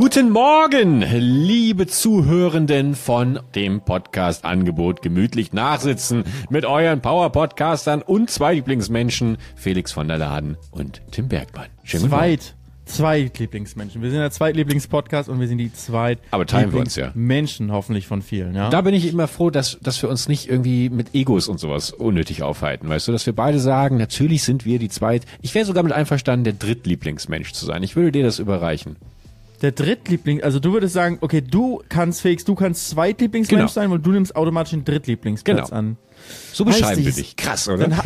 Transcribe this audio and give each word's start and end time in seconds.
Guten 0.00 0.30
Morgen, 0.30 1.02
liebe 1.02 1.86
Zuhörenden 1.86 2.94
von 2.94 3.38
dem 3.54 3.82
Podcast 3.82 4.46
Angebot 4.46 5.02
Gemütlich 5.02 5.52
Nachsitzen 5.52 6.24
mit 6.48 6.64
euren 6.64 7.02
Power-Podcastern 7.02 8.00
und 8.00 8.30
zwei 8.30 8.54
Lieblingsmenschen, 8.54 9.36
Felix 9.56 9.92
von 9.92 10.08
der 10.08 10.16
Laden 10.16 10.56
und 10.70 11.02
Tim 11.10 11.28
Bergmann. 11.28 11.66
Schönen 11.84 12.08
Zweit. 12.08 12.54
Zweitlieblingsmenschen. 12.86 14.00
Wir 14.00 14.10
sind 14.10 14.20
der 14.20 14.30
Zweitlieblingspodcast 14.30 15.28
und 15.28 15.38
wir 15.38 15.46
sind 15.48 15.58
die 15.58 15.70
zweit 15.70 16.18
Aber 16.30 16.46
teilen 16.46 16.72
wir 16.72 16.80
uns 16.80 16.96
ja. 16.96 17.12
Menschen 17.14 17.70
hoffentlich 17.70 18.06
von 18.06 18.22
vielen, 18.22 18.54
ja. 18.54 18.70
Da 18.70 18.80
bin 18.80 18.94
ich 18.94 19.06
immer 19.06 19.28
froh, 19.28 19.50
dass, 19.50 19.78
dass 19.82 20.00
wir 20.00 20.08
uns 20.08 20.28
nicht 20.28 20.48
irgendwie 20.48 20.88
mit 20.88 21.14
Egos 21.14 21.46
und 21.46 21.60
sowas 21.60 21.90
unnötig 21.90 22.42
aufhalten, 22.42 22.88
weißt 22.88 23.06
du, 23.06 23.12
dass 23.12 23.26
wir 23.26 23.34
beide 23.34 23.60
sagen, 23.60 23.98
natürlich 23.98 24.44
sind 24.44 24.64
wir 24.64 24.78
die 24.78 24.88
zweit, 24.88 25.26
ich 25.42 25.54
wäre 25.54 25.66
sogar 25.66 25.82
mit 25.82 25.92
einverstanden, 25.92 26.44
der 26.44 26.54
Drittlieblingsmensch 26.54 27.52
zu 27.52 27.66
sein. 27.66 27.82
Ich 27.82 27.96
würde 27.96 28.12
dir 28.12 28.24
das 28.24 28.38
überreichen. 28.38 28.96
Der 29.62 29.72
Drittliebling, 29.72 30.42
also 30.42 30.58
du 30.58 30.72
würdest 30.72 30.94
sagen, 30.94 31.18
okay, 31.20 31.42
du 31.42 31.82
kannst 31.88 32.22
Felix, 32.22 32.44
du 32.44 32.54
kannst 32.54 32.88
Zweitlieblingsmensch 32.90 33.60
genau. 33.60 33.72
sein, 33.72 33.90
weil 33.90 33.98
du 33.98 34.10
nimmst 34.10 34.34
automatisch 34.34 34.70
den 34.70 34.84
Drittlieblingsplatz 34.84 35.68
genau. 35.68 35.78
an. 35.78 35.96
So 36.52 36.64
beschreiben 36.64 37.04
wir 37.04 37.12
dich. 37.12 37.36
Krass, 37.36 37.68
oder? 37.68 37.88
Dann, 37.88 38.00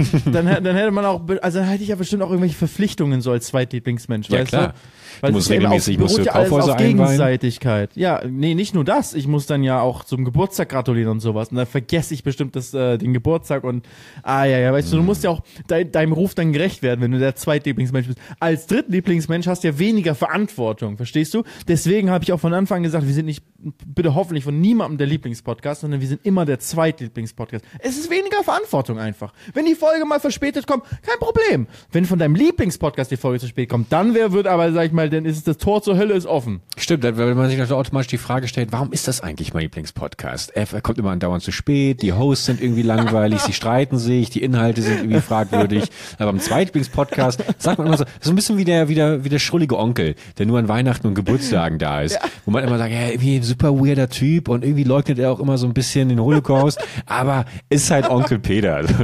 dann, 0.46 0.64
dann, 0.64 0.76
hätte 0.76 0.90
man 0.90 1.04
auch, 1.04 1.22
also 1.42 1.58
dann 1.60 1.68
hätte 1.68 1.82
ich 1.82 1.90
ja 1.90 1.96
bestimmt 1.96 2.22
auch 2.22 2.30
irgendwelche 2.30 2.56
Verpflichtungen 2.56 3.20
so 3.20 3.30
als 3.30 3.46
Zweitlieblingsmensch, 3.46 4.28
ja, 4.30 4.40
weißt 4.40 4.48
klar. 4.48 4.68
du? 4.68 4.74
Weil 5.20 5.30
du 5.30 5.36
musst 5.36 5.50
regelmäßig, 5.50 5.98
musst 5.98 6.18
du 6.18 6.22
ja 6.22 6.32
Kaufhäuser 6.32 6.72
auf 6.72 6.78
Gegenseitigkeit. 6.78 7.90
Ja, 7.94 8.22
nee, 8.28 8.54
nicht 8.54 8.74
nur 8.74 8.84
das. 8.84 9.14
Ich 9.14 9.26
muss 9.26 9.46
dann 9.46 9.62
ja 9.62 9.80
auch 9.80 10.04
zum 10.04 10.24
Geburtstag 10.24 10.68
gratulieren 10.70 11.10
und 11.10 11.20
sowas. 11.20 11.48
Und 11.48 11.56
dann 11.56 11.66
vergesse 11.66 12.14
ich 12.14 12.22
bestimmt 12.22 12.56
das, 12.56 12.74
äh, 12.74 12.98
den 12.98 13.12
Geburtstag 13.12 13.64
und, 13.64 13.86
ah 14.22 14.44
ja, 14.44 14.58
ja, 14.58 14.72
weißt 14.72 14.88
hm. 14.88 14.92
du, 14.92 14.96
du 14.98 15.02
musst 15.02 15.24
ja 15.24 15.30
auch 15.30 15.42
de 15.70 15.84
deinem 15.84 16.12
Ruf 16.12 16.34
dann 16.34 16.52
gerecht 16.52 16.82
werden, 16.82 17.00
wenn 17.00 17.12
du 17.12 17.18
der 17.18 17.36
Zweitlieblingsmensch 17.36 18.06
bist. 18.06 18.18
Als 18.40 18.66
Drittlieblingsmensch 18.66 19.46
hast 19.46 19.64
du 19.64 19.68
ja 19.68 19.78
weniger 19.78 20.14
Verantwortung, 20.14 20.96
verstehst 20.96 21.34
du? 21.34 21.44
Deswegen 21.68 22.10
habe 22.10 22.24
ich 22.24 22.32
auch 22.32 22.40
von 22.40 22.54
Anfang 22.54 22.82
gesagt, 22.82 23.06
wir 23.06 23.14
sind 23.14 23.26
nicht, 23.26 23.42
bitte 23.86 24.14
hoffentlich 24.14 24.44
von 24.44 24.60
niemandem 24.60 24.98
der 24.98 25.06
Lieblingspodcast, 25.06 25.82
sondern 25.82 26.00
wir 26.00 26.08
sind 26.08 26.24
immer 26.24 26.44
der 26.44 26.58
Zweitlieblingspodcast. 26.58 27.64
Es 27.78 27.96
ist 27.96 28.10
weniger 28.10 28.42
Verantwortung 28.42 28.98
einfach. 28.98 29.32
Wenn 29.52 29.66
die 29.66 29.74
Folge 29.74 30.04
mal 30.04 30.20
verspätet 30.20 30.66
kommt, 30.66 30.84
kein 31.02 31.18
Problem. 31.18 31.66
Wenn 31.92 32.04
von 32.04 32.18
deinem 32.18 32.34
Lieblingspodcast 32.34 33.10
die 33.10 33.16
Folge 33.16 33.40
zu 33.40 33.48
spät 33.48 33.68
kommt, 33.68 33.92
dann 33.92 34.14
wer 34.14 34.32
wird 34.32 34.46
aber, 34.46 34.72
sag 34.72 34.86
ich 34.86 34.92
mal, 34.92 35.03
weil 35.04 35.10
dann 35.10 35.26
ist 35.26 35.46
das 35.46 35.58
Tor 35.58 35.82
zur 35.82 35.98
Hölle 35.98 36.14
ist 36.14 36.24
offen. 36.24 36.62
Stimmt, 36.78 37.04
weil 37.04 37.34
man 37.34 37.50
sich 37.50 37.58
natürlich 37.58 37.78
automatisch 37.78 38.06
die 38.06 38.16
Frage 38.16 38.48
stellt, 38.48 38.72
warum 38.72 38.90
ist 38.90 39.06
das 39.06 39.20
eigentlich 39.20 39.52
mein 39.52 39.64
Lieblingspodcast? 39.64 40.52
Er 40.56 40.80
kommt 40.80 40.96
immer 40.96 41.10
andauernd 41.10 41.42
zu 41.42 41.52
spät, 41.52 42.00
die 42.00 42.14
Hosts 42.14 42.46
sind 42.46 42.62
irgendwie 42.62 42.80
langweilig, 42.80 43.40
sie 43.46 43.52
streiten 43.52 43.98
sich, 43.98 44.30
die 44.30 44.42
Inhalte 44.42 44.80
sind 44.80 45.00
irgendwie 45.00 45.20
fragwürdig. 45.20 45.90
Aber 46.18 46.30
im 46.30 46.40
Zweitlieblingspodcast 46.40 47.44
sagt 47.58 47.76
man 47.76 47.88
immer 47.88 47.98
so, 47.98 48.04
so 48.18 48.30
ein 48.30 48.34
bisschen 48.34 48.56
wie 48.56 48.64
der, 48.64 48.88
wie 48.88 48.94
der, 48.94 49.24
wie 49.24 49.28
der 49.28 49.40
schrullige 49.40 49.78
Onkel, 49.78 50.14
der 50.38 50.46
nur 50.46 50.58
an 50.58 50.68
Weihnachten 50.68 51.06
und 51.06 51.14
Geburtstagen 51.14 51.78
da 51.78 52.00
ist. 52.00 52.14
Ja. 52.14 52.20
Wo 52.46 52.50
man 52.50 52.64
immer 52.64 52.78
sagt, 52.78 52.92
ja, 52.94 53.08
irgendwie 53.08 53.36
ein 53.36 53.42
super 53.42 53.78
weirder 53.78 54.08
Typ 54.08 54.48
und 54.48 54.64
irgendwie 54.64 54.84
leugnet 54.84 55.18
er 55.18 55.32
auch 55.32 55.40
immer 55.40 55.58
so 55.58 55.66
ein 55.66 55.74
bisschen 55.74 56.08
den 56.08 56.20
Holocaust, 56.20 56.78
aber 57.04 57.44
ist 57.68 57.90
halt 57.90 58.08
Onkel 58.08 58.38
Peter. 58.38 58.76
Also, 58.76 58.94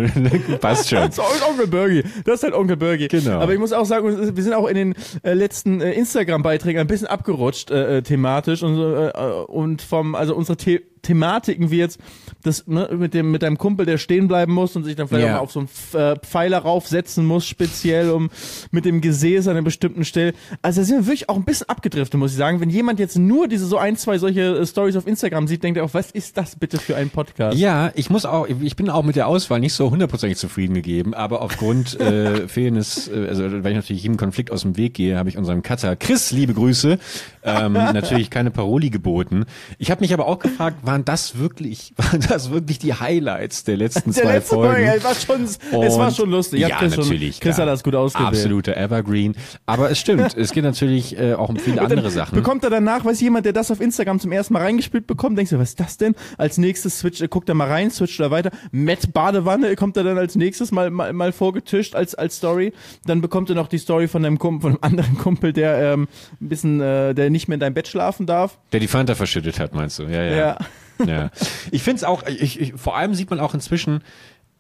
passt 0.63 0.89
schon. 0.89 1.01
Das 1.01 1.19
ist 1.19 1.47
Onkel 1.47 1.67
Bergi. 1.67 2.05
Das 2.25 2.37
ist 2.37 2.45
halt 2.45 2.55
Onkel 2.55 2.79
Bergi. 2.79 3.09
Genau. 3.09 3.39
Aber 3.41 3.53
ich 3.53 3.59
muss 3.59 3.75
auch 3.75 3.85
sagen, 3.85 4.35
wir 4.35 4.43
sind 4.43 4.55
auch 4.55 4.67
in 4.67 4.77
den 4.77 4.95
äh, 5.23 5.35
letzten 5.35 5.81
äh, 5.81 5.90
Instagram-Beiträgen 5.95 6.81
ein 6.81 6.87
bisschen 6.87 7.07
abgerutscht 7.07 7.71
äh, 7.71 7.99
äh, 7.99 8.03
thematisch 8.03 8.63
und, 8.63 8.79
äh, 8.79 9.11
und 9.47 9.83
vom, 9.83 10.15
also 10.15 10.35
unsere 10.35 10.59
The 10.61 10.81
Thematiken 11.03 11.71
wie 11.71 11.79
jetzt 11.79 11.99
das 12.43 12.67
ne, 12.67 12.89
mit 12.97 13.15
dem 13.15 13.31
mit 13.31 13.43
deinem 13.43 13.59
Kumpel, 13.59 13.87
der 13.87 13.99
stehen 13.99 14.29
bleiben 14.29 14.53
muss 14.53 14.77
und 14.77 14.85
sich 14.85 14.97
dann 14.97 15.09
vielleicht 15.09 15.27
yeah. 15.27 15.37
auch 15.37 15.41
mal 15.41 15.45
auf 15.45 15.53
so 15.53 15.61
einen 15.61 15.69
äh, 15.95 16.17
Pfeiler 16.21 16.59
raufsetzen 16.59 17.27
muss, 17.27 17.47
speziell 17.47 18.11
um 18.11 18.31
mit 18.71 18.85
dem 18.85 19.01
Gesäß 19.01 19.47
an 19.49 19.57
einer 19.57 19.63
bestimmten 19.63 20.05
Stelle. 20.05 20.33
Also 20.63 20.81
da 20.81 20.85
sind 20.87 20.99
wir 20.99 21.07
wirklich 21.07 21.29
auch 21.29 21.37
ein 21.37 21.45
bisschen 21.45 21.69
abgedriftet, 21.69 22.19
muss 22.19 22.33
ich 22.33 22.37
sagen. 22.37 22.61
Wenn 22.61 22.71
jemand 22.71 22.99
jetzt 22.99 23.19
nur 23.19 23.49
diese 23.49 23.67
so 23.67 23.79
ein, 23.79 23.97
zwei 23.97 24.19
solche 24.19 24.59
äh, 24.59 24.67
Stories 24.67 24.97
auf 24.97 25.07
Instagram 25.07 25.49
sieht, 25.49 25.63
denkt 25.63 25.79
er 25.79 25.85
auch, 25.85 25.95
was 25.95 26.11
ist 26.11 26.37
das 26.37 26.57
bitte 26.57 26.79
für 26.79 26.97
ein 26.97 27.11
Podcast? 27.11 27.59
Ja, 27.59 27.91
ich 27.95 28.11
muss 28.11 28.25
auch, 28.25 28.47
ich 28.49 28.77
bin 28.77 28.91
auch 28.91 29.03
mit 29.03 29.17
der 29.17 29.27
Auswahl 29.27 29.61
nicht 29.61 29.75
so 29.75 29.91
hundertprozentig 29.91 30.39
zufrieden 30.39 30.75
gegeben, 30.75 31.15
aber 31.15 31.43
aufgrund 31.43 31.99
äh, 32.01 32.49
fehlendes, 32.49 33.09
äh, 33.09 33.27
also 33.29 33.43
weil 33.45 33.73
ich 33.73 33.77
natürlich 33.77 34.03
jedem 34.03 34.17
Konflikt 34.17 34.51
aus 34.51 34.63
dem 34.63 34.77
Weg 34.77 34.95
gehe, 34.95 35.17
habe 35.17 35.29
ich 35.29 35.37
unserem 35.37 35.63
Cutter 35.63 35.97
Chris, 35.97 36.31
liebe 36.31 36.55
Grüße, 36.55 36.99
ähm, 37.43 37.73
natürlich 37.73 38.31
keine 38.31 38.51
Paroli 38.51 38.91
geboten. 38.91 39.45
Ich 39.79 39.91
habe 39.91 40.01
mich 40.01 40.13
aber 40.13 40.27
auch 40.27 40.39
gefragt, 40.39 40.79
waren 40.91 41.05
das 41.05 41.39
wirklich, 41.39 41.93
waren 41.97 42.21
das 42.29 42.51
wirklich 42.51 42.81
die 42.81 42.95
Highlights 42.95 43.65
der 43.65 43.77
letzten 43.77 44.13
der 44.13 44.25
zwei 44.25 44.33
letzte 44.35 44.57
Folgen? 44.57 44.75
Folge, 44.75 44.95
es 44.97 45.05
war 45.05 45.15
schon, 45.15 45.45
es 45.83 45.99
war 45.99 46.11
schon 46.11 46.31
lustig. 46.31 46.61
Ja, 46.61 46.79
Chris 46.79 46.97
natürlich. 46.97 47.37
Schon, 47.37 47.43
Chris 47.43 47.59
hat 47.59 47.69
das 47.69 47.85
gut 47.85 47.95
ausgewählt. 47.95 48.29
Absoluter 48.29 48.77
Evergreen. 48.77 49.37
Aber 49.67 49.91
es 49.91 49.99
stimmt, 49.99 50.37
es 50.37 50.53
geht 50.53 50.65
natürlich 50.65 51.17
äh, 51.17 51.35
auch 51.35 51.49
um 51.49 51.57
viele 51.57 51.81
andere 51.81 52.11
Sachen. 52.11 52.35
Bekommt 52.35 52.65
er 52.65 52.71
danach, 52.71 53.05
weiß 53.05 53.21
jemand, 53.21 53.47
der 53.47 53.53
das 53.53 53.71
auf 53.71 53.81
Instagram 53.81 54.19
zum 54.19 54.33
ersten 54.33 54.55
Mal 54.55 54.63
reingespielt 54.63 55.07
bekommt, 55.07 55.39
denkst 55.39 55.51
du, 55.53 55.59
was 55.59 55.71
ist 55.71 55.81
das 55.81 55.97
denn? 55.97 56.17
Als 56.39 56.59
nächstes 56.59 56.99
switcht, 56.99 57.29
guckt 57.31 57.49
er 57.49 57.55
mal 57.55 57.69
rein, 57.69 57.91
switcht 57.91 58.19
er 58.19 58.33
weiter. 58.33 58.51
Matt 58.73 59.13
Badewanne 59.13 59.77
kommt 59.77 59.97
er 59.97 60.03
dann 60.03 60.19
als 60.19 60.35
nächstes 60.35 60.73
mal, 60.73 60.91
mal, 60.91 61.13
mal 61.13 61.31
vorgetischt 61.31 61.95
als, 61.95 62.17
als 62.17 62.39
Story. 62.39 62.73
Dann 63.07 63.21
bekommt 63.21 63.49
er 63.49 63.55
noch 63.55 63.69
die 63.69 63.79
Story 63.79 64.09
von 64.09 64.25
einem 64.25 64.39
Kumpel, 64.39 64.73
von 64.73 64.83
einem 64.83 64.99
anderen 64.99 65.19
Kumpel, 65.19 65.53
der 65.53 65.93
ähm, 65.93 66.09
ein 66.41 66.49
bisschen, 66.49 66.81
äh, 66.81 67.15
der 67.15 67.31
nicht 67.31 67.47
mehr 67.47 67.55
in 67.55 67.61
deinem 67.61 67.75
Bett 67.75 67.87
schlafen 67.87 68.27
darf. 68.27 68.59
Der 68.73 68.81
die 68.81 68.89
Fanta 68.89 69.15
verschüttet 69.15 69.61
hat, 69.61 69.73
meinst 69.73 70.01
du? 70.01 70.03
Ja, 70.05 70.23
ja. 70.25 70.37
ja. 70.37 70.59
Ja. 71.07 71.31
Ich 71.71 71.83
finde 71.83 71.99
es 71.99 72.05
auch, 72.05 72.27
ich, 72.27 72.61
ich, 72.61 72.75
vor 72.75 72.97
allem 72.97 73.15
sieht 73.15 73.31
man 73.31 73.41
auch 73.41 73.55
inzwischen, 73.55 74.03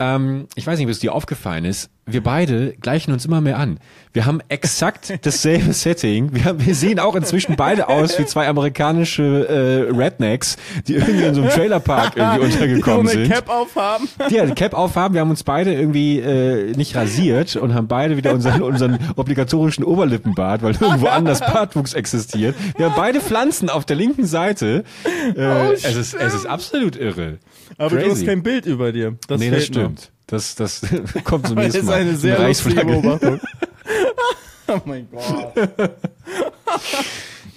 ähm, 0.00 0.48
ich 0.54 0.66
weiß 0.66 0.78
nicht, 0.78 0.86
ob 0.86 0.90
es 0.90 0.98
dir 0.98 1.14
aufgefallen 1.14 1.64
ist, 1.64 1.90
wir 2.06 2.22
beide 2.22 2.72
gleichen 2.80 3.12
uns 3.12 3.24
immer 3.24 3.40
mehr 3.40 3.58
an. 3.58 3.78
Wir 4.12 4.26
haben 4.26 4.40
exakt 4.48 5.12
dasselbe 5.22 5.72
Setting. 5.72 6.34
Wir, 6.34 6.44
haben, 6.46 6.66
wir 6.66 6.74
sehen 6.74 6.98
auch 6.98 7.14
inzwischen 7.14 7.54
beide 7.56 7.88
aus 7.88 8.18
wie 8.18 8.24
zwei 8.24 8.48
amerikanische 8.48 9.86
äh, 9.92 9.96
Rednecks, 9.96 10.56
die 10.88 10.94
irgendwie 10.94 11.24
in 11.24 11.34
so 11.34 11.42
einem 11.42 11.50
Trailerpark 11.50 12.16
irgendwie 12.16 12.40
untergekommen 12.46 13.06
die 13.06 13.12
sind. 13.12 13.30
Cap 13.30 13.48
aufhaben. 13.48 14.08
Die 14.30 14.40
eine 14.40 14.54
Cap 14.54 14.74
aufhaben. 14.74 15.14
Wir 15.14 15.20
haben 15.20 15.30
uns 15.30 15.44
beide 15.44 15.72
irgendwie 15.72 16.18
äh, 16.18 16.72
nicht 16.76 16.96
rasiert 16.96 17.56
und 17.56 17.74
haben 17.74 17.86
beide 17.86 18.16
wieder 18.16 18.32
unseren, 18.32 18.62
unseren 18.62 18.98
obligatorischen 19.16 19.84
Oberlippenbart, 19.84 20.62
weil 20.62 20.72
irgendwo 20.80 21.06
anders 21.06 21.40
Bartwuchs 21.40 21.94
existiert. 21.94 22.56
Wir 22.76 22.86
haben 22.86 22.96
beide 22.96 23.20
Pflanzen 23.20 23.68
auf 23.68 23.84
der 23.84 23.96
linken 23.96 24.26
Seite. 24.26 24.84
Äh, 25.36 25.46
oh, 25.46 25.72
es, 25.72 25.84
ist, 25.84 26.14
es 26.14 26.34
ist 26.34 26.46
absolut 26.46 26.96
irre. 26.96 27.38
Aber 27.80 27.96
Crazy. 27.96 28.04
du 28.04 28.10
hast 28.10 28.26
kein 28.26 28.42
Bild 28.42 28.66
über 28.66 28.92
dir. 28.92 29.16
Das 29.26 29.40
nee, 29.40 29.50
das 29.50 29.64
stimmt. 29.64 30.00
Noch. 30.00 30.26
Das, 30.26 30.54
das 30.54 30.82
kommt 31.24 31.46
zum 31.46 31.56
nächsten 31.56 31.86
Mal. 31.86 32.04
Das 32.04 32.18
ist 32.18 32.24
eine 32.24 32.36
sehr 32.36 32.46
lustige 32.46 32.84
Beobachtung. 32.84 33.40
oh 34.68 34.80
mein 34.84 35.08
Gott. 35.10 35.54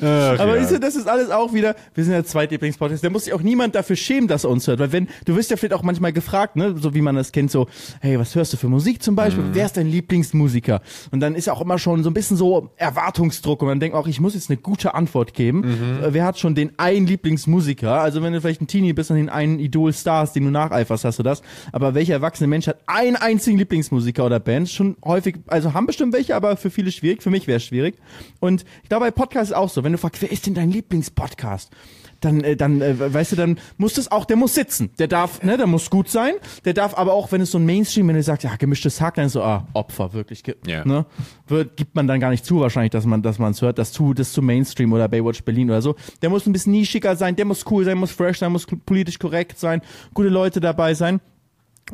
Ach, 0.01 0.39
aber 0.39 0.59
ja. 0.59 0.79
das 0.79 0.95
ist 0.95 1.07
alles 1.07 1.29
auch 1.29 1.53
wieder, 1.53 1.75
wir 1.93 2.03
sind 2.03 2.13
der 2.13 2.25
Zweitlieblingspodcast, 2.25 3.03
da 3.03 3.09
muss 3.09 3.25
sich 3.25 3.33
auch 3.33 3.41
niemand 3.41 3.75
dafür 3.75 3.95
schämen, 3.95 4.27
dass 4.27 4.43
er 4.43 4.49
uns 4.49 4.67
hört, 4.67 4.79
weil 4.79 4.91
wenn, 4.91 5.07
du 5.25 5.35
wirst 5.35 5.51
ja 5.51 5.57
vielleicht 5.57 5.73
auch 5.73 5.83
manchmal 5.83 6.13
gefragt, 6.13 6.55
ne, 6.55 6.75
so 6.77 6.93
wie 6.93 7.01
man 7.01 7.15
das 7.15 7.31
kennt, 7.31 7.51
so, 7.51 7.67
hey, 8.01 8.19
was 8.19 8.35
hörst 8.35 8.53
du 8.53 8.57
für 8.57 8.67
Musik 8.67 9.03
zum 9.03 9.15
Beispiel, 9.15 9.43
mhm. 9.43 9.53
wer 9.53 9.65
ist 9.65 9.77
dein 9.77 9.87
Lieblingsmusiker? 9.87 10.81
Und 11.11 11.19
dann 11.19 11.35
ist 11.35 11.47
ja 11.47 11.53
auch 11.53 11.61
immer 11.61 11.79
schon 11.79 12.03
so 12.03 12.09
ein 12.09 12.13
bisschen 12.13 12.37
so 12.37 12.69
Erwartungsdruck 12.77 13.61
und 13.61 13.67
man 13.67 13.79
denkt 13.79 13.95
auch, 13.95 14.07
ich 14.07 14.19
muss 14.19 14.33
jetzt 14.33 14.49
eine 14.49 14.57
gute 14.57 14.93
Antwort 14.93 15.33
geben. 15.33 15.59
Mhm. 15.59 15.97
Wer 16.09 16.25
hat 16.25 16.39
schon 16.39 16.55
den 16.55 16.77
einen 16.77 17.07
Lieblingsmusiker? 17.07 18.01
Also 18.01 18.21
wenn 18.21 18.33
du 18.33 18.41
vielleicht 18.41 18.61
ein 18.61 18.67
Teenie 18.67 18.93
bist 18.93 19.11
und 19.11 19.17
den 19.17 19.29
einen 19.29 19.59
Idol-Stars, 19.59 20.33
den 20.33 20.45
du 20.45 20.51
nacheiferst, 20.51 21.05
hast 21.05 21.19
du 21.19 21.23
das. 21.23 21.41
Aber 21.71 21.93
welcher 21.93 22.13
erwachsene 22.13 22.47
Mensch 22.47 22.67
hat 22.67 22.77
einen 22.87 23.15
einzigen 23.15 23.57
Lieblingsmusiker 23.57 24.25
oder 24.25 24.39
Band? 24.39 24.69
Schon 24.69 24.97
häufig, 25.03 25.35
also 25.47 25.73
haben 25.73 25.85
bestimmt 25.85 26.13
welche, 26.13 26.35
aber 26.35 26.57
für 26.57 26.69
viele 26.69 26.91
schwierig, 26.91 27.23
für 27.23 27.29
mich 27.29 27.47
wäre 27.47 27.57
es 27.57 27.63
schwierig. 27.63 27.95
Und 28.39 28.65
ich 28.83 28.89
glaube, 28.89 29.05
bei 29.05 29.11
Podcasts 29.11 29.51
ist 29.51 29.55
auch 29.55 29.69
so, 29.69 29.82
wenn 29.83 29.91
du 29.91 29.97
fragst, 29.97 30.21
wer 30.21 30.31
ist 30.31 30.45
denn 30.45 30.53
dein 30.53 30.71
Lieblingspodcast? 30.71 31.71
Dann, 32.21 32.41
äh, 32.41 32.55
dann, 32.55 32.81
äh, 32.81 33.13
weißt 33.13 33.33
du, 33.33 33.35
dann 33.35 33.59
muss 33.77 33.95
das 33.95 34.09
auch, 34.09 34.23
der 34.23 34.38
muss 34.38 34.55
sitzen. 34.55 34.91
Der 34.97 35.07
darf, 35.07 35.44
ne, 35.44 35.57
der 35.57 35.67
muss 35.67 35.89
gut 35.89 36.09
sein. 36.09 36.35
Der 36.63 36.73
darf 36.73 36.97
aber 36.97 37.13
auch, 37.13 37.31
wenn 37.33 37.41
es 37.41 37.51
so 37.51 37.57
ein 37.57 37.66
Mainstream, 37.66 38.07
wenn 38.07 38.16
du 38.16 38.23
sagst, 38.23 38.45
ja, 38.45 38.55
gemischtes 38.55 39.01
Hack, 39.01 39.16
dann 39.16 39.25
ist 39.25 39.33
so, 39.33 39.44
ah, 39.44 39.67
Opfer, 39.73 40.13
wirklich, 40.13 40.44
ja. 40.66 40.85
ne, 40.85 41.05
wird, 41.47 41.75
gibt 41.75 41.95
man 41.95 42.07
dann 42.07 42.21
gar 42.21 42.30
nicht 42.30 42.45
zu, 42.45 42.62
wahrscheinlich, 42.62 42.91
dass 42.91 43.06
man, 43.06 43.21
dass 43.21 43.39
man 43.39 43.51
es 43.51 43.62
hört, 43.62 43.77
das 43.77 43.91
zu, 43.91 44.13
das 44.13 44.31
zu 44.31 44.41
Mainstream 44.41 44.94
oder 44.94 45.09
Baywatch 45.09 45.44
Berlin 45.44 45.69
oder 45.69 45.81
so. 45.81 45.95
Der 46.21 46.30
muss 46.30 46.45
ein 46.45 46.53
bisschen 46.53 46.71
nischiger 46.71 47.18
sein, 47.18 47.35
der 47.35 47.45
muss 47.45 47.65
cool 47.69 47.83
sein, 47.83 47.97
muss 47.97 48.12
fresh 48.12 48.39
sein, 48.39 48.51
muss 48.53 48.65
politisch 48.85 49.19
korrekt 49.19 49.59
sein, 49.59 49.81
gute 50.13 50.30
Leute 50.30 50.62
dabei 50.62 50.94
sein. 50.94 51.19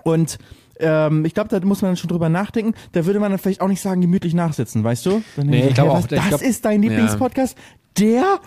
Und 0.03 0.38
ähm, 0.80 1.25
ich 1.25 1.33
glaube, 1.33 1.50
da 1.50 1.65
muss 1.65 1.81
man 1.81 1.97
schon 1.97 2.07
drüber 2.07 2.30
nachdenken. 2.30 2.74
Da 2.94 3.06
würde 3.06 3.19
man 3.19 3.31
dann 3.31 3.39
vielleicht 3.39 3.62
auch 3.62 3.68
nicht 3.68 3.81
sagen, 3.81 4.01
gemütlich 4.01 4.33
nachsitzen, 4.33 4.83
weißt 4.83 5.06
du? 5.06 5.21
Dann 5.36 5.47
nee, 5.47 5.68
ich 5.68 5.74
glaube 5.74 5.91
auch. 5.91 6.07
Das 6.07 6.27
glaub, 6.27 6.41
ist 6.41 6.63
dein 6.65 6.81
Lieblingspodcast? 6.81 7.57
Ja. 7.57 7.63
Der? 8.00 8.40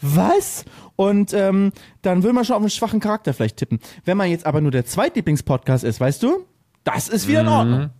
Was? 0.00 0.64
Und 0.96 1.32
ähm, 1.34 1.72
dann 2.02 2.22
will 2.22 2.32
man 2.32 2.44
schon 2.44 2.56
auf 2.56 2.62
einen 2.62 2.70
schwachen 2.70 3.00
Charakter 3.00 3.34
vielleicht 3.34 3.56
tippen. 3.56 3.80
Wenn 4.04 4.16
man 4.16 4.30
jetzt 4.30 4.46
aber 4.46 4.60
nur 4.60 4.70
der 4.70 4.86
Zweitlieblingspodcast 4.86 5.84
ist, 5.84 6.00
weißt 6.00 6.22
du? 6.22 6.46
Das 6.84 7.08
ist 7.08 7.28
wieder 7.28 7.40
in 7.40 7.46
mhm. 7.46 7.52
Ordnung. 7.52 7.90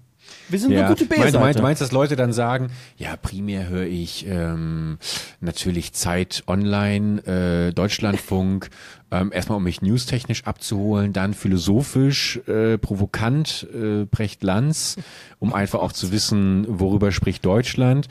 Wir 0.49 0.59
sind 0.59 0.73
ja. 0.73 0.81
eine 0.81 0.89
gute 0.89 1.07
B-Seite. 1.07 1.23
Meinst, 1.23 1.41
meinst, 1.41 1.63
meinst, 1.63 1.83
dass 1.83 1.93
Leute 1.93 2.17
dann 2.17 2.33
sagen, 2.33 2.71
ja, 2.97 3.17
primär 3.17 3.69
höre 3.69 3.87
ich 3.87 4.27
ähm, 4.29 4.99
natürlich 5.41 5.93
Zeit 5.93 6.45
Online, 6.47 7.25
äh, 7.69 7.73
Deutschlandfunk, 7.73 8.71
ähm, 9.11 9.33
erstmal 9.33 9.57
um 9.57 9.65
mich 9.65 9.83
newstechnisch 9.83 10.45
abzuholen, 10.45 11.13
dann 11.13 11.35
philosophisch, 11.35 12.41
äh, 12.47 12.79
provokant, 12.79 13.67
äh, 13.73 14.05
Brecht 14.05 14.43
Lanz, 14.43 14.97
um 15.39 15.53
einfach 15.53 15.81
auch 15.81 15.93
zu 15.93 16.13
wissen, 16.13 16.67
worüber 16.69 17.13
spricht 17.13 17.45
Deutschland. 17.45 18.09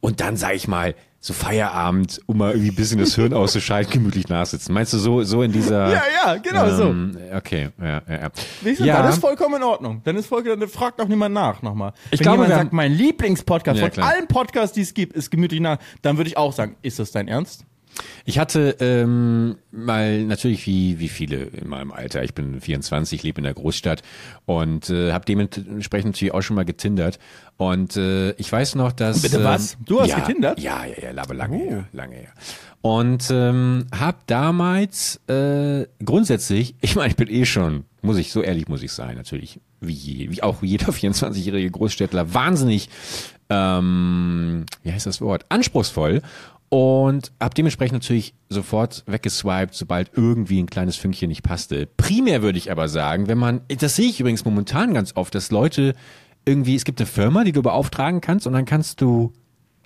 und 0.00 0.20
dann 0.20 0.36
sag 0.36 0.54
ich 0.54 0.68
mal, 0.68 0.94
so 1.28 1.34
Feierabend, 1.34 2.20
um 2.26 2.38
mal 2.38 2.52
irgendwie 2.52 2.70
ein 2.70 2.74
bisschen 2.74 2.98
das 2.98 3.14
Hirn 3.14 3.34
auszuschalten, 3.34 3.92
gemütlich 3.92 4.28
nachsitzen. 4.28 4.74
Meinst 4.74 4.94
du 4.94 4.98
so, 4.98 5.22
so 5.22 5.42
in 5.42 5.52
dieser. 5.52 5.92
Ja, 5.92 6.02
ja, 6.24 6.36
genau 6.36 6.66
ähm, 6.66 7.12
so. 7.12 7.36
Okay, 7.36 7.68
ja, 7.78 7.86
ja, 7.86 8.02
ja. 8.08 8.30
Wie 8.62 8.70
gesagt, 8.70 8.86
ja. 8.86 9.02
Dann 9.02 9.10
ist 9.10 9.18
vollkommen 9.18 9.56
in 9.56 9.62
Ordnung. 9.62 10.00
Dann 10.04 10.16
ist 10.16 10.26
vollkommen, 10.26 10.58
dann 10.58 10.68
fragt 10.68 11.00
auch 11.00 11.08
niemand 11.08 11.34
nach 11.34 11.62
nochmal. 11.62 11.92
Ich 12.10 12.20
Wenn 12.20 12.24
glaube, 12.24 12.42
jemand 12.44 12.54
sagt, 12.54 12.72
mein 12.72 12.92
Lieblingspodcast 12.92 13.78
ja, 13.78 13.90
von 13.90 14.02
allen 14.02 14.26
Podcasts, 14.26 14.74
die 14.74 14.80
es 14.80 14.94
gibt, 14.94 15.12
ist 15.12 15.30
gemütlich 15.30 15.60
nach, 15.60 15.78
dann 16.02 16.16
würde 16.16 16.28
ich 16.28 16.38
auch 16.38 16.52
sagen, 16.52 16.76
ist 16.82 16.98
das 16.98 17.12
dein 17.12 17.28
Ernst? 17.28 17.64
Ich 18.24 18.38
hatte 18.38 18.76
ähm, 18.80 19.56
mal 19.70 20.24
natürlich 20.24 20.66
wie 20.66 20.98
wie 20.98 21.08
viele 21.08 21.36
in 21.36 21.68
meinem 21.68 21.92
Alter. 21.92 22.22
Ich 22.22 22.34
bin 22.34 22.60
24, 22.60 23.22
lebe 23.22 23.38
in 23.38 23.44
der 23.44 23.54
Großstadt 23.54 24.02
und 24.46 24.90
äh, 24.90 25.12
habe 25.12 25.24
dementsprechend 25.24 26.12
natürlich 26.12 26.34
auch 26.34 26.42
schon 26.42 26.56
mal 26.56 26.64
getindert. 26.64 27.18
Und 27.56 27.96
äh, 27.96 28.32
ich 28.32 28.50
weiß 28.50 28.74
noch, 28.76 28.92
dass 28.92 29.22
bitte 29.22 29.42
was? 29.42 29.74
Ähm, 29.74 29.80
du 29.86 30.00
hast 30.00 30.10
ja, 30.10 30.20
getindert? 30.20 30.60
Ja, 30.60 30.84
ja, 30.84 31.12
ja, 31.12 31.22
aber 31.22 31.34
lange 31.34 31.56
oh. 31.56 31.70
her, 31.70 31.88
lange 31.92 32.16
her. 32.16 32.32
Und 32.80 33.30
ähm, 33.30 33.86
habe 33.92 34.18
damals 34.26 35.20
äh, 35.28 35.86
grundsätzlich, 36.04 36.74
ich 36.80 36.96
meine, 36.96 37.08
ich 37.08 37.16
bin 37.16 37.28
eh 37.28 37.44
schon, 37.44 37.84
muss 38.02 38.16
ich 38.16 38.30
so 38.30 38.42
ehrlich 38.42 38.68
muss 38.68 38.82
ich 38.82 38.92
sein, 38.92 39.16
natürlich 39.16 39.60
wie, 39.80 40.28
wie 40.30 40.42
auch 40.42 40.62
jeder 40.62 40.86
24-jährige 40.92 41.70
Großstädtler 41.70 42.32
wahnsinnig 42.34 42.88
ähm, 43.50 44.66
wie 44.82 44.92
heißt 44.92 45.06
das 45.06 45.20
Wort 45.20 45.46
anspruchsvoll 45.48 46.22
und 46.68 47.32
hab 47.40 47.54
dementsprechend 47.54 47.94
natürlich 47.94 48.34
sofort 48.48 49.02
weggeswiped, 49.06 49.74
sobald 49.74 50.10
irgendwie 50.14 50.62
ein 50.62 50.66
kleines 50.66 50.96
Fünkchen 50.96 51.28
nicht 51.28 51.42
passte. 51.42 51.86
Primär 51.96 52.42
würde 52.42 52.58
ich 52.58 52.70
aber 52.70 52.88
sagen, 52.88 53.28
wenn 53.28 53.38
man, 53.38 53.62
das 53.68 53.96
sehe 53.96 54.08
ich 54.08 54.20
übrigens 54.20 54.44
momentan 54.44 54.94
ganz 54.94 55.16
oft, 55.16 55.34
dass 55.34 55.50
Leute 55.50 55.94
irgendwie, 56.44 56.74
es 56.74 56.84
gibt 56.84 57.00
eine 57.00 57.06
Firma, 57.06 57.44
die 57.44 57.52
du 57.52 57.62
beauftragen 57.62 58.20
kannst 58.20 58.46
und 58.46 58.52
dann 58.52 58.64
kannst 58.64 59.00
du 59.00 59.32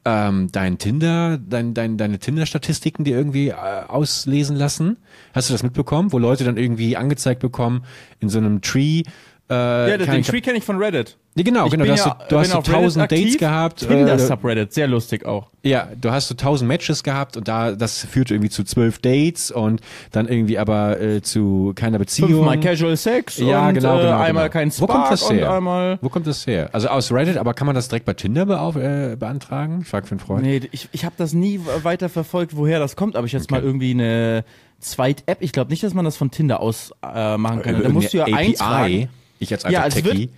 ähm, 0.05 0.49
dein 0.50 0.79
Tinder, 0.79 1.38
dein, 1.38 1.75
dein, 1.75 1.96
deine 1.96 2.19
Tinder-Statistiken 2.19 3.05
dir 3.05 3.17
irgendwie 3.17 3.49
äh, 3.49 3.55
auslesen 3.87 4.56
lassen. 4.56 4.99
Hast 5.32 5.49
du 5.49 5.55
das 5.55 5.62
mitbekommen, 5.62 6.12
wo 6.12 6.19
Leute 6.19 6.44
dann 6.44 6.56
irgendwie 6.56 6.96
angezeigt 6.96 7.40
bekommen 7.40 7.85
in 8.19 8.28
so 8.28 8.38
einem 8.38 8.61
Tree, 8.62 9.05
äh, 9.50 9.90
ja, 9.90 9.96
den 9.98 10.22
Tree 10.22 10.40
kenne 10.40 10.58
ich 10.58 10.64
von 10.64 10.78
Reddit. 10.78 11.18
Ja, 11.34 11.42
genau, 11.44 11.64
ich 11.64 11.72
genau. 11.72 11.84
Du 11.84 11.92
hast, 11.92 12.04
ja, 12.04 12.18
du, 12.28 12.38
hast 12.38 12.50
so 12.50 12.60
tausend 12.60 13.10
Dates 13.10 13.38
gehabt. 13.38 13.80
Tinder 13.80 14.14
äh, 14.14 14.18
Subreddit, 14.18 14.72
sehr 14.72 14.86
lustig 14.86 15.24
auch. 15.24 15.48
Ja, 15.62 15.88
du 15.98 16.10
hast 16.10 16.28
so 16.28 16.34
tausend 16.34 16.68
Matches 16.68 17.02
gehabt 17.02 17.36
und 17.36 17.48
da 17.48 17.72
das 17.72 18.04
führte 18.04 18.34
irgendwie 18.34 18.50
zu 18.50 18.64
zwölf 18.64 18.98
Dates 18.98 19.50
und 19.50 19.80
dann 20.10 20.28
irgendwie 20.28 20.58
aber 20.58 21.00
äh, 21.00 21.22
zu 21.22 21.72
keiner 21.74 21.98
Beziehung. 21.98 22.30
Fünfmal 22.30 22.60
Casual 22.60 22.96
Sex 22.96 23.38
ja, 23.38 23.68
und 23.68 23.74
genau, 23.74 23.98
genau, 23.98 24.10
äh, 24.10 24.12
einmal 24.12 24.44
genau. 24.44 24.52
kein 24.52 24.70
Spark 24.70 24.90
Wo 24.90 24.92
kommt 24.92 25.10
das 25.10 25.30
her? 25.30 25.52
einmal. 25.52 25.98
Wo 26.02 26.08
kommt 26.10 26.26
das 26.26 26.46
her? 26.46 26.68
Also 26.72 26.88
aus 26.88 27.10
Reddit, 27.10 27.38
aber 27.38 27.54
kann 27.54 27.66
man 27.66 27.74
das 27.74 27.88
direkt 27.88 28.06
bei 28.06 28.14
Tinder 28.14 28.46
be 28.46 29.12
äh, 29.12 29.16
beantragen? 29.16 29.80
Ich 29.82 29.88
frage 29.88 30.06
für 30.06 30.12
einen 30.12 30.20
Freund. 30.20 30.42
Nee, 30.42 30.60
ich, 30.70 30.88
ich 30.92 31.04
habe 31.04 31.14
das 31.16 31.32
nie 31.32 31.60
weiter 31.82 32.10
verfolgt, 32.10 32.56
woher 32.56 32.78
das 32.78 32.94
kommt, 32.94 33.16
aber 33.16 33.26
ich 33.26 33.32
jetzt 33.32 33.50
okay. 33.50 33.54
mal 33.54 33.62
irgendwie 33.62 33.92
eine 33.92 34.44
Zweit-App. 34.80 35.38
Ich 35.40 35.52
glaube 35.52 35.70
nicht, 35.70 35.82
dass 35.82 35.94
man 35.94 36.04
das 36.04 36.16
von 36.16 36.30
Tinder 36.30 36.60
aus 36.60 36.92
machen 37.00 37.62
kann. 37.62 37.82
Da 37.82 37.88
musst 37.88 38.12
du 38.12 38.18
ja 38.18 38.24
API. 38.24 38.34
eintragen. 38.34 39.08
Ich 39.42 39.52
als 39.52 39.64
alter 39.64 39.74
ja, 39.74 39.88
Techie. 39.88 40.30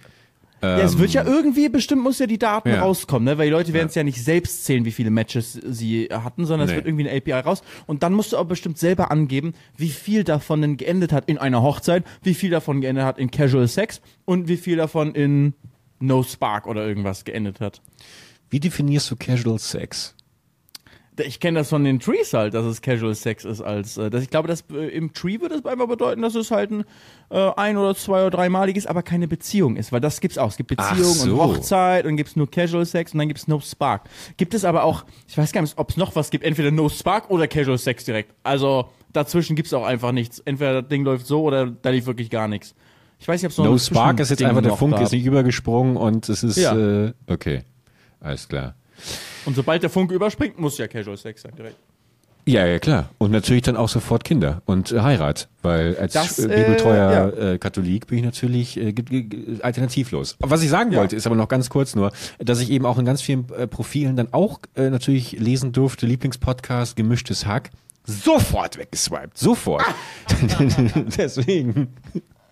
Ja, 0.62 0.78
es 0.78 0.98
wird 0.98 1.12
ja 1.12 1.22
ähm, 1.22 1.28
irgendwie, 1.28 1.68
bestimmt 1.68 2.02
muss 2.02 2.18
ja 2.18 2.26
die 2.26 2.38
Daten 2.38 2.70
ja. 2.70 2.80
rauskommen, 2.80 3.24
ne? 3.24 3.36
weil 3.36 3.46
die 3.46 3.52
Leute 3.52 3.72
werden 3.74 3.88
es 3.88 3.94
ja. 3.94 4.00
ja. 4.00 4.04
nicht 4.04 4.24
selbst 4.24 4.64
zählen, 4.64 4.84
wie 4.86 4.92
viele 4.92 5.10
Matches 5.10 5.52
sie 5.52 6.08
hatten, 6.10 6.46
sondern 6.46 6.66
nee. 6.66 6.72
es 6.72 6.76
wird 6.76 6.86
irgendwie 6.86 7.08
eine 7.08 7.18
API 7.18 7.32
raus. 7.46 7.62
Und 7.86 8.02
dann 8.02 8.14
musst 8.14 8.32
du 8.32 8.38
aber 8.38 8.48
bestimmt 8.48 8.78
selber 8.78 9.10
angeben, 9.10 9.52
wie 9.76 9.90
viel 9.90 10.24
davon 10.24 10.62
denn 10.62 10.76
geendet 10.78 11.12
hat 11.12 11.28
in 11.28 11.36
einer 11.36 11.62
Hochzeit, 11.62 12.04
wie 12.22 12.34
viel 12.34 12.50
davon 12.50 12.80
geendet 12.80 13.04
hat 13.04 13.18
in 13.18 13.30
Casual 13.30 13.68
Sex 13.68 14.00
und 14.24 14.48
wie 14.48 14.56
viel 14.56 14.76
davon 14.76 15.14
in 15.14 15.52
No 16.00 16.22
Spark 16.22 16.66
oder 16.66 16.86
irgendwas 16.86 17.24
geendet 17.24 17.60
hat. 17.60 17.82
Wie 18.48 18.60
definierst 18.60 19.10
du 19.10 19.16
Casual 19.16 19.58
Sex? 19.58 20.13
Ich 21.20 21.40
kenne 21.40 21.60
das 21.60 21.68
von 21.68 21.84
den 21.84 22.00
Trees 22.00 22.32
halt, 22.32 22.54
dass 22.54 22.64
es 22.64 22.82
Casual 22.82 23.14
Sex 23.14 23.44
ist 23.44 23.60
als, 23.60 23.96
äh, 23.96 24.10
dass 24.10 24.22
ich 24.22 24.30
glaube, 24.30 24.48
dass 24.48 24.64
äh, 24.72 24.88
im 24.88 25.12
Tree 25.12 25.40
würde 25.40 25.54
es 25.56 25.64
einfach 25.64 25.86
bedeuten, 25.86 26.22
dass 26.22 26.34
es 26.34 26.50
halt 26.50 26.70
ein 26.70 26.84
äh, 27.30 27.50
ein 27.56 27.76
oder 27.76 27.94
zwei 27.94 28.22
oder 28.26 28.30
dreimaliges, 28.30 28.86
aber 28.86 29.02
keine 29.02 29.28
Beziehung 29.28 29.76
ist, 29.76 29.92
weil 29.92 30.00
das 30.00 30.20
gibt's 30.20 30.38
auch. 30.38 30.48
Es 30.48 30.56
gibt 30.56 30.68
Beziehung 30.68 31.04
so. 31.04 31.32
und 31.32 31.38
Hochzeit 31.38 32.06
und 32.06 32.16
gibt's 32.16 32.36
nur 32.36 32.50
Casual 32.50 32.84
Sex 32.84 33.12
und 33.12 33.18
dann 33.18 33.28
gibt's 33.28 33.48
No 33.48 33.60
Spark. 33.60 34.02
Gibt 34.36 34.54
es 34.54 34.64
aber 34.64 34.84
auch, 34.84 35.04
ich 35.28 35.38
weiß 35.38 35.52
gar 35.52 35.62
nicht, 35.62 35.78
ob 35.78 35.90
es 35.90 35.96
noch 35.96 36.16
was 36.16 36.30
gibt, 36.30 36.44
entweder 36.44 36.70
No 36.70 36.88
Spark 36.88 37.30
oder 37.30 37.46
Casual 37.46 37.78
Sex 37.78 38.04
direkt. 38.04 38.34
Also 38.42 38.88
dazwischen 39.12 39.56
gibt's 39.56 39.72
auch 39.72 39.84
einfach 39.84 40.12
nichts. 40.12 40.40
Entweder 40.40 40.82
das 40.82 40.88
Ding 40.88 41.04
läuft 41.04 41.26
so 41.26 41.42
oder 41.42 41.66
da 41.66 41.90
lief 41.90 42.06
wirklich 42.06 42.30
gar 42.30 42.48
nichts. 42.48 42.74
Ich 43.20 43.28
weiß 43.28 43.40
nicht, 43.40 43.46
ob 43.46 43.52
es 43.52 43.58
noch 43.58 43.64
No 43.66 43.78
Spark 43.78 44.20
ist 44.20 44.30
jetzt 44.30 44.42
einfach 44.42 44.62
der 44.62 44.76
Funke 44.76 45.02
ist 45.02 45.12
nicht 45.12 45.24
übergesprungen 45.24 45.96
und 45.96 46.28
es 46.28 46.42
ist 46.42 46.56
ja. 46.56 46.76
äh, 46.76 47.12
okay. 47.28 47.62
Alles 48.20 48.48
klar. 48.48 48.74
Und 49.46 49.56
sobald 49.56 49.82
der 49.82 49.90
Funke 49.90 50.14
überspringt, 50.14 50.58
muss 50.58 50.78
ja 50.78 50.86
Casual 50.88 51.16
Sex 51.16 51.42
sein 51.42 51.52
direkt. 51.56 51.76
Ja, 52.46 52.66
ja, 52.66 52.78
klar. 52.78 53.08
Und 53.16 53.30
natürlich 53.30 53.62
dann 53.62 53.76
auch 53.76 53.88
sofort 53.88 54.22
Kinder 54.22 54.60
und 54.66 54.92
äh, 54.92 55.00
Heirat, 55.00 55.48
weil 55.62 55.96
als 55.96 56.12
das, 56.12 56.38
äh, 56.38 56.48
bibeltreuer 56.48 57.10
ja. 57.10 57.52
äh, 57.52 57.58
Katholik 57.58 58.06
bin 58.06 58.18
ich 58.18 58.24
natürlich 58.24 58.76
äh, 58.78 58.94
alternativlos. 59.62 60.36
Was 60.40 60.62
ich 60.62 60.68
sagen 60.68 60.92
ja. 60.92 60.98
wollte, 60.98 61.16
ist 61.16 61.26
aber 61.26 61.36
noch 61.36 61.48
ganz 61.48 61.70
kurz 61.70 61.94
nur, 61.94 62.12
dass 62.38 62.60
ich 62.60 62.70
eben 62.70 62.84
auch 62.84 62.98
in 62.98 63.06
ganz 63.06 63.22
vielen 63.22 63.48
äh, 63.56 63.66
Profilen 63.66 64.16
dann 64.16 64.32
auch 64.32 64.60
äh, 64.76 64.90
natürlich 64.90 65.32
lesen 65.32 65.72
durfte, 65.72 66.04
Lieblingspodcast, 66.04 66.96
gemischtes 66.96 67.46
Hack, 67.46 67.70
sofort 68.04 68.76
weggeswiped, 68.76 69.38
sofort. 69.38 69.84
Deswegen. 71.16 71.94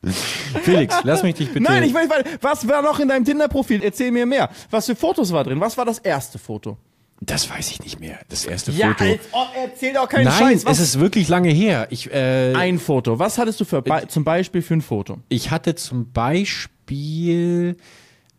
Felix, 0.62 0.96
lass 1.04 1.22
mich 1.22 1.34
dich 1.37 1.49
bitte. 1.49 1.62
Nein, 1.62 1.84
ich 1.84 1.94
will, 1.94 2.08
was 2.40 2.66
war 2.66 2.82
noch 2.82 2.99
in 2.99 3.08
deinem 3.08 3.25
Tinder-Profil? 3.25 3.82
Erzähl 3.82 4.10
mir 4.10 4.26
mehr. 4.26 4.50
Was 4.70 4.87
für 4.87 4.96
Fotos 4.96 5.32
war 5.32 5.44
drin? 5.44 5.60
Was 5.60 5.78
war 5.78 5.84
das 5.84 5.99
erste 5.99 6.38
Foto? 6.38 6.76
Das 7.25 7.49
weiß 7.49 7.70
ich 7.70 7.81
nicht 7.82 8.00
mehr. 8.00 8.19
Das 8.28 8.44
erste 8.44 8.72
ja, 8.72 8.88
Foto. 8.88 9.04
Als, 9.04 9.20
oh, 9.31 9.44
erzähl 9.54 9.94
doch 9.94 10.08
keinen 10.08 10.25
Nein, 10.25 10.38
Scheiß. 10.38 10.64
Nein, 10.64 10.72
es 10.72 10.81
ist 10.81 10.99
wirklich 10.99 11.28
lange 11.28 11.50
her. 11.50 11.87
Ich, 11.90 12.12
äh, 12.12 12.52
ein 12.54 12.81
Foto. 12.81 13.20
Was 13.20 13.38
hattest 13.38 13.60
du 13.60 13.64
für, 13.64 13.87
äh, 13.87 14.08
zum 14.08 14.25
Beispiel 14.25 14.60
für 14.60 14.75
ein 14.75 14.81
Foto? 14.81 15.19
Ich 15.28 15.52
hatte 15.52 15.76
zum 15.76 16.10
Beispiel, 16.10 17.76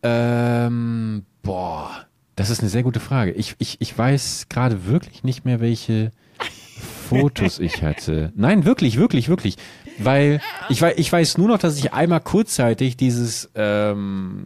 ähm, 0.04 1.24
boah, 1.44 2.08
das 2.36 2.50
ist 2.50 2.60
eine 2.60 2.70
sehr 2.70 2.84
gute 2.84 3.00
Frage. 3.00 3.32
Ich, 3.32 3.56
ich, 3.60 3.78
ich 3.80 3.98
weiß 3.98 4.48
gerade 4.50 4.86
wirklich 4.86 5.24
nicht 5.24 5.46
mehr, 5.46 5.62
welche 5.62 6.12
Fotos 7.10 7.60
ich 7.60 7.84
hatte. 7.84 8.34
Nein, 8.36 8.66
wirklich, 8.66 8.98
wirklich, 8.98 9.30
wirklich. 9.30 9.56
Weil 10.00 10.42
ich 10.70 10.82
weiß, 10.82 10.96
ich 10.98 11.12
weiß 11.12 11.38
nur 11.38 11.48
noch, 11.48 11.58
dass 11.58 11.78
ich 11.78 11.94
einmal 11.94 12.22
kurzzeitig 12.22 12.98
dieses 12.98 13.50
ähm, 13.56 14.46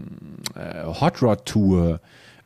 äh, 0.56 0.84
Hot 0.86 1.22
Rod 1.22 1.46
Tour 1.46 2.00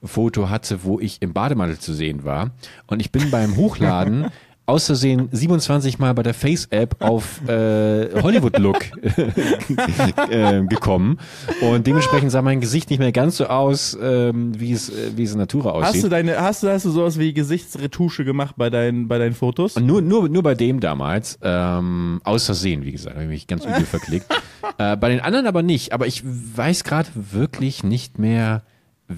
Foto 0.04 0.50
hatte, 0.50 0.84
wo 0.84 1.00
ich 1.00 1.22
im 1.22 1.34
Bademantel 1.34 1.80
zu 1.80 1.94
sehen 1.94 2.24
war. 2.24 2.52
Und 2.88 3.00
ich 3.00 3.12
bin 3.12 3.30
beim 3.32 3.56
Hochladen 3.58 4.28
aus 4.66 4.86
Versehen 4.86 5.28
27 5.32 6.00
Mal 6.00 6.14
bei 6.14 6.24
der 6.24 6.34
Face-App 6.34 6.96
auf 7.00 7.42
äh, 7.48 8.22
Hollywood-Look 8.22 8.86
äh, 10.30 10.62
gekommen 10.66 11.18
und 11.62 11.88
dementsprechend 11.88 12.32
sah 12.32 12.42
mein 12.42 12.62
Gesicht 12.62 12.90
nicht 12.90 13.00
mehr 13.00 13.12
ganz 13.12 13.38
so 13.38 13.48
aus, 13.48 13.98
ähm, 14.02 14.60
wie 14.60 14.72
es 14.72 14.90
äh, 14.90 15.12
wie 15.16 15.24
es 15.24 15.34
in 15.34 15.40
Natura 15.40 15.72
aussieht. 15.72 15.96
Hast 15.96 16.04
du 16.04 16.10
deine 16.10 16.40
hast 16.40 16.64
du 16.64 16.70
hast 16.70 16.86
du 16.86 16.92
sowas 16.92 17.20
wie 17.20 17.34
Gesichtsretusche 17.34 18.24
gemacht 18.24 18.56
bei 18.58 18.70
deinen 18.70 19.08
bei 19.08 19.18
deinen 19.18 19.34
Fotos? 19.34 19.76
Und 19.76 19.86
nur 19.86 20.02
nur 20.02 20.30
nur 20.30 20.44
bei 20.44 20.56
dem 20.56 20.80
damals 20.80 21.40
ähm, 21.42 22.22
aus 22.24 22.46
Versehen, 22.46 22.86
wie 22.86 22.92
gesagt, 22.92 23.16
habe 23.16 23.26
ich 23.26 23.30
mich 23.30 23.48
ganz 23.48 23.66
übel 23.66 23.86
verklickt. 23.86 24.28
äh, 24.78 24.96
bei 24.96 25.10
den 25.10 25.20
anderen 25.20 25.48
aber 25.48 25.64
nicht. 25.64 25.94
Aber 25.94 26.08
ich 26.08 26.24
weiß 26.24 26.84
gerade 26.84 27.10
wirklich 27.14 27.84
nicht 27.84 28.20
mehr 28.20 28.64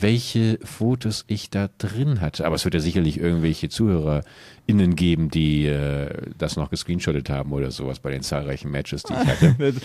welche 0.02 0.60
Fotos 0.64 1.26
ich 1.28 1.50
da 1.50 1.70
drin 1.78 2.22
hatte. 2.22 2.46
Aber 2.46 2.56
es 2.56 2.66
wird 2.66 2.74
ja 2.74 2.80
sicherlich 2.80 3.20
irgendwelche 3.20 3.70
ZuhörerInnen 3.70 4.96
geben, 4.96 5.30
die 5.30 5.66
äh, 5.66 6.10
das 6.38 6.56
noch 6.56 6.70
gescreenshottet 6.70 7.30
haben 7.30 7.52
oder 7.52 7.72
sowas 7.72 8.00
bei 8.00 8.12
den 8.12 8.22
zahlreichen 8.22 8.72
Matches, 8.72 9.04
die 9.04 9.14
ich 9.14 9.20
hatte. 9.20 9.76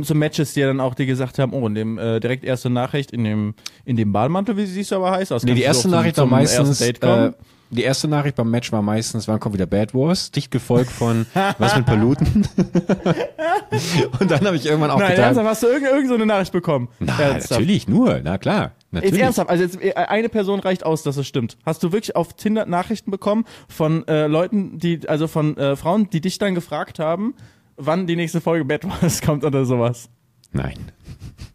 so 0.04 0.14
Matches, 0.14 0.54
die 0.54 0.60
ja 0.60 0.66
dann 0.66 0.80
auch 0.80 0.94
die 0.94 1.06
gesagt 1.06 1.38
haben, 1.38 1.52
oh, 1.52 1.66
in 1.66 1.74
dem 1.74 1.98
äh, 1.98 2.20
direkt 2.20 2.44
erste 2.44 2.70
Nachricht 2.70 3.10
in 3.10 3.24
dem 3.24 3.54
in 3.84 3.96
dem 3.96 4.12
Ballmantel, 4.12 4.56
wie 4.56 4.66
sie 4.66 4.80
es 4.80 4.92
aber 4.92 5.10
heißt. 5.10 5.32
Nee, 5.44 5.54
die 5.54 5.62
erste 5.62 5.88
Nachricht 5.88 6.18
war 6.18 6.26
meistens 6.26 6.80
äh, 6.80 7.32
die 7.70 7.82
erste 7.82 8.08
Nachricht 8.08 8.36
beim 8.36 8.50
Match 8.50 8.72
war 8.72 8.82
meistens, 8.82 9.28
wann 9.28 9.40
kommt 9.40 9.54
wieder 9.54 9.66
Bad 9.66 9.94
Wars, 9.94 10.30
dicht 10.30 10.50
gefolgt 10.50 10.90
von 10.90 11.26
was 11.58 11.76
mit 11.76 11.86
Paluten. 11.86 12.48
und 14.20 14.30
dann 14.30 14.46
habe 14.46 14.56
ich 14.56 14.66
irgendwann 14.66 14.90
auch 14.90 14.98
Nein, 14.98 15.10
gedacht, 15.10 15.26
ernsthaft, 15.26 15.48
hast 15.48 15.62
du 15.62 15.66
irgendeine 15.66 15.94
irgend 15.96 16.08
so 16.08 16.14
eine 16.14 16.26
Nachricht 16.26 16.52
bekommen? 16.52 16.88
Na, 16.98 17.16
natürlich, 17.34 17.88
nur, 17.88 18.20
na 18.22 18.38
klar. 18.38 18.72
Natürlich. 18.90 19.14
Jetzt 19.14 19.22
ernsthaft, 19.22 19.50
also 19.50 19.62
jetzt, 19.62 19.82
äh, 19.82 19.94
eine 19.94 20.28
Person 20.28 20.60
reicht 20.60 20.84
aus, 20.84 21.02
dass 21.02 21.16
es 21.16 21.26
stimmt. 21.26 21.58
Hast 21.66 21.82
du 21.82 21.92
wirklich 21.92 22.16
auf 22.16 22.34
Tinder 22.34 22.66
Nachrichten 22.66 23.10
bekommen 23.10 23.44
von 23.68 24.06
äh, 24.08 24.26
Leuten, 24.26 24.78
die, 24.78 25.08
also 25.08 25.26
von 25.26 25.56
äh, 25.56 25.76
Frauen, 25.76 26.08
die 26.10 26.20
dich 26.20 26.38
dann 26.38 26.54
gefragt 26.54 26.98
haben, 26.98 27.34
wann 27.76 28.06
die 28.06 28.16
nächste 28.16 28.40
Folge 28.40 28.64
Bad 28.64 28.88
Wars 28.88 29.20
kommt 29.22 29.44
oder 29.44 29.64
sowas? 29.64 30.08
Nein. 30.52 30.78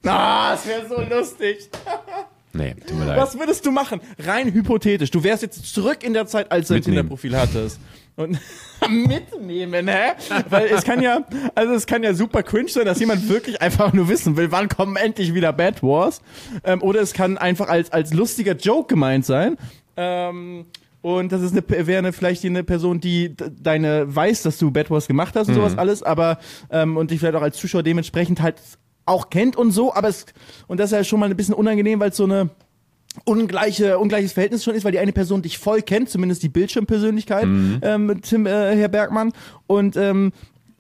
Ah, 0.05 0.51
das 0.51 0.67
wäre 0.67 0.87
so 0.87 1.01
lustig. 1.01 1.69
Nee, 2.53 2.75
tut 2.85 2.97
mir 2.97 3.05
leid. 3.05 3.17
Was 3.17 3.37
würdest 3.39 3.65
du 3.65 3.71
machen? 3.71 4.01
Rein 4.19 4.53
hypothetisch. 4.53 5.11
Du 5.11 5.23
wärst 5.23 5.41
jetzt 5.41 5.73
zurück 5.73 6.03
in 6.03 6.13
der 6.13 6.27
Zeit, 6.27 6.51
als 6.51 6.67
du 6.67 6.73
ein 6.73 6.81
Tinder-Profil 6.81 7.37
hattest. 7.37 7.79
Und 8.17 8.37
mitnehmen, 8.89 9.87
hä? 9.87 10.11
Weil 10.49 10.67
es 10.67 10.83
kann 10.83 11.01
ja, 11.01 11.25
also 11.55 11.73
es 11.73 11.85
kann 11.85 12.03
ja 12.03 12.13
super 12.13 12.43
cringe 12.43 12.69
sein, 12.69 12.85
dass 12.85 12.99
jemand 12.99 13.29
wirklich 13.29 13.61
einfach 13.61 13.93
nur 13.93 14.09
wissen 14.09 14.35
will, 14.35 14.51
wann 14.51 14.67
kommen 14.67 14.97
endlich 14.97 15.33
wieder 15.33 15.53
Bad 15.53 15.81
Wars. 15.81 16.21
Ähm, 16.63 16.81
oder 16.81 16.99
es 17.01 17.13
kann 17.13 17.37
einfach 17.37 17.69
als, 17.69 17.91
als 17.91 18.13
lustiger 18.13 18.53
Joke 18.53 18.87
gemeint 18.87 19.25
sein. 19.25 19.57
Ähm, 19.95 20.65
Und 21.01 21.31
das 21.31 21.41
ist 21.41 21.53
eine, 21.53 21.87
wäre 21.87 21.99
eine, 21.99 22.13
vielleicht 22.13 22.45
eine 22.45 22.63
Person, 22.63 22.99
die 22.99 23.35
deine 23.35 24.13
weiß, 24.13 24.43
dass 24.43 24.57
du 24.57 24.71
Bad 24.71 24.91
Wars 24.91 25.07
gemacht 25.07 25.35
hast 25.35 25.47
und 25.47 25.53
mhm. 25.55 25.59
sowas 25.59 25.77
alles, 25.77 26.03
aber 26.03 26.37
ähm, 26.69 26.97
und 26.97 27.11
dich 27.11 27.19
vielleicht 27.19 27.35
auch 27.35 27.41
als 27.41 27.57
Zuschauer 27.57 27.81
dementsprechend 27.81 28.41
halt 28.41 28.57
auch 29.05 29.29
kennt 29.29 29.55
und 29.55 29.71
so, 29.71 29.93
aber 29.93 30.07
es 30.07 30.25
und 30.67 30.79
das 30.79 30.91
ist 30.91 30.97
ja 30.97 31.03
schon 31.03 31.19
mal 31.19 31.29
ein 31.29 31.37
bisschen 31.37 31.55
unangenehm, 31.55 31.99
weil 31.99 32.09
es 32.09 32.17
so 32.17 32.23
eine 32.23 32.49
ungleiche, 33.25 33.99
ungleiches 33.99 34.33
Verhältnis 34.33 34.63
schon 34.63 34.75
ist, 34.75 34.85
weil 34.85 34.91
die 34.91 34.99
eine 34.99 35.11
Person 35.11 35.41
dich 35.41 35.57
voll 35.57 35.81
kennt, 35.81 36.09
zumindest 36.09 36.43
die 36.43 36.49
Bildschirmpersönlichkeit, 36.49 37.45
mhm. 37.45 37.79
ähm, 37.81 38.21
Tim 38.21 38.45
äh, 38.45 38.75
Herr 38.75 38.87
Bergmann. 38.87 39.33
Und 39.67 39.97
ähm, 39.97 40.31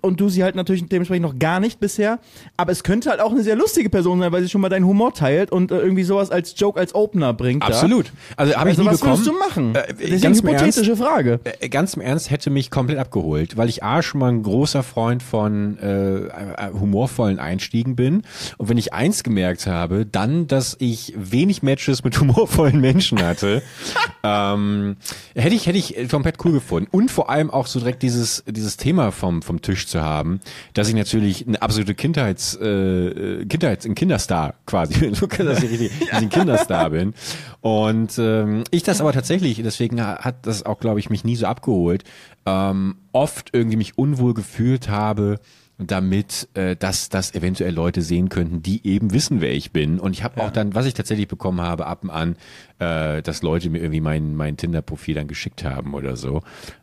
und 0.01 0.19
du 0.19 0.29
sie 0.29 0.43
halt 0.43 0.55
natürlich 0.55 0.85
dementsprechend 0.87 1.23
noch 1.25 1.37
gar 1.39 1.59
nicht 1.59 1.79
bisher. 1.79 2.19
Aber 2.57 2.71
es 2.71 2.83
könnte 2.83 3.09
halt 3.09 3.19
auch 3.19 3.31
eine 3.31 3.43
sehr 3.43 3.55
lustige 3.55 3.89
Person 3.89 4.19
sein, 4.19 4.31
weil 4.31 4.41
sie 4.41 4.49
schon 4.49 4.61
mal 4.61 4.69
deinen 4.69 4.85
Humor 4.85 5.13
teilt 5.13 5.51
und 5.51 5.71
äh, 5.71 5.79
irgendwie 5.79 6.03
sowas 6.03 6.31
als 6.31 6.53
Joke, 6.57 6.79
als 6.79 6.95
Opener 6.95 7.33
bringt. 7.33 7.63
Absolut. 7.63 8.07
Da. 8.07 8.11
Also 8.37 8.53
habe 8.55 8.69
also 8.69 8.81
ich 8.81 8.87
nie 8.87 8.93
was 8.93 8.99
bekommen. 8.99 9.19
Was 9.19 9.25
würdest 9.27 9.55
du 9.55 9.59
machen? 9.61 9.75
Äh, 9.75 9.93
das 9.93 10.09
ist 10.11 10.25
eine 10.25 10.35
hypothetische 10.35 10.91
Ernst, 10.91 11.03
Frage. 11.03 11.39
Äh, 11.43 11.69
ganz 11.69 11.93
im 11.93 12.01
Ernst 12.01 12.31
hätte 12.31 12.49
mich 12.49 12.71
komplett 12.71 12.97
abgeholt, 12.97 13.57
weil 13.57 13.69
ich 13.69 13.83
A 13.83 14.01
schon 14.01 14.19
mal 14.19 14.29
ein 14.29 14.43
großer 14.43 14.83
Freund 14.83 15.21
von 15.23 15.77
äh, 15.79 16.17
äh, 16.25 16.71
humorvollen 16.73 17.39
Einstiegen 17.39 17.95
bin. 17.95 18.23
Und 18.57 18.69
wenn 18.69 18.77
ich 18.77 18.93
eins 18.93 19.23
gemerkt 19.23 19.67
habe, 19.67 20.05
dann, 20.05 20.47
dass 20.47 20.75
ich 20.79 21.13
wenig 21.15 21.63
Matches 21.63 22.03
mit 22.03 22.19
humorvollen 22.19 22.79
Menschen 22.81 23.21
hatte, 23.21 23.61
ähm, 24.23 24.97
hätte 25.35 25.55
ich 25.55 25.67
hätte 25.67 25.77
ich 25.77 26.09
komplett 26.09 26.43
cool 26.43 26.53
gefunden. 26.53 26.87
Und 26.91 27.11
vor 27.11 27.29
allem 27.29 27.51
auch 27.51 27.67
so 27.67 27.79
direkt 27.79 28.01
dieses 28.01 28.43
dieses 28.47 28.77
Thema 28.77 29.11
vom 29.11 29.41
vom 29.41 29.61
Tisch 29.61 29.90
zu 29.91 30.01
haben 30.01 30.41
dass 30.73 30.87
ich 30.87 30.95
natürlich 30.95 31.47
eine 31.47 31.61
absolute 31.61 31.95
Kindheits, 31.95 32.55
äh, 32.55 33.45
Kindheits, 33.45 33.85
ein 33.85 33.95
Kinderstar 33.95 34.55
quasi 34.65 34.99
bin. 34.99 35.13
Du 35.21 35.27
kannst 35.27 35.51
das 35.51 35.61
richtig, 35.61 35.91
dass 35.99 36.07
ich 36.07 36.13
ein 36.13 36.29
Kinderstar 36.29 36.89
bin. 36.89 37.13
Und 37.61 38.17
ähm, 38.17 38.63
ich 38.71 38.83
das 38.83 39.01
aber 39.01 39.13
tatsächlich, 39.13 39.61
deswegen 39.61 40.01
hat 40.01 40.45
das 40.45 40.65
auch, 40.65 40.79
glaube 40.79 40.99
ich, 40.99 41.09
mich 41.09 41.23
nie 41.23 41.35
so 41.35 41.45
abgeholt, 41.45 42.03
ähm, 42.45 42.95
oft 43.11 43.49
irgendwie 43.53 43.77
mich 43.77 43.97
unwohl 43.97 44.33
gefühlt 44.33 44.89
habe, 44.89 45.39
damit, 45.77 46.47
äh, 46.53 46.75
dass 46.75 47.09
das 47.09 47.33
eventuell 47.33 47.73
Leute 47.73 48.01
sehen 48.01 48.29
könnten, 48.29 48.61
die 48.61 48.85
eben 48.85 49.13
wissen, 49.13 49.41
wer 49.41 49.53
ich 49.53 49.71
bin. 49.71 49.99
Und 49.99 50.13
ich 50.13 50.23
habe 50.23 50.39
ja. 50.39 50.47
auch 50.47 50.51
dann, 50.51 50.75
was 50.75 50.85
ich 50.85 50.93
tatsächlich 50.93 51.27
bekommen 51.27 51.61
habe, 51.61 51.87
ab 51.87 52.03
und 52.03 52.09
an, 52.09 52.35
äh, 52.79 53.21
dass 53.21 53.41
Leute 53.41 53.69
mir 53.69 53.79
irgendwie 53.79 54.01
mein, 54.01 54.35
mein 54.35 54.57
Tinder-Profil 54.57 55.15
dann 55.15 55.27
geschickt 55.27 55.63
haben 55.63 55.93
oder 55.93 56.15
so 56.15 56.41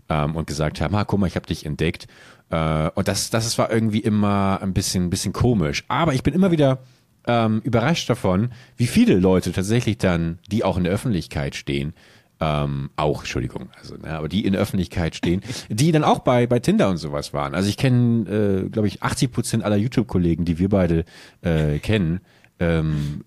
ähm, 0.08 0.36
und 0.36 0.46
gesagt 0.46 0.80
haben, 0.80 0.94
ah, 0.94 1.04
guck 1.04 1.20
mal, 1.20 1.26
ich 1.26 1.36
habe 1.36 1.46
dich 1.46 1.64
entdeckt. 1.64 2.06
Äh, 2.50 2.90
und 2.94 3.08
das, 3.08 3.30
das 3.30 3.58
war 3.58 3.70
irgendwie 3.70 4.00
immer 4.00 4.60
ein 4.62 4.72
bisschen, 4.74 5.04
ein 5.04 5.10
bisschen 5.10 5.32
komisch. 5.32 5.84
Aber 5.88 6.14
ich 6.14 6.22
bin 6.22 6.34
immer 6.34 6.50
wieder 6.50 6.78
ähm, 7.26 7.60
überrascht 7.64 8.08
davon, 8.08 8.50
wie 8.76 8.86
viele 8.86 9.16
Leute 9.16 9.52
tatsächlich 9.52 9.98
dann, 9.98 10.38
die 10.50 10.64
auch 10.64 10.76
in 10.76 10.84
der 10.84 10.92
Öffentlichkeit 10.92 11.54
stehen, 11.54 11.92
ähm, 12.40 12.90
auch, 12.96 13.20
Entschuldigung, 13.20 13.68
also, 13.78 13.96
ne, 13.96 14.10
aber 14.10 14.28
die 14.28 14.44
in 14.44 14.52
der 14.52 14.62
Öffentlichkeit 14.62 15.14
stehen, 15.16 15.42
die 15.68 15.92
dann 15.92 16.04
auch 16.04 16.20
bei, 16.20 16.46
bei 16.46 16.60
Tinder 16.60 16.88
und 16.88 16.96
sowas 16.98 17.32
waren. 17.32 17.54
Also 17.54 17.68
ich 17.68 17.76
kenne, 17.76 18.64
äh, 18.64 18.68
glaube 18.68 18.88
ich, 18.88 19.02
80 19.02 19.32
Prozent 19.32 19.64
aller 19.64 19.76
YouTube-Kollegen, 19.76 20.44
die 20.44 20.58
wir 20.58 20.68
beide 20.68 21.04
äh, 21.42 21.78
kennen, 21.78 22.20
ähm, 22.60 23.24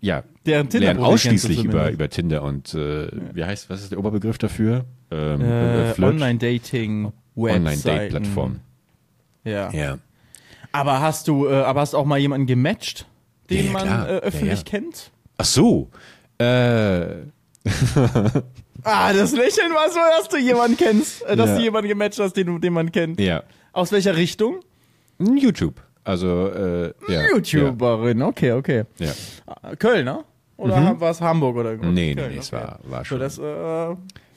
ja, 0.00 0.24
Deren 0.44 0.68
Tinder 0.68 0.86
lernen 0.86 1.00
ausschließlich 1.00 1.64
über, 1.64 1.90
über 1.90 2.08
Tinder 2.08 2.42
und 2.42 2.74
äh, 2.74 3.08
wie 3.32 3.44
heißt, 3.44 3.70
was 3.70 3.82
ist 3.82 3.92
der 3.92 3.98
Oberbegriff 3.98 4.38
dafür? 4.38 4.84
Ähm, 5.10 5.40
äh, 5.40 5.94
Online-Dating. 6.00 7.12
Online-Date-Plattform. 7.36 8.60
Ja. 9.44 9.70
ja. 9.70 9.98
Aber 10.72 11.00
hast 11.00 11.28
du, 11.28 11.46
äh, 11.48 11.62
aber 11.62 11.80
hast 11.80 11.94
auch 11.94 12.04
mal 12.04 12.18
jemanden 12.18 12.46
gematcht, 12.46 13.06
den 13.50 13.66
ja, 13.66 13.72
man 13.72 13.88
äh, 13.88 14.18
öffentlich 14.18 14.64
kennt? 14.64 15.10
Ach 15.38 15.44
so. 15.44 15.90
Äh. 16.38 16.44
ah, 18.82 19.12
das 19.12 19.32
Lächeln 19.32 19.72
war 19.72 19.90
so, 19.90 19.98
dass 20.18 20.28
du 20.28 20.36
jemanden 20.38 20.76
kennst, 20.76 21.22
äh, 21.24 21.36
dass 21.36 21.54
du 21.56 21.62
jemanden 21.62 21.88
gematcht 21.88 22.18
hast, 22.18 22.34
den, 22.34 22.60
den 22.60 22.72
man 22.72 22.92
kennt. 22.92 23.20
Ja. 23.20 23.42
Aus 23.72 23.92
welcher 23.92 24.16
Richtung? 24.16 24.60
YouTube. 25.18 25.80
Also, 26.04 26.48
äh, 26.48 26.92
ja. 27.08 27.28
YouTuberin, 27.30 28.22
okay, 28.22 28.52
okay. 28.52 28.84
Ja. 28.98 29.12
Köln, 29.76 30.04
ne? 30.04 30.24
Oder 30.56 30.78
mhm. 30.78 31.00
war 31.00 31.10
es 31.10 31.20
Hamburg 31.20 31.56
oder? 31.56 31.74
Nee, 31.76 31.90
nee, 31.90 32.14
Köln, 32.14 32.32
nee, 32.32 32.38
es 32.38 32.52
war, 32.52 32.78
war 32.84 33.04
schon. 33.04 33.18
So, 33.18 33.24
das, 33.24 33.38
äh, 33.38 33.96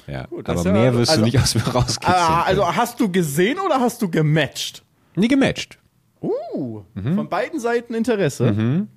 ja, 0.10 0.26
Gut, 0.28 0.50
aber 0.50 0.72
mehr 0.72 0.94
wirst 0.94 1.12
also, 1.12 1.22
du 1.22 1.26
nicht 1.26 1.40
aus 1.40 1.56
mir 1.56 1.62
rauskitzeln. 1.62 2.16
Ah, 2.16 2.44
also 2.44 2.76
hast 2.76 3.00
du 3.00 3.12
gesehen 3.12 3.60
oder 3.60 3.80
hast 3.80 4.02
du 4.02 4.10
gematcht? 4.10 4.84
Nie 5.16 5.28
gematcht. 5.28 5.78
Uh, 6.22 6.82
mhm. 6.96 7.16
von 7.16 7.30
beiden 7.30 7.60
Seiten 7.60 7.94
Interesse. 7.94 8.52
Mhm. 8.52 8.88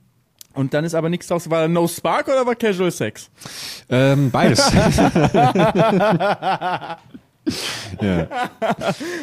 Und 0.54 0.74
dann 0.74 0.84
ist 0.84 0.94
aber 0.94 1.08
nichts 1.08 1.28
draus. 1.28 1.48
War 1.48 1.68
No 1.68 1.88
Spark 1.88 2.28
oder 2.28 2.46
war 2.46 2.54
Casual 2.54 2.90
Sex? 2.90 3.30
Ähm, 3.88 4.30
beides. 4.30 4.58
ja. 8.00 8.26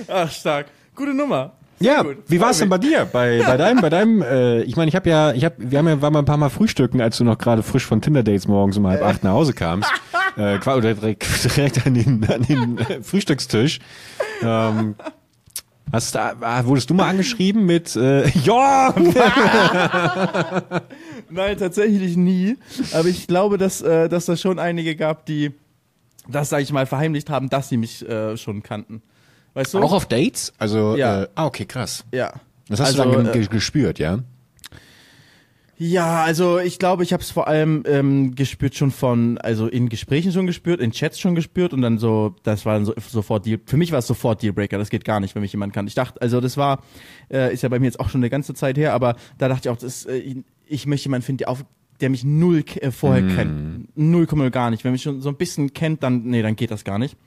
Ach, 0.08 0.32
stark. 0.32 0.68
Gute 0.96 1.14
Nummer. 1.14 1.54
Ja, 1.80 2.04
gut. 2.04 2.18
wie 2.28 2.40
war 2.40 2.52
es 2.52 2.60
denn 2.60 2.70
bei 2.70 2.78
dir? 2.78 3.06
Bei, 3.06 3.42
bei 3.46 3.58
deinem, 3.58 3.82
bei 3.82 3.90
deinem, 3.90 4.22
äh, 4.22 4.62
ich 4.64 4.76
meine, 4.76 4.90
ich 4.90 4.96
habe 4.96 5.10
ja, 5.10 5.32
ich 5.32 5.46
hab, 5.46 5.54
wir 5.58 5.80
haben 5.80 5.88
ja, 5.88 6.02
waren 6.02 6.14
mal 6.14 6.20
ein 6.20 6.26
paar 6.26 6.38
Mal 6.38 6.50
frühstücken, 6.50 7.02
als 7.02 7.18
du 7.18 7.24
noch 7.24 7.38
gerade 7.38 7.64
frisch 7.64 7.86
von 7.86 8.02
Tinder 8.02 8.24
Dates 8.24 8.48
morgens 8.48 8.78
um 8.78 8.88
halb 8.88 9.02
acht 9.02 9.24
nach 9.24 9.32
Hause 9.32 9.54
kamst. 9.54 9.90
äh, 10.38 10.58
oder 10.58 10.94
direkt, 10.94 11.26
direkt 11.56 11.86
an 11.86 11.94
den, 11.94 12.26
an 12.30 12.42
den 12.44 12.78
äh, 12.80 13.02
Frühstückstisch. 13.02 13.80
Ähm, 14.42 14.96
Hast 15.92 16.14
da, 16.14 16.34
ah, 16.42 16.66
wurdest 16.66 16.90
du 16.92 16.94
mal 16.94 17.10
angeschrieben 17.10 17.66
mit 17.66 17.96
äh, 17.96 18.28
Ja! 18.44 18.94
Nein, 21.30 21.58
tatsächlich 21.58 22.16
nie. 22.16 22.58
Aber 22.94 23.08
ich 23.08 23.26
glaube, 23.26 23.58
dass, 23.58 23.82
äh, 23.82 24.08
dass 24.08 24.26
das 24.26 24.40
schon 24.40 24.60
einige 24.60 24.96
gab, 24.96 25.26
die 25.26 25.52
das, 26.28 26.50
sag 26.50 26.62
ich 26.62 26.72
mal, 26.72 26.86
verheimlicht 26.86 27.32
haben, 27.32 27.50
dass 27.50 27.70
sie 27.70 27.78
mich 27.78 28.08
äh, 28.08 28.38
schon 28.38 28.62
kannten. 28.62 29.02
Weißt 29.60 29.74
du? 29.74 29.80
Auch 29.80 29.92
auf 29.92 30.06
Dates? 30.06 30.54
Also, 30.58 30.96
ja. 30.96 31.24
Äh, 31.24 31.28
ah, 31.36 31.46
okay, 31.46 31.66
krass. 31.66 32.06
Ja. 32.14 32.32
Das 32.70 32.80
hast 32.80 32.98
also, 32.98 33.12
du 33.12 33.24
dann 33.24 33.42
äh, 33.42 33.46
gespürt, 33.46 34.00
ja? 34.00 34.20
Ja, 35.78 36.24
also 36.24 36.60
ich 36.60 36.80
glaube, 36.80 37.04
ich 37.04 37.12
habe 37.12 37.22
es 37.22 37.30
vor 37.30 37.50
allem 37.50 37.84
ähm, 37.86 38.36
gespürt 38.36 38.76
schon 38.76 38.92
von, 38.92 39.38
also 39.38 39.68
in 39.68 39.90
Gesprächen 39.90 40.32
schon 40.32 40.46
gespürt, 40.46 40.80
in 40.80 40.92
Chats 40.92 41.20
schon 41.20 41.36
gespürt 41.36 41.74
und 41.74 41.82
dann 41.82 41.98
so, 41.98 42.36
das 42.44 42.66
war 42.66 42.76
dann 42.76 42.86
so 42.86 42.94
sofort 43.10 43.46
Deal. 43.46 43.60
Für 43.66 43.76
mich 43.76 43.92
war 43.92 44.00
es 44.00 44.08
sofort 44.08 44.42
Dealbreaker. 44.42 44.78
Das 44.78 44.90
geht 44.90 45.04
gar 45.04 45.20
nicht, 45.20 45.36
wenn 45.36 45.42
mich 45.42 45.52
jemand 45.52 45.74
kann. 45.74 45.88
Ich 45.88 45.96
dachte, 45.96 46.22
also 46.22 46.40
das 46.40 46.56
war, 46.56 46.82
äh, 47.30 47.54
ist 47.54 47.62
ja 47.62 47.68
bei 47.68 47.80
mir 47.80 47.86
jetzt 47.86 48.00
auch 48.00 48.10
schon 48.10 48.22
eine 48.22 48.30
ganze 48.30 48.54
Zeit 48.54 48.78
her, 48.78 48.94
aber 48.94 49.18
da 49.38 49.50
dachte 49.50 49.68
ich 49.68 49.74
auch, 49.74 49.78
das, 49.78 50.06
äh, 50.06 50.42
ich 50.68 50.86
möchte 50.86 51.08
jemanden 51.08 51.26
finden, 51.26 51.40
der 51.40 51.50
auf 51.50 51.66
der 52.02 52.10
mich 52.10 52.24
null 52.24 52.64
äh, 52.76 52.92
vorher 52.92 53.24
mm. 53.24 53.36
kennt. 53.36 53.98
Null 53.98 54.26
Komma 54.26 54.50
gar 54.50 54.70
nicht. 54.70 54.84
Wenn 54.84 54.92
mich 54.92 55.04
schon 55.04 55.22
so 55.22 55.30
ein 55.30 55.36
bisschen 55.36 55.74
kennt, 55.74 56.04
dann, 56.04 56.24
nee, 56.24 56.42
dann 56.42 56.56
geht 56.56 56.72
das 56.72 56.84
gar 56.84 57.00
nicht. 57.00 57.18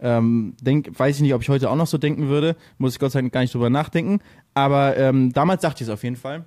Ähm, 0.00 0.54
denk, 0.60 0.98
weiß 0.98 1.16
ich 1.16 1.22
nicht, 1.22 1.34
ob 1.34 1.42
ich 1.42 1.48
heute 1.48 1.70
auch 1.70 1.76
noch 1.76 1.86
so 1.86 1.98
denken 1.98 2.28
würde. 2.28 2.56
Muss 2.78 2.94
ich 2.94 2.98
Gott 2.98 3.12
sei 3.12 3.20
Dank 3.20 3.32
gar 3.32 3.40
nicht 3.40 3.54
drüber 3.54 3.70
nachdenken. 3.70 4.20
Aber 4.54 4.96
ähm, 4.96 5.32
damals 5.32 5.62
dachte 5.62 5.82
ich 5.82 5.88
es 5.88 5.92
auf 5.92 6.02
jeden 6.04 6.16
Fall. 6.16 6.44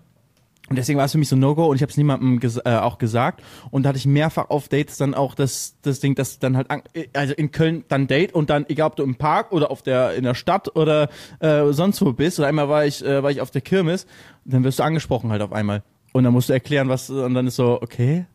Und 0.69 0.77
deswegen 0.77 0.97
war 0.97 1.05
es 1.05 1.11
für 1.11 1.17
mich 1.17 1.27
so 1.27 1.35
No-Go 1.35 1.65
und 1.65 1.75
ich 1.75 1.81
habe 1.81 1.89
es 1.89 1.97
niemandem 1.97 2.39
ges 2.39 2.57
äh, 2.57 2.77
auch 2.77 2.97
gesagt. 2.97 3.43
Und 3.69 3.83
da 3.83 3.89
hatte 3.89 3.97
ich 3.97 4.05
mehrfach 4.05 4.49
auf 4.49 4.69
Dates 4.69 4.97
dann 4.97 5.13
auch 5.13 5.35
das, 5.35 5.75
das 5.81 5.99
Ding, 5.99 6.15
dass 6.15 6.39
dann 6.39 6.55
halt, 6.55 6.67
also 7.13 7.33
in 7.33 7.51
Köln 7.51 7.83
dann 7.89 8.07
Date 8.07 8.33
und 8.33 8.49
dann, 8.49 8.65
egal 8.69 8.87
ob 8.87 8.95
du 8.95 9.03
im 9.03 9.15
Park 9.15 9.51
oder 9.51 9.71
auf 9.71 9.81
der, 9.81 10.13
in 10.13 10.23
der 10.23 10.35
Stadt 10.35 10.73
oder 10.75 11.09
äh, 11.39 11.73
sonst 11.73 12.01
wo 12.01 12.13
bist. 12.13 12.39
Oder 12.39 12.47
einmal 12.47 12.69
war 12.69 12.85
ich, 12.85 13.03
äh, 13.03 13.21
war 13.21 13.29
ich 13.29 13.41
auf 13.41 13.51
der 13.51 13.61
Kirmes, 13.61 14.07
dann 14.45 14.63
wirst 14.63 14.79
du 14.79 14.83
angesprochen 14.83 15.31
halt 15.31 15.41
auf 15.41 15.51
einmal. 15.51 15.83
Und 16.13 16.23
dann 16.23 16.31
musst 16.31 16.47
du 16.49 16.53
erklären, 16.53 16.87
was, 16.87 17.09
und 17.09 17.33
dann 17.33 17.47
ist 17.47 17.57
so, 17.57 17.81
okay, 17.81 18.25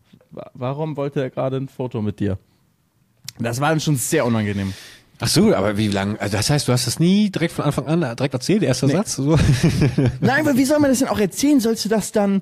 warum 0.52 0.96
wollte 0.96 1.22
er 1.22 1.30
gerade 1.30 1.56
ein 1.56 1.68
Foto 1.68 2.02
mit 2.02 2.20
dir? 2.20 2.38
Das 3.38 3.60
war 3.60 3.70
dann 3.70 3.80
schon 3.80 3.96
sehr 3.96 4.26
unangenehm. 4.26 4.74
Ach 5.20 5.28
so, 5.28 5.54
aber 5.54 5.76
wie 5.76 5.88
lange? 5.88 6.20
Also 6.20 6.36
das 6.36 6.48
heißt, 6.48 6.68
du 6.68 6.72
hast 6.72 6.86
das 6.86 7.00
nie 7.00 7.30
direkt 7.30 7.52
von 7.52 7.64
Anfang 7.64 7.86
an 7.86 8.00
direkt 8.00 8.34
erzählt, 8.34 8.62
erster 8.62 8.86
nee. 8.86 8.92
Satz? 8.92 9.16
So. 9.16 9.36
Nein, 10.20 10.46
aber 10.46 10.56
wie 10.56 10.64
soll 10.64 10.78
man 10.78 10.90
das 10.90 11.00
denn 11.00 11.08
auch 11.08 11.18
erzählen? 11.18 11.58
Sollst 11.58 11.84
du 11.84 11.88
das 11.88 12.12
dann? 12.12 12.40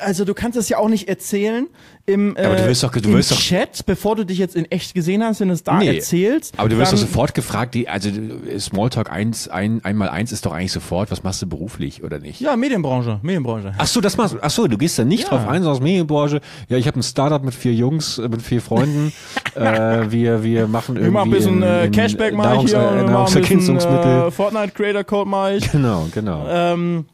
Also 0.00 0.24
du 0.24 0.34
kannst 0.34 0.56
das 0.56 0.68
ja 0.68 0.78
auch 0.78 0.88
nicht 0.88 1.08
erzählen 1.08 1.68
im, 2.06 2.36
äh, 2.36 2.44
aber 2.44 2.56
du 2.56 2.66
wirst 2.68 2.82
doch, 2.82 2.92
du 2.92 3.12
wirst 3.12 3.36
Chat, 3.38 3.84
bevor 3.84 4.14
du 4.14 4.24
dich 4.24 4.38
jetzt 4.38 4.54
in 4.54 4.64
echt 4.70 4.94
gesehen 4.94 5.24
hast, 5.24 5.40
wenn 5.40 5.48
du 5.48 5.54
es 5.54 5.64
da 5.64 5.78
nee, 5.78 5.96
erzählst. 5.96 6.54
Aber 6.56 6.68
du 6.68 6.78
wirst 6.78 6.92
doch 6.92 6.98
sofort 6.98 7.34
gefragt, 7.34 7.74
die, 7.74 7.88
also 7.88 8.10
Smalltalk 8.58 9.10
1, 9.10 9.48
ein, 9.48 9.84
einmal 9.84 10.08
eins 10.08 10.30
ist 10.30 10.46
doch 10.46 10.52
eigentlich 10.52 10.72
sofort, 10.72 11.10
was 11.10 11.24
machst 11.24 11.42
du 11.42 11.46
beruflich 11.46 12.04
oder 12.04 12.18
nicht? 12.20 12.40
Ja, 12.40 12.56
Medienbranche, 12.56 13.18
Medienbranche. 13.22 13.74
Ach 13.76 13.86
so, 13.86 14.00
das 14.00 14.16
machst 14.16 14.36
Ach 14.40 14.50
so, 14.50 14.66
du 14.68 14.78
gehst 14.78 14.98
da 14.98 15.04
nicht 15.04 15.24
ja. 15.24 15.30
drauf 15.30 15.48
ein, 15.48 15.64
aus 15.64 15.80
Medienbranche. 15.80 16.40
Ja, 16.68 16.76
ich 16.76 16.86
habe 16.86 17.00
ein 17.00 17.02
Startup 17.02 17.42
mit 17.42 17.54
vier 17.54 17.74
Jungs, 17.74 18.18
äh, 18.18 18.28
mit 18.28 18.42
vier 18.42 18.60
Freunden. 18.60 19.12
äh, 19.54 20.10
wir, 20.10 20.44
wir 20.44 20.68
machen 20.68 20.96
irgendwie. 20.96 21.04
Wir 21.06 21.10
machen 21.10 21.28
ein 21.28 21.36
bisschen 21.36 21.62
in, 21.62 21.84
in 21.84 21.90
Cashback 21.90 22.34
mal 22.34 22.58
hier, 22.60 22.78
äh, 22.78 23.02
Nahrungsergänzungsmittel. 23.02 24.28
Äh, 24.28 24.30
Fortnite 24.30 24.70
Creator 24.70 25.04
Code 25.04 25.28
mal 25.28 25.56
ich. 25.56 25.70
Genau, 25.72 26.06
genau. 26.12 26.46
Ähm, 26.48 27.06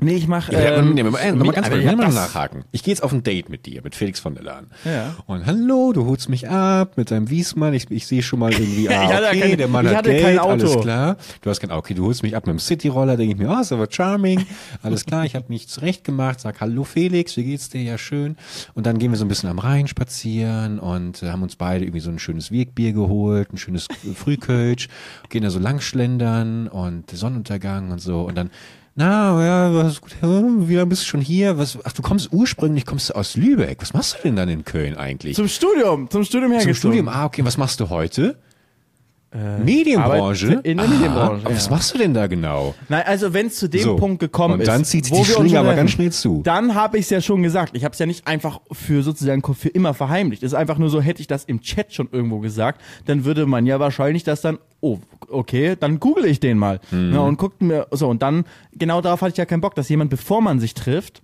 Nee, 0.00 0.16
ich 0.16 0.26
mach. 0.26 0.50
Ja, 0.50 0.58
ähm, 0.78 0.94
nee, 0.94 1.04
mal, 1.04 1.12
mal, 1.12 1.32
mal 1.34 1.52
ganz 1.52 1.70
kurz, 1.70 1.84
mal 1.84 1.94
nachhaken. 2.12 2.64
Ich 2.72 2.82
gehe 2.82 2.92
jetzt 2.92 3.02
auf 3.02 3.12
ein 3.12 3.22
Date 3.22 3.48
mit 3.48 3.64
dir, 3.64 3.80
mit 3.82 3.94
Felix 3.94 4.18
von 4.18 4.34
der 4.34 4.42
Lahn. 4.42 4.66
Ja. 4.84 5.14
Und 5.26 5.46
hallo, 5.46 5.92
du 5.92 6.04
holst 6.06 6.28
mich 6.28 6.48
ab 6.48 6.96
mit 6.96 7.12
deinem 7.12 7.30
Wiesmann. 7.30 7.74
Ich, 7.74 7.88
ich 7.90 8.04
sehe 8.06 8.20
schon 8.20 8.40
mal 8.40 8.52
irgendwie, 8.52 8.88
ah, 8.90 9.04
Ich 9.04 9.12
hatte 9.12 9.26
okay, 9.28 9.40
kein- 9.40 9.58
der 9.58 9.68
Mann 9.68 9.88
hat 9.88 10.04
Geld, 10.04 10.22
kein 10.22 10.38
Auto. 10.40 10.50
alles 10.66 10.80
klar. 10.80 11.16
Du 11.42 11.48
hast 11.48 11.60
kein 11.60 11.70
Auto, 11.70 11.78
okay, 11.78 11.94
du 11.94 12.04
holst 12.06 12.24
mich 12.24 12.34
ab 12.36 12.44
mit 12.46 12.54
dem 12.54 12.58
Cityroller, 12.58 13.16
denke 13.16 13.34
ich 13.34 13.38
mir, 13.40 13.48
ah, 13.50 13.60
ist 13.60 13.70
aber 13.72 13.86
charming, 13.88 14.44
alles 14.82 15.06
klar, 15.06 15.24
ich 15.26 15.36
habe 15.36 15.46
mich 15.48 15.68
zurecht 15.68 16.02
gemacht, 16.02 16.40
sag 16.40 16.60
hallo 16.60 16.82
Felix, 16.82 17.36
wie 17.36 17.44
geht's 17.44 17.68
dir? 17.70 17.82
Ja, 17.82 17.96
schön. 17.96 18.36
Und 18.74 18.86
dann 18.86 18.98
gehen 18.98 19.12
wir 19.12 19.16
so 19.16 19.24
ein 19.24 19.28
bisschen 19.28 19.48
am 19.48 19.60
Rhein 19.60 19.86
spazieren 19.86 20.80
und 20.80 21.22
äh, 21.22 21.30
haben 21.30 21.42
uns 21.44 21.54
beide 21.54 21.84
irgendwie 21.84 22.00
so 22.00 22.10
ein 22.10 22.18
schönes 22.18 22.50
Wegbier 22.50 22.92
geholt, 22.92 23.52
ein 23.52 23.58
schönes 23.58 23.86
Frühkölsch, 24.16 24.88
gehen 25.28 25.42
da 25.44 25.50
so 25.50 25.60
langschlendern 25.60 26.66
und 26.66 27.10
Sonnenuntergang 27.10 27.92
und 27.92 28.00
so 28.00 28.22
und 28.22 28.34
dann 28.36 28.50
na, 28.96 29.44
ja, 29.44 29.74
was 29.74 30.00
gut, 30.00 30.16
wie 30.22 30.74
lange 30.74 30.86
bist 30.86 31.02
du 31.02 31.06
schon 31.06 31.20
hier? 31.20 31.58
Was, 31.58 31.78
ach, 31.84 31.92
du 31.92 32.02
kommst 32.02 32.32
ursprünglich, 32.32 32.86
kommst 32.86 33.10
du 33.10 33.14
aus 33.14 33.36
Lübeck. 33.36 33.78
Was 33.80 33.92
machst 33.92 34.14
du 34.14 34.18
denn 34.22 34.36
dann 34.36 34.48
in 34.48 34.64
Köln 34.64 34.96
eigentlich? 34.96 35.36
Zum 35.36 35.48
Studium, 35.48 36.08
zum 36.10 36.24
Studium 36.24 36.52
Zum 36.52 36.58
hergezogen. 36.60 36.76
Studium, 36.76 37.08
ah, 37.08 37.24
okay, 37.24 37.44
was 37.44 37.56
machst 37.56 37.80
du 37.80 37.88
heute? 37.88 38.36
Medienbranche? 39.64 40.46
Arbeit 40.48 40.66
in 40.66 40.76
der 40.76 40.86
Aha, 40.86 40.92
Medienbranche, 40.94 41.44
Was 41.46 41.64
ja. 41.66 41.70
machst 41.72 41.92
du 41.94 41.98
denn 41.98 42.14
da 42.14 42.28
genau? 42.28 42.74
Nein, 42.88 43.02
also 43.04 43.32
wenn 43.32 43.48
es 43.48 43.56
zu 43.56 43.68
dem 43.68 43.82
So. 43.82 43.96
Punkt 43.96 44.20
gekommen 44.20 44.54
Und 44.54 44.60
ist, 44.60 44.68
dann 44.68 44.84
zieht 44.84 45.06
sich 45.06 45.16
die 45.16 45.24
Schlinge 45.24 45.58
aber 45.58 45.74
ganz 45.74 45.90
schnell 45.90 46.12
zu. 46.12 46.42
Dann 46.44 46.76
habe 46.76 46.98
ich 46.98 47.06
es 47.06 47.10
ja 47.10 47.20
schon 47.20 47.42
gesagt. 47.42 47.76
Ich 47.76 47.84
habe 47.84 47.92
es 47.94 47.98
ja 47.98 48.06
nicht 48.06 48.28
einfach 48.28 48.60
für 48.70 49.02
sozusagen 49.02 49.42
für 49.42 49.68
immer 49.70 49.92
verheimlicht. 49.92 50.44
Es 50.44 50.52
ist 50.52 50.58
einfach 50.58 50.78
nur 50.78 50.88
so, 50.88 51.00
hätte 51.00 51.20
ich 51.20 51.26
das 51.26 51.44
im 51.44 51.60
Chat 51.62 51.92
schon 51.92 52.08
irgendwo 52.12 52.38
gesagt, 52.38 52.80
dann 53.06 53.24
würde 53.24 53.46
man 53.46 53.66
ja 53.66 53.80
wahrscheinlich 53.80 54.22
das 54.22 54.40
dann, 54.40 54.58
oh, 54.80 54.98
okay, 55.28 55.76
dann 55.78 56.00
google 56.00 56.26
ich 56.26 56.40
den 56.40 56.58
mal. 56.58 56.80
Mhm. 56.90 57.14
Ja, 57.14 57.20
und 57.20 57.38
guckt 57.38 57.62
mir, 57.62 57.86
so, 57.90 58.08
und 58.08 58.22
dann, 58.22 58.44
genau 58.72 59.00
darauf 59.00 59.22
hatte 59.22 59.32
ich 59.32 59.38
ja 59.38 59.46
keinen 59.46 59.60
Bock, 59.60 59.74
dass 59.74 59.88
jemand, 59.88 60.10
bevor 60.10 60.40
man 60.40 60.60
sich 60.60 60.74
trifft, 60.74 61.22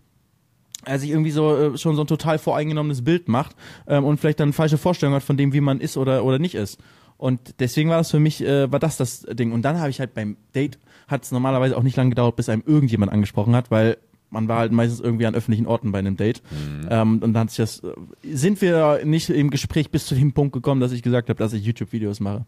er 0.84 0.98
sich 0.98 1.10
irgendwie 1.10 1.30
so 1.30 1.56
äh, 1.56 1.78
schon 1.78 1.94
so 1.94 2.02
ein 2.02 2.06
total 2.06 2.38
voreingenommenes 2.38 3.04
Bild 3.04 3.28
macht 3.28 3.54
ähm, 3.86 4.04
und 4.04 4.18
vielleicht 4.18 4.40
dann 4.40 4.52
falsche 4.52 4.78
Vorstellungen 4.78 5.16
hat 5.16 5.22
von 5.22 5.36
dem, 5.36 5.52
wie 5.52 5.60
man 5.60 5.80
ist 5.80 5.96
oder 5.96 6.24
oder 6.24 6.38
nicht 6.38 6.54
ist. 6.54 6.78
Und 7.18 7.60
deswegen 7.60 7.90
war 7.90 7.98
das 7.98 8.10
für 8.10 8.18
mich, 8.18 8.42
äh, 8.42 8.72
war 8.72 8.78
das 8.78 8.96
das 8.96 9.20
Ding. 9.20 9.52
Und 9.52 9.62
dann 9.62 9.78
habe 9.78 9.90
ich 9.90 10.00
halt 10.00 10.14
beim 10.14 10.38
Date, 10.54 10.78
hat 11.06 11.22
es 11.22 11.32
normalerweise 11.32 11.76
auch 11.76 11.82
nicht 11.82 11.96
lange 11.96 12.08
gedauert, 12.10 12.36
bis 12.36 12.48
einem 12.48 12.62
irgendjemand 12.64 13.12
angesprochen 13.12 13.54
hat, 13.54 13.70
weil 13.70 13.98
man 14.30 14.48
war 14.48 14.58
halt 14.58 14.72
meistens 14.72 15.00
irgendwie 15.00 15.26
an 15.26 15.34
öffentlichen 15.34 15.66
Orten 15.66 15.92
bei 15.92 15.98
einem 15.98 16.16
Date. 16.16 16.40
Ähm, 16.88 17.14
und 17.14 17.34
dann 17.34 17.42
hat 17.42 17.50
sich 17.50 17.58
das, 17.58 17.80
äh, 17.80 17.92
sind 18.22 18.62
wir 18.62 19.00
nicht 19.04 19.28
im 19.28 19.50
Gespräch 19.50 19.90
bis 19.90 20.06
zu 20.06 20.14
dem 20.14 20.32
Punkt 20.32 20.54
gekommen, 20.54 20.80
dass 20.80 20.92
ich 20.92 21.02
gesagt 21.02 21.28
habe, 21.28 21.38
dass 21.38 21.52
ich 21.52 21.62
YouTube-Videos 21.64 22.20
mache. 22.20 22.46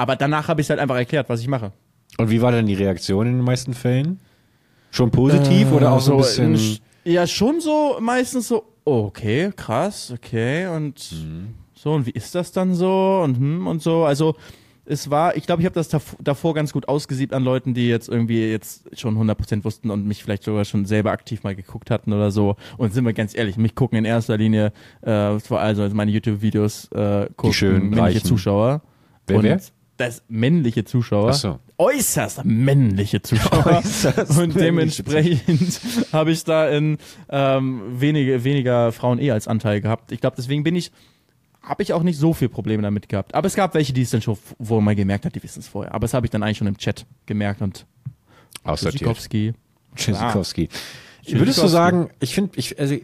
Aber 0.00 0.16
danach 0.16 0.48
habe 0.48 0.62
ich 0.62 0.70
halt 0.70 0.80
einfach 0.80 0.96
erklärt, 0.96 1.28
was 1.28 1.40
ich 1.40 1.48
mache. 1.48 1.72
Und 2.16 2.30
wie 2.30 2.40
war 2.40 2.52
denn 2.52 2.64
die 2.66 2.72
Reaktion 2.74 3.26
in 3.26 3.34
den 3.34 3.44
meisten 3.44 3.74
Fällen? 3.74 4.18
Schon 4.90 5.10
positiv 5.10 5.70
oder 5.72 5.92
auch 5.92 6.00
so 6.00 6.12
ein 6.12 6.18
bisschen? 6.18 6.54
in- 6.54 7.12
Ja, 7.12 7.26
schon 7.26 7.60
so, 7.60 7.98
meistens 8.00 8.48
so, 8.48 8.64
oh, 8.84 9.04
okay, 9.08 9.52
krass, 9.54 10.10
okay, 10.10 10.66
und 10.68 11.14
so, 11.74 11.92
und 11.92 12.06
wie 12.06 12.10
ist 12.12 12.34
das 12.34 12.50
dann 12.52 12.74
so? 12.74 13.20
Und 13.22 13.36
hm, 13.36 13.66
und 13.66 13.82
so. 13.82 14.04
Also 14.04 14.36
es 14.86 15.10
war, 15.10 15.36
ich 15.36 15.44
glaube, 15.44 15.60
ich 15.60 15.66
habe 15.66 15.74
das 15.74 15.90
dav- 15.92 16.16
davor 16.18 16.54
ganz 16.54 16.72
gut 16.72 16.88
ausgesiebt 16.88 17.34
an 17.34 17.44
Leuten, 17.44 17.74
die 17.74 17.86
jetzt 17.88 18.08
irgendwie 18.08 18.50
jetzt 18.50 18.98
schon 18.98 19.16
100% 19.18 19.64
wussten 19.64 19.90
und 19.90 20.06
mich 20.06 20.22
vielleicht 20.24 20.42
sogar 20.44 20.64
schon 20.64 20.86
selber 20.86 21.10
aktiv 21.12 21.42
mal 21.42 21.54
geguckt 21.54 21.90
hatten 21.90 22.12
oder 22.14 22.30
so. 22.30 22.56
Und 22.78 22.94
sind 22.94 23.04
wir 23.04 23.12
ganz 23.12 23.36
ehrlich, 23.36 23.58
mich 23.58 23.74
gucken 23.74 23.98
in 23.98 24.04
erster 24.06 24.38
Linie, 24.38 24.72
äh, 25.02 25.38
vor 25.40 25.60
allem 25.60 25.78
also 25.78 25.94
meine 25.94 26.10
YouTube-Videos 26.10 26.88
äh, 26.92 27.26
gucken 27.36 27.52
schönen, 27.52 27.90
männliche. 27.90 28.22
Zuschauer. 28.22 28.80
Wer, 29.26 29.36
und 29.38 29.44
wer? 29.44 29.60
Das 30.00 30.22
männliche 30.28 30.84
Zuschauer 30.84 31.34
so. 31.34 31.58
äußerst 31.76 32.46
männliche 32.46 33.20
Zuschauer. 33.20 33.66
Äußerst 33.84 34.38
und 34.38 34.54
dementsprechend 34.54 35.78
habe 36.10 36.30
ich 36.30 36.42
da 36.42 36.70
in 36.70 36.96
ähm, 37.28 37.82
wenige, 38.00 38.42
weniger 38.42 38.92
Frauen 38.92 39.18
eh 39.18 39.30
als 39.30 39.46
Anteil 39.46 39.82
gehabt. 39.82 40.10
Ich 40.10 40.22
glaube, 40.22 40.36
deswegen 40.38 40.62
bin 40.62 40.74
ich, 40.74 40.90
habe 41.60 41.82
ich 41.82 41.92
auch 41.92 42.02
nicht 42.02 42.18
so 42.18 42.32
viel 42.32 42.48
Probleme 42.48 42.82
damit 42.82 43.10
gehabt. 43.10 43.34
Aber 43.34 43.46
es 43.46 43.54
gab 43.54 43.74
welche, 43.74 43.92
die 43.92 44.00
es 44.00 44.08
dann 44.08 44.22
schon, 44.22 44.38
wo 44.58 44.80
man 44.80 44.96
gemerkt 44.96 45.26
hat, 45.26 45.34
die 45.34 45.42
wissen 45.42 45.60
es 45.60 45.68
vorher. 45.68 45.94
Aber 45.94 46.04
das 46.04 46.14
habe 46.14 46.24
ich 46.24 46.30
dann 46.30 46.42
eigentlich 46.42 46.56
schon 46.56 46.66
im 46.66 46.78
Chat 46.78 47.04
gemerkt 47.26 47.60
und 47.60 47.84
Aussortiert. 48.64 49.02
Tschüssikowski. 49.02 49.52
Tschüssikowski. 49.96 50.68
Würdest 51.26 51.62
du 51.62 51.66
sagen, 51.66 52.08
ich 52.20 52.34
finde, 52.34 52.52
ich, 52.56 52.80
also, 52.80 52.96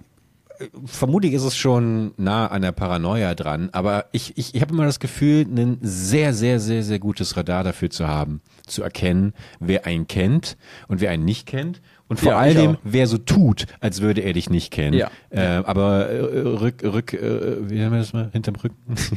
vermutlich 0.84 1.32
ist 1.32 1.42
es 1.44 1.56
schon 1.56 2.12
nah 2.16 2.46
an 2.48 2.62
der 2.62 2.72
Paranoia 2.72 3.34
dran, 3.34 3.68
aber 3.72 4.06
ich, 4.12 4.36
ich, 4.36 4.54
ich 4.54 4.60
habe 4.62 4.72
immer 4.74 4.84
das 4.84 5.00
Gefühl, 5.00 5.42
ein 5.46 5.78
sehr, 5.82 6.32
sehr, 6.34 6.60
sehr, 6.60 6.82
sehr 6.82 6.98
gutes 6.98 7.36
Radar 7.36 7.64
dafür 7.64 7.90
zu 7.90 8.06
haben, 8.06 8.40
zu 8.66 8.82
erkennen, 8.82 9.32
wer 9.60 9.86
einen 9.86 10.06
kennt 10.06 10.56
und 10.88 11.00
wer 11.00 11.10
einen 11.10 11.24
nicht 11.24 11.46
kennt. 11.46 11.80
Und 12.08 12.20
vor 12.20 12.32
Ja, 12.32 12.38
allem, 12.38 12.76
wer 12.84 13.08
so 13.08 13.18
tut, 13.18 13.66
als 13.80 14.00
würde 14.00 14.20
er 14.20 14.32
dich 14.32 14.48
nicht 14.48 14.70
kennen. 14.72 14.96
Ja. 14.96 15.10
Äh, 15.30 15.62
aber 15.64 16.08
äh, 16.08 16.38
rück, 16.40 16.84
rück, 16.84 17.12
äh, 17.12 17.68
wie 17.68 17.74
nennen 17.78 17.90
wir 17.90 17.98
das 17.98 18.12
mal? 18.12 18.28
Hinterm 18.32 18.54
Rücken? 18.54 18.76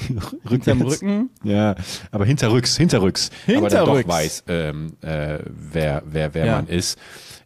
Hinterm. 0.50 0.82
Rücken? 0.82 1.30
Ja, 1.44 1.76
aber 2.10 2.26
hinterrücks, 2.26 2.76
hinterrücks. 2.78 3.30
Aber 3.48 3.70
dann 3.70 3.86
doch 3.86 3.96
Hinterrücks. 3.98 4.10
weiß, 4.10 4.44
ähm, 4.48 4.94
äh, 5.02 5.38
wer, 5.46 6.02
wer, 6.10 6.34
wer 6.34 6.46
Ja. 6.46 6.56
man 6.56 6.68
ist. 6.68 6.98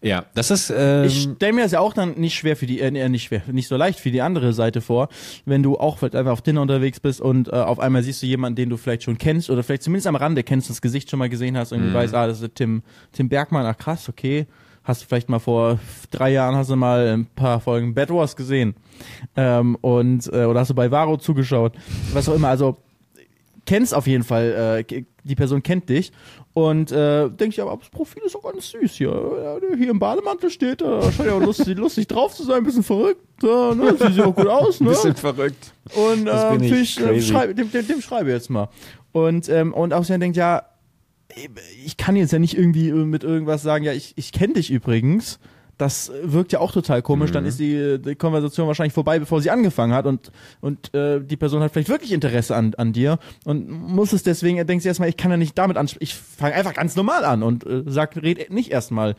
Ja, 0.03 0.25
das 0.35 0.51
ist. 0.51 0.71
Ähm, 0.75 1.05
Ich 1.05 1.23
stelle 1.23 1.53
mir 1.53 1.63
das 1.63 1.71
ja 1.71 1.79
auch 1.79 1.93
dann 1.93 2.11
nicht 2.19 2.35
schwer 2.35 2.55
für 2.55 2.65
die, 2.65 2.81
äh, 2.81 3.09
nicht 3.09 3.23
schwer, 3.23 3.41
nicht 3.51 3.67
so 3.67 3.77
leicht 3.77 3.99
für 3.99 4.11
die 4.11 4.21
andere 4.21 4.53
Seite 4.53 4.81
vor, 4.81 5.07
wenn 5.45 5.63
du 5.63 5.77
auch 5.77 5.97
vielleicht 5.97 6.15
einfach 6.15 6.33
auf 6.33 6.41
Tinder 6.41 6.61
unterwegs 6.61 6.99
bist 6.99 7.21
und 7.21 7.47
äh, 7.47 7.51
auf 7.51 7.79
einmal 7.79 8.03
siehst 8.03 8.21
du 8.21 8.27
jemanden, 8.27 8.57
den 8.57 8.69
du 8.69 8.77
vielleicht 8.77 9.03
schon 9.03 9.17
kennst 9.17 9.49
oder 9.49 9.63
vielleicht 9.63 9.83
zumindest 9.83 10.07
am 10.07 10.15
Rande 10.17 10.43
kennst, 10.43 10.69
das 10.69 10.81
Gesicht 10.81 11.09
schon 11.09 11.19
mal 11.19 11.29
gesehen 11.29 11.57
hast, 11.57 11.71
irgendwie 11.71 11.93
weißt, 11.93 12.13
ah, 12.13 12.27
das 12.27 12.41
ist 12.41 12.55
Tim, 12.55 12.83
Tim 13.13 13.29
Bergmann, 13.29 13.65
ach 13.65 13.77
krass, 13.77 14.09
okay. 14.09 14.45
Hast 14.83 15.01
du 15.01 15.05
vielleicht 15.07 15.29
mal 15.29 15.39
vor 15.39 15.79
drei 16.11 16.33
Jahren 16.33 16.55
hast 16.57 16.69
du 16.69 16.75
mal 16.75 17.07
ein 17.07 17.25
paar 17.25 17.61
Folgen 17.61 17.93
Bad 17.93 18.09
Wars 18.09 18.35
gesehen 18.35 18.75
ähm, 19.37 19.75
und 19.79 20.27
äh, 20.33 20.43
oder 20.43 20.59
hast 20.59 20.71
du 20.71 20.75
bei 20.75 20.91
Varo 20.91 21.15
zugeschaut, 21.15 21.71
was 22.11 22.27
auch 22.27 22.35
immer. 22.35 22.49
Also 22.49 22.75
kennst 23.65 23.93
auf 23.93 24.07
jeden 24.07 24.25
Fall, 24.25 24.83
äh, 24.89 25.03
die 25.23 25.35
Person 25.35 25.63
kennt 25.63 25.87
dich 25.87 26.11
und 26.53 26.91
äh, 26.91 27.29
denkt 27.29 27.55
ja, 27.55 27.65
aber 27.65 27.77
das 27.77 27.89
Profil 27.89 28.21
ist 28.25 28.35
auch 28.35 28.43
ganz 28.43 28.69
süß 28.69 28.93
hier. 28.93 29.59
Hier 29.75 29.89
im 29.89 29.97
Bademantel 29.97 30.51
steht, 30.51 30.81
da 30.81 31.11
scheint 31.11 31.29
ja 31.29 31.35
auch 31.35 31.41
lustig, 31.41 31.77
lustig 31.79 32.07
drauf 32.07 32.35
zu 32.35 32.43
sein, 32.43 32.57
ein 32.57 32.63
bisschen 32.63 32.83
verrückt, 32.83 33.21
ja, 33.41 33.73
ne? 33.73 33.97
sieht 33.97 34.17
ja 34.17 34.25
auch 34.25 34.35
gut 34.35 34.47
aus, 34.47 34.79
ne? 34.79 34.89
bisschen 34.89 35.15
verrückt. 35.15 35.73
Und 35.95 36.25
Das 36.25 36.61
äh, 36.61 36.65
ich, 36.65 36.71
ich, 36.71 36.99
äh, 36.99 37.03
crazy. 37.03 37.27
schreib, 37.27 37.55
dem, 37.55 37.71
dem, 37.71 37.87
dem 37.87 38.01
schreibe 38.01 38.29
ich 38.29 38.35
jetzt 38.35 38.49
mal. 38.51 38.69
Und, 39.11 39.49
ähm, 39.49 39.73
und 39.73 39.93
außerdem 39.93 40.21
denkt, 40.21 40.37
ja, 40.37 40.63
ich 41.83 41.97
kann 41.97 42.15
jetzt 42.15 42.33
ja 42.33 42.39
nicht 42.39 42.55
irgendwie 42.55 42.89
äh, 42.89 42.93
mit 42.93 43.23
irgendwas 43.23 43.63
sagen, 43.63 43.83
ja, 43.83 43.93
ich, 43.93 44.13
ich 44.15 44.31
kenne 44.31 44.53
dich 44.53 44.69
übrigens. 44.69 45.39
Das 45.77 46.11
wirkt 46.23 46.51
ja 46.51 46.59
auch 46.59 46.71
total 46.71 47.01
komisch. 47.01 47.31
Mhm. 47.31 47.33
Dann 47.33 47.45
ist 47.45 47.59
die, 47.59 47.99
die 47.99 48.15
Konversation 48.15 48.67
wahrscheinlich 48.67 48.93
vorbei, 48.93 49.19
bevor 49.19 49.41
sie 49.41 49.49
angefangen 49.49 49.93
hat 49.93 50.05
und, 50.05 50.31
und 50.61 50.93
äh, 50.93 51.19
die 51.19 51.37
Person 51.37 51.61
hat 51.61 51.71
vielleicht 51.71 51.89
wirklich 51.89 52.11
Interesse 52.11 52.55
an, 52.55 52.73
an 52.75 52.93
dir 52.93 53.17
und 53.45 53.69
muss 53.69 54.13
es 54.13 54.23
deswegen, 54.23 54.57
er 54.57 54.65
denkt 54.65 54.83
sich 54.83 54.89
erstmal, 54.89 55.09
ich 55.09 55.17
kann 55.17 55.31
ja 55.31 55.37
nicht 55.37 55.57
damit 55.57 55.77
ansprechen. 55.77 56.03
Ich 56.03 56.15
fange 56.15 56.55
einfach 56.55 56.73
ganz 56.73 56.95
normal 56.95 57.25
an 57.25 57.43
und 57.43 57.65
äh, 57.65 57.83
sag, 57.87 58.15
red 58.15 58.51
nicht 58.51 58.71
erstmal 58.71 59.15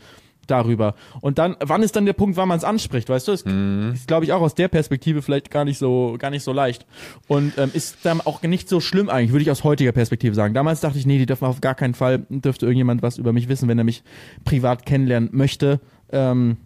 darüber. 0.47 0.95
Und 1.21 1.39
dann, 1.39 1.57
wann 1.61 1.83
ist 1.83 1.97
dann 1.97 2.07
der 2.07 2.13
Punkt, 2.13 2.37
wann 2.37 2.49
man 2.49 2.59
es 2.59 2.65
anspricht, 2.65 3.09
weißt 3.09 3.29
du? 3.29 3.33
Das 3.33 3.43
ist, 3.43 4.07
glaube 4.07 4.25
ich, 4.25 4.33
auch 4.33 4.41
aus 4.41 4.55
der 4.55 4.69
Perspektive 4.69 5.23
vielleicht 5.23 5.51
gar 5.51 5.65
nicht 5.65 5.79
so, 5.79 6.17
gar 6.19 6.31
nicht 6.31 6.43
so 6.43 6.53
leicht. 6.53 6.87
Und 7.29 7.57
ähm, 7.59 7.71
ist 7.73 7.99
dann 8.03 8.21
auch 8.21 8.43
nicht 8.43 8.69
so 8.69 8.81
schlimm 8.81 9.09
eigentlich, 9.09 9.33
würde 9.33 9.43
ich 9.43 9.51
aus 9.51 9.65
heutiger 9.65 9.93
Perspektive 9.93 10.35
sagen. 10.35 10.55
Damals 10.55 10.81
dachte 10.81 10.99
ich, 10.99 11.07
nee, 11.07 11.19
die 11.19 11.27
dürfen 11.27 11.47
auf 11.47 11.61
gar 11.61 11.75
keinen 11.75 11.95
Fall, 11.95 12.27
dürfte 12.29 12.67
irgendjemand 12.67 13.03
was 13.03 13.19
über 13.19 13.33
mich 13.33 13.49
wissen, 13.49 13.69
wenn 13.69 13.79
er 13.79 13.85
mich 13.85 14.03
privat 14.45 14.87
kennenlernen 14.87 15.31
möchte. 15.33 15.81
Ähm, 16.13 16.59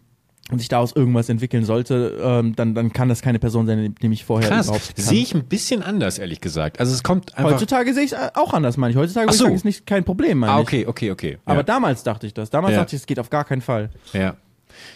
und 0.51 0.59
sich 0.61 0.69
daraus 0.69 0.97
irgendwas 0.97 1.29
entwickeln 1.29 1.65
sollte, 1.65 2.19
ähm, 2.23 2.57
dann, 2.57 2.75
dann 2.75 2.93
kann 2.93 3.11
das 3.11 3.21
keine 3.21 3.39
Person 3.39 3.67
sein, 3.67 3.95
die 4.01 4.09
mich 4.09 4.25
vorher 4.25 4.49
Krass. 4.49 4.67
überhaupt 4.67 4.97
kann. 4.97 5.05
Sehe 5.05 5.21
ich 5.21 5.35
ein 5.35 5.45
bisschen 5.45 5.83
anders, 5.83 6.19
ehrlich 6.19 6.41
gesagt. 6.41 6.81
Also 6.81 6.95
es 6.95 7.03
kommt 7.03 7.37
einfach. 7.37 7.53
Heutzutage 7.53 7.93
sehe 7.93 8.05
ich 8.05 8.13
es 8.13 8.19
auch 8.35 8.55
anders, 8.55 8.79
meine 8.79 8.93
ich. 8.93 8.97
Heutzutage 8.97 9.31
so. 9.33 9.47
ist 9.49 9.67
nicht 9.67 9.87
kein 9.87 10.05
Problem, 10.05 10.39
meine 10.39 10.53
ah, 10.53 10.61
ich. 10.61 10.63
okay, 10.63 10.87
okay, 10.87 11.11
okay. 11.11 11.39
Aber 11.45 11.59
ja. 11.59 11.63
damals 11.65 12.03
dachte 12.03 12.27
ich 12.27 12.33
das. 12.33 12.49
Damals 12.49 12.73
Ja. 12.73 12.81
dachte 12.81 12.97
ich, 12.97 13.03
es 13.03 13.07
geht 13.07 13.19
auf 13.19 13.29
gar 13.29 13.45
keinen 13.45 13.61
Fall. 13.61 13.91
Ja. 14.15 14.37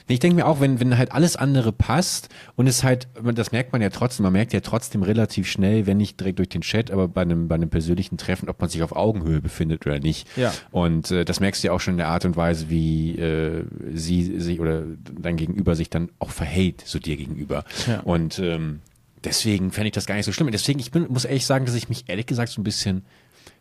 Ich 0.08 0.18
denke 0.18 0.36
mir 0.36 0.46
auch, 0.46 0.60
wenn, 0.60 0.80
wenn 0.80 0.96
halt 0.98 1.12
alles 1.12 1.36
andere 1.36 1.72
passt 1.72 2.28
und 2.56 2.66
es 2.66 2.82
halt, 2.82 3.08
das 3.34 3.52
merkt 3.52 3.72
man 3.72 3.82
ja 3.82 3.90
trotzdem, 3.90 4.24
man 4.24 4.32
merkt 4.32 4.52
ja 4.52 4.60
trotzdem 4.60 5.02
relativ 5.02 5.48
schnell, 5.48 5.86
wenn 5.86 5.96
nicht 5.96 6.18
direkt 6.20 6.38
durch 6.38 6.48
den 6.48 6.62
Chat, 6.62 6.90
aber 6.90 7.08
bei 7.08 7.22
einem, 7.22 7.48
bei 7.48 7.54
einem 7.54 7.70
persönlichen 7.70 8.18
Treffen, 8.18 8.48
ob 8.48 8.60
man 8.60 8.70
sich 8.70 8.82
auf 8.82 8.94
Augenhöhe 8.94 9.40
befindet 9.40 9.86
oder 9.86 9.98
nicht. 9.98 10.28
Ja. 10.36 10.52
Und 10.70 11.10
äh, 11.10 11.24
das 11.24 11.40
merkst 11.40 11.62
du 11.62 11.68
ja 11.68 11.72
auch 11.72 11.80
schon 11.80 11.94
in 11.94 11.98
der 11.98 12.08
Art 12.08 12.24
und 12.24 12.36
Weise, 12.36 12.68
wie 12.68 13.16
äh, 13.18 13.64
sie 13.92 14.40
sich 14.40 14.60
oder 14.60 14.82
dein 15.18 15.36
Gegenüber 15.36 15.76
sich 15.76 15.90
dann 15.90 16.10
auch 16.18 16.30
verhält, 16.30 16.82
so 16.84 16.98
dir 16.98 17.16
gegenüber. 17.16 17.64
Ja. 17.86 18.00
Und 18.00 18.38
ähm, 18.38 18.80
deswegen 19.24 19.70
fände 19.72 19.88
ich 19.88 19.92
das 19.92 20.06
gar 20.06 20.14
nicht 20.14 20.24
so 20.24 20.32
schlimm. 20.32 20.50
Deswegen, 20.50 20.80
ich 20.80 20.90
bin, 20.90 21.06
muss 21.08 21.24
ehrlich 21.24 21.46
sagen, 21.46 21.66
dass 21.66 21.74
ich 21.74 21.88
mich 21.88 22.04
ehrlich 22.08 22.26
gesagt 22.26 22.52
so 22.52 22.60
ein 22.60 22.64
bisschen 22.64 23.04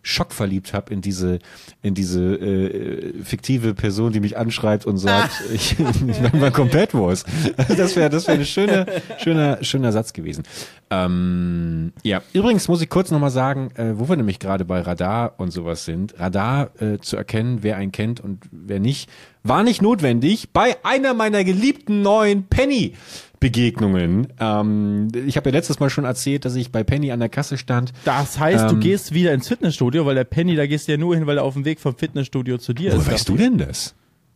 schockverliebt 0.03 0.73
habe 0.73 0.93
in 0.93 1.01
diese, 1.01 1.39
in 1.81 1.93
diese 1.93 2.35
äh, 2.35 3.13
fiktive 3.23 3.73
Person, 3.73 4.11
die 4.11 4.19
mich 4.19 4.37
anschreibt 4.37 4.85
und 4.85 4.97
sagt, 4.97 5.31
ich, 5.53 5.79
ich 5.79 6.21
mache 6.21 6.37
mal 6.37 6.51
komplett 6.51 6.93
was. 6.93 7.23
Das 7.77 7.95
wäre 7.95 8.09
das 8.09 8.27
wäre 8.27 8.39
ein 8.39 8.45
schöner, 8.45 8.85
schöner, 9.17 9.63
schöner 9.63 9.91
Satz 9.91 10.13
gewesen. 10.13 10.43
Ähm, 10.89 11.93
ja, 12.03 12.21
übrigens 12.33 12.67
muss 12.67 12.81
ich 12.81 12.89
kurz 12.89 13.11
nochmal 13.11 13.31
sagen, 13.31 13.71
äh, 13.75 13.97
wo 13.97 14.09
wir 14.09 14.15
nämlich 14.15 14.39
gerade 14.39 14.65
bei 14.65 14.81
Radar 14.81 15.35
und 15.37 15.51
sowas 15.51 15.85
sind. 15.85 16.19
Radar 16.19 16.71
äh, 16.81 16.97
zu 16.99 17.17
erkennen, 17.17 17.59
wer 17.61 17.77
einen 17.77 17.91
kennt 17.91 18.19
und 18.19 18.43
wer 18.51 18.79
nicht, 18.79 19.09
war 19.43 19.63
nicht 19.63 19.81
notwendig 19.81 20.51
bei 20.51 20.77
einer 20.83 21.13
meiner 21.13 21.43
geliebten 21.43 22.01
neuen 22.01 22.47
Penny. 22.47 22.95
Begegnungen. 23.41 24.27
Ähm, 24.39 25.09
ich 25.25 25.35
habe 25.35 25.49
ja 25.49 25.55
letztes 25.55 25.79
Mal 25.79 25.89
schon 25.89 26.05
erzählt, 26.05 26.45
dass 26.45 26.55
ich 26.55 26.71
bei 26.71 26.83
Penny 26.83 27.11
an 27.11 27.19
der 27.19 27.27
Kasse 27.27 27.57
stand. 27.57 27.91
Das 28.05 28.39
heißt, 28.39 28.65
ähm, 28.65 28.69
du 28.69 28.77
gehst 28.77 29.13
wieder 29.13 29.33
ins 29.33 29.47
Fitnessstudio, 29.47 30.05
weil 30.05 30.15
der 30.15 30.23
Penny, 30.23 30.55
da 30.55 30.67
gehst 30.67 30.87
du 30.87 30.93
ja 30.93 30.97
nur 30.97 31.15
hin, 31.15 31.25
weil 31.25 31.37
er 31.37 31.43
auf 31.43 31.55
dem 31.55 31.65
Weg 31.65 31.79
vom 31.79 31.97
Fitnessstudio 31.97 32.59
zu 32.59 32.71
dir 32.73 32.93
wo 32.93 32.97
ist. 32.97 33.07
Wo 33.07 33.11
weißt 33.11 33.27
du 33.27 33.35
denn 33.35 33.57
das? 33.57 33.95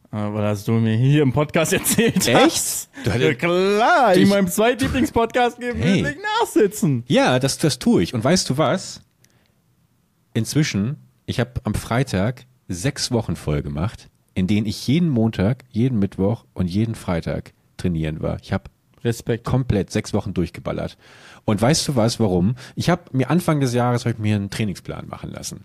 Aber 0.09 0.43
hast 0.47 0.67
du 0.67 0.71
mir 0.73 0.95
hier 0.95 1.21
im 1.21 1.33
Podcast 1.33 1.71
erzählt. 1.73 2.27
Echt? 2.27 2.89
Du 3.03 3.11
ja 3.11 3.33
klar, 3.35 4.15
in 4.15 4.27
meinem 4.27 4.47
zweiten 4.47 4.83
Lieblingspodcast 4.83 5.59
geben 5.59 5.79
hey. 5.79 6.17
nachsitzen. 6.41 7.03
Ja, 7.07 7.37
das, 7.37 7.59
das 7.59 7.77
tue 7.77 8.01
ich. 8.01 8.15
Und 8.15 8.23
weißt 8.23 8.49
du 8.49 8.57
was? 8.57 9.01
Inzwischen, 10.33 10.97
ich 11.27 11.39
habe 11.39 11.51
am 11.63 11.75
Freitag 11.75 12.45
sechs 12.67 13.11
Wochen 13.11 13.35
voll 13.35 13.61
gemacht, 13.61 14.09
in 14.33 14.47
denen 14.47 14.65
ich 14.65 14.87
jeden 14.87 15.09
Montag, 15.09 15.63
jeden 15.69 15.99
Mittwoch 15.99 16.45
und 16.55 16.67
jeden 16.71 16.95
Freitag 16.95 17.53
trainieren 17.77 18.21
war. 18.21 18.37
Ich 18.41 18.51
habe 18.51 18.63
Respekt. 19.05 19.45
Komplett 19.45 19.91
sechs 19.91 20.13
Wochen 20.13 20.33
durchgeballert. 20.33 20.97
Und 21.45 21.61
weißt 21.61 21.87
du 21.87 21.95
was, 21.95 22.19
warum? 22.19 22.55
Ich 22.75 22.89
habe 22.89 23.03
mir 23.11 23.29
Anfang 23.29 23.59
des 23.59 23.73
Jahres 23.73 24.05
ich 24.05 24.17
mir 24.17 24.35
einen 24.35 24.49
Trainingsplan 24.49 25.07
machen 25.07 25.31
lassen. 25.31 25.63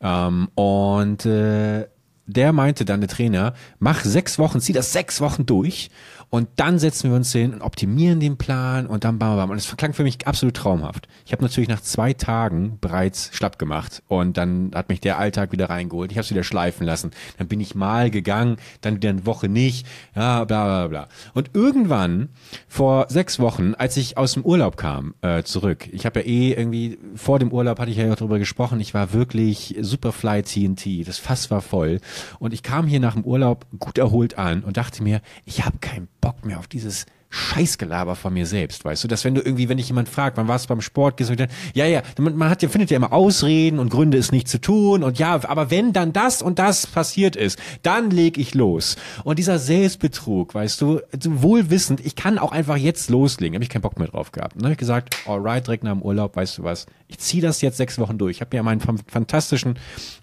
Ähm, 0.00 0.48
und 0.54 1.26
äh, 1.26 1.86
der 2.26 2.52
meinte 2.52 2.84
dann, 2.84 3.00
der 3.00 3.08
Trainer, 3.08 3.54
mach 3.78 4.04
sechs 4.04 4.38
Wochen, 4.38 4.60
zieh 4.60 4.72
das 4.72 4.92
sechs 4.92 5.20
Wochen 5.20 5.46
durch 5.46 5.90
und 6.32 6.48
dann 6.56 6.78
setzen 6.78 7.10
wir 7.10 7.16
uns 7.16 7.30
hin 7.30 7.52
und 7.52 7.60
optimieren 7.60 8.18
den 8.18 8.38
Plan 8.38 8.86
und 8.86 9.04
dann 9.04 9.18
bam, 9.18 9.36
bam. 9.36 9.50
Und 9.50 9.58
es 9.58 9.76
klang 9.76 9.92
für 9.92 10.02
mich 10.02 10.26
absolut 10.26 10.56
traumhaft. 10.56 11.06
Ich 11.26 11.32
habe 11.32 11.42
natürlich 11.42 11.68
nach 11.68 11.82
zwei 11.82 12.14
Tagen 12.14 12.78
bereits 12.80 13.28
schlapp 13.34 13.58
gemacht 13.58 14.02
und 14.08 14.38
dann 14.38 14.70
hat 14.74 14.88
mich 14.88 15.00
der 15.00 15.18
Alltag 15.18 15.52
wieder 15.52 15.68
reingeholt. 15.68 16.10
Ich 16.10 16.16
habe 16.16 16.24
es 16.24 16.30
wieder 16.30 16.42
schleifen 16.42 16.86
lassen. 16.86 17.10
Dann 17.36 17.48
bin 17.48 17.60
ich 17.60 17.74
mal 17.74 18.10
gegangen, 18.10 18.56
dann 18.80 18.96
wieder 18.96 19.10
eine 19.10 19.26
Woche 19.26 19.50
nicht, 19.50 19.86
ja, 20.16 20.44
bla 20.44 20.64
bla 20.64 20.88
bla. 20.88 21.08
Und 21.34 21.50
irgendwann, 21.52 22.30
vor 22.66 23.08
sechs 23.10 23.38
Wochen, 23.38 23.74
als 23.74 23.98
ich 23.98 24.16
aus 24.16 24.32
dem 24.32 24.42
Urlaub 24.42 24.78
kam, 24.78 25.14
äh, 25.20 25.42
zurück, 25.42 25.86
ich 25.92 26.06
habe 26.06 26.20
ja 26.20 26.26
eh 26.26 26.52
irgendwie, 26.54 26.98
vor 27.14 27.40
dem 27.40 27.52
Urlaub 27.52 27.78
hatte 27.78 27.90
ich 27.90 27.98
ja 27.98 28.10
auch 28.10 28.16
darüber 28.16 28.38
gesprochen, 28.38 28.80
ich 28.80 28.94
war 28.94 29.12
wirklich 29.12 29.76
Superfly 29.78 30.44
TNT, 30.44 31.06
das 31.06 31.18
Fass 31.18 31.50
war 31.50 31.60
voll. 31.60 32.00
Und 32.38 32.54
ich 32.54 32.62
kam 32.62 32.86
hier 32.86 33.00
nach 33.00 33.16
dem 33.16 33.24
Urlaub 33.24 33.66
gut 33.78 33.98
erholt 33.98 34.38
an 34.38 34.64
und 34.64 34.78
dachte 34.78 35.02
mir, 35.02 35.20
ich 35.44 35.66
habe 35.66 35.76
keinen 35.76 36.08
Bock 36.22 36.46
mehr 36.46 36.58
auf 36.58 36.68
dieses 36.68 37.04
Scheißgelaber 37.34 38.14
von 38.14 38.34
mir 38.34 38.46
selbst, 38.46 38.84
weißt 38.84 39.04
du, 39.04 39.08
dass 39.08 39.24
wenn 39.24 39.34
du 39.34 39.40
irgendwie, 39.40 39.68
wenn 39.68 39.78
dich 39.78 39.88
jemand 39.88 40.08
fragt, 40.08 40.36
wann 40.36 40.48
warst 40.48 40.66
du 40.66 40.68
beim 40.68 40.82
Sport, 40.82 41.16
gehst 41.16 41.30
du 41.30 41.36
dann, 41.36 41.48
ja, 41.74 41.86
ja, 41.86 42.02
man, 42.18 42.36
man 42.36 42.50
hat 42.50 42.62
ja, 42.62 42.68
findet 42.68 42.90
ja 42.90 42.98
immer 42.98 43.12
Ausreden 43.12 43.78
und 43.78 43.88
Gründe, 43.88 44.18
es 44.18 44.32
nicht 44.32 44.48
zu 44.48 44.60
tun 44.60 45.02
und 45.02 45.18
ja, 45.18 45.40
aber 45.48 45.70
wenn 45.70 45.92
dann 45.92 46.12
das 46.12 46.42
und 46.42 46.58
das 46.58 46.86
passiert 46.86 47.34
ist, 47.34 47.58
dann 47.82 48.10
leg 48.10 48.36
ich 48.36 48.54
los. 48.54 48.96
Und 49.24 49.38
dieser 49.38 49.58
Selbstbetrug, 49.58 50.54
weißt 50.54 50.80
du, 50.80 51.00
wohlwissend, 51.24 52.04
ich 52.04 52.16
kann 52.16 52.38
auch 52.38 52.52
einfach 52.52 52.76
jetzt 52.76 53.08
loslegen, 53.08 53.54
habe 53.54 53.64
ich 53.64 53.70
keinen 53.70 53.82
Bock 53.82 53.98
mehr 53.98 54.08
drauf 54.08 54.32
gehabt. 54.32 54.54
Und 54.54 54.62
dann 54.62 54.66
habe 54.66 54.72
ich 54.74 54.78
gesagt, 54.78 55.16
alright, 55.26 55.66
direkt 55.66 55.84
nach 55.84 55.92
dem 55.92 56.02
Urlaub, 56.02 56.36
weißt 56.36 56.58
du 56.58 56.64
was, 56.64 56.86
ich 57.08 57.18
ziehe 57.18 57.42
das 57.42 57.60
jetzt 57.60 57.76
sechs 57.76 57.98
Wochen 57.98 58.18
durch. 58.18 58.36
Ich 58.36 58.40
habe 58.40 58.56
mir 58.56 58.62
meinen 58.62 58.80
fantastischen 58.80 59.78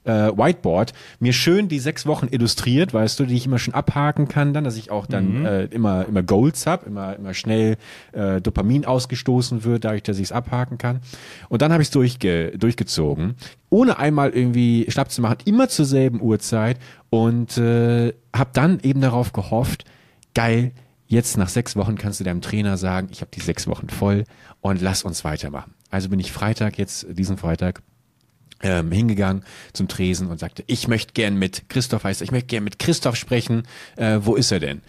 äh, 0.06 0.12
Whiteboard 0.12 0.94
mir 1.20 1.34
schön 1.34 1.68
die 1.68 1.80
sechs 1.80 2.06
Wochen 2.06 2.28
illustriert, 2.32 2.94
weißt 2.94 3.20
du, 3.20 3.26
die 3.26 3.36
ich 3.36 3.46
immer 3.46 3.60
schon 3.60 3.74
abhaken 3.74 4.28
kann, 4.28 4.54
dann, 4.54 4.64
dass 4.64 4.78
ich 4.78 4.92
auch 4.92 5.06
dann 5.06 5.40
mhm. 5.40 5.46
äh, 5.46 5.64
immer 5.66 6.06
immer 6.08 6.24
Goals 6.24 6.66
habe, 6.66 6.86
immer 6.86 6.99
immer 7.14 7.34
schnell 7.34 7.78
äh, 8.12 8.42
Dopamin 8.42 8.86
ausgestoßen 8.86 9.64
wird, 9.64 9.86
dadurch, 9.86 10.04
dass 10.04 10.18
ich 10.18 10.26
es 10.26 10.32
abhaken 10.32 10.78
kann. 10.78 11.02
Und 11.50 11.62
dann 11.62 11.72
habe 11.72 11.82
ich 11.82 11.88
es 11.88 11.92
durchge 11.92 12.58
durchgezogen, 12.58 13.36
ohne 13.70 14.00
einmal 14.00 14.30
irgendwie 14.32 14.86
Schnapp 14.90 15.12
zu 15.12 15.22
machen, 15.22 15.38
immer 15.46 15.70
zur 15.70 15.86
selben 15.86 16.22
Uhrzeit 16.22 16.78
und 17.10 17.58
äh, 17.58 18.14
habe 18.36 18.50
dann 18.54 18.80
eben 18.82 19.02
darauf 19.02 19.34
gehofft, 19.34 19.86
geil, 20.34 20.72
jetzt 21.08 21.38
nach 21.38 21.50
sechs 21.50 21.76
Wochen 21.76 21.98
kannst 21.98 22.20
du 22.20 22.24
deinem 22.24 22.42
Trainer 22.42 22.78
sagen, 22.78 23.10
ich 23.12 23.22
habe 23.22 23.32
die 23.34 23.42
sechs 23.42 23.68
Wochen 23.68 23.90
voll 23.90 24.26
und 24.62 24.82
lass 24.82 25.04
uns 25.04 25.24
weitermachen. 25.24 25.74
Also 25.90 26.10
bin 26.10 26.20
ich 26.20 26.32
Freitag, 26.32 26.78
jetzt 26.78 27.08
diesen 27.10 27.38
Freitag, 27.38 27.82
ähm, 28.62 28.92
hingegangen 28.92 29.44
zum 29.74 29.88
Tresen 29.88 30.28
und 30.28 30.40
sagte, 30.40 30.64
ich 30.68 30.88
möchte 30.88 31.14
gern 31.14 31.36
mit 31.36 31.70
Christoph 31.70 32.04
heißt, 32.04 32.22
ich 32.22 32.32
möchte 32.32 32.48
gern 32.48 32.64
mit 32.64 32.80
Christoph 32.80 33.16
sprechen. 33.16 33.64
Äh, 33.96 34.20
wo 34.22 34.36
ist 34.36 34.52
er 34.52 34.60
denn? 34.60 34.82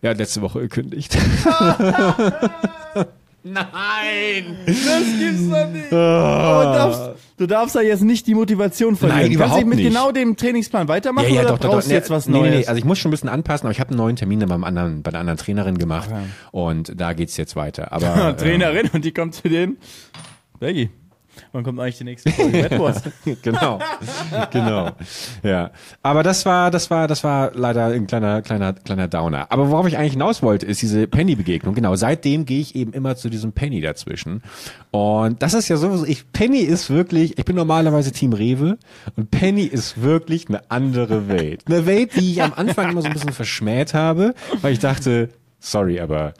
Ja, 0.00 0.12
letzte 0.12 0.42
Woche 0.42 0.60
gekündigt. 0.60 1.18
Nein! 3.42 4.56
Das 4.66 5.04
gibt's 5.18 5.48
doch 5.48 5.68
nicht! 5.70 5.92
Aber 5.92 6.64
du 6.64 6.72
darfst, 6.72 7.10
du 7.36 7.46
darfst 7.46 7.76
da 7.76 7.80
jetzt 7.80 8.02
nicht 8.02 8.26
die 8.26 8.34
Motivation 8.34 8.96
verlieren. 8.96 9.22
Nein, 9.22 9.32
überhaupt 9.32 9.52
Kannst 9.52 9.64
du 9.64 9.68
mit 9.68 9.78
nicht. 9.78 9.88
genau 9.88 10.12
dem 10.12 10.36
Trainingsplan 10.36 10.88
weitermachen 10.88 11.28
ja, 11.28 11.34
ja, 11.34 11.40
oder 11.42 11.50
doch, 11.50 11.60
brauchst 11.60 11.86
doch, 11.86 11.90
du 11.90 11.94
jetzt 11.94 12.10
was 12.10 12.26
nee, 12.26 12.38
Neues? 12.38 12.50
Nee, 12.50 12.58
nee, 12.58 12.66
also 12.66 12.78
ich 12.78 12.84
muss 12.84 12.98
schon 12.98 13.08
ein 13.08 13.12
bisschen 13.12 13.28
anpassen, 13.28 13.66
aber 13.66 13.72
ich 13.72 13.80
habe 13.80 13.90
einen 13.90 13.98
neuen 13.98 14.16
Termin 14.16 14.40
beim 14.40 14.64
anderen, 14.64 15.02
bei 15.02 15.10
der 15.10 15.20
anderen 15.20 15.38
Trainerin 15.38 15.78
gemacht 15.78 16.10
okay. 16.12 16.24
und 16.52 17.00
da 17.00 17.12
geht's 17.12 17.36
jetzt 17.36 17.56
weiter. 17.56 17.92
Aber 17.92 18.36
Trainerin 18.36 18.86
ähm, 18.86 18.90
und 18.94 19.04
die 19.04 19.12
kommt 19.12 19.34
zu 19.34 19.48
dem 19.48 19.78
Becky. 20.58 20.90
Wann 21.52 21.64
kommt 21.64 21.80
eigentlich 21.80 21.98
die 21.98 22.04
nächste 22.04 22.30
Folge? 22.30 22.68
genau, 23.42 23.78
genau, 24.50 24.90
ja. 25.42 25.70
Aber 26.02 26.22
das 26.22 26.44
war, 26.44 26.70
das 26.70 26.90
war, 26.90 27.08
das 27.08 27.24
war 27.24 27.52
leider 27.54 27.86
ein 27.86 28.06
kleiner, 28.06 28.42
kleiner, 28.42 28.74
kleiner 28.74 29.08
Downer. 29.08 29.46
Aber 29.50 29.70
worauf 29.70 29.86
ich 29.86 29.96
eigentlich 29.96 30.12
hinaus 30.12 30.42
wollte, 30.42 30.66
ist 30.66 30.82
diese 30.82 31.06
Penny-Begegnung. 31.06 31.74
Genau, 31.74 31.94
seitdem 31.96 32.44
gehe 32.44 32.60
ich 32.60 32.74
eben 32.74 32.92
immer 32.92 33.16
zu 33.16 33.30
diesem 33.30 33.52
Penny 33.52 33.80
dazwischen. 33.80 34.42
Und 34.90 35.42
das 35.42 35.54
ist 35.54 35.68
ja 35.68 35.76
sowieso, 35.76 36.04
ich, 36.04 36.30
Penny 36.32 36.60
ist 36.60 36.90
wirklich, 36.90 37.38
ich 37.38 37.44
bin 37.44 37.56
normalerweise 37.56 38.12
Team 38.12 38.32
Rewe 38.32 38.78
und 39.16 39.30
Penny 39.30 39.64
ist 39.64 40.02
wirklich 40.02 40.48
eine 40.48 40.70
andere 40.70 41.28
Welt. 41.28 41.64
Eine 41.66 41.86
Welt, 41.86 42.16
die 42.16 42.32
ich 42.32 42.42
am 42.42 42.52
Anfang 42.54 42.90
immer 42.90 43.02
so 43.02 43.08
ein 43.08 43.14
bisschen 43.14 43.32
verschmäht 43.32 43.94
habe, 43.94 44.34
weil 44.60 44.72
ich 44.72 44.78
dachte, 44.78 45.30
sorry, 45.58 46.00
aber 46.00 46.34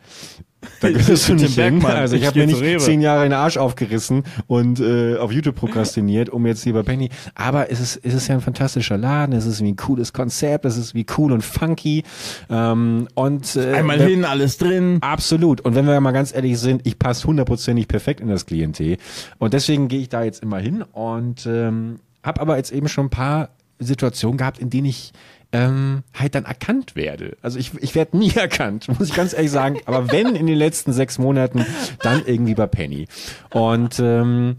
da 0.81 0.91
gehörst 0.91 1.29
du 1.29 1.35
nicht 1.35 1.55
hin. 1.55 1.85
Also 1.85 2.17
ich, 2.17 2.23
ich 2.23 2.27
habe 2.27 2.39
mir 2.41 2.47
nicht 2.47 2.81
zehn 2.81 3.01
Jahre 3.01 3.23
den 3.23 3.33
Arsch 3.33 3.57
aufgerissen 3.57 4.25
und 4.47 4.81
äh, 4.81 5.17
auf 5.17 5.31
YouTube 5.33 5.55
prokrastiniert, 5.55 6.31
um 6.31 6.47
jetzt 6.47 6.65
hier 6.65 6.73
bei 6.73 6.83
Penny. 6.83 7.11
Aber 7.35 7.71
es 7.71 7.81
ist, 7.81 8.01
es 8.03 8.15
ist 8.15 8.29
ja 8.29 8.35
ein 8.35 8.41
fantastischer 8.41 8.99
Laden, 8.99 9.35
es 9.35 9.47
ist 9.47 9.63
wie 9.63 9.71
ein 9.71 9.77
cooles 9.77 10.13
Konzept, 10.13 10.65
es 10.65 10.77
ist 10.77 10.95
wie 10.95 11.07
cool 11.17 11.33
und 11.33 11.43
funky. 11.43 12.03
Ähm, 12.51 13.09
und 13.15 13.55
äh, 13.55 13.75
Einmal 13.75 14.01
hin, 14.01 14.25
alles 14.25 14.59
drin. 14.59 14.99
Absolut. 15.01 15.61
Und 15.61 15.75
wenn 15.77 15.87
wir 15.87 16.01
mal 16.01 16.13
ganz 16.13 16.35
ehrlich 16.35 16.59
sind, 16.59 16.87
ich 16.87 16.99
passe 16.99 17.27
hundertprozentig 17.27 17.87
perfekt 17.87 18.21
in 18.21 18.29
das 18.29 18.45
Klientel. 18.47 18.97
Und 19.39 19.55
deswegen 19.55 19.89
gehe 19.89 20.01
ich 20.01 20.09
da 20.09 20.25
jetzt 20.25 20.43
immer 20.43 20.59
hin 20.59 20.83
und 20.83 21.47
ähm, 21.47 22.01
habe 22.25 22.41
aber 22.41 22.57
jetzt 22.57 22.73
eben 22.73 22.89
schon 22.89 23.07
ein 23.07 23.11
paar 23.11 23.51
Situationen 23.79 24.39
gehabt, 24.39 24.59
in 24.59 24.71
denen 24.71 24.87
ich 24.87 25.13
ähm, 25.53 26.03
halt 26.15 26.35
dann 26.35 26.45
erkannt 26.45 26.95
werde. 26.95 27.37
Also 27.43 27.59
ich, 27.59 27.73
ich 27.81 27.95
werde 27.95 28.17
nie 28.17 28.33
erkannt, 28.35 28.89
muss 28.89 29.09
ich 29.09 29.15
ganz 29.15 29.33
ehrlich 29.33 29.51
sagen. 29.51 29.79
Aber 29.87 30.13
wenn 30.13 30.37
in 30.37 30.47
den 30.47 30.59
letzten 30.59 30.93
sechs 30.93 31.19
Monaten, 31.19 31.65
dann 32.03 32.23
irgendwie 32.27 32.55
bei 32.55 32.67
Penny. 32.67 33.09
Und 33.51 33.99
ähm, 34.01 34.57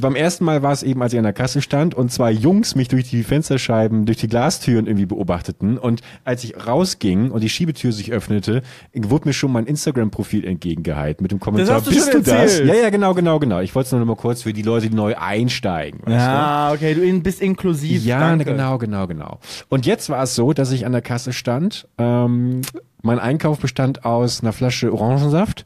beim 0.00 0.14
ersten 0.14 0.44
Mal 0.44 0.62
war 0.62 0.72
es 0.72 0.82
eben, 0.82 1.02
als 1.02 1.12
ich 1.12 1.18
an 1.18 1.24
der 1.24 1.32
Kasse 1.32 1.62
stand 1.62 1.94
und 1.94 2.12
zwei 2.12 2.30
Jungs 2.30 2.74
mich 2.74 2.88
durch 2.88 3.08
die 3.10 3.22
Fensterscheiben, 3.22 4.06
durch 4.06 4.18
die 4.18 4.28
Glastüren 4.28 4.86
irgendwie 4.86 5.06
beobachteten. 5.06 5.78
Und 5.78 6.00
als 6.24 6.44
ich 6.44 6.54
rausging 6.66 7.30
und 7.30 7.42
die 7.42 7.48
Schiebetür 7.48 7.92
sich 7.92 8.12
öffnete, 8.12 8.62
wurde 8.94 9.28
mir 9.28 9.32
schon 9.32 9.52
mein 9.52 9.66
Instagram-Profil 9.66 10.44
entgegengehalten 10.44 11.22
mit 11.22 11.32
dem 11.32 11.40
Kommentar, 11.40 11.80
du 11.80 11.90
bist 11.90 12.12
du 12.12 12.22
das? 12.22 12.58
Ja, 12.60 12.74
ja, 12.74 12.90
genau, 12.90 13.14
genau, 13.14 13.38
genau. 13.38 13.60
Ich 13.60 13.74
wollte 13.74 13.86
es 13.86 13.92
nur 13.92 14.00
noch 14.00 14.06
mal 14.06 14.16
kurz 14.16 14.42
für 14.42 14.52
die 14.52 14.62
Leute, 14.62 14.88
die 14.88 14.94
neu 14.94 15.16
einsteigen. 15.16 16.00
Ja, 16.08 16.68
du? 16.68 16.74
okay, 16.76 16.94
du 16.94 17.20
bist 17.20 17.40
inklusiv. 17.42 18.04
Ja, 18.04 18.20
Danke. 18.20 18.44
genau, 18.44 18.78
genau, 18.78 19.06
genau. 19.06 19.40
Und 19.68 19.86
jetzt 19.86 20.08
war 20.08 20.22
es 20.22 20.34
so, 20.34 20.52
dass 20.52 20.70
ich 20.72 20.86
an 20.86 20.92
der 20.92 21.02
Kasse 21.02 21.32
stand. 21.32 21.88
Ähm, 21.98 22.62
mein 23.02 23.18
Einkauf 23.18 23.58
bestand 23.58 24.04
aus 24.04 24.42
einer 24.42 24.52
Flasche 24.52 24.92
Orangensaft, 24.92 25.64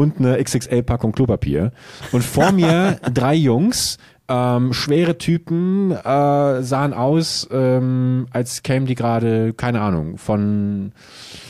und 0.00 0.18
eine 0.18 0.42
XXL-Packung 0.42 1.12
Klopapier. 1.12 1.72
Und 2.12 2.24
vor 2.24 2.52
mir 2.52 2.98
drei 3.14 3.34
Jungs, 3.34 3.98
ähm, 4.28 4.72
schwere 4.72 5.16
Typen, 5.16 5.90
äh, 5.90 6.62
sahen 6.62 6.92
aus, 6.92 7.48
ähm, 7.50 8.26
als 8.30 8.62
kämen 8.62 8.86
die 8.86 8.94
gerade, 8.94 9.54
keine 9.54 9.80
Ahnung, 9.80 10.18
von 10.18 10.92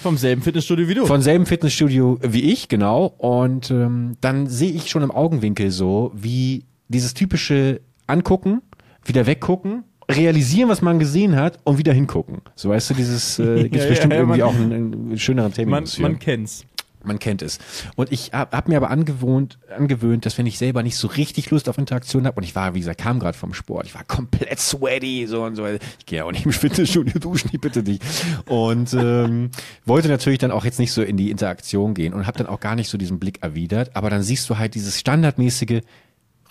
vom 0.01 0.17
selben 0.17 0.43
Fitnessstudio 0.43 0.89
wie 0.89 0.95
du. 0.95 1.07
Von 1.07 1.21
selben 1.21 1.47
Fitnessstudio 1.47 2.19
wie 2.23 2.53
ich, 2.53 2.69
genau. 2.69 3.07
Und 3.19 3.71
ähm, 3.71 4.17
dann 4.21 4.47
sehe 4.47 4.71
ich 4.71 4.91
schon 4.91 5.03
im 5.03 5.11
Augenwinkel 5.11 5.71
so, 5.71 6.13
wie 6.15 6.65
dieses 6.87 7.15
typische 7.15 7.81
Angucken, 8.07 8.63
wieder 9.05 9.27
weggucken, 9.27 9.85
realisieren, 10.11 10.69
was 10.69 10.81
man 10.81 10.99
gesehen 10.99 11.37
hat 11.37 11.59
und 11.65 11.79
wieder 11.79 11.93
hingucken. 11.93 12.39
So 12.55 12.71
weißt 12.71 12.91
du, 12.91 12.95
dieses 12.95 13.39
äh, 13.39 13.63
gibt 13.69 13.77
ja, 13.77 13.89
bestimmt 13.89 14.13
ja, 14.13 14.21
irgendwie 14.21 14.41
man, 14.41 14.49
auch 14.49 14.55
einen, 14.55 14.73
einen 14.73 15.19
schöneren 15.19 15.53
Terminus 15.53 15.99
man, 15.99 16.13
man 16.13 16.21
kennt's 16.21 16.65
Man 17.09 17.19
kennt 17.19 17.43
es. 17.43 17.59
Und 17.97 18.13
ich 18.13 18.33
habe 18.33 18.57
hab 18.57 18.69
mir 18.69 18.77
aber 18.77 18.91
angewohnt, 18.91 19.59
angewöhnt, 19.75 20.27
dass 20.27 20.39
wenn 20.39 20.47
ich 20.47 20.59
selber 20.59 20.83
nicht 20.83 20.97
so 20.97 21.09
richtig 21.09 21.51
Lust 21.51 21.69
auf 21.69 21.79
Interaktion 21.79 22.27
habe 22.27 22.37
und 22.37 22.45
ich 22.45 22.55
war, 22.55 22.75
wie 22.75 22.81
gesagt, 22.81 23.01
kam 23.01 23.19
gerade 23.19 23.37
vom 23.37 23.55
Sport, 23.55 23.87
ich 23.87 23.95
war 23.95 24.05
komplett 24.05 24.61
sweaty, 24.61 25.27
so 25.27 25.43
und 25.43 25.57
so. 25.57 25.67
Ich 25.67 26.07
gehe 26.07 26.19
ja 26.19 26.25
auch 26.25 26.33
nicht 26.33 26.45
im 26.45 26.53
Fitnessstudio 26.53 27.19
duschen, 27.21 27.51
ich 27.53 27.61
bitte 27.61 27.83
dich. 27.83 27.99
Und 28.47 28.95
ähm, 28.95 29.51
wollte 29.85 30.09
natürlich 30.09 30.39
dann 30.39 30.51
auch 30.51 30.65
jetzt 30.65 30.79
nicht 30.79 30.93
so 30.93 31.03
in 31.03 31.17
die 31.17 31.31
Interaktion 31.31 31.95
gehen 31.95 32.13
und 32.13 32.27
habe 32.27 32.39
dann 32.39 32.47
auch 32.47 32.61
gar 32.61 32.77
nicht 32.77 32.89
so 32.89 32.99
diesen 32.99 33.19
Blick 33.19 33.43
erwidert. 33.43 33.97
Aber 33.97 34.11
dann 34.11 34.23
siehst 34.23 34.49
du 34.51 34.59
halt 34.59 34.75
dieses 34.75 35.01
standardmäßige 35.01 35.81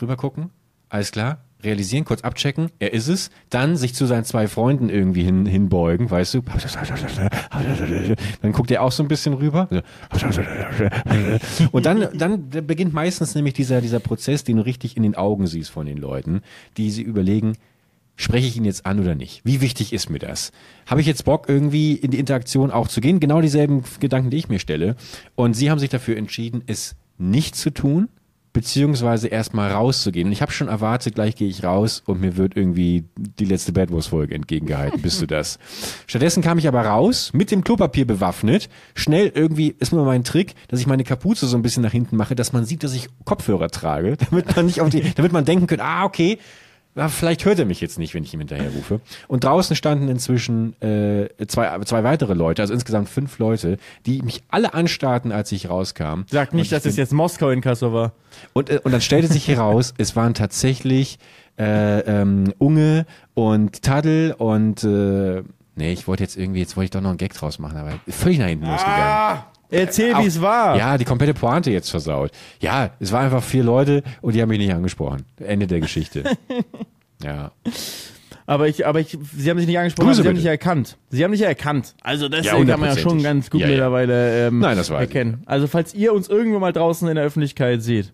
rübergucken, 0.01 0.49
alles 0.89 1.11
klar, 1.11 1.43
realisieren, 1.63 2.05
kurz 2.05 2.21
abchecken, 2.21 2.69
er 2.79 2.93
ist 2.93 3.07
es, 3.07 3.29
dann 3.49 3.77
sich 3.77 3.95
zu 3.95 4.05
seinen 4.05 4.25
zwei 4.25 4.47
Freunden 4.47 4.89
irgendwie 4.89 5.23
hin, 5.23 5.45
hinbeugen, 5.45 6.09
weißt 6.09 6.35
du. 6.35 6.41
Dann 8.41 8.51
guckt 8.51 8.71
er 8.71 8.83
auch 8.83 8.91
so 8.91 9.03
ein 9.03 9.07
bisschen 9.07 9.33
rüber. 9.33 9.67
Und 11.71 11.85
dann, 11.85 12.07
dann 12.13 12.49
beginnt 12.49 12.93
meistens 12.93 13.35
nämlich 13.35 13.53
dieser, 13.53 13.81
dieser 13.81 13.99
Prozess, 13.99 14.43
den 14.43 14.57
du 14.57 14.65
richtig 14.65 14.97
in 14.97 15.03
den 15.03 15.15
Augen 15.15 15.47
siehst 15.47 15.71
von 15.71 15.85
den 15.85 15.97
Leuten, 15.97 16.41
die 16.77 16.91
sie 16.91 17.01
überlegen, 17.01 17.53
spreche 18.15 18.47
ich 18.47 18.57
ihn 18.57 18.65
jetzt 18.65 18.85
an 18.85 18.99
oder 18.99 19.15
nicht? 19.15 19.41
Wie 19.43 19.61
wichtig 19.61 19.93
ist 19.93 20.09
mir 20.09 20.19
das? 20.19 20.51
Habe 20.85 21.01
ich 21.01 21.07
jetzt 21.07 21.25
Bock, 21.25 21.47
irgendwie 21.47 21.93
in 21.93 22.11
die 22.11 22.19
Interaktion 22.19 22.71
auch 22.71 22.87
zu 22.87 23.01
gehen? 23.01 23.19
Genau 23.19 23.41
dieselben 23.41 23.83
Gedanken, 23.99 24.29
die 24.29 24.37
ich 24.37 24.49
mir 24.49 24.59
stelle. 24.59 24.95
Und 25.35 25.55
sie 25.55 25.71
haben 25.71 25.79
sich 25.79 25.89
dafür 25.89 26.17
entschieden, 26.17 26.63
es 26.67 26.95
nicht 27.17 27.55
zu 27.55 27.71
tun 27.71 28.09
beziehungsweise 28.57 29.27
erstmal 29.27 29.71
rauszugehen. 29.71 30.25
Und 30.25 30.31
ich 30.31 30.41
habe 30.41 30.51
schon 30.51 30.67
erwartet, 30.67 31.13
gleich 31.13 31.35
gehe 31.35 31.47
ich 31.47 31.63
raus 31.63 32.01
und 32.07 32.19
mir 32.19 32.37
wird 32.37 32.57
irgendwie 32.57 33.05
die 33.15 33.45
letzte 33.45 33.71
Bad 33.71 33.91
Wars 33.91 34.07
Folge 34.07 34.33
entgegengehalten. 34.33 34.99
Bist 34.99 35.21
du 35.21 35.25
das? 35.27 35.59
Stattdessen 36.07 36.41
kam 36.41 36.57
ich 36.57 36.67
aber 36.67 36.81
raus, 36.81 37.29
mit 37.33 37.51
dem 37.51 37.63
Klopapier 37.63 38.07
bewaffnet. 38.07 38.67
Schnell 38.95 39.31
irgendwie 39.35 39.75
ist 39.77 39.93
nur 39.93 40.05
mein 40.05 40.23
Trick, 40.23 40.55
dass 40.69 40.79
ich 40.79 40.87
meine 40.87 41.03
Kapuze 41.03 41.45
so 41.45 41.55
ein 41.55 41.61
bisschen 41.61 41.83
nach 41.83 41.91
hinten 41.91 42.15
mache, 42.15 42.33
dass 42.33 42.51
man 42.51 42.65
sieht, 42.65 42.83
dass 42.83 42.95
ich 42.95 43.09
Kopfhörer 43.25 43.69
trage, 43.69 44.17
damit 44.31 44.55
man 44.55 44.65
nicht 44.65 44.81
auf 44.81 44.89
die, 44.89 45.03
damit 45.13 45.33
man 45.33 45.45
denken 45.45 45.67
könnte, 45.67 45.83
ah, 45.83 46.03
okay, 46.05 46.39
ja, 46.97 47.09
vielleicht 47.09 47.45
hört 47.45 47.59
er 47.59 47.65
mich 47.65 47.79
jetzt 47.79 47.99
nicht, 47.99 48.13
wenn 48.15 48.23
ich 48.23 48.33
ihm 48.33 48.39
hinterher 48.39 48.71
rufe. 48.71 48.99
Und 49.27 49.43
draußen 49.43 49.75
standen 49.75 50.09
inzwischen 50.09 50.79
äh, 50.81 51.29
zwei, 51.47 51.79
zwei 51.85 52.03
weitere 52.03 52.33
Leute, 52.33 52.63
also 52.63 52.73
insgesamt 52.73 53.07
fünf 53.07 53.37
Leute, 53.37 53.77
die 54.07 54.23
mich 54.23 54.41
alle 54.49 54.73
anstarrten, 54.73 55.31
als 55.31 55.51
ich 55.51 55.69
rauskam. 55.69 56.23
Sag 56.31 56.53
nicht, 56.53 56.71
dass 56.71 56.85
es 56.85 56.97
jetzt 56.97 57.13
Moskau 57.13 57.49
in 57.51 57.61
Kassel 57.61 57.93
war. 57.93 58.13
Und, 58.53 58.71
äh, 58.71 58.79
und 58.83 58.91
dann 58.91 59.01
stellte 59.01 59.27
sich 59.27 59.47
heraus, 59.47 59.93
es 59.99 60.15
waren 60.15 60.33
tatsächlich 60.33 61.19
äh, 61.59 61.99
ähm, 61.99 62.53
Unge 62.57 63.05
und 63.35 63.83
Tadel 63.83 64.33
und 64.33 64.83
äh, 64.83 65.43
nee, 65.75 65.93
ich 65.93 66.07
wollte 66.07 66.23
jetzt 66.23 66.35
irgendwie, 66.35 66.59
jetzt 66.59 66.75
wollte 66.77 66.85
ich 66.85 66.91
doch 66.91 67.01
noch 67.01 67.09
einen 67.09 67.17
Gag 67.19 67.33
draus 67.33 67.59
machen, 67.59 67.77
aber 67.77 67.93
völlig 68.07 68.39
nach 68.39 68.47
hinten 68.47 68.65
ah! 68.65 68.71
losgegangen. 68.71 69.56
Erzähl, 69.69 70.17
wie 70.17 70.25
es 70.25 70.41
war. 70.41 70.77
Ja, 70.77 70.97
die 70.97 71.05
komplette 71.05 71.33
Pointe 71.33 71.71
jetzt 71.71 71.89
versaut. 71.89 72.31
Ja, 72.61 72.91
es 72.99 73.11
waren 73.11 73.25
einfach 73.25 73.43
vier 73.43 73.63
Leute 73.63 74.03
und 74.21 74.33
die 74.33 74.41
haben 74.41 74.49
mich 74.49 74.59
nicht 74.59 74.73
angesprochen. 74.73 75.25
Ende 75.39 75.67
der 75.67 75.81
Geschichte. 75.81 76.23
ja. 77.23 77.51
Aber 78.45 78.69
ich, 78.69 78.87
aber 78.87 79.01
ich, 79.01 79.17
sie 79.35 79.49
haben 79.49 79.57
sich 79.57 79.67
nicht 79.67 79.77
angesprochen, 79.77 80.07
Grüße 80.07 80.17
sie 80.17 80.21
bitte. 80.21 80.29
haben 80.29 80.37
nicht 80.37 80.45
erkannt. 80.45 80.97
Sie 81.09 81.21
haben 81.23 81.31
nicht 81.31 81.41
erkannt. 81.41 81.95
Also 82.01 82.29
das 82.29 82.45
ja, 82.45 82.53
kann 82.53 82.79
man 82.79 82.89
ja 82.89 82.97
schon 82.97 83.21
ganz 83.21 83.49
gut 83.49 83.59
ja, 83.59 83.67
ja. 83.67 83.73
mittlerweile 83.73 84.47
ähm, 84.47 84.59
Nein, 84.59 84.77
das 84.77 84.89
war 84.89 85.01
erkennen. 85.01 85.43
Also 85.45 85.67
falls 85.67 85.93
ihr 85.93 86.13
uns 86.13 86.29
irgendwo 86.29 86.59
mal 86.59 86.71
draußen 86.71 87.07
in 87.09 87.15
der 87.15 87.25
Öffentlichkeit 87.25 87.83
seht 87.83 88.13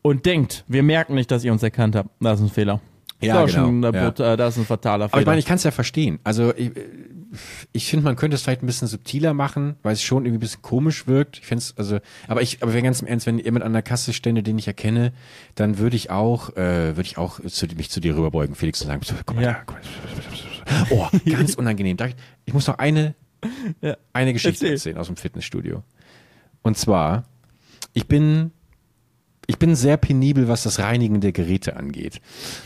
und 0.00 0.24
denkt, 0.24 0.64
wir 0.68 0.84
merken 0.84 1.14
nicht, 1.14 1.32
dass 1.32 1.42
ihr 1.42 1.50
uns 1.50 1.64
erkannt 1.64 1.96
habt, 1.96 2.10
das 2.20 2.38
ist 2.38 2.46
ein 2.46 2.50
Fehler. 2.50 2.80
Ja, 3.20 3.42
das, 3.42 3.54
genau. 3.54 3.66
Schon, 3.66 3.82
ja. 3.82 4.36
das 4.36 4.54
ist 4.54 4.62
ein 4.62 4.66
fataler 4.66 5.08
Fehler. 5.08 5.14
Aber 5.14 5.20
ich 5.20 5.26
meine, 5.26 5.38
ich 5.40 5.46
kann 5.46 5.56
es 5.56 5.64
ja 5.64 5.70
verstehen. 5.72 6.20
Also 6.22 6.52
ich, 6.56 6.70
ich 7.72 7.88
finde, 7.88 8.04
man 8.04 8.16
könnte 8.16 8.34
es 8.34 8.42
vielleicht 8.42 8.62
ein 8.62 8.66
bisschen 8.66 8.88
subtiler 8.88 9.34
machen, 9.34 9.76
weil 9.82 9.94
es 9.94 10.02
schon 10.02 10.24
irgendwie 10.24 10.38
ein 10.38 10.40
bisschen 10.40 10.62
komisch 10.62 11.06
wirkt. 11.06 11.38
Ich 11.38 11.46
finde 11.46 11.62
es, 11.62 11.76
also, 11.76 11.98
aber 12.28 12.42
ich, 12.42 12.62
aber 12.62 12.74
wenn 12.74 12.84
ganz 12.84 13.00
im 13.00 13.06
Ernst, 13.06 13.26
wenn 13.26 13.38
jemand 13.38 13.64
an 13.64 13.72
der 13.72 13.82
Kasse 13.82 14.12
stände, 14.12 14.42
den 14.42 14.58
ich 14.58 14.66
erkenne, 14.66 15.12
dann 15.54 15.78
würde 15.78 15.96
ich 15.96 16.10
auch, 16.10 16.50
äh, 16.56 16.96
würde 16.96 17.02
ich 17.02 17.18
auch 17.18 17.40
zu, 17.40 17.66
mich 17.66 17.90
zu 17.90 18.00
dir 18.00 18.16
rüberbeugen, 18.16 18.54
Felix, 18.54 18.80
und 18.82 18.88
sagen, 18.88 19.00
komm 19.26 19.36
mal 19.36 19.44
ja. 19.44 19.62
komm 19.66 19.76
mal. 19.76 20.86
Oh, 20.90 21.08
ganz 21.30 21.54
unangenehm. 21.54 21.96
Ich, 22.06 22.14
ich 22.44 22.54
muss 22.54 22.66
noch 22.66 22.78
eine, 22.78 23.14
ja. 23.80 23.96
eine 24.12 24.32
Geschichte 24.32 24.64
Erzähl. 24.66 24.72
erzählen 24.72 24.98
aus 24.98 25.06
dem 25.06 25.16
Fitnessstudio. 25.16 25.82
Und 26.62 26.76
zwar, 26.76 27.24
ich 27.92 28.06
bin 28.06 28.52
ich 29.52 29.58
bin 29.58 29.74
sehr 29.74 29.98
penibel, 29.98 30.48
was 30.48 30.62
das 30.62 30.78
Reinigen 30.78 31.20
der 31.20 31.32
Geräte 31.32 31.76
angeht. 31.76 32.22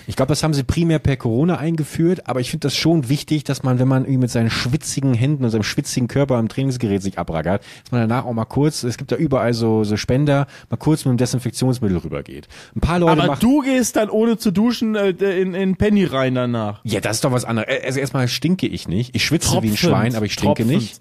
Ich 0.06 0.14
glaube, 0.14 0.28
das 0.28 0.44
haben 0.44 0.54
sie 0.54 0.62
primär 0.62 1.00
per 1.00 1.16
Corona 1.16 1.58
eingeführt, 1.58 2.28
aber 2.28 2.38
ich 2.38 2.50
finde 2.50 2.68
das 2.68 2.76
schon 2.76 3.08
wichtig, 3.08 3.42
dass 3.42 3.64
man, 3.64 3.80
wenn 3.80 3.88
man 3.88 4.04
irgendwie 4.04 4.18
mit 4.18 4.30
seinen 4.30 4.50
schwitzigen 4.50 5.12
Händen 5.12 5.44
und 5.44 5.50
seinem 5.50 5.64
schwitzigen 5.64 6.06
Körper 6.06 6.36
am 6.36 6.48
Trainingsgerät 6.48 7.02
sich 7.02 7.18
abrackert, 7.18 7.64
dass 7.82 7.90
man 7.90 8.02
danach 8.02 8.24
auch 8.24 8.32
mal 8.34 8.44
kurz, 8.44 8.84
es 8.84 8.98
gibt 8.98 9.10
da 9.10 9.16
überall 9.16 9.52
so, 9.52 9.82
so 9.82 9.96
Spender, 9.96 10.46
mal 10.70 10.76
kurz 10.76 11.04
mit 11.04 11.10
einem 11.10 11.18
Desinfektionsmittel 11.18 11.98
rübergeht. 11.98 12.46
Ein 12.76 12.80
paar 12.80 13.00
Leute 13.00 13.20
Aber 13.20 13.34
du 13.34 13.62
gehst 13.62 13.96
dann 13.96 14.08
ohne 14.08 14.38
zu 14.38 14.52
duschen 14.52 14.94
äh, 14.94 15.10
in, 15.10 15.54
in 15.54 15.74
Penny 15.74 16.04
rein 16.04 16.36
danach. 16.36 16.82
Ja, 16.84 17.00
das 17.00 17.16
ist 17.16 17.24
doch 17.24 17.32
was 17.32 17.44
anderes. 17.44 17.68
Also 17.84 17.98
erstmal 17.98 18.28
stinke 18.28 18.68
ich 18.68 18.86
nicht. 18.86 19.16
Ich 19.16 19.24
schwitze 19.24 19.48
Tropfend, 19.48 19.64
wie 19.64 19.74
ein 19.74 19.76
Schwein, 19.76 20.14
aber 20.14 20.26
ich 20.26 20.34
stinke 20.34 20.62
Tropfend. 20.62 20.68
nicht. 20.70 21.00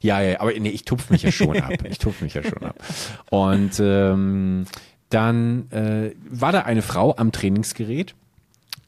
Ja, 0.00 0.20
ja, 0.20 0.40
aber 0.40 0.52
nee, 0.58 0.68
ich 0.68 0.84
tupf 0.84 1.10
mich 1.10 1.22
ja 1.22 1.32
schon 1.32 1.56
ab. 1.58 1.72
Ich 1.88 1.98
tupf 1.98 2.20
mich 2.20 2.34
ja 2.34 2.42
schon 2.42 2.62
ab. 2.62 2.76
Und 3.30 3.80
ähm, 3.80 4.66
dann 5.16 5.70
äh, 5.70 6.14
war 6.28 6.52
da 6.52 6.60
eine 6.60 6.82
Frau 6.82 7.16
am 7.16 7.32
Trainingsgerät 7.32 8.14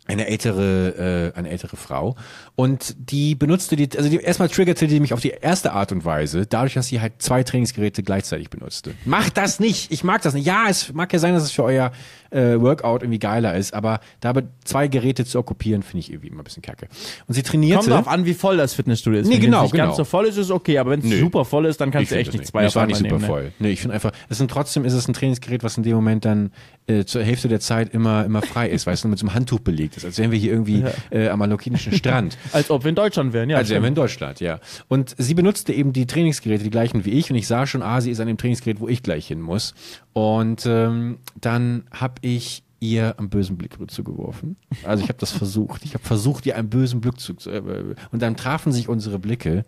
eine 0.09 0.27
ältere, 0.27 1.33
äh, 1.35 1.38
eine 1.38 1.51
ältere 1.51 1.77
Frau. 1.77 2.17
Und 2.55 2.97
die 2.99 3.35
benutzte 3.35 3.77
die, 3.77 3.91
also 3.97 4.09
die, 4.09 4.17
erstmal 4.17 4.49
triggerte 4.49 4.87
die 4.87 5.01
mich 5.01 5.12
auf 5.12 5.21
die 5.21 5.31
erste 5.31 5.73
Art 5.73 5.93
und 5.93 6.05
Weise, 6.05 6.47
dadurch, 6.47 6.75
dass 6.75 6.88
sie 6.88 7.01
halt 7.01 7.21
zwei 7.21 7.43
Trainingsgeräte 7.45 8.03
gleichzeitig 8.03 8.49
benutzte. 8.49 8.95
Macht 9.05 9.37
das 9.37 9.61
nicht! 9.61 9.93
Ich 9.93 10.05
mag 10.05 10.23
das 10.23 10.33
nicht. 10.35 10.47
Ja, 10.47 10.64
es 10.69 10.93
mag 10.95 11.12
ja 11.12 11.19
sein, 11.19 11.35
dass 11.35 11.43
es 11.43 11.53
für 11.53 11.64
euer 11.64 11.93
äh, 12.31 12.61
Workout 12.61 13.03
irgendwie 13.03 13.19
geiler 13.19 13.57
ist, 13.57 13.75
aber 13.75 14.01
dabei 14.21 14.45
zwei 14.64 14.88
Geräte 14.88 15.25
zu 15.25 15.38
okkupieren, 15.38 15.83
finde 15.83 16.01
ich 16.01 16.11
irgendwie 16.11 16.29
immer 16.29 16.43
ein 16.43 16.45
bisschen 16.45 16.62
kacke. 16.62 16.88
Und 17.27 17.35
sie 17.35 17.43
trainierte. 17.43 17.79
Kommt 17.79 17.91
darauf 17.91 18.09
an, 18.09 18.25
wie 18.25 18.35
voll 18.35 18.57
das 18.57 18.75
Fitnessstudio 18.75 19.21
ist. 19.21 19.29
Nee, 19.29 19.38
genau, 19.38 19.62
wenn 19.64 19.71
genau. 19.71 19.85
ganz 19.85 19.97
so 19.97 20.05
voll 20.05 20.27
ist, 20.27 20.37
ist 20.37 20.47
es 20.47 20.51
okay, 20.51 20.79
aber 20.79 20.91
wenn 20.93 21.01
es 21.01 21.19
super 21.19 21.45
voll 21.45 21.67
ist, 21.67 21.81
dann 21.81 21.91
kannst 21.91 22.11
du 22.11 22.17
echt 22.17 22.33
nicht 22.33 22.47
zwei 22.47 22.62
nee, 22.62 22.67
auf 22.69 22.77
einmal 22.77 23.01
nehmen. 23.01 23.07
Es 23.07 23.12
war 23.12 23.19
nicht 23.19 23.27
super 23.27 23.35
voll. 23.35 23.45
Ne? 23.45 23.53
Nee, 23.59 23.71
ich 23.71 23.81
finde 23.81 23.95
einfach, 23.95 24.12
es 24.29 24.38
sind 24.38 24.51
trotzdem 24.51 24.85
ist 24.85 24.93
es 24.93 25.09
ein 25.09 25.14
Trainingsgerät, 25.14 25.62
was 25.62 25.77
in 25.77 25.83
dem 25.83 25.95
Moment 25.95 26.25
dann 26.25 26.53
äh, 26.87 27.05
zur 27.05 27.23
Hälfte 27.23 27.49
der 27.49 27.61
Zeit 27.61 27.93
immer 27.95 28.25
immer 28.25 28.43
frei 28.43 28.69
ist, 28.69 28.87
weißt 28.87 29.05
du, 29.05 29.09
mit 29.09 29.19
so 29.19 29.27
einem 29.27 29.35
Handtuch 29.35 29.61
belegt 29.61 29.97
ist, 29.97 30.05
als 30.05 30.19
wären 30.19 30.31
wir 30.31 30.38
hier 30.38 30.53
irgendwie 30.53 30.81
ja. 30.81 30.91
äh, 31.11 31.29
am 31.29 31.38
malokinischen 31.38 31.93
Strand. 31.93 32.38
als 32.53 32.71
ob 32.71 32.85
wir 32.85 32.91
in 32.91 32.95
Deutschland 32.95 33.33
wären, 33.33 33.51
ja. 33.51 33.57
Als 33.57 33.71
wären 33.71 33.83
wir 33.83 33.88
in 33.88 33.95
Deutschland, 33.95 34.41
ja. 34.41 34.61
Und 34.88 35.14
sie 35.19 35.35
benutzte 35.35 35.73
eben 35.73 35.93
die 35.93 36.07
Trainingsgeräte, 36.07 36.64
die 36.64 36.71
gleichen 36.71 37.05
wie 37.05 37.11
ich 37.11 37.31
und 37.31 37.37
ich 37.37 37.47
sah 37.47 37.67
schon, 37.67 37.83
ah, 37.83 38.01
sie 38.01 38.11
ist 38.11 38.21
an 38.21 38.27
dem 38.27 38.37
Trainingsgerät, 38.37 38.81
wo 38.81 38.88
ich 38.88 39.03
gleich 39.03 39.27
hin 39.27 39.41
muss. 39.41 39.75
Und 40.12 40.67
ähm, 40.67 41.19
dann 41.41 41.85
habe 41.93 42.14
ich 42.21 42.63
ihr 42.81 43.19
einen 43.19 43.29
bösen 43.29 43.57
Blick 43.57 43.77
zugeworfen. 43.91 44.57
Also 44.85 45.03
ich 45.03 45.09
habe 45.09 45.19
das 45.19 45.33
versucht. 45.33 45.85
Ich 45.85 45.95
habe 45.95 46.05
versucht, 46.05 46.47
ihr 46.47 46.57
einen 46.57 46.71
bösen 46.71 47.01
Blick 47.01 47.19
zu... 47.19 47.35
Äh, 47.51 47.95
und 48.13 48.23
dann 48.23 48.37
trafen 48.37 48.73
sich 48.73 48.89
unsere 48.89 49.19
Blicke 49.19 49.65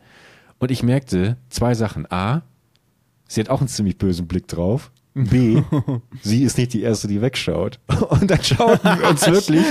und 0.59 0.71
ich 0.71 0.83
merkte 0.83 1.37
zwei 1.49 1.75
Sachen. 1.75 2.11
A, 2.11 2.43
sie 3.27 3.41
hat 3.41 3.49
auch 3.49 3.61
einen 3.61 3.69
ziemlich 3.69 3.99
bösen 3.99 4.29
Blick 4.29 4.47
drauf. 4.47 4.93
B, 5.15 5.61
sie 6.23 6.45
ist 6.45 6.57
nicht 6.57 6.73
die 6.73 6.83
Erste, 6.83 7.09
die 7.09 7.21
wegschaut. 7.21 7.81
Und 8.09 8.31
dann 8.31 8.43
schauten 8.43 9.01
wir 9.01 9.09
uns 9.09 9.27
wirklich 9.27 9.65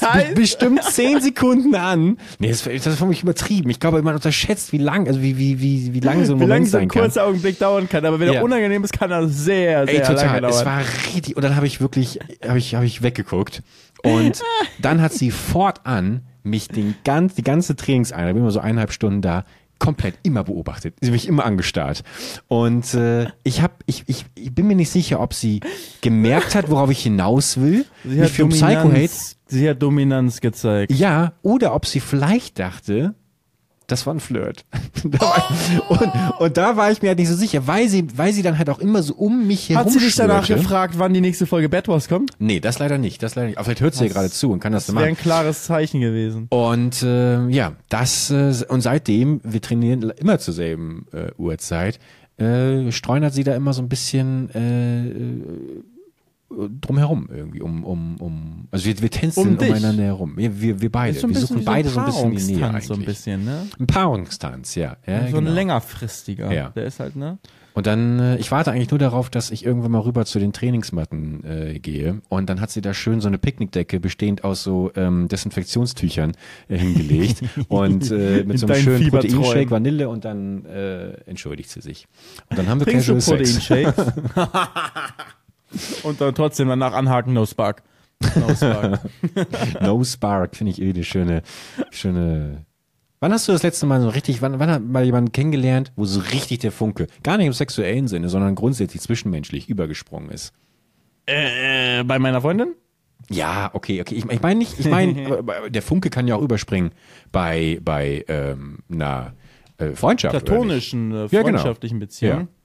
be 0.00 0.34
bestimmt 0.34 0.82
zehn 0.84 1.20
Sekunden 1.20 1.74
an. 1.74 2.18
Nee, 2.38 2.48
das, 2.48 2.64
das 2.64 2.86
ist 2.86 2.98
für 2.98 3.06
mich 3.06 3.22
übertrieben. 3.22 3.68
Ich 3.68 3.78
glaube, 3.78 4.00
man 4.02 4.14
unterschätzt, 4.14 4.72
wie 4.72 4.78
lang, 4.78 5.06
also 5.06 5.20
wie, 5.20 5.36
wie, 5.36 5.60
wie, 5.60 5.92
wie 5.92 6.00
lang 6.00 6.24
so 6.24 6.32
ein 6.32 6.40
wie 6.40 6.44
Moment 6.44 6.68
sein 6.68 6.88
kann. 6.88 6.94
Wie 6.94 6.98
lang 7.00 7.10
so 7.10 7.20
ein 7.20 7.24
kurzer 7.24 7.26
Augenblick 7.26 7.58
dauern 7.58 7.88
kann. 7.88 8.06
Aber 8.06 8.20
wenn 8.20 8.28
ja. 8.28 8.34
er 8.34 8.42
unangenehm 8.42 8.84
ist, 8.84 8.92
kann 8.92 9.10
er 9.10 9.28
sehr, 9.28 9.86
sehr 9.86 9.94
Ey, 9.94 10.00
total. 10.00 10.26
lange 10.26 10.40
dauern. 10.42 10.54
Es 10.54 10.64
war 10.64 10.80
richtig, 11.14 11.36
und 11.36 11.42
dann 11.42 11.56
habe 11.56 11.66
ich 11.66 11.80
wirklich, 11.80 12.18
habe 12.46 12.58
ich, 12.58 12.74
habe 12.74 12.86
ich 12.86 13.02
weggeguckt. 13.02 13.62
Und 14.02 14.42
dann 14.80 15.02
hat 15.02 15.12
sie 15.12 15.30
fortan 15.30 16.22
mich 16.42 16.68
den 16.68 16.94
ganz, 17.04 17.34
die 17.34 17.42
ganze 17.42 17.76
Trainingseinheit, 17.76 18.32
bin 18.32 18.42
immer 18.42 18.50
so 18.50 18.60
eineinhalb 18.60 18.92
Stunden 18.92 19.20
da, 19.20 19.44
komplett 19.78 20.14
immer 20.22 20.44
beobachtet. 20.44 20.94
Sie 21.00 21.10
mich 21.10 21.28
immer 21.28 21.44
angestarrt. 21.44 22.02
Und 22.48 22.94
äh, 22.94 23.26
ich 23.42 23.62
hab, 23.62 23.82
ich, 23.86 24.04
ich, 24.06 24.24
ich 24.34 24.54
bin 24.54 24.66
mir 24.66 24.76
nicht 24.76 24.90
sicher, 24.90 25.20
ob 25.20 25.34
sie 25.34 25.60
gemerkt 26.00 26.54
hat, 26.54 26.70
worauf 26.70 26.90
ich 26.90 27.02
hinaus 27.02 27.60
will. 27.60 27.84
Sie 28.04 28.22
hat, 28.22 28.38
Dominanz, 28.38 29.36
sie 29.46 29.68
hat 29.68 29.82
Dominanz 29.82 30.40
gezeigt. 30.40 30.92
Ja, 30.92 31.34
oder 31.42 31.74
ob 31.74 31.86
sie 31.86 32.00
vielleicht 32.00 32.58
dachte, 32.58 33.14
das 33.86 34.06
war 34.06 34.14
ein 34.14 34.20
Flirt. 34.20 34.64
und, 35.88 36.12
und 36.38 36.56
da 36.56 36.76
war 36.76 36.90
ich 36.90 37.02
mir 37.02 37.08
halt 37.08 37.18
nicht 37.18 37.28
so 37.28 37.34
sicher, 37.34 37.66
weil 37.66 37.88
sie, 37.88 38.06
weil 38.16 38.32
sie 38.32 38.42
dann 38.42 38.58
halt 38.58 38.68
auch 38.70 38.78
immer 38.78 39.02
so 39.02 39.14
um 39.14 39.46
mich 39.46 39.68
herum 39.68 39.84
Hat 39.84 39.92
sie 39.92 39.98
dich 39.98 40.14
danach 40.16 40.46
gefragt, 40.46 40.94
wann 40.98 41.14
die 41.14 41.20
nächste 41.20 41.46
Folge 41.46 41.68
Bad 41.68 41.88
Wars 41.88 42.08
kommt? 42.08 42.32
Nee, 42.38 42.60
das 42.60 42.78
leider 42.78 42.98
nicht. 42.98 43.22
Das 43.22 43.34
leider 43.34 43.48
nicht. 43.48 43.58
Aber 43.58 43.64
vielleicht 43.64 43.80
hört 43.80 43.94
sie 43.94 44.06
ja 44.06 44.12
gerade 44.12 44.30
zu 44.30 44.50
und 44.50 44.60
kann 44.60 44.72
das, 44.72 44.86
das 44.86 44.94
machen. 44.94 45.02
Das 45.02 45.08
wäre 45.08 45.16
ein 45.16 45.22
klares 45.22 45.64
Zeichen 45.64 46.00
gewesen. 46.00 46.46
Und 46.50 47.02
äh, 47.02 47.46
ja, 47.48 47.72
das 47.88 48.30
äh, 48.30 48.52
und 48.68 48.80
seitdem, 48.80 49.40
wir 49.44 49.60
trainieren 49.60 50.10
immer 50.16 50.38
zur 50.38 50.54
selben 50.54 51.06
äh, 51.12 51.30
Uhrzeit, 51.38 51.98
äh, 52.38 52.90
streunert 52.90 53.34
sie 53.34 53.44
da 53.44 53.54
immer 53.54 53.72
so 53.72 53.82
ein 53.82 53.88
bisschen 53.88 54.50
äh, 54.54 55.06
äh 55.08 55.82
drumherum 56.48 57.28
irgendwie, 57.32 57.60
um, 57.60 57.84
um, 57.84 58.16
um, 58.20 58.68
also 58.70 58.86
wir, 58.86 59.00
wir 59.02 59.10
tänzeln 59.10 59.58
um 59.58 59.66
umeinander 59.66 60.04
herum. 60.04 60.36
Wir, 60.36 60.60
wir, 60.60 60.80
wir 60.80 60.92
beide. 60.92 61.20
wir 61.20 61.34
suchen 61.34 61.64
beide 61.64 61.88
so 61.88 62.00
ein 62.00 62.06
bisschen 62.06 62.36
die 62.36 62.54
Nähe 62.54 62.68
eigentlich. 62.68 62.86
so 62.86 62.94
ein 62.94 63.04
bisschen, 63.04 63.44
ne? 63.44 63.66
Ein 63.78 63.86
Paarungstanz, 63.86 64.74
ja. 64.76 64.96
ja 65.06 65.26
so 65.26 65.36
genau. 65.36 65.50
ein 65.50 65.54
längerfristiger. 65.54 66.52
Ja. 66.52 66.68
Der 66.70 66.84
ist 66.84 67.00
halt, 67.00 67.16
ne? 67.16 67.38
Und 67.74 67.86
dann, 67.86 68.18
äh, 68.20 68.36
ich 68.38 68.50
warte 68.52 68.72
eigentlich 68.72 68.90
nur 68.90 68.98
darauf, 68.98 69.28
dass 69.28 69.50
ich 69.50 69.62
irgendwann 69.62 69.90
mal 69.90 70.00
rüber 70.00 70.24
zu 70.24 70.38
den 70.38 70.54
Trainingsmatten 70.54 71.44
äh, 71.44 71.78
gehe. 71.78 72.22
Und 72.30 72.48
dann 72.48 72.62
hat 72.62 72.70
sie 72.70 72.80
da 72.80 72.94
schön 72.94 73.20
so 73.20 73.28
eine 73.28 73.36
Picknickdecke 73.36 74.00
bestehend 74.00 74.44
aus 74.44 74.62
so 74.62 74.90
ähm, 74.96 75.28
Desinfektionstüchern 75.28 76.32
äh, 76.68 76.78
hingelegt 76.78 77.42
und 77.68 78.10
äh, 78.10 78.44
mit 78.44 78.58
so 78.60 78.66
einem 78.66 78.82
schönen 78.82 79.10
Proteinshake, 79.10 79.70
Vanille 79.70 80.08
und 80.08 80.24
dann 80.24 80.64
äh, 80.64 81.10
entschuldigt 81.26 81.68
sie 81.68 81.82
sich. 81.82 82.06
Und 82.48 82.58
dann 82.58 82.66
haben 82.66 82.80
wir 82.80 82.86
Trinkst 82.86 83.08
Casual 83.08 83.44
Sex. 83.44 83.94
und 86.02 86.20
dann 86.20 86.34
trotzdem 86.34 86.68
danach 86.68 86.92
anhaken, 86.92 87.32
no 87.32 87.46
spark. 87.46 87.82
No 88.34 88.54
Spark. 88.54 89.00
no 89.82 90.02
Spark, 90.02 90.56
finde 90.56 90.72
ich 90.72 90.80
eh 90.80 90.90
eine 90.90 91.04
schöne, 91.04 91.42
schöne 91.90 92.64
Wann 93.20 93.32
hast 93.32 93.48
du 93.48 93.52
das 93.52 93.62
letzte 93.62 93.86
Mal 93.86 94.00
so 94.02 94.10
richtig, 94.10 94.42
wann, 94.42 94.58
wann 94.58 94.70
hat 94.70 94.82
mal 94.82 95.04
jemanden 95.04 95.32
kennengelernt, 95.32 95.90
wo 95.96 96.04
so 96.04 96.20
richtig 96.20 96.58
der 96.58 96.70
Funke, 96.70 97.06
gar 97.22 97.38
nicht 97.38 97.46
im 97.46 97.52
sexuellen 97.54 98.08
Sinne, 98.08 98.28
sondern 98.28 98.54
grundsätzlich 98.54 99.00
zwischenmenschlich 99.00 99.68
übergesprungen 99.68 100.30
ist? 100.30 100.52
Äh, 101.24 102.04
bei 102.04 102.18
meiner 102.18 102.42
Freundin? 102.42 102.74
Ja, 103.30 103.70
okay, 103.72 104.00
okay. 104.02 104.16
Ich, 104.16 104.30
ich 104.30 104.42
meine 104.42 104.58
nicht, 104.58 104.78
ich 104.78 104.88
meine, 104.88 105.42
der 105.70 105.82
Funke 105.82 106.10
kann 106.10 106.28
ja 106.28 106.36
auch 106.36 106.42
überspringen 106.42 106.92
bei, 107.32 107.80
bei 107.82 108.24
ähm, 108.28 108.80
einer 108.90 109.32
äh, 109.78 109.92
Freundschaft. 109.92 110.32
Platonischen, 110.32 111.12
äh, 111.12 111.28
freundschaftlichen 111.28 111.96
ja, 111.96 112.00
genau. 112.00 112.06
Beziehungen. 112.06 112.40
Ja. 112.40 112.55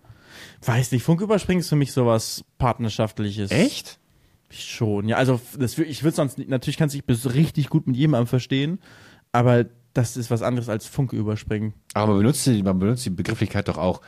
Weiß 0.63 0.91
nicht, 0.91 1.03
Funke 1.03 1.23
überspringen 1.23 1.61
ist 1.61 1.69
für 1.69 1.75
mich 1.75 1.91
sowas 1.91 2.43
Partnerschaftliches. 2.57 3.51
Echt? 3.51 3.99
Schon, 4.49 5.07
ja. 5.07 5.17
Also 5.17 5.39
das, 5.57 5.77
ich 5.77 6.03
würde 6.03 6.15
sonst, 6.15 6.37
natürlich 6.37 6.77
kann 6.77 6.89
sich 6.89 7.03
richtig 7.07 7.69
gut 7.69 7.87
mit 7.87 7.95
jemandem 7.95 8.27
verstehen, 8.27 8.79
aber 9.31 9.65
das 9.93 10.17
ist 10.17 10.29
was 10.29 10.41
anderes 10.41 10.69
als 10.69 10.85
Funke 10.85 11.15
überspringen. 11.15 11.73
Aber 11.93 12.13
man 12.13 12.19
benutzt 12.19 12.45
die, 12.45 12.61
man 12.63 12.79
benutzt 12.79 13.05
die 13.05 13.09
Begrifflichkeit 13.09 13.67
doch 13.67 13.77
auch, 13.77 14.01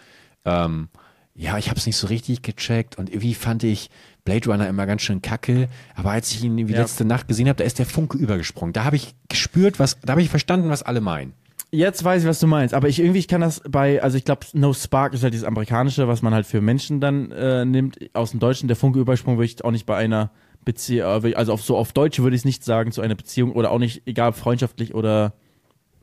ähm, 0.45 0.89
ja, 1.35 1.57
ich 1.57 1.69
habe 1.69 1.79
es 1.79 1.85
nicht 1.85 1.97
so 1.97 2.07
richtig 2.07 2.43
gecheckt 2.43 2.97
und 2.97 3.09
irgendwie 3.09 3.33
fand 3.33 3.63
ich 3.63 3.89
Blade 4.23 4.49
Runner 4.49 4.67
immer 4.67 4.85
ganz 4.85 5.01
schön 5.01 5.21
kacke, 5.21 5.67
aber 5.95 6.11
als 6.11 6.31
ich 6.31 6.43
ihn 6.43 6.57
irgendwie 6.57 6.75
ja. 6.75 6.81
letzte 6.81 7.05
Nacht 7.05 7.27
gesehen 7.27 7.47
habe, 7.47 7.57
da 7.57 7.63
ist 7.63 7.79
der 7.79 7.85
Funke 7.85 8.17
übergesprungen. 8.17 8.73
Da 8.73 8.83
habe 8.83 8.95
ich 8.95 9.15
gespürt, 9.29 9.79
was, 9.79 9.99
da 10.01 10.11
habe 10.11 10.21
ich 10.21 10.29
verstanden, 10.29 10.69
was 10.69 10.83
alle 10.83 11.01
meinen. 11.01 11.33
Jetzt 11.73 12.03
weiß 12.03 12.21
ich, 12.21 12.29
was 12.29 12.39
du 12.39 12.45
meinst, 12.45 12.75
aber 12.75 12.88
ich 12.88 12.99
irgendwie 12.99 13.17
ich 13.17 13.27
kann 13.27 13.41
das 13.41 13.59
bei, 13.67 13.99
also 14.03 14.15
ich 14.15 14.25
glaube, 14.25 14.45
No 14.53 14.73
Spark 14.73 15.15
ist 15.15 15.23
halt 15.23 15.33
dieses 15.33 15.47
amerikanische, 15.47 16.07
was 16.07 16.21
man 16.21 16.31
halt 16.31 16.45
für 16.45 16.62
Menschen 16.62 17.01
dann 17.01 17.31
äh, 17.31 17.65
nimmt. 17.65 17.97
Aus 18.13 18.29
dem 18.29 18.39
Deutschen, 18.39 18.67
der 18.67 18.77
Funke 18.77 18.99
übersprung 18.99 19.38
würde 19.38 19.45
ich 19.45 19.65
auch 19.65 19.71
nicht 19.71 19.88
bei 19.88 19.97
einer 19.97 20.29
Beziehung, 20.63 21.23
äh, 21.23 21.33
also 21.33 21.51
auf 21.51 21.63
so 21.63 21.75
auf 21.75 21.91
Deutsch 21.91 22.19
würde 22.19 22.36
ich 22.36 22.41
es 22.41 22.45
nicht 22.45 22.63
sagen 22.63 22.91
zu 22.91 23.01
einer 23.01 23.15
Beziehung 23.15 23.53
oder 23.53 23.71
auch 23.71 23.79
nicht, 23.79 24.03
egal 24.05 24.33
freundschaftlich 24.33 24.93
oder 24.93 25.33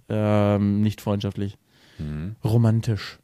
ähm, 0.09 0.81
nicht 0.81 1.01
freundschaftlich. 1.01 1.57
Mhm. 2.01 2.35
Romantisch. 2.43 3.21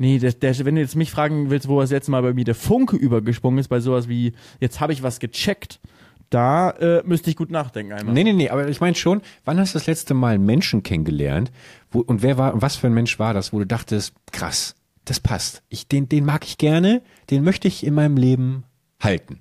Nee, 0.00 0.20
der, 0.20 0.34
der, 0.34 0.56
wenn 0.64 0.76
du 0.76 0.80
jetzt 0.80 0.94
mich 0.94 1.10
fragen 1.10 1.50
willst, 1.50 1.66
wo 1.66 1.80
das 1.80 1.90
letzte 1.90 2.12
Mal 2.12 2.22
bei 2.22 2.32
mir 2.32 2.44
der 2.44 2.54
Funke 2.54 2.96
übergesprungen 2.96 3.58
ist, 3.58 3.66
bei 3.66 3.80
sowas 3.80 4.08
wie, 4.08 4.34
jetzt 4.60 4.78
habe 4.78 4.92
ich 4.92 5.02
was 5.02 5.18
gecheckt, 5.18 5.80
da 6.30 6.70
äh, 6.70 7.02
müsste 7.04 7.30
ich 7.30 7.36
gut 7.36 7.50
nachdenken 7.50 7.92
einmal. 7.92 8.14
Nee, 8.14 8.24
nee, 8.24 8.32
nee, 8.32 8.50
aber 8.50 8.68
ich 8.68 8.80
meine 8.80 8.94
schon, 8.94 9.22
wann 9.44 9.58
hast 9.58 9.74
du 9.74 9.78
das 9.78 9.86
letzte 9.86 10.14
Mal 10.14 10.34
einen 10.34 10.46
Menschen 10.46 10.82
kennengelernt? 10.82 11.50
Wo, 11.90 12.00
und 12.00 12.22
wer 12.22 12.38
war, 12.38 12.60
was 12.60 12.76
für 12.76 12.86
ein 12.88 12.94
Mensch 12.94 13.18
war 13.18 13.34
das, 13.34 13.52
wo 13.52 13.58
du 13.58 13.66
dachtest, 13.66 14.14
krass, 14.32 14.74
das 15.04 15.20
passt. 15.20 15.62
Ich, 15.68 15.88
den, 15.88 16.08
den 16.08 16.24
mag 16.24 16.44
ich 16.44 16.58
gerne, 16.58 17.02
den 17.30 17.44
möchte 17.44 17.68
ich 17.68 17.84
in 17.84 17.94
meinem 17.94 18.16
Leben 18.16 18.64
halten. 19.00 19.40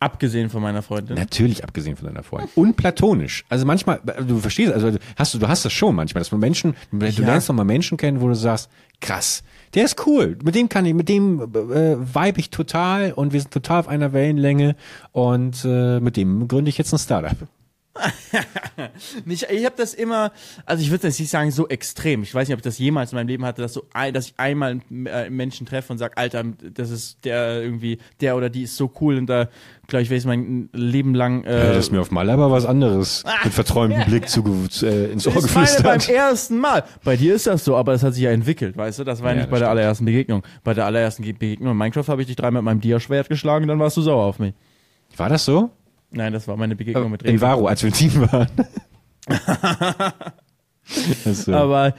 Abgesehen 0.00 0.50
von 0.50 0.60
meiner 0.62 0.82
Freundin. 0.82 1.14
Natürlich 1.14 1.62
abgesehen 1.62 1.94
von 1.94 2.08
deiner 2.08 2.24
Freundin. 2.24 2.50
Und 2.56 2.76
platonisch. 2.76 3.44
Also 3.48 3.64
manchmal, 3.64 4.00
du 4.00 4.40
verstehst, 4.40 4.72
also 4.72 4.98
hast 5.16 5.34
du, 5.34 5.38
du 5.38 5.46
hast 5.46 5.64
das 5.64 5.72
schon 5.72 5.94
manchmal, 5.94 6.22
dass 6.22 6.32
man 6.32 6.40
Menschen, 6.40 6.74
du 6.90 7.06
ja. 7.06 7.24
lernst 7.24 7.48
noch 7.48 7.54
mal 7.54 7.62
Menschen 7.62 7.96
kennen, 7.96 8.20
wo 8.20 8.26
du 8.26 8.34
sagst, 8.34 8.68
krass, 9.02 9.42
der 9.74 9.84
ist 9.84 10.06
cool, 10.06 10.38
mit 10.42 10.54
dem 10.54 10.70
kann 10.70 10.86
ich, 10.86 10.94
mit 10.94 11.10
dem 11.10 11.40
äh, 11.40 11.96
vibe 12.14 12.40
ich 12.40 12.48
total 12.48 13.12
und 13.12 13.34
wir 13.34 13.40
sind 13.40 13.52
total 13.52 13.80
auf 13.80 13.88
einer 13.88 14.14
Wellenlänge 14.14 14.76
und 15.12 15.64
äh, 15.66 16.00
mit 16.00 16.16
dem 16.16 16.48
gründe 16.48 16.70
ich 16.70 16.78
jetzt 16.78 16.92
ein 16.94 16.98
Startup. 16.98 17.36
nicht, 19.26 19.46
ich 19.50 19.64
habe 19.64 19.74
das 19.76 19.92
immer, 19.92 20.32
also 20.64 20.82
ich 20.82 20.90
würde 20.90 21.08
das 21.08 21.18
nicht 21.18 21.28
sagen 21.28 21.50
so 21.50 21.68
extrem. 21.68 22.22
Ich 22.22 22.34
weiß 22.34 22.48
nicht, 22.48 22.54
ob 22.54 22.60
ich 22.60 22.64
das 22.64 22.78
jemals 22.78 23.12
in 23.12 23.16
meinem 23.16 23.28
Leben 23.28 23.44
hatte, 23.44 23.60
dass, 23.60 23.74
so, 23.74 23.84
dass 24.12 24.28
ich 24.28 24.34
einmal 24.38 24.80
einen 24.90 25.36
Menschen 25.36 25.66
treffe 25.66 25.92
und 25.92 25.98
sage, 25.98 26.16
Alter, 26.16 26.42
das 26.74 26.90
ist 26.90 27.24
der 27.24 27.62
irgendwie, 27.62 27.98
der 28.20 28.36
oder 28.36 28.48
die 28.48 28.62
ist 28.62 28.76
so 28.76 28.90
cool 29.00 29.18
und 29.18 29.26
da, 29.26 29.48
glaube 29.88 30.02
ich, 30.04 30.10
werde 30.10 30.18
ich 30.20 30.24
mein 30.24 30.70
Leben 30.72 31.14
lang. 31.14 31.44
Äh, 31.44 31.58
ja, 31.58 31.66
das 31.74 31.86
ist 31.86 31.92
mir 31.92 32.00
auf 32.00 32.10
Mal 32.10 32.30
aber 32.30 32.50
was 32.50 32.64
anderes 32.64 33.24
mit 33.44 33.52
verträumtem 33.52 34.00
ja. 34.00 34.06
Blick 34.06 34.28
zu, 34.28 34.42
äh, 34.82 35.12
ins 35.12 35.26
Ohr 35.26 35.34
geflüstert. 35.34 35.82
beim 35.82 36.00
ersten 36.00 36.58
Mal. 36.58 36.84
Bei 37.04 37.16
dir 37.16 37.34
ist 37.34 37.46
das 37.46 37.64
so, 37.64 37.76
aber 37.76 37.92
es 37.92 38.02
hat 38.02 38.14
sich 38.14 38.22
ja 38.22 38.30
entwickelt, 38.30 38.76
weißt 38.76 39.00
du? 39.00 39.04
Das 39.04 39.22
war 39.22 39.32
ja, 39.32 39.40
nicht 39.40 39.50
bei 39.50 39.58
der 39.58 39.68
allerersten 39.68 40.06
Begegnung. 40.06 40.42
Bei 40.64 40.72
der 40.72 40.86
allerersten 40.86 41.22
Begegnung 41.22 41.72
in 41.72 41.76
Minecraft 41.76 42.08
habe 42.08 42.22
ich 42.22 42.26
dich 42.26 42.36
dreimal 42.36 42.62
mit 42.62 42.66
meinem 42.66 42.80
Dia-Schwert 42.80 43.28
geschlagen, 43.28 43.68
dann 43.68 43.78
warst 43.78 43.98
du 43.98 44.02
sauer 44.02 44.24
auf 44.24 44.38
mich. 44.38 44.54
War 45.16 45.28
das 45.28 45.44
so? 45.44 45.70
Nein, 46.12 46.32
das 46.32 46.48
war 46.48 46.56
meine 46.56 46.76
Begegnung 46.76 47.10
mit 47.10 47.24
Rewe. 47.24 47.32
In 47.32 47.40
Varo, 47.40 47.66
als 47.66 47.82
wir 47.82 47.88
im 47.88 47.94
Team 47.94 48.30
waren. 48.30 48.48
so. 51.24 51.52
Aber 51.52 51.94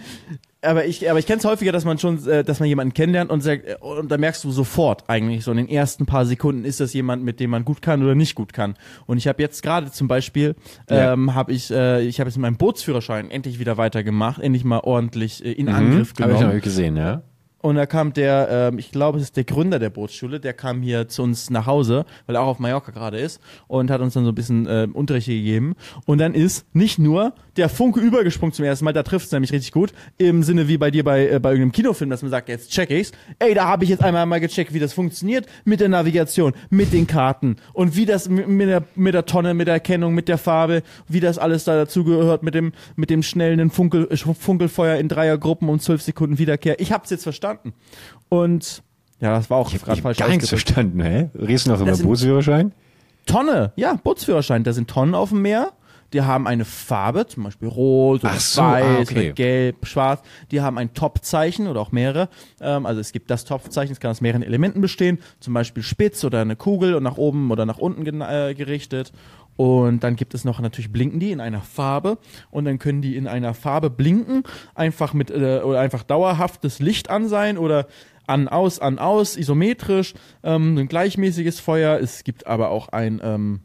aber 0.64 0.86
ich, 0.86 1.10
aber 1.10 1.20
ich 1.20 1.26
kenne 1.26 1.40
es 1.40 1.46
häufiger, 1.46 1.72
dass 1.72 1.86
man 1.86 1.98
schon, 1.98 2.26
äh, 2.28 2.44
dass 2.44 2.60
man 2.60 2.70
jemanden 2.70 2.94
kennenlernt 2.94 3.32
und 3.32 3.42
sagt, 3.42 3.66
äh, 3.66 3.76
und 3.80 4.10
da 4.10 4.18
merkst 4.18 4.44
du 4.44 4.52
sofort 4.52 5.10
eigentlich 5.10 5.44
so 5.44 5.52
in 5.52 5.58
den 5.58 5.70
ersten 5.70 6.06
paar 6.06 6.26
Sekunden, 6.26 6.66
ist 6.66 6.80
das 6.80 6.94
jemand, 6.94 7.24
mit 7.24 7.40
dem 7.40 7.50
man 7.50 7.66
gut 7.66 7.82
kann 7.82 8.02
oder 8.02 8.16
nicht 8.16 8.36
gut 8.36 8.54
kann. 8.54 8.76
Und 9.06 9.18
ich 9.18 9.28
habe 9.28 9.42
jetzt 9.42 9.62
gerade 9.62 9.92
zum 9.92 10.08
Beispiel, 10.08 10.56
ja. 10.90 11.14
ähm, 11.14 11.36
habe 11.36 11.52
ich, 11.52 11.72
äh, 11.72 12.02
ich 12.02 12.20
habe 12.20 12.30
jetzt 12.30 12.38
meinen 12.38 12.58
Bootsführerschein 12.58 13.30
endlich 13.30 13.60
wieder 13.60 13.78
weitergemacht, 13.78 14.42
endlich 14.42 14.64
mal 14.64 14.80
ordentlich 14.80 15.44
äh, 15.44 15.52
in 15.52 15.68
mhm, 15.68 15.76
Angriff 15.76 16.14
genommen. 16.14 16.36
Habe 16.36 16.50
ich 16.50 16.56
noch 16.56 16.64
gesehen, 16.64 16.98
ja. 16.98 17.24
Und 17.64 17.78
da 17.78 17.86
kam 17.86 18.12
der, 18.12 18.50
ähm, 18.52 18.78
ich 18.78 18.92
glaube, 18.92 19.18
es 19.18 19.24
ist 19.24 19.38
der 19.38 19.46
Gründer 19.46 19.80
der 19.80 19.90
Bootsschule, 19.90 20.42
der 20.42 20.52
kam 20.52 20.82
hier 20.82 21.08
zu 21.08 21.24
uns 21.24 21.50
nach 21.50 21.66
Hause, 21.66 22.06
weil 22.26 22.36
er 22.36 22.42
auch 22.42 22.48
auf 22.48 22.60
Mallorca 22.60 22.92
gerade 22.92 23.18
ist 23.18 23.40
und 23.68 23.90
hat 23.90 24.02
uns 24.02 24.16
dann 24.16 24.26
so 24.26 24.32
ein 24.32 24.36
bisschen 24.36 24.68
äh, 24.68 24.86
Unterricht 24.92 25.28
gegeben. 25.28 25.76
Und 26.06 26.18
dann 26.18 26.34
ist 26.34 26.66
nicht 26.76 27.00
nur 27.00 27.32
der 27.56 27.70
Funke 27.70 28.02
übergesprungen 28.02 28.52
zum 28.52 28.66
ersten 28.66 28.84
Mal, 28.84 28.92
da 28.92 29.04
trifft 29.04 29.28
es 29.28 29.32
nämlich 29.32 29.54
richtig 29.54 29.72
gut, 29.72 29.94
im 30.18 30.44
Sinne 30.44 30.68
wie 30.68 30.78
bei 30.78 30.92
dir 30.92 31.06
bei, 31.06 31.26
äh, 31.26 31.40
bei 31.40 31.52
irgendeinem 31.52 31.72
Kinofilm, 31.72 32.10
dass 32.10 32.22
man 32.22 32.32
sagt, 32.32 32.50
jetzt 32.50 32.70
check 32.70 32.90
ich's. 32.90 33.14
Ey, 33.40 33.54
da 33.54 33.66
habe 33.66 33.86
ich 33.86 33.90
jetzt 33.90 34.04
einmal 34.04 34.26
mal 34.26 34.42
gecheckt, 34.42 34.74
wie 34.74 34.80
das 34.80 34.92
funktioniert 34.92 35.46
mit 35.64 35.80
der 35.80 35.88
Navigation, 35.88 36.52
mit 36.70 36.92
den 36.92 37.08
Karten 37.08 37.56
und 37.72 37.96
wie 37.96 38.06
das 38.06 38.28
mit 38.28 38.68
der, 38.68 38.84
mit 38.96 39.14
der 39.14 39.26
Tonne, 39.26 39.54
mit 39.54 39.68
der 39.68 39.76
Erkennung, 39.76 40.14
mit 40.14 40.28
der 40.28 40.38
Farbe, 40.38 40.84
wie 41.08 41.22
das 41.22 41.38
alles 41.38 41.64
da 41.64 41.78
dazugehört, 41.78 42.44
mit 42.44 42.56
dem, 42.56 42.74
mit 42.98 43.10
dem 43.10 43.24
schnellen 43.24 43.70
Funkel, 43.70 44.10
Funkelfeuer 44.18 44.98
in 44.98 45.08
Dreiergruppen 45.08 45.70
um 45.70 45.80
zwölf 45.80 46.02
Sekunden 46.02 46.40
Wiederkehr. 46.40 46.82
Ich 46.82 46.92
hab's 46.92 47.10
jetzt 47.10 47.24
verstanden 47.24 47.53
verstanden. 47.54 47.74
Und 48.30 48.84
ja, 49.20 49.32
das 49.32 49.50
war 49.50 49.58
auch 49.58 49.72
gerade 49.72 50.02
falsch. 50.02 50.18
Gar 50.18 50.30
nichts 50.30 50.50
verstanden, 50.50 51.02
hä? 51.02 51.30
Redest 51.36 51.68
du 51.68 51.72
noch 51.72 51.82
über 51.82 51.96
Bootsführerschein? 51.96 52.74
Tonne, 53.26 53.72
ja, 53.76 53.94
Bootsführerschein. 54.04 54.64
Da 54.64 54.74
sind 54.74 54.90
Tonnen 54.90 55.16
auf 55.16 55.30
dem 55.30 55.42
Meer. 55.42 55.72
Die 56.12 56.22
haben 56.22 56.46
eine 56.46 56.64
Farbe, 56.64 57.26
zum 57.26 57.44
Beispiel 57.44 57.68
rot 57.68 58.24
oder 58.24 58.34
so, 58.34 58.62
weiß 58.62 58.88
ah, 58.88 59.00
okay. 59.02 59.20
oder 59.20 59.34
gelb, 59.34 59.88
schwarz. 59.88 60.22
Die 60.52 60.62
haben 60.62 60.78
ein 60.78 60.94
Topfzeichen 60.94 61.68
oder 61.68 61.82
auch 61.82 61.92
mehrere. 61.92 62.30
Ähm, 62.62 62.86
also 62.86 63.02
es 63.02 63.14
gibt 63.14 63.32
das 63.32 63.46
Topfzeichen, 63.46 63.94
es 63.94 64.00
kann 64.00 64.12
aus 64.12 64.22
mehreren 64.22 64.44
Elementen 64.44 64.80
bestehen, 64.80 65.18
zum 65.40 65.56
Beispiel 65.56 65.82
spitz 65.82 66.24
oder 66.24 66.42
eine 66.42 66.56
Kugel 66.56 66.94
und 66.94 67.02
nach 67.02 67.18
oben 67.18 67.50
oder 67.50 67.66
nach 67.66 67.80
unten 67.80 68.22
äh, 68.22 68.54
gerichtet. 68.56 69.12
Und 69.56 70.04
dann 70.04 70.16
gibt 70.16 70.34
es 70.34 70.46
noch 70.46 70.60
natürlich 70.60 70.92
blinken 70.92 71.20
die 71.20 71.32
in 71.32 71.40
einer 71.40 71.62
Farbe 71.62 72.18
und 72.50 72.66
dann 72.66 72.80
können 72.80 73.02
die 73.02 73.16
in 73.16 73.28
einer 73.28 73.54
Farbe 73.54 73.90
blinken, 73.90 74.44
einfach 74.76 75.14
mit 75.14 75.30
äh, 75.30 75.62
oder 75.64 75.80
einfach 75.80 76.04
dauerhaftes 76.04 76.80
Licht 76.80 77.10
an 77.10 77.28
sein 77.28 77.58
oder 77.58 77.88
an 78.26 78.48
aus 78.48 78.80
an 78.80 79.00
aus 79.00 79.38
isometrisch, 79.38 80.14
ähm, 80.44 80.78
ein 80.78 80.88
gleichmäßiges 80.88 81.60
Feuer. 81.60 82.00
Es 82.00 82.24
gibt 82.24 82.48
aber 82.48 82.70
auch 82.70 82.90
ein 82.90 83.22
ähm, 83.24 83.62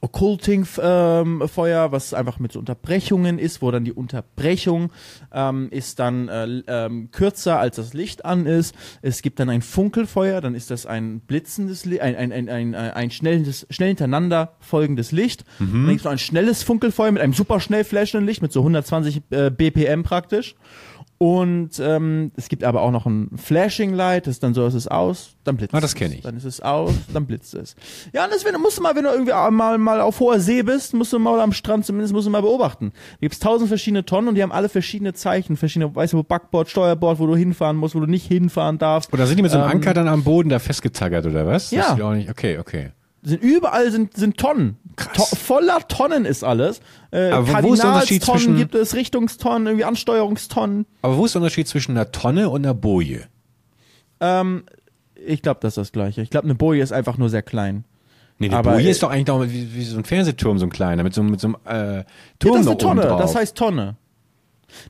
Occulting-Feuer, 0.00 1.84
ähm, 1.84 1.92
was 1.92 2.14
einfach 2.14 2.38
mit 2.38 2.52
so 2.52 2.58
Unterbrechungen 2.58 3.38
ist, 3.38 3.62
wo 3.62 3.70
dann 3.70 3.84
die 3.84 3.92
Unterbrechung 3.92 4.90
ähm, 5.32 5.68
ist 5.70 5.98
dann 5.98 6.28
äh, 6.28 6.62
ähm, 6.66 7.10
kürzer 7.10 7.58
als 7.58 7.76
das 7.76 7.94
Licht 7.94 8.24
an 8.24 8.46
ist. 8.46 8.74
Es 9.02 9.22
gibt 9.22 9.40
dann 9.40 9.50
ein 9.50 9.62
Funkelfeuer, 9.62 10.40
dann 10.40 10.54
ist 10.54 10.70
das 10.70 10.86
ein 10.86 11.20
blitzendes 11.20 11.84
Licht, 11.84 12.02
ein, 12.02 12.14
ein, 12.16 12.32
ein, 12.32 12.48
ein, 12.48 12.74
ein 12.74 13.10
schnelles, 13.10 13.66
schnell 13.70 13.88
hintereinander 13.88 14.54
folgendes 14.60 15.12
Licht. 15.12 15.44
Mhm. 15.58 15.72
Dann 15.72 15.88
gibt 15.88 16.00
es 16.00 16.04
noch 16.04 16.12
ein 16.12 16.18
schnelles 16.18 16.62
Funkelfeuer 16.62 17.12
mit 17.12 17.22
einem 17.22 17.32
super 17.32 17.60
schnell 17.60 17.84
flashenden 17.84 18.26
Licht 18.26 18.42
mit 18.42 18.52
so 18.52 18.60
120 18.60 19.22
äh, 19.30 19.50
BPM 19.50 20.02
praktisch. 20.02 20.56
Und 21.18 21.80
ähm, 21.80 22.30
es 22.36 22.48
gibt 22.48 22.62
aber 22.62 22.82
auch 22.82 22.90
noch 22.90 23.06
ein 23.06 23.30
Flashing 23.36 23.94
Light, 23.94 24.26
das 24.26 24.34
ist 24.34 24.42
dann 24.42 24.52
so, 24.52 24.66
es 24.66 24.74
ist 24.74 24.90
aus, 24.90 25.34
dann 25.44 25.56
blitzt 25.56 25.74
ah, 25.74 25.80
das 25.80 25.94
kenne 25.94 26.16
ich. 26.16 26.20
Dann 26.20 26.36
ist 26.36 26.44
es 26.44 26.60
aus, 26.60 26.92
dann 27.12 27.24
blitzt 27.24 27.54
es. 27.54 27.74
Ja, 28.12 28.24
und 28.24 28.32
das 28.34 28.44
wenn, 28.44 28.60
musst 28.60 28.76
du 28.76 28.82
mal, 28.82 28.94
wenn 28.94 29.04
du 29.04 29.10
irgendwie 29.10 29.32
mal, 29.32 29.78
mal 29.78 30.00
auf 30.02 30.20
hoher 30.20 30.40
See 30.40 30.62
bist, 30.62 30.92
musst 30.92 31.14
du 31.14 31.18
mal 31.18 31.40
am 31.40 31.52
Strand 31.52 31.86
zumindest 31.86 32.12
musst 32.12 32.26
du 32.26 32.30
mal 32.30 32.42
beobachten. 32.42 32.92
Da 32.94 33.18
gibt's 33.22 33.38
tausend 33.38 33.68
verschiedene 33.68 34.04
Tonnen 34.04 34.28
und 34.28 34.34
die 34.34 34.42
haben 34.42 34.52
alle 34.52 34.68
verschiedene 34.68 35.14
Zeichen, 35.14 35.56
verschiedene, 35.56 35.94
weißt 35.94 36.12
du, 36.12 36.18
wo 36.18 36.22
Backboard, 36.22 36.68
Steuerbord, 36.68 37.18
wo 37.18 37.26
du 37.26 37.34
hinfahren 37.34 37.78
musst, 37.78 37.94
wo 37.94 38.00
du 38.00 38.06
nicht 38.06 38.26
hinfahren 38.26 38.76
darfst. 38.76 39.10
Oder 39.12 39.26
sind 39.26 39.38
die 39.38 39.42
mit 39.42 39.52
so 39.52 39.58
einem 39.58 39.70
ähm, 39.70 39.76
Anker 39.76 39.94
dann 39.94 40.08
am 40.08 40.22
Boden 40.22 40.50
da 40.50 40.58
festgetaggert 40.58 41.24
oder 41.24 41.46
was? 41.46 41.70
Ja. 41.70 41.92
Das 41.92 42.00
auch 42.00 42.12
nicht. 42.12 42.28
Okay, 42.28 42.58
okay 42.58 42.90
sind 43.26 43.42
überall 43.42 43.90
sind, 43.90 44.16
sind 44.16 44.36
Tonnen. 44.36 44.76
To 45.14 45.24
voller 45.24 45.80
Tonnen 45.88 46.24
ist 46.24 46.44
alles. 46.44 46.80
Äh, 47.10 47.30
aber 47.30 47.62
wo 47.64 47.74
ist 47.74 47.82
der 47.82 47.92
Unterschied 47.92 48.24
zwischen 48.24 48.56
gibt 48.56 48.74
es, 48.74 48.94
Richtungstonnen, 48.94 49.66
irgendwie 49.66 49.84
Ansteuerungstonnen. 49.84 50.86
Aber 51.02 51.16
wo 51.16 51.26
ist 51.26 51.34
der 51.34 51.42
Unterschied 51.42 51.66
zwischen 51.66 51.90
einer 51.92 52.12
Tonne 52.12 52.48
und 52.48 52.64
einer 52.64 52.72
Boje? 52.72 53.24
Ähm, 54.20 54.64
ich 55.14 55.42
glaube, 55.42 55.58
das 55.60 55.72
ist 55.72 55.78
das 55.78 55.92
Gleiche. 55.92 56.22
Ich 56.22 56.30
glaube, 56.30 56.44
eine 56.44 56.54
Boje 56.54 56.82
ist 56.82 56.92
einfach 56.92 57.18
nur 57.18 57.28
sehr 57.28 57.42
klein. 57.42 57.84
Nee, 58.38 58.46
eine 58.46 58.58
Aber, 58.58 58.72
Boje 58.72 58.86
äh, 58.86 58.90
ist 58.90 59.02
doch 59.02 59.10
eigentlich 59.10 59.24
doch 59.24 59.42
wie, 59.42 59.74
wie 59.74 59.84
so 59.84 59.98
ein 59.98 60.04
Fernsehturm, 60.04 60.58
so 60.58 60.66
ein 60.66 60.70
kleiner, 60.70 61.02
mit 61.02 61.12
so, 61.12 61.22
mit 61.22 61.40
so 61.40 61.48
einem 61.48 61.56
äh, 62.00 62.04
Turm 62.38 62.54
Ja, 62.54 62.58
das 62.58 62.60
ist 62.60 62.66
noch 62.66 62.70
eine 62.70 62.78
Tonne. 62.78 63.00
oben 63.00 63.08
drauf. 63.08 63.20
Das 63.20 63.34
heißt 63.34 63.56
Tonne. 63.56 63.96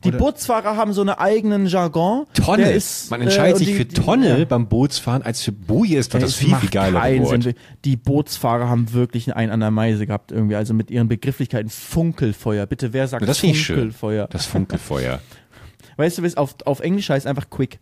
Die 0.05 0.09
Oder- 0.09 0.19
Bootsfahrer 0.19 0.77
haben 0.77 0.93
so 0.93 1.01
einen 1.01 1.11
eigenen 1.11 1.67
Jargon. 1.67 2.27
Tonne. 2.35 2.71
Ist, 2.73 3.11
Man 3.11 3.21
äh, 3.21 3.25
entscheidet 3.25 3.55
und 3.55 3.59
sich 3.59 3.69
die- 3.69 3.75
für 3.75 3.85
die- 3.85 3.95
Tonne 3.95 4.39
ja. 4.39 4.45
beim 4.45 4.69
Bootsfahren 4.69 5.23
als 5.23 5.43
für 5.43 5.53
Boje 5.53 5.99
ist 5.99 6.15
doch 6.15 6.19
das 6.21 6.35
viel, 6.35 6.55
viel 6.57 6.71
keinen 6.71 6.95
Wort. 7.25 7.55
Die 7.85 7.97
Bootsfahrer 7.97 8.69
haben 8.69 8.93
wirklich 8.93 9.35
einen 9.35 9.51
an 9.53 9.61
der 9.61 9.71
Meise 9.71 10.07
gehabt 10.07 10.33
irgendwie. 10.33 10.57
Also 10.57 10.75
mit 10.75 10.91
ihren 10.91 11.09
Begrifflichkeiten 11.09 11.71
Funkelfeuer. 11.71 12.67
Bitte, 12.67 12.93
wer 12.93 13.09
sagt 13.09 13.27
das. 13.29 13.39
Funkelfeuer? 13.39 14.27
Das 14.29 14.47
Funkelfeuer. 14.47 15.21
Weißt 15.97 16.19
du, 16.19 16.25
es 16.25 16.37
auf, 16.37 16.57
auf 16.65 16.81
Englisch 16.81 17.09
heißt 17.09 17.27
einfach 17.27 17.49
quick. 17.49 17.79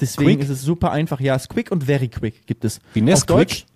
Deswegen 0.00 0.30
Quick? 0.38 0.40
ist 0.44 0.48
es 0.50 0.62
super 0.62 0.92
einfach. 0.92 1.20
Ja, 1.20 1.34
es 1.34 1.42
ist 1.42 1.48
quick 1.48 1.70
und 1.70 1.84
very 1.84 2.08
quick 2.08 2.46
gibt 2.46 2.64
es. 2.64 2.78
Wie 2.94 3.00
Auf 3.00 3.06
Nesquik? 3.06 3.26
Deutsch. 3.36 3.66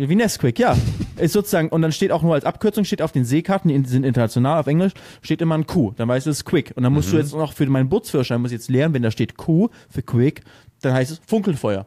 Wie 0.00 0.14
Nesquik, 0.14 0.60
ja. 0.60 0.76
ist 1.16 1.32
sozusagen, 1.32 1.70
und 1.70 1.82
dann 1.82 1.90
steht 1.90 2.12
auch 2.12 2.22
nur 2.22 2.34
als 2.34 2.44
Abkürzung, 2.44 2.84
steht 2.84 3.02
auf 3.02 3.10
den 3.10 3.24
Seekarten, 3.24 3.68
die 3.68 3.88
sind 3.88 4.04
international 4.04 4.60
auf 4.60 4.68
Englisch, 4.68 4.92
steht 5.22 5.40
immer 5.42 5.56
ein 5.56 5.66
Q. 5.66 5.92
Dann 5.96 6.06
weißt 6.06 6.26
du, 6.26 6.30
es 6.30 6.38
ist 6.38 6.44
quick. 6.44 6.72
Und 6.76 6.84
dann 6.84 6.92
musst 6.92 7.08
Mhm. 7.08 7.12
du 7.12 7.18
jetzt 7.18 7.34
noch 7.34 7.52
für 7.52 7.66
meinen 7.66 7.88
Bootsführerschein, 7.88 8.40
muss 8.40 8.52
ich 8.52 8.58
jetzt 8.58 8.70
lernen, 8.70 8.94
wenn 8.94 9.02
da 9.02 9.10
steht 9.10 9.36
Q 9.36 9.70
für 9.90 10.02
quick, 10.02 10.42
dann 10.82 10.92
heißt 10.92 11.10
es 11.10 11.20
Funkelfeuer. 11.26 11.84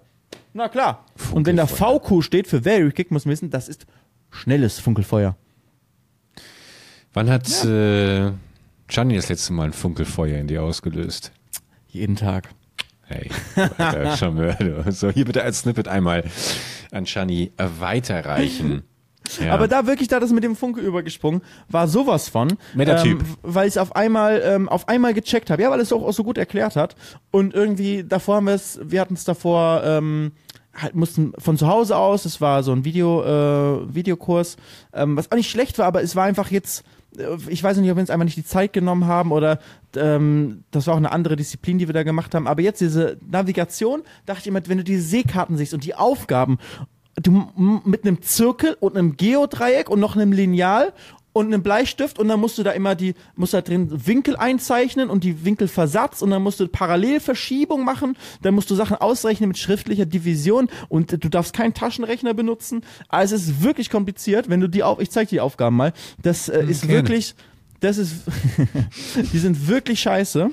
Na 0.53 0.67
klar. 0.67 1.05
Und 1.33 1.45
wenn 1.47 1.55
da 1.55 1.65
Funkelfeuer. 1.67 2.19
VQ 2.19 2.23
steht 2.25 2.47
für 2.47 2.61
very 2.61 2.91
quick, 2.91 3.11
muss 3.11 3.23
man 3.25 3.31
wissen, 3.31 3.49
das 3.49 3.69
ist 3.69 3.85
schnelles 4.29 4.79
Funkelfeuer. 4.79 5.37
Wann 7.13 7.29
hat 7.29 7.47
äh, 7.65 8.31
Gianni 8.89 9.15
das 9.15 9.29
letzte 9.29 9.53
Mal 9.53 9.65
ein 9.67 9.73
Funkelfeuer 9.73 10.37
in 10.37 10.47
dir 10.47 10.63
ausgelöst? 10.63 11.31
Jeden 11.87 12.15
Tag. 12.17 12.49
Hey, 13.11 13.29
Charmeur. 14.17 14.55
So, 14.91 15.09
hier 15.09 15.25
bitte 15.25 15.43
als 15.43 15.59
Snippet 15.59 15.87
einmal 15.87 16.23
an 16.91 17.05
Gianni 17.05 17.51
weiterreichen. 17.57 18.83
Ja. 19.39 19.53
Aber 19.53 19.69
da 19.69 19.87
wirklich, 19.87 20.09
da 20.09 20.19
das 20.19 20.31
mit 20.31 20.43
dem 20.43 20.57
Funke 20.57 20.81
übergesprungen, 20.81 21.41
war 21.69 21.87
sowas 21.87 22.27
von. 22.27 22.57
Netter 22.73 22.97
ähm, 22.97 23.03
Typ. 23.19 23.23
Weil 23.43 23.67
ich 23.67 23.79
auf 23.79 23.95
einmal, 23.95 24.41
ähm, 24.43 24.67
auf 24.67 24.89
einmal 24.89 25.13
gecheckt 25.13 25.49
habe. 25.49 25.61
Ja, 25.61 25.71
weil 25.71 25.79
es 25.79 25.93
auch, 25.93 26.03
auch 26.03 26.11
so 26.11 26.23
gut 26.23 26.37
erklärt 26.37 26.75
hat. 26.75 26.95
Und 27.29 27.53
irgendwie, 27.53 28.03
davor 28.03 28.37
haben 28.37 28.47
wir 28.47 28.55
es, 28.55 28.79
wir 28.83 28.99
hatten 28.99 29.13
es 29.13 29.23
davor, 29.23 29.83
ähm, 29.85 30.33
halt 30.73 30.95
mussten 30.95 31.33
von 31.37 31.57
zu 31.57 31.67
Hause 31.67 31.97
aus, 31.97 32.25
es 32.25 32.41
war 32.41 32.63
so 32.63 32.71
ein 32.71 32.83
Video, 32.83 33.23
äh, 33.23 33.95
Videokurs, 33.95 34.57
ähm, 34.93 35.15
was 35.15 35.31
auch 35.31 35.37
nicht 35.37 35.49
schlecht 35.49 35.77
war, 35.77 35.85
aber 35.85 36.01
es 36.01 36.15
war 36.15 36.25
einfach 36.25 36.51
jetzt, 36.51 36.83
ich 37.49 37.63
weiß 37.63 37.77
nicht, 37.77 37.89
ob 37.89 37.97
wir 37.97 38.01
uns 38.01 38.09
einfach 38.09 38.25
nicht 38.25 38.37
die 38.37 38.45
Zeit 38.45 38.73
genommen 38.73 39.05
haben 39.05 39.31
oder 39.31 39.59
ähm, 39.95 40.63
das 40.71 40.87
war 40.87 40.93
auch 40.93 40.99
eine 40.99 41.11
andere 41.11 41.35
Disziplin, 41.35 41.77
die 41.77 41.87
wir 41.87 41.93
da 41.93 42.03
gemacht 42.03 42.33
haben. 42.33 42.47
Aber 42.47 42.61
jetzt 42.61 42.81
diese 42.81 43.17
Navigation, 43.29 44.03
dachte 44.25 44.41
ich 44.41 44.47
immer, 44.47 44.61
wenn 44.67 44.77
du 44.77 44.83
diese 44.83 45.03
Seekarten 45.03 45.57
siehst 45.57 45.73
und 45.73 45.83
die 45.83 45.95
Aufgaben, 45.95 46.57
du 47.21 47.51
mit 47.85 48.05
einem 48.05 48.21
Zirkel 48.21 48.77
und 48.79 48.95
einem 48.95 49.17
Geodreieck 49.17 49.89
und 49.89 49.99
noch 49.99 50.15
einem 50.15 50.31
Lineal 50.31 50.93
und 51.33 51.47
einem 51.47 51.63
Bleistift 51.63 52.19
und 52.19 52.27
dann 52.27 52.39
musst 52.39 52.57
du 52.57 52.63
da 52.63 52.71
immer 52.71 52.95
die, 52.95 53.15
musst 53.35 53.53
da 53.53 53.61
drin 53.61 54.05
Winkel 54.05 54.35
einzeichnen 54.35 55.09
und 55.09 55.23
die 55.23 55.45
Winkelversatz 55.45 56.21
und 56.21 56.31
dann 56.31 56.41
musst 56.41 56.59
du 56.59 56.67
Parallelverschiebung 56.67 57.85
machen, 57.85 58.17
dann 58.41 58.53
musst 58.53 58.69
du 58.69 58.75
Sachen 58.75 58.97
ausrechnen 58.97 59.47
mit 59.47 59.57
schriftlicher 59.57 60.05
Division 60.05 60.69
und 60.89 61.11
du 61.11 61.29
darfst 61.29 61.53
keinen 61.53 61.73
Taschenrechner 61.73 62.33
benutzen. 62.33 62.83
Also 63.07 63.35
es 63.35 63.43
ist 63.43 63.63
wirklich 63.63 63.89
kompliziert, 63.89 64.49
wenn 64.49 64.59
du 64.59 64.67
die 64.67 64.83
auf, 64.83 64.99
ich 64.99 65.11
zeig 65.11 65.29
dir 65.29 65.35
die 65.35 65.41
Aufgaben 65.41 65.75
mal, 65.75 65.93
das 66.21 66.49
äh, 66.49 66.63
ist 66.65 66.81
gerne. 66.81 66.95
wirklich, 66.95 67.35
das 67.79 67.97
ist, 67.97 68.23
die 69.33 69.39
sind 69.39 69.67
wirklich 69.67 70.01
scheiße. 70.01 70.49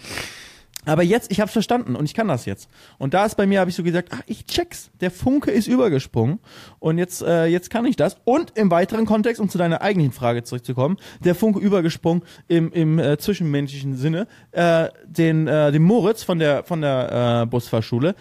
Aber 0.89 1.03
jetzt, 1.03 1.31
ich 1.31 1.41
habe 1.41 1.51
verstanden 1.51 1.97
und 1.97 2.05
ich 2.07 2.15
kann 2.15 2.29
das 2.29 2.47
jetzt. 2.47 2.69
Und 2.99 3.13
da 3.15 3.27
ist 3.27 3.37
bei 3.37 3.47
mir, 3.47 3.61
habe 3.61 3.69
ich 3.69 3.77
so 3.77 3.83
gesagt, 3.83 4.09
ach, 4.13 4.23
ich 4.27 4.47
check's. 4.47 4.91
Der 5.01 5.11
Funke 5.11 5.51
ist 5.51 5.67
übergesprungen 5.67 6.39
und 6.79 6.97
jetzt, 6.99 7.23
äh, 7.23 7.47
jetzt 7.47 7.69
kann 7.69 7.85
ich 7.85 7.97
das. 7.97 8.17
Und 8.25 8.57
im 8.57 8.71
weiteren 8.71 9.05
Kontext, 9.05 9.41
um 9.41 9.49
zu 9.49 9.59
deiner 9.59 9.83
eigentlichen 9.83 10.13
Frage 10.13 10.45
zurückzukommen, 10.45 10.97
der 11.23 11.35
Funke 11.35 11.61
übergesprungen 11.61 12.23
im, 12.49 12.73
im 12.73 12.99
äh, 12.99 13.19
zwischenmenschlichen 13.19 13.97
Sinne, 13.97 14.27
äh, 14.53 14.89
den, 15.07 15.47
äh, 15.47 15.73
den 15.73 15.83
Moritz 15.83 16.23
von 16.23 16.39
der, 16.39 16.65
von 16.65 16.81
der 16.81 17.43
äh, 17.43 17.47
Busfahrschule 17.47 18.15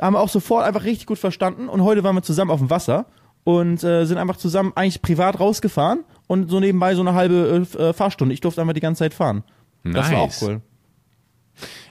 haben 0.00 0.14
wir 0.14 0.20
auch 0.20 0.28
sofort 0.28 0.64
einfach 0.64 0.84
richtig 0.84 1.06
gut 1.06 1.18
verstanden 1.18 1.68
und 1.68 1.82
heute 1.82 2.04
waren 2.04 2.14
wir 2.14 2.22
zusammen 2.22 2.50
auf 2.50 2.60
dem 2.60 2.70
Wasser 2.70 3.06
und 3.44 3.82
äh, 3.82 4.04
sind 4.04 4.18
einfach 4.18 4.36
zusammen 4.36 4.72
eigentlich 4.74 5.02
privat 5.02 5.40
rausgefahren 5.40 6.04
und 6.26 6.50
so 6.50 6.60
nebenbei 6.60 6.94
so 6.94 7.00
eine 7.00 7.14
halbe 7.14 7.66
äh, 7.78 7.92
Fahrstunde. 7.92 8.34
Ich 8.34 8.40
durfte 8.40 8.60
einfach 8.60 8.74
die 8.74 8.80
ganze 8.80 9.00
Zeit 9.00 9.14
fahren. 9.14 9.42
Das 9.84 10.10
war 10.10 10.18
auch 10.18 10.26
Nice. 10.26 10.42
cool. 10.42 10.60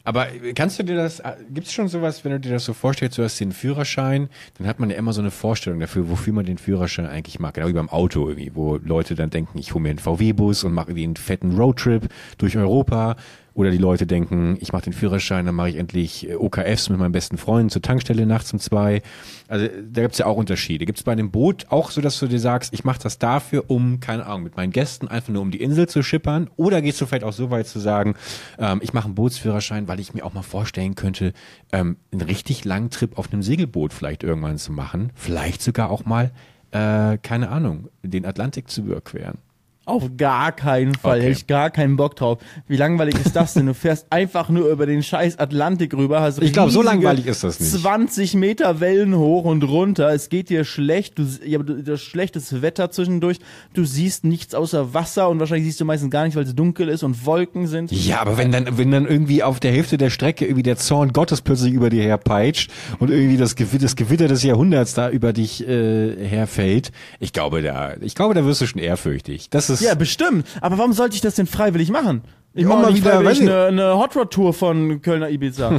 Aber 0.03 0.27
kannst 0.55 0.79
du 0.79 0.83
dir 0.83 0.95
das, 0.95 1.21
gibt 1.49 1.67
es 1.67 1.73
schon 1.73 1.87
sowas, 1.87 2.23
wenn 2.23 2.31
du 2.31 2.39
dir 2.39 2.51
das 2.51 2.65
so 2.65 2.73
vorstellst, 2.73 3.17
du 3.17 3.23
hast 3.23 3.39
den 3.39 3.51
Führerschein, 3.51 4.29
dann 4.57 4.67
hat 4.67 4.79
man 4.79 4.89
ja 4.89 4.95
immer 4.95 5.13
so 5.13 5.21
eine 5.21 5.31
Vorstellung 5.31 5.79
dafür, 5.79 6.09
wofür 6.09 6.33
man 6.33 6.45
den 6.45 6.57
Führerschein 6.57 7.05
eigentlich 7.05 7.39
mag. 7.39 7.55
Genau 7.55 7.67
wie 7.67 7.73
beim 7.73 7.89
Auto 7.89 8.27
irgendwie, 8.27 8.51
wo 8.55 8.77
Leute 8.77 9.15
dann 9.15 9.29
denken, 9.29 9.57
ich 9.59 9.73
hole 9.73 9.81
mir 9.81 9.89
einen 9.89 9.99
VW-Bus 9.99 10.63
und 10.63 10.73
mache 10.73 10.91
irgendwie 10.91 11.03
einen 11.03 11.15
fetten 11.17 11.57
Roadtrip 11.57 12.07
durch 12.37 12.57
Europa. 12.57 13.15
Oder 13.57 13.71
die 13.71 13.79
Leute 13.79 14.05
denken, 14.05 14.55
ich 14.59 14.71
mache 14.71 14.83
den 14.83 14.93
Führerschein, 14.93 15.47
dann 15.47 15.55
mache 15.55 15.69
ich 15.69 15.77
endlich 15.77 16.29
äh, 16.29 16.35
OKFs 16.35 16.89
mit 16.89 16.99
meinem 16.99 17.11
besten 17.11 17.39
Freund 17.39 17.71
zur 17.71 17.81
Tankstelle 17.81 18.27
nachts 18.27 18.53
um 18.53 18.59
zwei. 18.59 19.01
Also 19.47 19.67
da 19.67 20.03
gibt's 20.03 20.19
ja 20.19 20.27
auch 20.27 20.37
Unterschiede. 20.37 20.85
Gibt's 20.85 21.01
bei 21.01 21.11
einem 21.11 21.31
Boot 21.31 21.65
auch 21.69 21.89
so, 21.89 21.99
dass 21.99 22.19
du 22.19 22.27
dir 22.27 22.39
sagst, 22.39 22.71
ich 22.71 22.83
mache 22.83 22.99
das 23.01 23.17
dafür, 23.17 23.63
um, 23.67 23.99
keine 23.99 24.27
Ahnung, 24.27 24.43
mit 24.43 24.57
meinen 24.57 24.71
Gästen 24.71 25.07
einfach 25.07 25.33
nur 25.33 25.41
um 25.41 25.49
die 25.49 25.59
Insel 25.59 25.89
zu 25.89 26.03
schippern? 26.03 26.51
Oder 26.55 26.83
gehst 26.83 27.01
du 27.01 27.07
vielleicht 27.07 27.23
auch 27.23 27.33
so 27.33 27.49
weit 27.49 27.65
zu 27.65 27.79
sagen, 27.79 28.13
ähm, 28.59 28.79
ich 28.83 28.93
mache 28.93 29.05
einen 29.05 29.15
Bootsführerschein, 29.15 29.87
weil 29.87 29.99
ich 29.99 30.13
mir 30.13 30.23
auch 30.23 30.35
mal 30.35 30.43
vorstellen 30.43 30.93
könnte, 30.93 31.33
ähm, 31.71 31.97
einen 32.11 32.21
richtig 32.21 32.63
langen 32.63 32.91
Trip 32.91 33.17
auf 33.17 33.33
einem 33.33 33.41
Segelboot 33.41 33.91
vielleicht 33.91 34.21
irgendwann 34.21 34.59
zu 34.59 34.71
machen? 34.71 35.11
Vielleicht 35.15 35.63
sogar 35.63 35.89
auch 35.89 36.05
mal, 36.05 36.29
äh, 36.69 37.17
keine 37.17 37.49
Ahnung, 37.49 37.89
den 38.03 38.27
Atlantik 38.27 38.69
zu 38.69 38.81
überqueren. 38.81 39.39
Auf 39.87 40.03
gar 40.17 40.51
keinen 40.51 40.95
Fall. 40.95 41.17
Okay. 41.19 41.27
Hätte 41.29 41.39
ich 41.39 41.47
gar 41.47 41.69
keinen 41.69 41.95
Bock 41.95 42.17
drauf. 42.17 42.39
Wie 42.67 42.75
langweilig 42.75 43.15
ist 43.23 43.35
das 43.37 43.53
denn? 43.53 43.67
Du 43.67 43.73
fährst 43.73 44.05
einfach 44.11 44.49
nur 44.49 44.69
über 44.69 44.85
den 44.85 45.01
scheiß 45.01 45.39
Atlantik 45.39 45.93
rüber, 45.93 46.19
hast 46.21 46.41
Ich 46.41 46.51
glaub, 46.51 46.69
so 46.71 46.81
langweilig 46.81 47.25
ist 47.25 47.43
das 47.45 47.59
nicht. 47.59 47.71
20 47.71 48.33
Meter 48.35 48.81
Wellen 48.81 49.15
hoch 49.17 49.45
und 49.45 49.63
runter. 49.63 50.13
Es 50.13 50.27
geht 50.27 50.49
dir 50.49 50.65
schlecht. 50.65 51.17
Du, 51.17 51.23
ja, 51.45 51.59
du- 51.59 51.81
das 51.81 52.01
schlechtes 52.01 52.61
Wetter 52.61 52.91
zwischendurch. 52.91 53.37
Du 53.73 53.85
siehst 53.85 54.25
nichts 54.25 54.53
außer 54.53 54.93
Wasser 54.93 55.29
und 55.29 55.39
wahrscheinlich 55.39 55.65
siehst 55.67 55.79
du 55.79 55.85
meistens 55.85 56.11
gar 56.11 56.25
nicht, 56.25 56.35
weil 56.35 56.43
es 56.43 56.53
dunkel 56.53 56.89
ist 56.89 57.03
und 57.03 57.25
Wolken 57.25 57.67
sind. 57.67 57.89
Ja, 57.91 58.19
aber 58.19 58.37
wenn 58.37 58.51
dann, 58.51 58.77
wenn 58.77 58.91
dann 58.91 59.05
irgendwie 59.07 59.41
auf 59.41 59.61
der 59.61 59.71
Hälfte 59.71 59.97
der 59.97 60.09
Strecke 60.09 60.43
irgendwie 60.45 60.63
der 60.63 60.75
Zorn 60.75 61.13
Gottes 61.13 61.41
plötzlich 61.41 61.71
über 61.71 61.89
dir 61.89 62.03
herpeitscht 62.03 62.71
und 62.99 63.09
irgendwie 63.09 63.37
das 63.37 63.55
Gewitter, 63.55 63.83
das 63.83 63.95
Gewitter 63.95 64.27
des 64.27 64.43
Jahrhunderts 64.43 64.93
da 64.95 65.09
über 65.09 65.31
dich 65.31 65.65
äh, 65.65 66.13
herfällt, 66.27 66.91
ich 67.21 67.31
glaube, 67.31 67.61
da, 67.61 67.93
ich 68.01 68.15
glaube, 68.15 68.33
da 68.33 68.43
wirst 68.43 68.59
du 68.59 68.65
schon 68.67 68.81
ehrfürchtig. 68.81 69.49
Das 69.49 69.69
ist, 69.69 69.76
Ja, 69.81 69.95
bestimmt. 69.95 70.47
Aber 70.61 70.77
warum 70.77 70.93
sollte 70.93 71.15
ich 71.15 71.21
das 71.21 71.35
denn 71.35 71.47
freiwillig 71.47 71.89
machen? 71.89 72.21
Ich 72.53 72.63
Ja, 72.63 72.69
mache 72.69 72.81
mal 72.83 72.95
wieder, 72.95 73.23
weiß 73.23 73.37
ich- 73.39 73.43
eine, 73.49 73.65
eine 73.65 73.97
Hot 73.97 74.15
Rod 74.15 74.31
Tour 74.31 74.53
von 74.53 75.01
Kölner 75.01 75.29
Ibiza. 75.29 75.77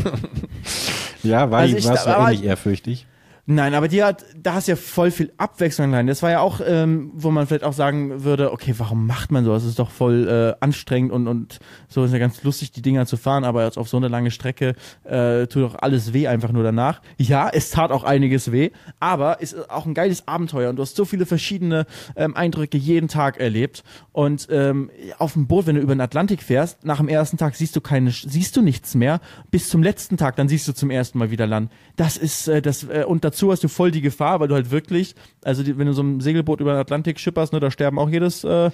ja, 1.22 1.50
war 1.50 1.60
Also 1.60 1.76
ich, 1.76 1.84
ich- 1.84 1.90
warst 1.90 2.06
du 2.06 2.10
aber- 2.10 2.30
ähnlich 2.32 2.44
ehrfürchtig? 2.44 3.06
Nein, 3.50 3.72
aber 3.72 3.88
die 3.88 4.04
hat, 4.04 4.26
da 4.36 4.52
hast 4.52 4.68
du 4.68 4.72
ja 4.72 4.76
voll 4.76 5.10
viel 5.10 5.32
Abwechslung 5.38 5.94
rein. 5.94 6.06
Das 6.06 6.22
war 6.22 6.30
ja 6.30 6.40
auch, 6.40 6.60
ähm, 6.62 7.10
wo 7.14 7.30
man 7.30 7.46
vielleicht 7.46 7.64
auch 7.64 7.72
sagen 7.72 8.22
würde, 8.22 8.52
okay, 8.52 8.74
warum 8.76 9.06
macht 9.06 9.32
man 9.32 9.42
sowas? 9.42 9.62
Das 9.62 9.70
ist 9.70 9.78
doch 9.78 9.90
voll 9.90 10.28
äh, 10.28 10.62
anstrengend 10.62 11.12
und, 11.12 11.26
und 11.26 11.58
so 11.88 12.04
ist 12.04 12.12
ja 12.12 12.18
ganz 12.18 12.42
lustig, 12.42 12.72
die 12.72 12.82
Dinger 12.82 13.06
zu 13.06 13.16
fahren, 13.16 13.44
aber 13.44 13.64
jetzt 13.64 13.78
auf 13.78 13.88
so 13.88 13.96
eine 13.96 14.08
lange 14.08 14.30
Strecke 14.30 14.74
äh, 15.04 15.46
tut 15.46 15.62
doch 15.62 15.76
alles 15.76 16.12
weh 16.12 16.28
einfach 16.28 16.52
nur 16.52 16.62
danach. 16.62 17.00
Ja, 17.16 17.48
es 17.48 17.70
tat 17.70 17.90
auch 17.90 18.04
einiges 18.04 18.52
weh, 18.52 18.68
aber 19.00 19.38
es 19.40 19.54
ist 19.54 19.70
auch 19.70 19.86
ein 19.86 19.94
geiles 19.94 20.28
Abenteuer 20.28 20.68
und 20.68 20.76
du 20.76 20.82
hast 20.82 20.94
so 20.94 21.06
viele 21.06 21.24
verschiedene 21.24 21.86
ähm, 22.16 22.36
Eindrücke 22.36 22.76
jeden 22.76 23.08
Tag 23.08 23.40
erlebt. 23.40 23.82
Und 24.12 24.48
ähm, 24.50 24.90
auf 25.16 25.32
dem 25.32 25.46
Boot, 25.46 25.66
wenn 25.66 25.76
du 25.76 25.80
über 25.80 25.94
den 25.94 26.02
Atlantik 26.02 26.42
fährst, 26.42 26.84
nach 26.84 26.98
dem 26.98 27.08
ersten 27.08 27.38
Tag 27.38 27.54
siehst 27.54 27.74
du 27.76 27.80
keine, 27.80 28.10
siehst 28.10 28.58
du 28.58 28.60
nichts 28.60 28.94
mehr, 28.94 29.20
bis 29.50 29.70
zum 29.70 29.82
letzten 29.82 30.18
Tag, 30.18 30.36
dann 30.36 30.48
siehst 30.48 30.68
du 30.68 30.74
zum 30.74 30.90
ersten 30.90 31.16
Mal 31.16 31.30
wieder 31.30 31.46
Land. 31.46 31.72
Das 31.96 32.18
ist 32.18 32.46
äh, 32.46 32.60
das 32.60 32.84
äh, 32.84 33.04
und 33.06 33.24
dazu 33.24 33.37
hast 33.42 33.64
du 33.64 33.68
voll 33.68 33.90
die 33.90 34.00
Gefahr, 34.00 34.40
weil 34.40 34.48
du 34.48 34.54
halt 34.54 34.70
wirklich, 34.70 35.14
also 35.44 35.62
die, 35.62 35.78
wenn 35.78 35.86
du 35.86 35.92
so 35.92 36.02
ein 36.02 36.20
Segelboot 36.20 36.60
über 36.60 36.72
den 36.72 36.80
Atlantik 36.80 37.18
schipperst, 37.18 37.52
ne, 37.52 37.60
da 37.60 37.70
sterben 37.70 37.98
auch 37.98 38.10
jedes 38.10 38.44
äh, 38.44 38.70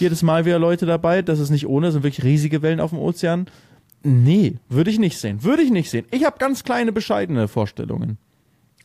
jedes 0.00 0.22
Mal 0.22 0.44
wieder 0.44 0.58
Leute 0.58 0.86
dabei. 0.86 1.22
Das 1.22 1.38
ist 1.38 1.50
nicht 1.50 1.66
ohne, 1.66 1.88
das 1.88 1.94
sind 1.94 2.02
wirklich 2.02 2.24
riesige 2.24 2.62
Wellen 2.62 2.80
auf 2.80 2.90
dem 2.90 2.98
Ozean. 2.98 3.46
Nee, 4.02 4.54
würde 4.68 4.90
ich 4.90 4.98
nicht 4.98 5.18
sehen. 5.18 5.42
Würde 5.42 5.62
ich 5.62 5.70
nicht 5.70 5.90
sehen. 5.90 6.06
Ich 6.10 6.24
habe 6.24 6.38
ganz 6.38 6.64
kleine, 6.64 6.92
bescheidene 6.92 7.48
Vorstellungen. 7.48 8.18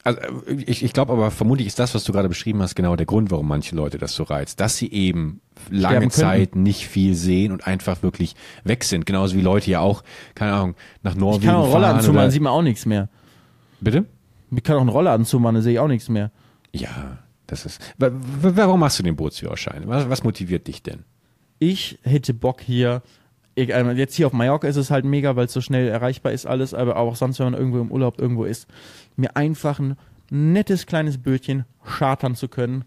Also 0.04 0.20
äh, 0.48 0.54
ich, 0.66 0.84
ich 0.84 0.94
glaube 0.94 1.14
aber 1.14 1.32
vermutlich 1.32 1.68
ist 1.68 1.80
das, 1.80 1.96
was 1.96 2.04
du 2.04 2.12
gerade 2.12 2.30
beschrieben 2.30 2.62
hast, 2.62 2.76
genau 2.76 2.96
der 2.96 3.06
Grund, 3.06 3.32
warum 3.32 3.48
manche 3.48 3.76
Leute 3.76 3.98
das 3.98 4.16
so 4.16 4.24
reizt. 4.24 4.60
Dass 4.60 4.78
sie 4.78 4.92
eben 4.92 5.42
lange 5.70 6.10
Zeit 6.10 6.56
nicht 6.56 6.88
viel 6.88 7.16
sehen 7.16 7.52
und 7.52 7.68
einfach 7.68 8.04
wirklich 8.04 8.36
weg 8.64 8.84
sind. 8.84 9.06
Genauso 9.06 9.36
wie 9.36 9.42
Leute 9.42 9.70
ja 9.70 9.80
auch, 9.80 10.04
keine 10.36 10.54
Ahnung, 10.54 10.76
nach 11.04 11.14
Ich 11.14 11.20
Norwegen 11.20 11.46
kann 11.46 11.56
auch 11.56 11.64
einen 11.64 11.74
Rollladen 11.74 11.96
fahren 11.96 12.06
zumachen, 12.06 12.26
oder, 12.26 12.32
sieht 12.32 12.42
man 12.42 12.54
auch 12.54 12.62
nichts 12.64 12.86
mehr. 12.86 13.10
Bitte? 13.80 14.06
Ich 14.56 14.64
kann 14.64 14.76
auch 14.78 14.82
einen 14.82 14.90
Rollladen 14.90 15.26
zumachen, 15.26 15.62
sehe 15.62 15.74
ich 15.74 15.80
auch 15.80 15.88
nichts 15.88 16.10
mehr. 16.10 16.32
Ja, 16.74 17.20
das 17.48 17.66
ist. 17.66 17.82
wa- 17.98 18.12
wa- 18.12 18.52
Warum 18.56 18.80
machst 18.80 19.00
du 19.00 19.04
den 19.04 19.16
Bootsführerschein? 19.16 19.84
Was, 19.88 20.10
was 20.10 20.24
motiviert 20.24 20.68
dich 20.68 20.84
denn? 20.84 21.04
Ich 21.60 22.00
hätte 22.04 22.34
Bock 22.34 22.62
hier 22.62 23.02
egal, 23.56 23.98
jetzt 23.98 24.16
hier 24.16 24.28
auf 24.28 24.34
Mallorca 24.34 24.68
ist 24.68 24.76
es 24.78 24.90
halt 24.90 25.06
mega, 25.06 25.36
weil 25.36 25.46
es 25.46 25.54
so 25.54 25.62
schnell 25.62 25.88
erreichbar 25.88 26.32
ist 26.32 26.46
alles, 26.48 26.74
aber 26.74 26.98
auch 26.98 27.16
sonst, 27.16 27.38
wenn 27.40 27.52
man 27.52 27.54
irgendwo 27.54 27.80
im 27.80 27.92
Urlaub 27.92 28.20
irgendwo 28.20 28.46
ist, 28.46 28.68
mir 29.16 29.36
einfach 29.36 29.80
ein 29.80 29.96
nettes 30.32 30.88
kleines 30.88 31.20
Bötchen 31.20 31.66
chartern 31.84 32.34
zu 32.36 32.48
können. 32.48 32.84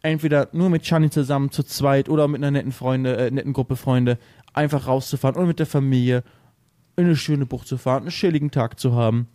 Entweder 0.00 0.48
nur 0.52 0.70
mit 0.70 0.84
Chani 0.84 1.10
zusammen 1.10 1.50
zu 1.50 1.62
zweit 1.62 2.08
oder 2.08 2.26
mit 2.28 2.40
einer 2.40 2.50
netten 2.52 2.72
Freunde, 2.72 3.16
äh, 3.18 3.30
netten 3.30 3.52
Gruppe 3.52 3.76
Freunde, 3.76 4.16
einfach 4.54 4.86
rauszufahren 4.86 5.36
oder 5.36 5.46
mit 5.46 5.58
der 5.58 5.66
Familie 5.66 6.22
in 6.96 7.04
eine 7.04 7.16
schöne 7.16 7.44
Bucht 7.46 7.68
zu 7.68 7.76
fahren, 7.76 8.02
einen 8.04 8.10
chilligen 8.10 8.50
Tag 8.50 8.80
zu 8.80 8.94
haben. 8.94 9.26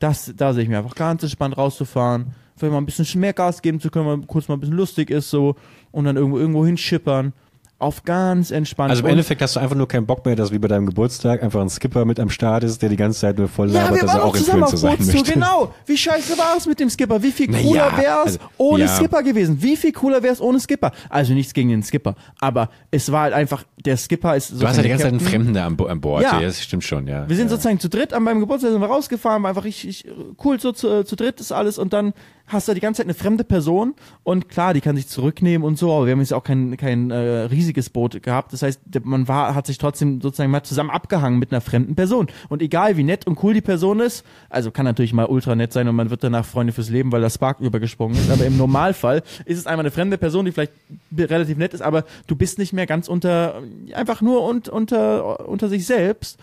Das, 0.00 0.32
da 0.36 0.52
sehe 0.52 0.64
ich 0.64 0.68
mir 0.68 0.78
einfach 0.78 0.96
ganz 0.96 1.22
entspannt 1.22 1.56
rauszufahren, 1.56 2.34
vielleicht 2.56 2.72
mal 2.72 2.78
ein 2.78 2.86
bisschen 2.86 3.20
mehr 3.20 3.32
Gas 3.32 3.62
geben 3.62 3.80
zu 3.80 3.90
können, 3.90 4.06
weil 4.06 4.26
kurz 4.26 4.48
mal 4.48 4.54
ein 4.54 4.60
bisschen 4.60 4.76
lustig 4.76 5.10
ist 5.10 5.30
so 5.30 5.54
und 5.92 6.06
dann 6.06 6.16
irgendwo 6.16 6.38
irgendwo 6.38 6.66
hinschippern 6.66 7.32
auf 7.80 8.04
ganz 8.04 8.50
entspannt. 8.50 8.90
Also 8.90 9.02
im 9.02 9.08
Endeffekt 9.08 9.40
hast 9.40 9.56
du 9.56 9.60
einfach 9.60 9.74
nur 9.74 9.88
keinen 9.88 10.06
Bock 10.06 10.24
mehr, 10.26 10.36
dass 10.36 10.52
wie 10.52 10.58
bei 10.58 10.68
deinem 10.68 10.86
Geburtstag 10.86 11.42
einfach 11.42 11.62
ein 11.62 11.70
Skipper 11.70 12.04
mit 12.04 12.20
am 12.20 12.28
Start 12.28 12.62
ist, 12.62 12.82
der 12.82 12.90
die 12.90 12.96
ganze 12.96 13.20
Zeit 13.20 13.38
nur 13.38 13.48
voll 13.48 13.68
labert, 13.68 13.96
ja, 13.96 14.02
dass 14.02 14.14
er 14.14 14.24
auch 14.24 14.36
Influencer 14.36 14.76
sein 14.76 14.98
möchte. 15.00 15.32
Genau. 15.32 15.72
Wie 15.86 15.96
scheiße 15.96 16.36
war 16.36 16.56
es 16.58 16.66
mit 16.66 16.78
dem 16.78 16.90
Skipper? 16.90 17.22
Wie 17.22 17.32
viel 17.32 17.48
cooler 17.48 17.90
naja, 17.90 17.98
wäre 17.98 18.18
es 18.20 18.26
also, 18.26 18.38
ohne 18.58 18.84
ja. 18.84 18.88
Skipper 18.88 19.22
gewesen? 19.22 19.62
Wie 19.62 19.76
viel 19.76 19.92
cooler 19.92 20.22
wäre 20.22 20.34
es 20.34 20.40
ohne 20.42 20.60
Skipper? 20.60 20.92
Also 21.08 21.32
nichts 21.32 21.54
gegen 21.54 21.70
den 21.70 21.82
Skipper, 21.82 22.16
aber 22.38 22.68
es 22.90 23.10
war 23.10 23.22
halt 23.22 23.34
einfach, 23.34 23.64
der 23.82 23.96
Skipper 23.96 24.36
ist 24.36 24.48
so. 24.48 24.58
Du 24.58 24.68
hast 24.68 24.76
ja 24.76 24.82
die 24.82 24.90
ganze 24.90 25.04
Zeit 25.04 25.12
einen 25.12 25.20
Fremden 25.20 25.54
da 25.54 25.66
an, 25.66 25.78
an 25.80 26.00
Bord. 26.02 26.22
Ja. 26.22 26.38
das 26.38 26.62
stimmt 26.62 26.84
schon, 26.84 27.06
ja. 27.06 27.26
Wir 27.28 27.36
sind 27.36 27.46
ja. 27.46 27.50
sozusagen 27.50 27.80
zu 27.80 27.88
dritt 27.88 28.12
an 28.12 28.22
meinem 28.22 28.40
Geburtstag 28.40 28.72
sind 28.72 28.80
wir 28.80 28.88
rausgefahren, 28.88 29.42
war 29.42 29.48
einfach 29.48 29.64
richtig 29.64 30.04
cool 30.44 30.60
so 30.60 30.72
zu, 30.72 31.02
zu 31.04 31.16
dritt 31.16 31.40
ist 31.40 31.50
alles 31.50 31.78
und 31.78 31.94
dann 31.94 32.12
hast 32.52 32.68
du 32.68 32.74
die 32.74 32.80
ganze 32.80 32.98
Zeit 32.98 33.06
eine 33.06 33.14
fremde 33.14 33.44
Person 33.44 33.94
und 34.22 34.48
klar, 34.48 34.74
die 34.74 34.80
kann 34.80 34.96
sich 34.96 35.08
zurücknehmen 35.08 35.66
und 35.66 35.78
so, 35.78 35.92
aber 35.92 36.06
wir 36.06 36.12
haben 36.12 36.20
jetzt 36.20 36.32
auch 36.32 36.44
kein, 36.44 36.76
kein 36.76 37.10
äh, 37.10 37.16
riesiges 37.16 37.90
Boot 37.90 38.22
gehabt. 38.22 38.52
Das 38.52 38.62
heißt, 38.62 38.80
man 39.04 39.28
war, 39.28 39.54
hat 39.54 39.66
sich 39.66 39.78
trotzdem 39.78 40.20
sozusagen 40.20 40.50
mal 40.50 40.62
zusammen 40.62 40.90
abgehangen 40.90 41.38
mit 41.38 41.52
einer 41.52 41.60
fremden 41.60 41.94
Person. 41.94 42.28
Und 42.48 42.62
egal 42.62 42.96
wie 42.96 43.04
nett 43.04 43.26
und 43.26 43.42
cool 43.42 43.54
die 43.54 43.60
Person 43.60 44.00
ist, 44.00 44.24
also 44.48 44.70
kann 44.70 44.84
natürlich 44.84 45.12
mal 45.12 45.26
ultra 45.26 45.54
nett 45.54 45.72
sein 45.72 45.88
und 45.88 45.96
man 45.96 46.10
wird 46.10 46.24
danach 46.24 46.44
Freunde 46.44 46.72
fürs 46.72 46.90
Leben, 46.90 47.12
weil 47.12 47.20
der 47.20 47.30
Spark 47.30 47.60
übergesprungen 47.60 48.16
ist, 48.16 48.30
aber 48.30 48.44
im 48.44 48.56
Normalfall 48.56 49.22
ist 49.44 49.58
es 49.58 49.66
einmal 49.66 49.84
eine 49.84 49.90
fremde 49.90 50.18
Person, 50.18 50.44
die 50.44 50.52
vielleicht 50.52 50.72
relativ 51.16 51.56
nett 51.56 51.74
ist, 51.74 51.82
aber 51.82 52.04
du 52.26 52.36
bist 52.36 52.58
nicht 52.58 52.72
mehr 52.72 52.86
ganz 52.86 53.08
unter, 53.08 53.62
einfach 53.94 54.20
nur 54.20 54.42
und, 54.42 54.68
unter, 54.68 55.48
unter 55.48 55.68
sich 55.68 55.86
selbst. 55.86 56.38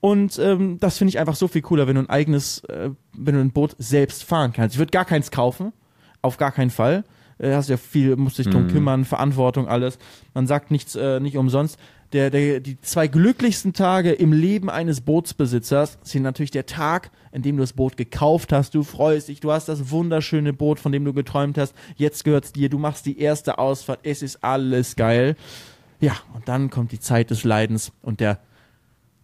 Und 0.00 0.38
ähm, 0.38 0.78
das 0.78 0.98
finde 0.98 1.10
ich 1.10 1.18
einfach 1.18 1.34
so 1.34 1.48
viel 1.48 1.62
cooler, 1.62 1.86
wenn 1.86 1.96
du 1.96 2.02
ein 2.02 2.10
eigenes, 2.10 2.60
äh, 2.64 2.90
wenn 3.16 3.34
du 3.34 3.40
ein 3.40 3.50
Boot 3.50 3.74
selbst 3.78 4.24
fahren 4.24 4.52
kannst. 4.52 4.74
Ich 4.74 4.78
würde 4.78 4.90
gar 4.90 5.04
keins 5.04 5.30
kaufen, 5.30 5.72
auf 6.22 6.36
gar 6.36 6.52
keinen 6.52 6.70
Fall. 6.70 7.04
Äh, 7.38 7.54
hast 7.54 7.68
ja 7.68 7.76
viel, 7.76 8.16
musst 8.16 8.38
dich 8.38 8.48
drum 8.48 8.64
mhm. 8.64 8.68
kümmern, 8.68 9.04
Verantwortung, 9.04 9.68
alles. 9.68 9.98
Man 10.34 10.46
sagt 10.46 10.70
nichts, 10.70 10.94
äh, 10.94 11.20
nicht 11.20 11.36
umsonst. 11.36 11.78
Der, 12.12 12.30
der, 12.30 12.60
die 12.60 12.80
zwei 12.80 13.06
glücklichsten 13.06 13.74
Tage 13.74 14.12
im 14.12 14.32
Leben 14.32 14.70
eines 14.70 15.02
Bootsbesitzers 15.02 15.98
sind 16.02 16.22
natürlich 16.22 16.50
der 16.50 16.64
Tag, 16.64 17.10
in 17.32 17.42
dem 17.42 17.56
du 17.56 17.62
das 17.62 17.74
Boot 17.74 17.98
gekauft 17.98 18.50
hast. 18.52 18.74
Du 18.74 18.82
freust 18.82 19.28
dich, 19.28 19.40
du 19.40 19.52
hast 19.52 19.68
das 19.68 19.90
wunderschöne 19.90 20.54
Boot, 20.54 20.80
von 20.80 20.90
dem 20.90 21.04
du 21.04 21.12
geträumt 21.12 21.58
hast. 21.58 21.74
Jetzt 21.96 22.24
gehört's 22.24 22.52
dir, 22.52 22.70
du 22.70 22.78
machst 22.78 23.04
die 23.04 23.20
erste 23.20 23.58
Ausfahrt. 23.58 24.00
Es 24.04 24.22
ist 24.22 24.42
alles 24.42 24.96
geil. 24.96 25.36
Ja, 26.00 26.12
und 26.34 26.48
dann 26.48 26.70
kommt 26.70 26.92
die 26.92 27.00
Zeit 27.00 27.30
des 27.30 27.44
Leidens 27.44 27.92
und 28.00 28.20
der 28.20 28.38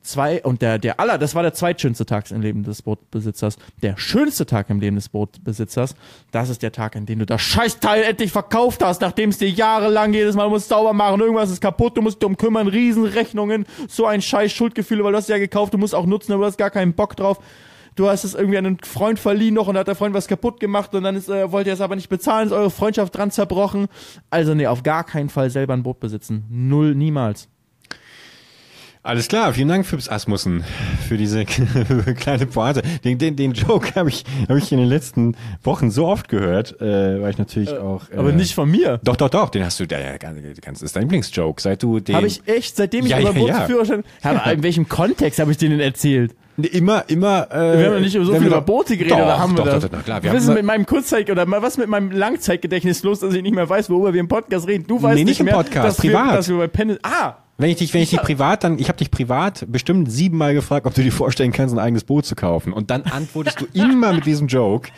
zwei 0.04 0.42
und 0.42 0.62
der 0.62 0.78
der 0.78 1.00
aller, 1.00 1.18
das 1.18 1.34
war 1.34 1.42
der 1.42 1.54
zweitschönste 1.54 2.06
Tag 2.06 2.30
im 2.30 2.40
Leben 2.40 2.62
des 2.62 2.82
Bootbesitzers. 2.82 3.56
Der 3.82 3.96
schönste 3.96 4.46
Tag 4.46 4.70
im 4.70 4.80
Leben 4.80 4.96
des 4.96 5.08
Bootbesitzers, 5.08 5.96
das 6.30 6.50
ist 6.50 6.62
der 6.62 6.72
Tag, 6.72 6.94
in 6.94 7.06
dem 7.06 7.18
du 7.18 7.26
das 7.26 7.42
Scheißteil 7.42 8.04
endlich 8.04 8.30
verkauft 8.30 8.84
hast, 8.84 9.00
nachdem 9.00 9.30
es 9.30 9.38
dir 9.38 9.50
jahrelang 9.50 10.12
jedes 10.12 10.36
Mal 10.36 10.48
musst 10.48 10.68
sauber 10.68 10.92
machen, 10.92 11.20
irgendwas 11.20 11.50
ist 11.50 11.60
kaputt, 11.60 11.96
du 11.96 12.02
musst 12.02 12.16
dich 12.16 12.20
darum 12.20 12.36
kümmern, 12.36 12.68
Riesenrechnungen, 12.68 13.66
so 13.88 14.06
ein 14.06 14.22
Scheiß 14.22 14.52
Schuldgefühle, 14.52 15.02
weil 15.02 15.12
du 15.12 15.18
hast 15.18 15.28
ja 15.28 15.38
gekauft, 15.38 15.74
du 15.74 15.78
musst 15.78 15.94
auch 15.94 16.06
nutzen, 16.06 16.32
aber 16.32 16.42
du 16.42 16.46
hast 16.46 16.58
gar 16.58 16.70
keinen 16.70 16.94
Bock 16.94 17.16
drauf. 17.16 17.40
Du 17.96 18.08
hast 18.08 18.24
es 18.24 18.34
irgendwie 18.34 18.58
an 18.58 18.66
einen 18.66 18.78
Freund 18.78 19.20
verliehen 19.20 19.54
noch 19.54 19.68
und 19.68 19.78
hat 19.78 19.86
der 19.86 19.94
Freund 19.94 20.14
was 20.14 20.26
kaputt 20.26 20.58
gemacht 20.58 20.94
und 20.96 21.04
dann 21.04 21.14
ist, 21.14 21.28
äh, 21.28 21.52
wollt 21.52 21.68
ihr 21.68 21.72
es 21.72 21.80
aber 21.80 21.94
nicht 21.94 22.08
bezahlen, 22.08 22.46
ist 22.48 22.52
eure 22.52 22.70
Freundschaft 22.70 23.16
dran 23.16 23.30
zerbrochen. 23.30 23.86
Also 24.30 24.54
nee, 24.54 24.66
auf 24.66 24.82
gar 24.82 25.04
keinen 25.04 25.28
Fall 25.28 25.48
selber 25.48 25.74
ein 25.74 25.84
Boot 25.84 26.00
besitzen. 26.00 26.44
Null, 26.50 26.96
niemals. 26.96 27.48
Alles 29.06 29.28
klar, 29.28 29.52
vielen 29.52 29.68
Dank 29.68 29.84
Fips 29.84 30.08
Asmussen 30.08 30.64
für 31.06 31.18
diese 31.18 31.44
kleine 32.16 32.46
Pointe. 32.46 32.80
Den, 33.04 33.18
den, 33.18 33.36
den 33.36 33.52
Joke 33.52 33.94
habe 33.96 34.08
ich, 34.08 34.24
hab 34.48 34.56
ich 34.56 34.72
in 34.72 34.78
den 34.78 34.88
letzten 34.88 35.36
Wochen 35.62 35.90
so 35.90 36.06
oft 36.06 36.26
gehört, 36.30 36.80
äh, 36.80 37.20
weil 37.20 37.32
ich 37.32 37.36
natürlich 37.36 37.68
äh, 37.68 37.76
auch. 37.76 38.08
Äh, 38.10 38.16
aber 38.16 38.32
nicht 38.32 38.54
von 38.54 38.70
mir. 38.70 39.00
Doch, 39.04 39.16
doch, 39.16 39.28
doch, 39.28 39.50
den 39.50 39.62
hast 39.62 39.78
du, 39.78 39.86
der, 39.86 40.18
ganz 40.18 40.80
ist 40.80 40.96
dein 40.96 41.02
Lieblingsjoke, 41.02 41.60
seit 41.60 41.82
du 41.82 42.00
den. 42.00 42.16
Habe 42.16 42.26
ich 42.26 42.40
echt, 42.46 42.76
seitdem 42.76 43.04
ich 43.04 43.10
ja, 43.10 43.20
über 43.20 43.32
ja, 43.32 43.58
Bootsführerschein. 43.58 44.04
Ja. 44.24 44.50
in 44.50 44.62
welchem 44.62 44.88
Kontext 44.88 45.38
habe 45.38 45.50
ich 45.50 45.58
den 45.58 45.72
denn 45.72 45.80
erzählt? 45.80 46.34
Immer, 46.56 47.04
immer. 47.08 47.48
Äh, 47.50 47.78
wir 47.78 47.86
haben 47.86 47.94
ja 47.94 48.00
nicht 48.00 48.12
so 48.14 48.24
viel 48.24 48.46
über 48.46 48.62
Boote 48.62 48.96
geredet, 48.96 49.18
doch, 49.18 49.22
oder 49.22 49.38
haben 49.38 49.54
doch, 49.54 49.66
wir 49.66 49.72
das? 49.72 49.82
Doch, 49.82 49.90
doch, 49.90 50.04
klar. 50.04 50.22
Wir 50.22 50.32
was 50.32 50.44
ist 50.44 50.54
mit 50.54 50.64
meinem 50.64 50.86
Kurzzeit 50.86 51.28
oder 51.28 51.44
was 51.46 51.76
mit 51.76 51.88
meinem 51.88 52.10
Langzeitgedächtnis 52.10 53.02
los, 53.02 53.20
dass 53.20 53.34
ich 53.34 53.42
nicht 53.42 53.54
mehr 53.54 53.68
weiß, 53.68 53.90
worüber 53.90 54.14
wir 54.14 54.20
im 54.20 54.28
Podcast 54.28 54.66
reden? 54.66 54.86
Du 54.86 55.02
weißt 55.02 55.16
nee, 55.16 55.24
nicht, 55.24 55.40
nicht 55.40 55.44
mehr, 55.44 55.56
Podcast, 55.56 55.88
dass 55.88 55.96
privat. 55.98 56.26
Wir, 56.26 56.36
dass 56.36 56.48
wir 56.48 56.56
bei 56.56 56.68
Pen 56.68 56.96
ah, 57.02 57.34
wenn 57.56 57.70
ich 57.70 57.76
dich, 57.76 57.94
wenn 57.94 58.02
ich 58.02 58.10
dich 58.10 58.20
privat 58.20 58.64
dann, 58.64 58.78
ich 58.78 58.88
habe 58.88 58.98
dich 58.98 59.10
privat 59.10 59.64
bestimmt 59.68 60.10
siebenmal 60.10 60.54
gefragt, 60.54 60.86
ob 60.86 60.94
du 60.94 61.02
dir 61.02 61.12
vorstellen 61.12 61.52
kannst, 61.52 61.74
ein 61.74 61.78
eigenes 61.78 62.04
Boot 62.04 62.26
zu 62.26 62.34
kaufen. 62.34 62.72
Und 62.72 62.90
dann 62.90 63.02
antwortest 63.02 63.60
du 63.60 63.66
immer 63.72 64.12
mit 64.12 64.26
diesem 64.26 64.48
Joke. 64.48 64.90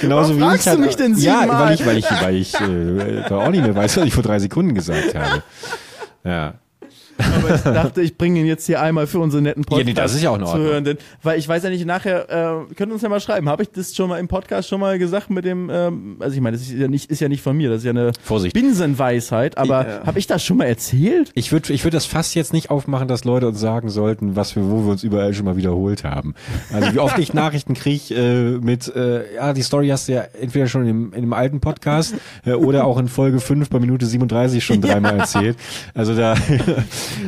Genauso 0.00 0.38
Warum 0.38 0.52
wie 0.52 0.56
ich. 0.56 0.66
Halt, 0.66 0.78
du 0.78 0.82
mich 0.82 0.96
denn 0.96 1.14
siebenmal? 1.14 1.48
Ja, 1.48 1.58
weil 1.58 1.74
ich, 1.74 1.86
weil 1.86 1.96
ich, 1.96 2.10
weil 2.10 2.36
ich, 2.36 2.54
äh, 2.60 3.24
bei 3.28 3.46
Olli 3.46 3.62
mir 3.62 3.74
weiß, 3.74 3.96
was 3.96 4.04
ich 4.04 4.12
vor 4.12 4.22
drei 4.22 4.38
Sekunden 4.38 4.74
gesagt 4.74 5.14
habe. 5.14 5.42
Ja. 6.24 6.54
Aber 7.36 7.54
ich 7.54 7.62
dachte, 7.62 8.02
ich 8.02 8.16
bringe 8.16 8.40
ihn 8.40 8.46
jetzt 8.46 8.66
hier 8.66 8.80
einmal 8.80 9.06
für 9.06 9.18
unsere 9.18 9.42
netten 9.42 9.64
Podcast 9.64 9.86
ja, 9.86 9.92
nee, 9.92 9.94
das 9.94 10.14
ist 10.14 10.22
ja 10.22 10.30
auch 10.30 10.52
zu 10.52 10.58
hören. 10.58 10.84
Denn, 10.84 10.98
weil 11.22 11.38
ich 11.38 11.48
weiß 11.48 11.62
ja 11.62 11.70
nicht, 11.70 11.84
nachher, 11.86 12.28
äh, 12.70 12.74
könnt 12.74 12.92
uns 12.92 13.02
ja 13.02 13.08
mal 13.08 13.20
schreiben, 13.20 13.48
habe 13.48 13.62
ich 13.62 13.70
das 13.70 13.94
schon 13.94 14.08
mal 14.08 14.18
im 14.18 14.28
Podcast 14.28 14.68
schon 14.68 14.80
mal 14.80 14.98
gesagt 14.98 15.30
mit 15.30 15.44
dem, 15.44 15.70
ähm, 15.70 16.16
also 16.20 16.34
ich 16.34 16.40
meine, 16.40 16.56
das 16.56 16.66
ist 16.66 16.72
ja, 16.72 16.88
nicht, 16.88 17.10
ist 17.10 17.20
ja 17.20 17.28
nicht 17.28 17.42
von 17.42 17.56
mir, 17.56 17.70
das 17.70 17.78
ist 17.78 17.84
ja 17.84 17.90
eine 17.90 18.12
Vorsicht. 18.22 18.54
Binsenweisheit, 18.54 19.58
aber 19.58 19.86
ja. 19.86 20.06
habe 20.06 20.18
ich 20.18 20.26
das 20.26 20.44
schon 20.44 20.56
mal 20.56 20.64
erzählt? 20.64 21.30
Ich 21.34 21.52
würde 21.52 21.72
ich 21.72 21.84
würd 21.84 21.94
das 21.94 22.06
fast 22.06 22.34
jetzt 22.34 22.52
nicht 22.52 22.70
aufmachen, 22.70 23.08
dass 23.08 23.24
Leute 23.24 23.48
uns 23.48 23.60
sagen 23.60 23.88
sollten, 23.88 24.36
was 24.36 24.56
wir, 24.56 24.68
wo 24.70 24.84
wir 24.84 24.92
uns 24.92 25.02
überall 25.02 25.34
schon 25.34 25.44
mal 25.44 25.56
wiederholt 25.56 26.04
haben. 26.04 26.34
Also 26.72 26.92
wie 26.92 26.98
oft 26.98 27.18
ich 27.18 27.34
Nachrichten 27.34 27.74
kriege 27.74 28.14
äh, 28.14 28.58
mit, 28.58 28.94
äh, 28.94 29.34
ja, 29.34 29.52
die 29.52 29.62
Story 29.62 29.88
hast 29.88 30.08
du 30.08 30.12
ja 30.12 30.24
entweder 30.40 30.66
schon 30.66 30.86
in, 30.86 31.12
in 31.12 31.20
dem 31.22 31.32
alten 31.32 31.60
Podcast 31.60 32.14
äh, 32.44 32.52
oder 32.52 32.84
auch 32.84 32.98
in 32.98 33.08
Folge 33.08 33.40
5 33.40 33.70
bei 33.70 33.78
Minute 33.78 34.06
37 34.06 34.64
schon 34.64 34.80
dreimal 34.80 35.14
ja. 35.14 35.20
erzählt. 35.20 35.56
Also 35.94 36.14
da. 36.14 36.34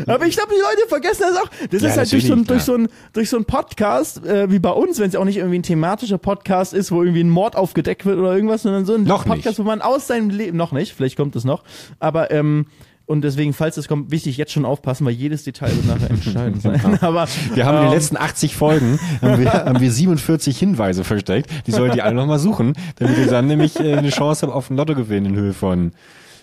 aber 0.06 0.26
ich 0.26 0.36
glaube, 0.36 0.52
die 0.54 0.60
Leute 0.60 0.88
vergessen 0.88 1.22
das 1.28 1.36
auch. 1.36 1.50
Das 1.70 1.82
ja, 1.82 1.88
ist 1.88 1.96
halt 1.96 2.12
durch 2.12 2.26
so, 2.26 2.32
ein, 2.32 2.44
durch, 2.44 2.62
so 2.62 2.74
ein, 2.74 2.88
durch 3.12 3.30
so 3.30 3.36
ein 3.36 3.44
Podcast, 3.44 4.24
äh, 4.24 4.50
wie 4.50 4.58
bei 4.58 4.70
uns, 4.70 4.98
wenn 4.98 5.08
es 5.08 5.16
auch 5.16 5.24
nicht 5.24 5.38
irgendwie 5.38 5.58
ein 5.58 5.62
thematischer 5.62 6.18
Podcast 6.18 6.74
ist, 6.74 6.92
wo 6.92 7.02
irgendwie 7.02 7.22
ein 7.22 7.30
Mord 7.30 7.56
aufgedeckt 7.56 8.06
wird 8.06 8.18
oder 8.18 8.34
irgendwas, 8.34 8.62
sondern 8.62 8.84
so 8.86 8.94
ein 8.94 9.04
noch 9.04 9.24
Podcast, 9.24 9.46
nicht. 9.46 9.58
wo 9.58 9.62
man 9.64 9.82
aus 9.82 10.06
seinem 10.06 10.30
Leben, 10.30 10.56
noch 10.56 10.72
nicht, 10.72 10.94
vielleicht 10.94 11.16
kommt 11.16 11.36
es 11.36 11.44
noch, 11.44 11.64
aber 11.98 12.30
ähm, 12.30 12.66
und 13.06 13.22
deswegen, 13.22 13.52
falls 13.52 13.76
es 13.76 13.86
kommt, 13.86 14.10
wichtig 14.10 14.38
jetzt 14.38 14.52
schon 14.52 14.64
aufpassen, 14.64 15.04
weil 15.04 15.12
jedes 15.12 15.44
Detail 15.44 15.72
wird 15.76 15.86
nachher 15.86 16.10
entscheidend 16.10 16.62
sein. 16.62 16.98
Aber 17.02 17.28
wir 17.52 17.66
haben 17.66 17.76
ähm, 17.76 17.82
in 17.82 17.90
den 17.90 17.94
letzten 17.98 18.16
80 18.16 18.56
Folgen 18.56 18.98
haben 19.20 19.40
wir, 19.40 19.52
haben 19.52 19.80
wir 19.80 19.92
47 19.92 20.58
Hinweise 20.58 21.04
versteckt. 21.04 21.50
Die 21.66 21.72
sollten 21.72 21.96
die 21.96 22.02
alle 22.02 22.14
nochmal 22.14 22.38
suchen, 22.38 22.72
damit 22.96 23.18
ihr 23.18 23.26
dann 23.26 23.46
nämlich 23.46 23.78
äh, 23.78 23.96
eine 23.96 24.08
Chance 24.08 24.46
habt 24.46 24.54
auf 24.54 24.70
einen 24.70 24.78
Lottogewinn 24.78 25.26
in 25.26 25.36
Höhe 25.36 25.52
von 25.52 25.92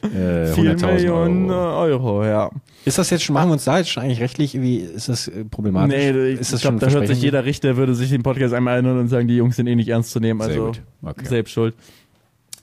äh, 0.03 0.51
100.000 0.51 0.93
Millionen 0.93 1.49
Euro. 1.49 2.19
Euro. 2.19 2.25
ja. 2.25 2.49
Ist 2.83 2.97
das 2.97 3.09
jetzt 3.11 3.23
schon, 3.23 3.33
machen 3.33 3.49
wir 3.49 3.53
uns 3.53 3.65
da 3.65 3.77
jetzt 3.77 3.89
schon 3.89 4.03
eigentlich 4.03 4.21
rechtlich, 4.21 4.59
wie 4.59 4.77
ist 4.77 5.09
das 5.09 5.27
äh, 5.27 5.45
problematisch? 5.45 5.95
Nee, 5.95 6.33
ich, 6.33 6.53
ich 6.53 6.61
glaube, 6.61 6.79
da 6.79 6.89
hört 6.89 7.07
sich 7.07 7.21
jeder 7.21 7.45
Richter, 7.45 7.77
würde 7.77 7.93
sich 7.93 8.09
den 8.09 8.23
Podcast 8.23 8.53
einmal 8.53 8.73
erinnern 8.75 8.99
und 8.99 9.07
sagen, 9.07 9.27
die 9.27 9.35
Jungs 9.35 9.55
sind 9.55 9.67
eh 9.67 9.75
nicht 9.75 9.89
ernst 9.89 10.11
zu 10.11 10.19
nehmen, 10.19 10.41
also 10.41 10.71
okay. 11.03 11.25
selbst 11.25 11.51
schuld. 11.51 11.75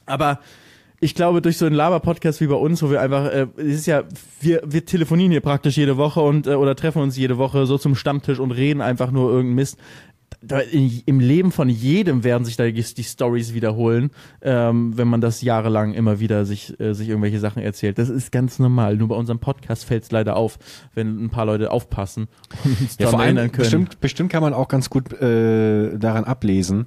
Aber 0.06 0.40
ich 1.00 1.14
glaube, 1.14 1.40
durch 1.40 1.56
so 1.56 1.66
einen 1.66 1.76
Laber-Podcast 1.76 2.40
wie 2.40 2.48
bei 2.48 2.56
uns, 2.56 2.82
wo 2.82 2.90
wir 2.90 3.00
einfach, 3.00 3.26
äh, 3.26 3.46
es 3.56 3.80
ist 3.80 3.86
ja, 3.86 4.02
wir, 4.40 4.62
wir 4.66 4.84
telefonieren 4.84 5.30
hier 5.30 5.40
praktisch 5.40 5.76
jede 5.76 5.96
Woche 5.96 6.20
und 6.20 6.48
äh, 6.48 6.54
oder 6.54 6.74
treffen 6.74 7.02
uns 7.02 7.16
jede 7.16 7.38
Woche 7.38 7.66
so 7.66 7.78
zum 7.78 7.94
Stammtisch 7.94 8.40
und 8.40 8.50
reden 8.50 8.80
einfach 8.80 9.12
nur 9.12 9.30
irgendeinen 9.30 9.54
Mist 9.54 9.78
im 10.40 11.18
Leben 11.18 11.50
von 11.50 11.68
jedem 11.68 12.22
werden 12.22 12.44
sich 12.44 12.56
da 12.56 12.70
die, 12.70 13.04
Stories 13.04 13.54
wiederholen, 13.54 14.10
ähm, 14.40 14.96
wenn 14.96 15.08
man 15.08 15.20
das 15.20 15.42
jahrelang 15.42 15.94
immer 15.94 16.20
wieder 16.20 16.44
sich, 16.44 16.78
äh, 16.78 16.94
sich 16.94 17.08
irgendwelche 17.08 17.40
Sachen 17.40 17.60
erzählt. 17.60 17.98
Das 17.98 18.08
ist 18.08 18.30
ganz 18.30 18.60
normal. 18.60 18.96
Nur 18.96 19.08
bei 19.08 19.16
unserem 19.16 19.40
Podcast 19.40 19.84
fällt 19.84 20.04
es 20.04 20.12
leider 20.12 20.36
auf, 20.36 20.58
wenn 20.94 21.24
ein 21.24 21.30
paar 21.30 21.46
Leute 21.46 21.72
aufpassen 21.72 22.28
und 22.64 22.80
uns 22.80 22.96
ja, 23.00 23.08
vor 23.08 23.20
allem 23.20 23.36
können. 23.36 23.52
Bestimmt, 23.52 24.00
bestimmt 24.00 24.30
kann 24.30 24.42
man 24.42 24.54
auch 24.54 24.68
ganz 24.68 24.90
gut 24.90 25.12
äh, 25.20 25.98
daran 25.98 26.24
ablesen, 26.24 26.86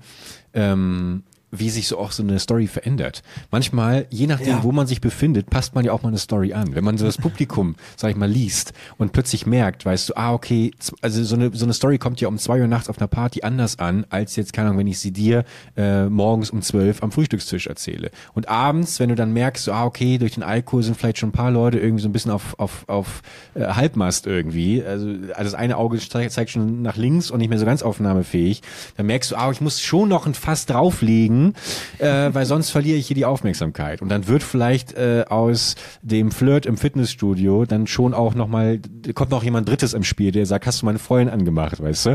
ähm, 0.53 1.23
wie 1.51 1.69
sich 1.69 1.87
so 1.87 1.97
auch 1.97 2.11
so 2.11 2.23
eine 2.23 2.39
Story 2.39 2.67
verändert. 2.67 3.23
Manchmal, 3.51 4.07
je 4.09 4.27
nachdem, 4.27 4.47
ja. 4.47 4.63
wo 4.63 4.71
man 4.71 4.87
sich 4.87 5.01
befindet, 5.01 5.49
passt 5.49 5.75
man 5.75 5.83
ja 5.83 5.91
auch 5.91 6.01
mal 6.01 6.09
eine 6.09 6.17
Story 6.17 6.53
an. 6.53 6.73
Wenn 6.75 6.83
man 6.83 6.97
so 6.97 7.05
das 7.05 7.17
Publikum, 7.21 7.75
sag 7.97 8.11
ich 8.11 8.17
mal, 8.17 8.29
liest 8.29 8.73
und 8.97 9.11
plötzlich 9.11 9.45
merkt, 9.45 9.85
weißt 9.85 10.09
du, 10.09 10.17
ah, 10.17 10.33
okay, 10.33 10.71
also 11.01 11.23
so 11.23 11.35
eine, 11.35 11.51
so 11.53 11.65
eine 11.65 11.73
Story 11.73 11.97
kommt 11.97 12.21
ja 12.21 12.29
um 12.29 12.37
zwei 12.37 12.61
Uhr 12.61 12.67
nachts 12.67 12.89
auf 12.89 12.97
einer 12.97 13.07
Party 13.07 13.41
anders 13.41 13.79
an, 13.79 14.05
als 14.09 14.35
jetzt, 14.37 14.53
keine 14.53 14.69
Ahnung, 14.69 14.79
wenn 14.79 14.87
ich 14.87 14.99
sie 14.99 15.11
dir 15.11 15.43
äh, 15.75 16.05
morgens 16.05 16.51
um 16.51 16.61
zwölf 16.61 17.03
am 17.03 17.11
Frühstückstisch 17.11 17.67
erzähle. 17.67 18.11
Und 18.33 18.47
abends, 18.47 18.99
wenn 18.99 19.09
du 19.09 19.15
dann 19.15 19.33
merkst, 19.33 19.65
so, 19.65 19.73
ah, 19.73 19.85
okay, 19.85 20.17
durch 20.17 20.35
den 20.35 20.43
Alkohol 20.43 20.83
sind 20.83 20.95
vielleicht 20.95 21.17
schon 21.17 21.29
ein 21.29 21.33
paar 21.33 21.51
Leute 21.51 21.79
irgendwie 21.79 22.01
so 22.01 22.07
ein 22.09 22.13
bisschen 22.13 22.31
auf, 22.31 22.57
auf, 22.59 22.85
auf 22.87 23.21
äh, 23.55 23.65
Halbmast 23.65 24.25
irgendwie. 24.25 24.83
Also, 24.83 25.07
also 25.07 25.43
das 25.43 25.53
eine 25.53 25.77
Auge 25.77 25.99
zeigt 25.99 26.49
schon 26.49 26.81
nach 26.81 26.95
links 26.95 27.29
und 27.29 27.39
nicht 27.39 27.49
mehr 27.49 27.59
so 27.59 27.65
ganz 27.65 27.83
aufnahmefähig. 27.83 28.61
Dann 28.95 29.05
merkst 29.05 29.31
du, 29.31 29.35
ah, 29.35 29.51
ich 29.51 29.59
muss 29.59 29.81
schon 29.81 30.07
noch 30.07 30.25
ein 30.25 30.33
Fass 30.33 30.65
drauflegen 30.65 31.40
legen, 31.41 31.53
äh, 31.99 32.33
weil 32.33 32.45
sonst 32.45 32.69
verliere 32.69 32.97
ich 32.97 33.07
hier 33.07 33.15
die 33.15 33.25
Aufmerksamkeit. 33.25 34.01
Und 34.01 34.09
dann 34.09 34.27
wird 34.27 34.43
vielleicht 34.43 34.93
äh, 34.93 35.25
aus 35.27 35.75
dem 36.01 36.31
Flirt 36.31 36.65
im 36.65 36.77
Fitnessstudio 36.77 37.65
dann 37.65 37.87
schon 37.87 38.13
auch 38.13 38.35
nochmal, 38.35 38.79
kommt 39.13 39.31
noch 39.31 39.43
jemand 39.43 39.67
Drittes 39.67 39.93
im 39.93 40.03
Spiel, 40.03 40.31
der 40.31 40.45
sagt, 40.45 40.65
hast 40.65 40.81
du 40.81 40.85
meine 40.85 40.99
Freundin 40.99 41.33
angemacht, 41.33 41.81
weißt 41.81 42.05
du? 42.07 42.09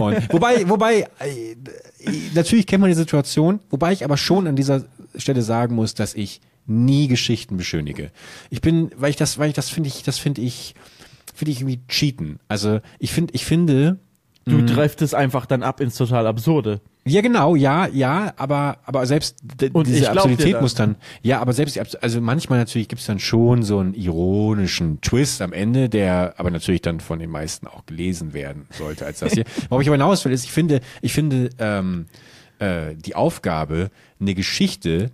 Und 0.00 0.28
wobei, 0.32 0.68
wobei, 0.68 1.08
äh, 1.18 1.56
natürlich 2.34 2.66
kennt 2.66 2.80
man 2.80 2.90
die 2.90 2.96
Situation, 2.96 3.60
wobei 3.70 3.92
ich 3.92 4.04
aber 4.04 4.16
schon 4.16 4.46
an 4.46 4.56
dieser 4.56 4.84
Stelle 5.16 5.42
sagen 5.42 5.74
muss, 5.74 5.94
dass 5.94 6.14
ich 6.14 6.40
nie 6.66 7.08
Geschichten 7.08 7.56
beschönige. 7.56 8.10
Ich 8.50 8.60
bin, 8.60 8.90
weil 8.96 9.10
ich 9.10 9.16
das, 9.16 9.38
weil 9.38 9.48
ich 9.48 9.54
das 9.54 9.70
finde 9.70 9.88
ich, 9.88 10.02
das 10.02 10.18
finde 10.18 10.40
ich, 10.42 10.74
finde 11.34 11.50
ich 11.50 11.60
irgendwie 11.60 11.80
cheaten. 11.88 12.38
Also 12.48 12.80
ich 12.98 13.12
finde, 13.12 13.34
ich 13.34 13.44
finde, 13.44 13.98
Du 14.50 14.66
treibst 14.66 15.02
es 15.02 15.14
einfach 15.14 15.46
dann 15.46 15.62
ab 15.62 15.80
ins 15.80 15.96
total 15.96 16.26
Absurde. 16.26 16.80
Ja, 17.04 17.22
genau, 17.22 17.56
ja, 17.56 17.86
ja, 17.86 18.34
aber, 18.36 18.78
aber 18.84 19.06
selbst 19.06 19.38
und 19.72 19.86
diese 19.86 20.10
Absurdität 20.10 20.60
muss 20.60 20.74
dann, 20.74 20.96
ja, 21.22 21.40
aber 21.40 21.54
selbst, 21.54 21.76
die, 21.76 21.80
also 21.80 22.20
manchmal 22.20 22.58
natürlich 22.58 22.88
gibt's 22.88 23.06
dann 23.06 23.18
schon 23.18 23.62
so 23.62 23.78
einen 23.78 23.94
ironischen 23.94 25.00
Twist 25.00 25.40
am 25.40 25.54
Ende, 25.54 25.88
der 25.88 26.34
aber 26.36 26.50
natürlich 26.50 26.82
dann 26.82 27.00
von 27.00 27.18
den 27.18 27.30
meisten 27.30 27.66
auch 27.66 27.86
gelesen 27.86 28.34
werden 28.34 28.66
sollte 28.70 29.06
als 29.06 29.20
das 29.20 29.32
hier. 29.32 29.44
Worauf 29.70 29.80
ich 29.82 29.88
aber 29.88 29.96
hinaus 29.96 30.24
will, 30.24 30.32
ist, 30.32 30.44
ich 30.44 30.52
finde, 30.52 30.80
ich 31.00 31.14
finde, 31.14 31.48
ähm, 31.58 32.06
äh, 32.58 32.94
die 32.94 33.14
Aufgabe, 33.14 33.90
eine 34.20 34.34
Geschichte 34.34 35.10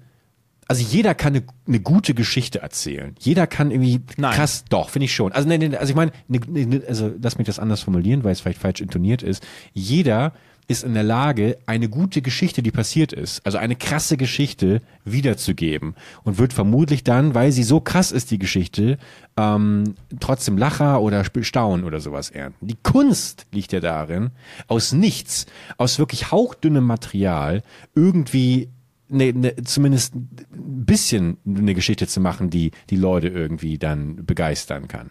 also 0.69 0.83
jeder 0.83 1.15
kann 1.15 1.35
eine, 1.35 1.45
eine 1.67 1.81
gute 1.81 2.15
Geschichte 2.15 2.61
erzählen. 2.61 3.15
Jeder 3.19 3.47
kann 3.47 3.71
irgendwie 3.71 4.01
Nein. 4.17 4.35
krass, 4.35 4.65
doch, 4.69 4.91
finde 4.91 5.05
ich 5.05 5.15
schon. 5.15 5.33
Also, 5.33 5.49
ne, 5.49 5.59
ne, 5.59 5.79
also 5.79 5.91
ich 5.91 5.97
meine, 5.97 6.13
ne, 6.29 6.41
ne, 6.47 6.83
also 6.89 7.13
lass 7.21 7.39
mich 7.39 7.47
das 7.47 7.59
anders 7.59 7.83
formulieren, 7.83 8.25
weil 8.25 8.33
es 8.33 8.41
vielleicht 8.41 8.61
falsch 8.61 8.81
intoniert 8.81 9.23
ist. 9.23 9.47
Jeder 9.73 10.33
ist 10.69 10.83
in 10.83 10.95
der 10.95 11.05
Lage, 11.05 11.59
eine 11.67 11.89
gute 11.89 12.23
Geschichte, 12.23 12.63
die 12.63 12.73
passiert 12.73 13.13
ist, 13.13 13.45
also 13.47 13.59
eine 13.59 13.77
krasse 13.77 14.17
Geschichte 14.17 14.83
wiederzugeben 15.05 15.95
und 16.25 16.39
wird 16.39 16.53
vermutlich 16.53 17.05
dann, 17.05 17.35
weil 17.35 17.53
sie 17.53 17.63
so 17.63 17.81
krass 17.81 18.11
ist, 18.11 18.33
die 18.33 18.39
Geschichte, 18.39 18.99
ähm, 19.37 19.95
trotzdem 20.19 20.59
Lacher 20.59 21.01
oder 21.01 21.25
Staunen 21.43 21.85
oder 21.85 22.01
sowas 22.01 22.31
ernten. 22.31 22.67
Die 22.67 22.79
Kunst 22.83 23.47
liegt 23.53 23.73
ja 23.73 23.81
darin, 23.81 24.31
aus 24.67 24.93
nichts, 24.93 25.47
aus 25.77 26.01
wirklich 26.01 26.33
hauchdünnem 26.33 26.85
Material 26.85 27.63
irgendwie 27.95 28.69
ne, 29.09 29.33
ne, 29.33 29.57
zumindest 29.65 30.15
ein 30.15 30.85
bisschen 30.85 31.39
eine 31.47 31.75
Geschichte 31.75 32.07
zu 32.07 32.21
machen, 32.21 32.51
die 32.51 32.73
die 32.91 32.97
Leute 32.97 33.29
irgendwie 33.29 33.79
dann 33.79 34.25
begeistern 34.25 34.89
kann. 34.89 35.11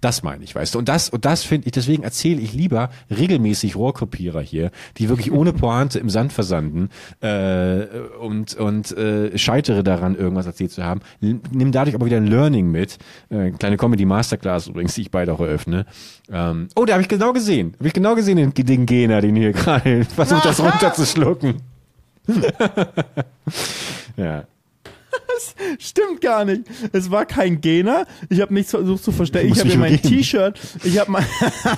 Das 0.00 0.22
meine 0.22 0.42
ich, 0.42 0.54
weißt 0.54 0.74
du. 0.74 0.78
Und 0.78 0.88
das, 0.88 1.10
und 1.10 1.24
das 1.24 1.44
finde 1.44 1.66
ich, 1.66 1.72
deswegen 1.72 2.02
erzähle 2.02 2.40
ich 2.40 2.52
lieber 2.52 2.90
regelmäßig 3.10 3.76
Rohrkopierer 3.76 4.40
hier, 4.40 4.70
die 4.98 5.08
wirklich 5.08 5.30
ohne 5.30 5.52
Pointe 5.52 5.98
im 5.98 6.10
Sand 6.10 6.32
versanden 6.32 6.88
äh, 7.20 7.84
und, 8.20 8.54
und 8.54 8.96
äh, 8.96 9.36
scheitere 9.38 9.84
daran, 9.84 10.16
irgendwas 10.16 10.46
erzählt 10.46 10.72
zu 10.72 10.82
haben. 10.82 11.00
Nimm 11.20 11.72
dadurch 11.72 11.94
aber 11.94 12.06
wieder 12.06 12.16
ein 12.16 12.26
Learning 12.26 12.70
mit. 12.70 12.98
Äh, 13.30 13.52
kleine 13.52 13.76
Comedy 13.76 14.04
Masterclass 14.04 14.66
übrigens, 14.66 14.94
die 14.94 15.02
ich 15.02 15.10
beide 15.10 15.32
auch 15.32 15.40
eröffne. 15.40 15.86
Ähm, 16.30 16.68
oh, 16.74 16.84
da 16.84 16.94
habe 16.94 17.02
ich 17.02 17.08
genau 17.08 17.32
gesehen. 17.32 17.74
Habe 17.78 17.88
ich 17.88 17.94
genau 17.94 18.14
gesehen, 18.14 18.36
den, 18.36 18.52
den 18.52 18.86
Gena, 18.86 19.20
den 19.20 19.36
hier 19.36 19.52
gerade 19.52 20.04
versucht, 20.16 20.44
das 20.44 20.60
runterzuschlucken. 20.62 21.71
yeah. 24.16 24.44
Das 25.42 25.54
stimmt 25.78 26.20
gar 26.20 26.44
nicht. 26.44 26.62
Es 26.92 27.10
war 27.10 27.26
kein 27.26 27.60
Gener. 27.60 28.06
Ich 28.28 28.40
habe 28.40 28.54
nichts 28.54 28.70
versucht 28.70 29.02
zu 29.02 29.12
verstecken. 29.12 29.52
Ich 29.52 29.58
habe 29.58 29.70
mir 29.70 29.78
mein 29.78 30.00
T-Shirt, 30.00 30.58
ich 30.84 30.98
habe 30.98 31.10
mein, 31.10 31.26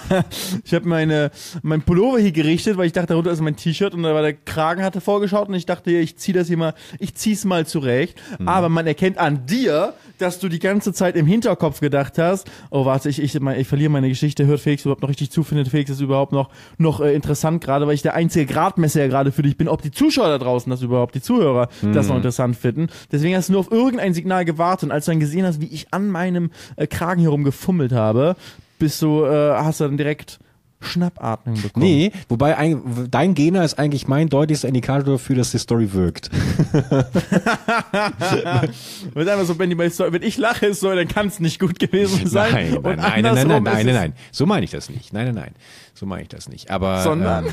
ich 0.65 0.75
habe 0.75 0.89
meine 0.89 1.31
mein 1.63 1.83
Pullover 1.83 2.19
hier 2.19 2.33
gerichtet, 2.33 2.77
weil 2.77 2.87
ich 2.87 2.93
dachte, 2.93 3.09
darunter 3.09 3.31
ist 3.31 3.41
mein 3.41 3.57
T-Shirt 3.57 3.95
und 3.95 4.03
da 4.03 4.15
war 4.15 4.23
der 4.23 4.35
Kragen 4.35 4.83
hatte 4.83 5.01
vorgeschaut 5.01 5.49
und 5.49 5.55
ich 5.55 5.67
dachte, 5.67 5.91
ich 5.91 6.17
ziehe 6.17 6.37
das 6.37 6.49
hier 6.49 6.57
mal, 6.57 6.75
ich 6.99 7.15
zieh's 7.15 7.45
mal 7.45 7.67
zurecht. 7.67 8.21
Mhm. 8.39 8.49
Aber 8.49 8.69
man 8.69 8.87
erkennt 8.87 9.19
an 9.19 9.47
dir, 9.47 9.95
dass 10.19 10.39
du 10.39 10.49
die 10.49 10.59
ganze 10.59 10.93
Zeit 10.93 11.17
im 11.17 11.27
Hinterkopf 11.27 11.81
gedacht 11.81 12.19
hast, 12.19 12.51
oh 12.71 12.85
warte, 12.85 13.09
ich, 13.09 13.21
ich, 13.21 13.35
ich 13.35 13.69
verliere 13.69 13.91
meine 13.91 14.09
Geschichte, 14.09 14.47
hört 14.47 14.61
Felix 14.61 14.85
überhaupt 14.85 15.03
noch 15.03 15.09
richtig 15.09 15.31
zu, 15.31 15.43
findet 15.43 15.69
Felix 15.69 15.91
das 15.91 16.01
überhaupt 16.01 16.33
noch, 16.33 16.51
noch 16.79 17.01
äh, 17.01 17.15
interessant, 17.15 17.63
gerade 17.63 17.87
weil 17.87 17.95
ich 17.95 18.03
der 18.03 18.15
einzige 18.15 18.47
Gradmesser 18.47 19.01
ja 19.01 19.09
gerade 19.09 19.33
für 19.33 19.43
dich 19.43 19.57
bin, 19.57 19.69
ob 19.69 19.83
die 19.83 19.91
Zuschauer 19.91 20.29
da 20.29 20.39
draußen 20.39 20.71
das 20.71 20.83
überhaupt, 20.83 21.15
die 21.15 21.23
Zuhörer, 21.23 21.69
mhm. 21.83 21.93
das 21.93 22.09
noch 22.09 22.17
interessant 22.17 22.57
finden. 22.57 22.89
Deswegen 23.11 23.37
hast 23.37 23.49
du 23.49 23.53
nur 23.55 23.61
auf 23.61 23.71
irgendein 23.71 24.13
Signal 24.13 24.45
gewartet 24.45 24.85
und 24.89 24.93
als 24.93 25.07
du 25.07 25.13
dann 25.13 25.21
gesehen 25.21 25.47
hast, 25.47 25.61
wie 25.61 25.67
ich 25.67 25.87
an 25.93 26.11
meinem 26.11 26.51
äh, 26.77 26.87
Kragen 26.87 27.23
herum 27.23 27.45
gefummelt 27.45 27.93
habe, 27.93 28.37
bist 28.79 29.01
du, 29.01 29.25
äh, 29.25 29.55
hast 29.55 29.81
du 29.81 29.85
dann 29.85 29.97
direkt 29.97 30.39
Schnappatmung 30.81 31.63
bekommen. 31.63 31.87
Nee, 31.87 32.13
wobei 32.29 32.59
ein, 32.59 33.09
dein 33.11 33.35
Gena 33.35 33.65
ist 33.65 33.79
eigentlich 33.79 34.07
mein 34.07 34.29
deutlichster 34.29 34.69
Indikator 34.69 35.15
dafür, 35.15 35.37
dass 35.37 35.51
die 35.51 35.59
Story 35.59 35.95
wirkt. 35.95 36.31
wenn, 39.15 39.29
einfach 39.29 39.47
so, 39.47 39.59
wenn, 39.59 39.71
die, 39.71 39.79
wenn 39.79 40.23
ich 40.23 40.37
lache, 40.37 40.67
ist 40.67 40.81
so, 40.81 40.95
dann 40.95 41.09
kann 41.09 41.29
es 41.29 41.41
nicht 41.41 41.59
gut 41.59 41.79
gewesen 41.79 42.27
sein. 42.27 42.53
Nein, 42.53 42.79
nein, 42.83 42.83
nein, 42.83 43.23
nein, 43.23 43.35
nein, 43.35 43.49
nein, 43.49 43.63
nein, 43.63 43.87
nein, 43.87 43.95
nein, 43.95 44.13
so 44.31 44.45
meine 44.45 44.65
ich 44.65 44.73
das 44.73 44.91
nicht. 44.91 45.15
Nein, 45.15 45.25
nein, 45.27 45.35
nein, 45.35 45.55
so 45.95 46.05
meine 46.05 46.23
ich 46.23 46.29
das 46.29 46.51
nicht. 46.51 46.71
Aber 46.71 47.03
sondern 47.03 47.47
ähm, 47.47 47.53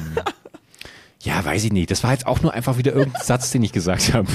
ja, 1.24 1.44
weiß 1.44 1.64
ich 1.64 1.72
nicht. 1.72 1.92
Das 1.92 2.04
war 2.04 2.12
jetzt 2.12 2.26
auch 2.26 2.42
nur 2.42 2.54
einfach 2.54 2.78
wieder 2.78 2.94
irgendein 2.94 3.22
Satz, 3.24 3.52
den 3.52 3.64
ich 3.64 3.72
gesagt 3.72 4.14
habe. 4.14 4.28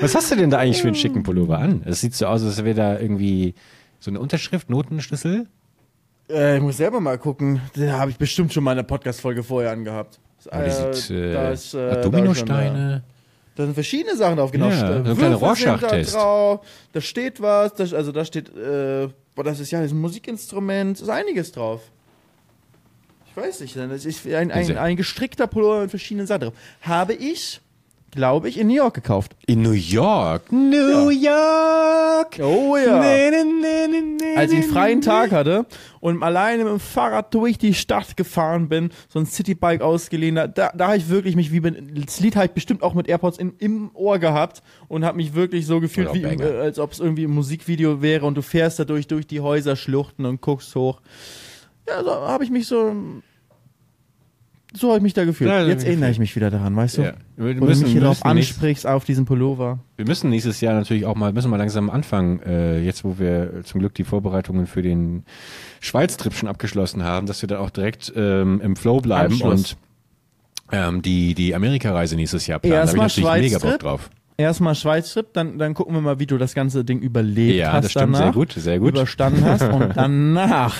Was 0.00 0.14
hast 0.14 0.30
du 0.30 0.36
denn 0.36 0.50
da 0.50 0.58
eigentlich 0.58 0.80
für 0.80 0.88
einen 0.88 0.96
schicken 0.96 1.22
Pullover 1.22 1.58
an? 1.58 1.82
Es 1.84 2.00
sieht 2.00 2.14
so 2.14 2.26
aus, 2.26 2.42
als 2.42 2.64
wäre 2.64 2.74
da 2.74 2.98
irgendwie 2.98 3.54
so 4.00 4.10
eine 4.10 4.20
Unterschrift, 4.20 4.70
Notenschlüssel? 4.70 5.46
Äh, 6.28 6.56
ich 6.56 6.62
muss 6.62 6.78
selber 6.78 7.00
mal 7.00 7.18
gucken. 7.18 7.60
Den 7.76 7.92
habe 7.92 8.10
ich 8.10 8.16
bestimmt 8.16 8.52
schon 8.52 8.64
mal 8.64 8.72
in 8.72 8.78
der 8.78 8.84
Podcast-Folge 8.84 9.42
vorher 9.42 9.72
angehabt. 9.72 10.18
Äh, 10.50 10.64
die 10.64 10.70
sieht, 10.96 11.10
äh, 11.16 11.32
da 11.32 11.50
ist, 11.50 11.74
äh, 11.74 12.00
Dominosteine. 12.02 13.04
Da 13.54 13.64
sind 13.64 13.74
verschiedene 13.74 14.16
Sachen 14.16 14.38
drauf, 14.38 14.50
genau. 14.50 14.68
Ja, 14.70 15.04
so 15.04 15.10
ein 15.10 15.16
kleiner 15.16 15.36
Rorschach-Test. 15.36 16.14
Da, 16.14 16.60
da, 16.92 17.00
steht 17.00 17.40
was, 17.42 17.74
da, 17.74 17.84
also 17.96 18.10
da 18.10 18.24
steht, 18.24 18.48
äh, 18.48 19.08
boah, 19.34 19.44
das 19.44 19.60
ist 19.60 19.70
ja 19.70 19.80
ein 19.80 20.00
Musikinstrument, 20.00 21.00
ist 21.00 21.10
einiges 21.10 21.52
drauf. 21.52 21.82
Ich 23.28 23.36
weiß 23.36 23.60
nicht, 23.60 23.76
das 23.76 24.04
ist 24.04 24.26
ein, 24.26 24.50
ein, 24.50 24.76
ein 24.76 24.96
gestrickter 24.96 25.46
Pullover 25.46 25.82
mit 25.82 25.90
verschiedenen 25.90 26.26
Sachen 26.26 26.42
drauf. 26.42 26.54
Habe 26.82 27.14
ich 27.14 27.60
glaube 28.12 28.48
ich, 28.48 28.58
in 28.58 28.68
New 28.68 28.74
York 28.74 28.94
gekauft. 28.94 29.34
In 29.46 29.62
New 29.62 29.72
York? 29.72 30.52
New 30.52 31.10
ja. 31.10 32.12
York! 32.22 32.38
Oh 32.40 32.76
ja. 32.76 33.00
Nee, 33.00 33.30
nee, 33.30 33.44
nee, 33.44 33.88
nee, 33.88 34.00
nee, 34.20 34.36
Als 34.36 34.52
ich 34.52 34.62
einen 34.62 34.70
freien 34.70 35.00
Tag 35.00 35.32
hatte 35.32 35.66
und 36.00 36.22
alleine 36.22 36.64
mit 36.64 36.72
dem 36.72 36.80
Fahrrad 36.80 37.32
durch 37.34 37.58
die 37.58 37.74
Stadt 37.74 38.16
gefahren 38.16 38.68
bin, 38.68 38.90
so 39.08 39.18
ein 39.18 39.26
Citybike 39.26 39.84
ausgeliehen, 39.84 40.34
da, 40.34 40.46
da 40.48 40.70
habe 40.78 40.96
ich 40.96 41.08
wirklich 41.08 41.36
mich 41.36 41.52
wie, 41.52 41.60
das 41.60 42.20
Lied 42.20 42.36
halt 42.36 42.54
bestimmt 42.54 42.82
auch 42.82 42.94
mit 42.94 43.08
AirPods 43.08 43.38
in, 43.38 43.54
im 43.58 43.90
Ohr 43.94 44.18
gehabt 44.18 44.62
und 44.88 45.04
habe 45.04 45.16
mich 45.16 45.34
wirklich 45.34 45.66
so 45.66 45.80
gefühlt, 45.80 46.12
wie, 46.14 46.22
äh, 46.22 46.60
als 46.60 46.78
ob 46.78 46.92
es 46.92 47.00
irgendwie 47.00 47.24
ein 47.24 47.30
Musikvideo 47.30 48.02
wäre 48.02 48.26
und 48.26 48.36
du 48.36 48.42
fährst 48.42 48.78
dadurch 48.78 49.06
durch 49.06 49.26
die 49.26 49.40
Häuserschluchten 49.40 50.26
und 50.26 50.40
guckst 50.40 50.74
hoch. 50.74 51.00
Ja, 51.88 52.02
so 52.04 52.10
habe 52.10 52.44
ich 52.44 52.50
mich 52.50 52.66
so 52.66 52.94
so 54.74 54.88
habe 54.88 54.98
ich 54.98 55.02
mich 55.02 55.14
da 55.14 55.24
gefühlt. 55.24 55.50
Ja, 55.50 55.66
Jetzt 55.66 55.84
erinnere 55.84 56.10
ich 56.10 56.18
mich 56.18 56.34
wieder 56.34 56.50
daran, 56.50 56.74
weißt 56.74 56.98
du? 56.98 57.02
Ja. 57.02 57.12
Wir 57.36 57.54
müssen, 57.54 57.80
du 57.80 57.86
mich 57.86 57.92
hier 57.92 58.00
drauf 58.02 58.24
ansprichst 58.24 58.86
auf 58.86 59.04
diesen 59.04 59.24
Pullover. 59.24 59.78
Wir 59.96 60.06
müssen 60.06 60.30
nächstes 60.30 60.60
Jahr 60.60 60.74
natürlich 60.74 61.04
auch 61.06 61.14
mal, 61.14 61.32
müssen 61.32 61.50
mal 61.50 61.56
langsam 61.56 61.90
anfangen, 61.90 62.40
äh, 62.42 62.80
jetzt 62.80 63.04
wo 63.04 63.18
wir 63.18 63.62
zum 63.64 63.80
Glück 63.80 63.94
die 63.94 64.04
Vorbereitungen 64.04 64.66
für 64.66 64.82
den 64.82 65.24
Schweiz-Trip 65.80 66.32
schon 66.32 66.48
abgeschlossen 66.48 67.02
haben, 67.02 67.26
dass 67.26 67.42
wir 67.42 67.48
dann 67.48 67.58
auch 67.58 67.70
direkt 67.70 68.12
ähm, 68.16 68.60
im 68.62 68.76
Flow 68.76 69.00
bleiben 69.00 69.40
und 69.42 69.76
ähm, 70.70 71.02
die, 71.02 71.34
die 71.34 71.54
Amerika-Reise 71.54 72.16
nächstes 72.16 72.46
Jahr 72.46 72.58
planen. 72.58 72.74
Da 72.74 72.80
habe 72.80 72.96
ich 72.96 73.16
natürlich 73.18 73.52
mega 73.52 73.58
Bock 73.58 73.78
drauf. 73.78 74.10
Erstmal 74.42 74.74
Schweiz-Trip, 74.74 75.32
dann, 75.32 75.58
dann 75.58 75.74
gucken 75.74 75.94
wir 75.94 76.00
mal, 76.00 76.18
wie 76.18 76.26
du 76.26 76.38
das 76.38 76.54
ganze 76.54 76.84
Ding 76.84 77.00
überlebt 77.00 77.56
Ja, 77.56 77.72
hast 77.72 77.84
das 77.84 77.90
stimmt, 77.92 78.14
danach, 78.14 78.18
sehr 78.18 78.32
gut, 78.32 78.52
sehr 78.52 78.78
gut. 78.78 78.90
überstanden 78.90 79.44
hast 79.44 79.62
und 79.62 79.90
danach 79.96 80.76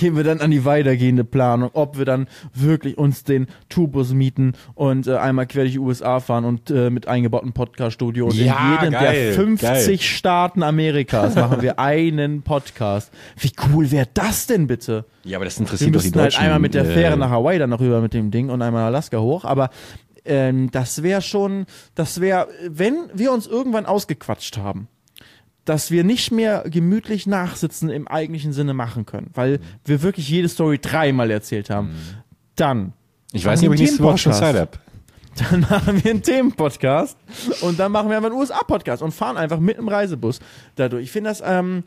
gehen 0.00 0.16
wir 0.16 0.24
dann 0.24 0.40
an 0.40 0.50
die 0.50 0.64
weitergehende 0.64 1.24
Planung, 1.24 1.70
ob 1.72 1.98
wir 1.98 2.04
dann 2.04 2.28
wirklich 2.54 2.96
uns 2.98 3.24
den 3.24 3.46
Tourbus 3.68 4.12
mieten 4.12 4.52
und 4.74 5.06
äh, 5.06 5.16
einmal 5.16 5.46
quer 5.46 5.62
durch 5.62 5.72
die 5.72 5.78
USA 5.78 6.20
fahren 6.20 6.44
und 6.44 6.70
äh, 6.70 6.90
mit 6.90 7.08
eingebautem 7.08 7.52
Podcast-Studio 7.52 8.26
und 8.26 8.34
Ja, 8.36 8.76
in 8.76 8.84
jedem 8.84 8.92
geil, 8.92 9.24
der 9.26 9.34
50 9.34 9.60
geil. 9.60 9.98
Staaten 9.98 10.62
Amerikas 10.62 11.34
machen 11.36 11.62
wir 11.62 11.78
einen 11.78 12.42
Podcast. 12.42 13.12
Wie 13.38 13.52
cool 13.72 13.90
wäre 13.90 14.08
das 14.14 14.46
denn 14.46 14.66
bitte? 14.66 15.04
Ja, 15.24 15.38
aber 15.38 15.44
das 15.44 15.56
Wir 15.56 15.62
interessiert 15.62 15.94
doch 15.94 16.02
die 16.02 16.12
halt 16.12 16.38
einmal 16.38 16.60
mit 16.60 16.74
der 16.74 16.84
äh, 16.84 16.92
Fähre 16.94 17.16
nach 17.16 17.30
Hawaii 17.30 17.58
dann 17.58 17.70
noch 17.70 17.80
rüber 17.80 18.00
mit 18.00 18.14
dem 18.14 18.30
Ding 18.30 18.48
und 18.50 18.62
einmal 18.62 18.84
Alaska 18.84 19.18
hoch, 19.18 19.44
aber 19.44 19.70
ähm, 20.26 20.70
das 20.70 21.02
wäre 21.02 21.22
schon, 21.22 21.66
das 21.94 22.20
wäre, 22.20 22.48
wenn 22.68 23.10
wir 23.14 23.32
uns 23.32 23.46
irgendwann 23.46 23.86
ausgequatscht 23.86 24.58
haben, 24.58 24.88
dass 25.64 25.90
wir 25.90 26.04
nicht 26.04 26.30
mehr 26.30 26.64
gemütlich 26.68 27.26
nachsitzen 27.26 27.90
im 27.90 28.06
eigentlichen 28.06 28.52
Sinne 28.52 28.72
machen 28.72 29.04
können, 29.04 29.30
weil 29.34 29.60
wir 29.84 30.02
wirklich 30.02 30.28
jede 30.28 30.48
Story 30.48 30.78
dreimal 30.78 31.30
erzählt 31.30 31.70
haben, 31.70 31.94
dann 32.54 32.92
Ich 33.32 33.44
weiß 33.44 33.60
nicht, 33.60 33.68
ob 33.68 33.74
ich 33.74 33.80
nächste 33.80 34.02
Woche 34.02 34.18
schon 34.18 34.32
Zeit 34.32 34.56
habe. 34.56 34.78
dann 35.50 35.60
machen 35.60 36.02
wir 36.02 36.10
einen 36.10 36.22
Themenpodcast 36.22 37.18
und 37.60 37.78
dann 37.78 37.92
machen 37.92 38.08
wir 38.08 38.16
einfach 38.16 38.30
einen 38.30 38.38
USA-Podcast 38.38 39.02
und 39.02 39.12
fahren 39.12 39.36
einfach 39.36 39.58
mit 39.58 39.76
einem 39.76 39.88
Reisebus 39.88 40.40
dadurch. 40.76 41.04
Ich 41.04 41.12
finde 41.12 41.30
das, 41.30 41.42
ähm, 41.44 41.84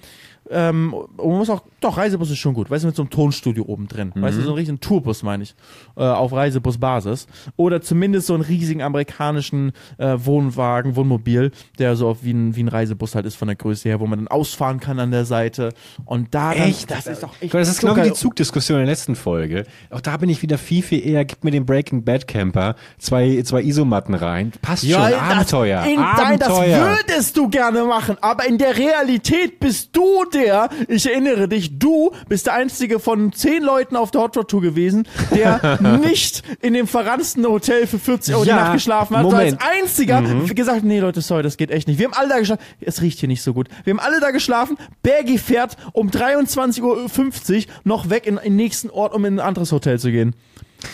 ähm, 0.52 0.96
man 1.18 1.28
muss 1.38 1.50
auch, 1.50 1.62
doch, 1.80 1.98
Reisebus 1.98 2.30
ist 2.32 2.38
schon 2.40 2.54
gut, 2.54 2.70
weißt 2.70 2.84
du, 2.84 2.88
mit 2.88 2.96
so 2.96 3.04
einem 3.04 3.10
Tonstudio 3.10 3.64
oben 3.68 3.88
drin. 3.88 4.12
Weißt 4.16 4.38
du, 4.38 4.42
so 4.42 4.50
einen 4.50 4.56
richtigen 4.58 4.80
Tourbus, 4.80 5.24
meine 5.24 5.44
ich, 5.44 5.56
äh, 5.96 6.02
auf 6.04 6.34
Reisebus-Basis. 6.34 7.28
Oder 7.56 7.82
zumindest 7.82 8.28
so 8.28 8.34
einen 8.34 8.44
riesigen 8.44 8.82
amerikanischen 8.82 9.72
äh, 9.98 10.16
Wohnwagen, 10.18 10.96
Wohnmobil, 10.96 11.52
der 11.78 11.96
so 11.96 12.18
wie 12.22 12.32
ein, 12.32 12.56
wie 12.56 12.64
ein 12.64 12.68
Reisebus 12.68 13.16
halt 13.16 13.26
ist 13.26 13.36
von 13.36 13.48
der 13.48 13.56
Größe 13.56 13.88
her, 13.90 14.00
wo 14.00 14.08
man 14.08 14.20
dann 14.20 14.28
ausfahren 14.28 14.80
kann 14.80 15.00
an 15.00 15.12
der 15.12 15.26
Seite. 15.26 15.74
Und 16.06 16.34
da 16.34 16.54
dann, 16.54 16.64
Echt? 16.70 16.90
das 16.90 17.06
ist 17.08 17.22
doch 17.24 17.34
echt 17.42 17.54
Das 17.54 17.70
ist 17.70 17.80
genau 17.82 17.94
wie 17.96 17.98
geil. 18.02 18.10
die 18.10 18.16
Zugdiskussion 18.16 18.80
in 18.80 18.86
der 18.86 18.92
letzten 18.94 19.16
Folge. 19.16 19.66
Auch 19.90 20.02
da 20.02 20.18
bin 20.18 20.30
ich 20.30 20.42
wieder 20.42 20.58
viel, 20.58 20.82
viel 20.82 21.06
eher, 21.08 21.26
gib 21.26 21.44
mir 21.44 21.52
den 21.52 21.66
Breaking 21.66 22.04
Bad 22.04 22.28
Camper, 22.28 22.76
zwei, 22.98 23.42
zwei 23.44 23.62
Isomatten 23.62 24.16
rein. 24.16 24.52
Passt 24.62 24.84
schon, 24.90 25.00
das- 25.00 25.14
Abenteuer. 25.14 25.84
In 25.84 25.98
dein, 25.98 26.40
das 26.40 26.50
Abenteuer. 26.50 26.98
würdest 27.08 27.38
du 27.38 27.50
gerne 27.50 27.84
machen, 27.84 28.18
aber 28.22 28.48
in 28.48 28.58
der 28.58 28.76
Realität 28.78 29.60
bist 29.60 29.90
du 29.96 30.26
der, 30.34 30.39
ich 30.88 31.06
erinnere 31.06 31.48
dich, 31.48 31.78
du 31.80 32.12
bist 32.28 32.48
der 32.48 32.54
einzige 32.54 33.00
von 33.00 33.32
zehn 33.34 33.64
Leuten 33.64 33.96
auf 33.96 34.12
der 34.12 34.22
Hot 34.22 34.38
Rod 34.38 34.50
Tour 34.50 34.62
gewesen, 34.62 35.08
der 35.34 35.80
nicht 36.02 36.44
in 36.62 36.74
dem 36.74 36.88
verransten 36.88 37.46
Hotel 37.46 37.88
für 37.88 38.00
40 38.00 38.36
Euro 38.36 38.46
Ja, 38.46 38.56
die 38.56 38.62
Nacht 38.64 38.74
geschlafen 38.74 39.18
hat, 39.18 39.24
Moment. 39.24 39.54
Mhm. 39.54 39.58
sondern 39.60 39.70
als 39.70 39.84
einziger 39.84 40.22
gesagt, 40.54 40.78
hat, 40.78 40.84
nee 40.84 41.00
Leute, 41.00 41.22
sorry, 41.22 41.44
das 41.44 41.58
geht 41.58 41.72
echt 41.72 41.88
nicht. 41.88 42.00
Wir 42.00 42.08
haben 42.08 42.14
alle 42.14 42.30
da 42.30 42.40
geschlafen, 42.40 42.62
es 42.82 43.02
riecht 43.02 43.20
hier 43.20 43.30
nicht 43.30 43.42
so 43.42 43.54
gut. 43.54 43.68
Wir 43.84 43.92
haben 43.92 44.00
alle 44.00 44.20
da 44.20 44.32
geschlafen, 44.32 44.78
Bergi 45.04 45.38
fährt 45.38 45.78
um 45.94 46.10
23.50 46.10 46.82
Uhr 46.82 47.64
noch 47.84 48.10
weg 48.10 48.26
in 48.26 48.38
den 48.38 48.56
nächsten 48.56 48.90
Ort, 48.90 49.14
um 49.14 49.26
in 49.26 49.36
ein 49.36 49.46
anderes 49.46 49.72
Hotel 49.72 50.00
zu 50.00 50.12
gehen. 50.12 50.36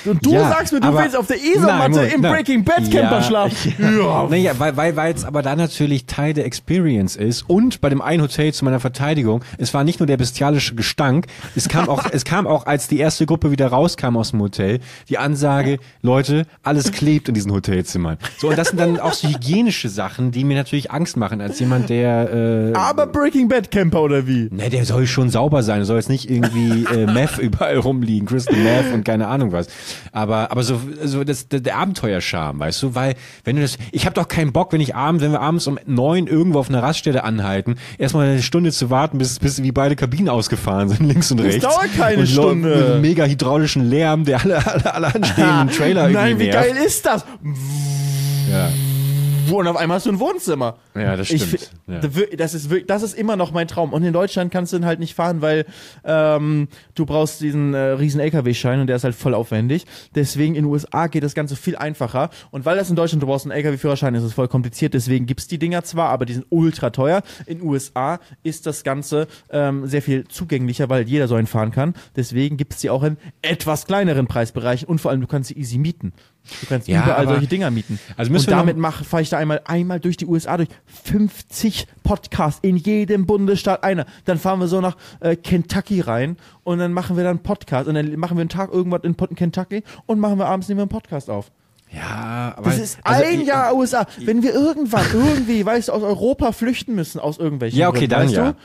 Und 0.05 0.25
du 0.25 0.33
Ja, 0.33 0.49
sagst 0.49 0.73
mir, 0.73 0.79
du 0.79 0.87
aber- 0.87 1.03
willst 1.03 1.15
auf 1.15 1.27
der 1.27 1.37
Isomatte 1.37 2.01
im. 2.01 2.21
Breaking 2.21 2.63
Bad 2.63 2.89
Camper 2.91 3.21
schlafen. 3.21 3.73
Ja. 3.79 4.27
Naja, 4.35 4.53
weil, 4.57 4.75
weil, 4.75 4.95
weil 4.95 5.13
es 5.13 5.23
aber 5.25 5.41
da 5.41 5.55
natürlich 5.55 6.05
Teil 6.05 6.33
der 6.33 6.45
Experience 6.45 7.15
ist 7.15 7.43
und 7.47 7.81
bei 7.81 7.89
dem 7.89 8.01
einen 8.01 8.21
Hotel 8.23 8.53
zu 8.53 8.65
meiner 8.65 8.79
Verteidigung, 8.79 9.43
es 9.57 9.73
war 9.73 9.83
nicht 9.83 9.99
nur 9.99 10.07
der 10.07 10.17
bestialische 10.17 10.73
Gestank, 10.75 11.27
es 11.55 11.69
kam 11.69 11.87
auch, 11.89 12.03
es 12.11 12.25
kam 12.25 12.47
auch, 12.47 12.65
als 12.65 12.87
die 12.87 12.97
erste 12.99 13.25
Gruppe 13.25 13.51
wieder 13.51 13.67
rauskam 13.67 14.17
aus 14.17 14.31
dem 14.31 14.41
Hotel, 14.41 14.79
die 15.09 15.17
Ansage, 15.17 15.77
Leute, 16.01 16.45
alles 16.63 16.91
klebt 16.91 17.27
in 17.27 17.33
diesen 17.35 17.51
Hotelzimmern. 17.51 18.17
So, 18.39 18.49
und 18.49 18.57
das 18.57 18.69
sind 18.69 18.79
dann 18.79 18.99
auch 18.99 19.13
so 19.13 19.27
hygienische 19.27 19.89
Sachen, 19.89 20.31
die 20.31 20.43
mir 20.43 20.55
natürlich 20.57 20.91
Angst 20.91 21.17
machen, 21.17 21.41
als 21.41 21.59
jemand, 21.59 21.89
der, 21.89 22.31
äh, 22.33 22.73
Aber 22.75 23.05
Breaking 23.07 23.47
Bad 23.47 23.69
Camper 23.71 24.01
oder 24.01 24.25
wie? 24.27 24.49
Ne, 24.51 24.69
der 24.69 24.85
soll 24.85 25.05
schon 25.07 25.29
sauber 25.29 25.61
sein. 25.63 25.77
Der 25.77 25.85
soll 25.85 25.97
jetzt 25.97 26.09
nicht 26.09 26.29
irgendwie 26.29 26.85
äh, 26.93 27.05
Meth 27.05 27.37
überall 27.37 27.77
rumliegen, 27.77 28.27
Crystal 28.27 28.55
Meth 28.57 28.91
und 28.93 29.03
keine 29.03 29.27
Ahnung 29.27 29.51
was. 29.51 29.67
Aber 30.11 30.51
aber 30.51 30.63
so 30.63 30.79
so 31.03 31.23
das 31.23 31.47
der, 31.47 31.59
der 31.59 31.77
Abenteuerscham, 31.77 32.59
weißt 32.59 32.83
du, 32.83 32.95
weil 32.95 33.15
wenn 33.43 33.55
du 33.55 33.61
das 33.61 33.77
ich 33.91 34.05
habe 34.05 34.13
doch 34.13 34.27
keinen 34.27 34.51
Bock, 34.53 34.73
wenn 34.73 34.81
ich 34.81 34.95
abends, 34.95 35.23
wenn 35.23 35.31
wir 35.31 35.41
abends 35.41 35.67
um 35.67 35.77
neun 35.85 36.27
irgendwo 36.27 36.59
auf 36.59 36.69
einer 36.69 36.81
Raststelle 36.83 37.23
anhalten, 37.23 37.75
erstmal 37.97 38.27
eine 38.27 38.41
Stunde 38.41 38.71
zu 38.71 38.89
warten, 38.89 39.17
bis 39.17 39.39
bis 39.39 39.61
wie 39.63 39.71
beide 39.71 39.95
Kabinen 39.95 40.29
ausgefahren 40.29 40.89
sind, 40.89 41.01
links 41.07 41.31
und 41.31 41.39
rechts. 41.39 41.63
dauert 41.63 41.95
keine 41.97 42.21
und 42.21 42.27
Stunde. 42.27 42.69
Mit 42.75 42.85
einem 42.85 43.01
mega 43.01 43.25
hydraulischen 43.25 43.89
Lärm, 43.89 44.25
der 44.25 44.41
alle 44.41 44.65
alle, 44.65 44.93
alle 44.93 45.15
anstehenden 45.15 45.69
Trailer 45.75 46.09
irgendwie 46.09 46.13
Nein, 46.13 46.39
wie 46.39 46.47
nervt. 46.47 46.69
geil 46.73 46.77
ist 46.85 47.05
das? 47.05 47.25
Ja. 48.51 48.69
Und 49.51 49.67
auf 49.67 49.75
einmal 49.77 49.95
hast 49.97 50.05
du 50.05 50.11
ein 50.11 50.19
Wohnzimmer. 50.19 50.77
Ja, 50.95 51.15
das 51.15 51.29
Ich 51.31 51.43
stimmt. 51.43 51.61
fi- 51.87 51.91
Ja. 51.91 51.99
Das 52.37 52.53
ist 52.53 52.69
wirklich, 52.69 52.87
das 52.87 53.03
ist 53.03 53.13
immer 53.17 53.35
noch 53.35 53.51
mein 53.51 53.67
Traum. 53.67 53.93
Und 53.93 54.03
in 54.03 54.13
Deutschland 54.13 54.51
kannst 54.51 54.73
du 54.73 54.77
ihn 54.77 54.85
halt 54.85 54.99
nicht 54.99 55.13
fahren, 55.15 55.41
weil 55.41 55.65
ähm, 56.03 56.67
du 56.95 57.05
brauchst 57.05 57.41
diesen 57.41 57.73
äh, 57.73 57.77
riesen 57.77 58.19
LKW-Schein 58.19 58.79
und 58.81 58.87
der 58.87 58.95
ist 58.95 59.03
halt 59.03 59.15
voll 59.15 59.33
aufwendig. 59.33 59.85
Deswegen 60.15 60.55
in 60.55 60.63
den 60.63 60.71
USA 60.71 61.07
geht 61.07 61.23
das 61.23 61.33
Ganze 61.35 61.55
viel 61.55 61.75
einfacher. 61.75 62.29
Und 62.51 62.65
weil 62.65 62.77
das 62.77 62.89
in 62.89 62.95
Deutschland, 62.95 63.21
du 63.23 63.27
brauchst 63.27 63.45
einen 63.45 63.51
LKW-Führerschein, 63.51 64.15
ist 64.15 64.23
es 64.23 64.33
voll 64.33 64.47
kompliziert. 64.47 64.93
Deswegen 64.93 65.25
gibt's 65.25 65.47
die 65.47 65.57
Dinger 65.59 65.83
zwar, 65.83 66.09
aber 66.09 66.25
die 66.25 66.33
sind 66.33 66.45
ultra 66.49 66.89
teuer. 66.89 67.21
In 67.45 67.59
den 67.59 67.67
USA 67.67 68.19
ist 68.43 68.65
das 68.65 68.83
Ganze 68.83 69.27
ähm, 69.49 69.87
sehr 69.87 70.01
viel 70.01 70.27
zugänglicher, 70.27 70.89
weil 70.89 71.07
jeder 71.07 71.27
so 71.27 71.35
einen 71.35 71.47
fahren 71.47 71.71
kann. 71.71 71.93
Deswegen 72.15 72.57
gibt's 72.57 72.77
die 72.79 72.89
auch 72.89 73.03
in 73.03 73.17
etwas 73.41 73.85
kleineren 73.85 74.27
Preisbereichen 74.27 74.87
und 74.87 74.99
vor 74.99 75.11
allem 75.11 75.21
du 75.21 75.27
kannst 75.27 75.49
sie 75.49 75.57
easy 75.57 75.77
mieten. 75.77 76.13
Du 76.61 76.67
kannst 76.67 76.87
Ja, 76.87 77.03
überall 77.03 77.27
solche 77.27 77.47
Dinger 77.47 77.71
mieten. 77.71 77.99
Also 78.17 78.31
müssen 78.31 78.45
und 78.51 78.65
wir 78.67 78.73
damit 78.73 79.05
fahre 79.05 79.21
ich 79.23 79.29
da 79.29 79.37
einmal, 79.37 79.61
einmal 79.65 79.99
durch 79.99 80.17
die 80.17 80.25
USA 80.25 80.57
durch. 80.57 80.69
50 81.03 81.87
Podcasts 82.03 82.59
in 82.61 82.75
jedem 82.77 83.25
Bundesstaat 83.25 83.83
einer. 83.83 84.05
Dann 84.25 84.37
fahren 84.37 84.59
wir 84.59 84.67
so 84.67 84.81
nach 84.81 84.95
äh, 85.21 85.35
Kentucky 85.35 86.01
rein 86.01 86.37
und 86.63 86.79
dann 86.79 86.93
machen 86.93 87.17
wir 87.17 87.23
dann 87.23 87.37
einen 87.37 87.43
Podcast 87.43 87.87
und 87.87 87.95
dann 87.95 88.15
machen 88.19 88.37
wir 88.37 88.41
einen 88.41 88.49
Tag 88.49 88.71
irgendwas 88.71 89.01
in 89.03 89.15
Kentucky 89.35 89.83
und 90.05 90.19
machen 90.19 90.37
wir 90.37 90.45
abends 90.47 90.67
nehmen 90.67 90.79
wir 90.79 90.83
einen 90.83 90.89
Podcast 90.89 91.29
auf. 91.29 91.51
Ja, 91.91 92.53
aber 92.57 92.69
Das 92.71 92.79
ist 92.79 92.99
also, 93.03 93.23
ein 93.23 93.41
ich- 93.41 93.47
Jahr 93.47 93.73
USA. 93.75 94.05
Wenn 94.19 94.43
wir 94.43 94.53
irgendwann 94.53 95.05
irgendwie, 95.13 95.65
weißt 95.65 95.87
du, 95.87 95.93
aus 95.93 96.03
Europa 96.03 96.51
flüchten 96.51 96.95
müssen, 96.95 97.19
aus 97.19 97.37
irgendwelchen 97.37 97.79
Ja, 97.79 97.89
okay, 97.89 98.07
Gründen, 98.07 98.11
dann 98.11 98.23
weißt 98.25 98.35
ja. 98.35 98.51
du, 98.51 98.57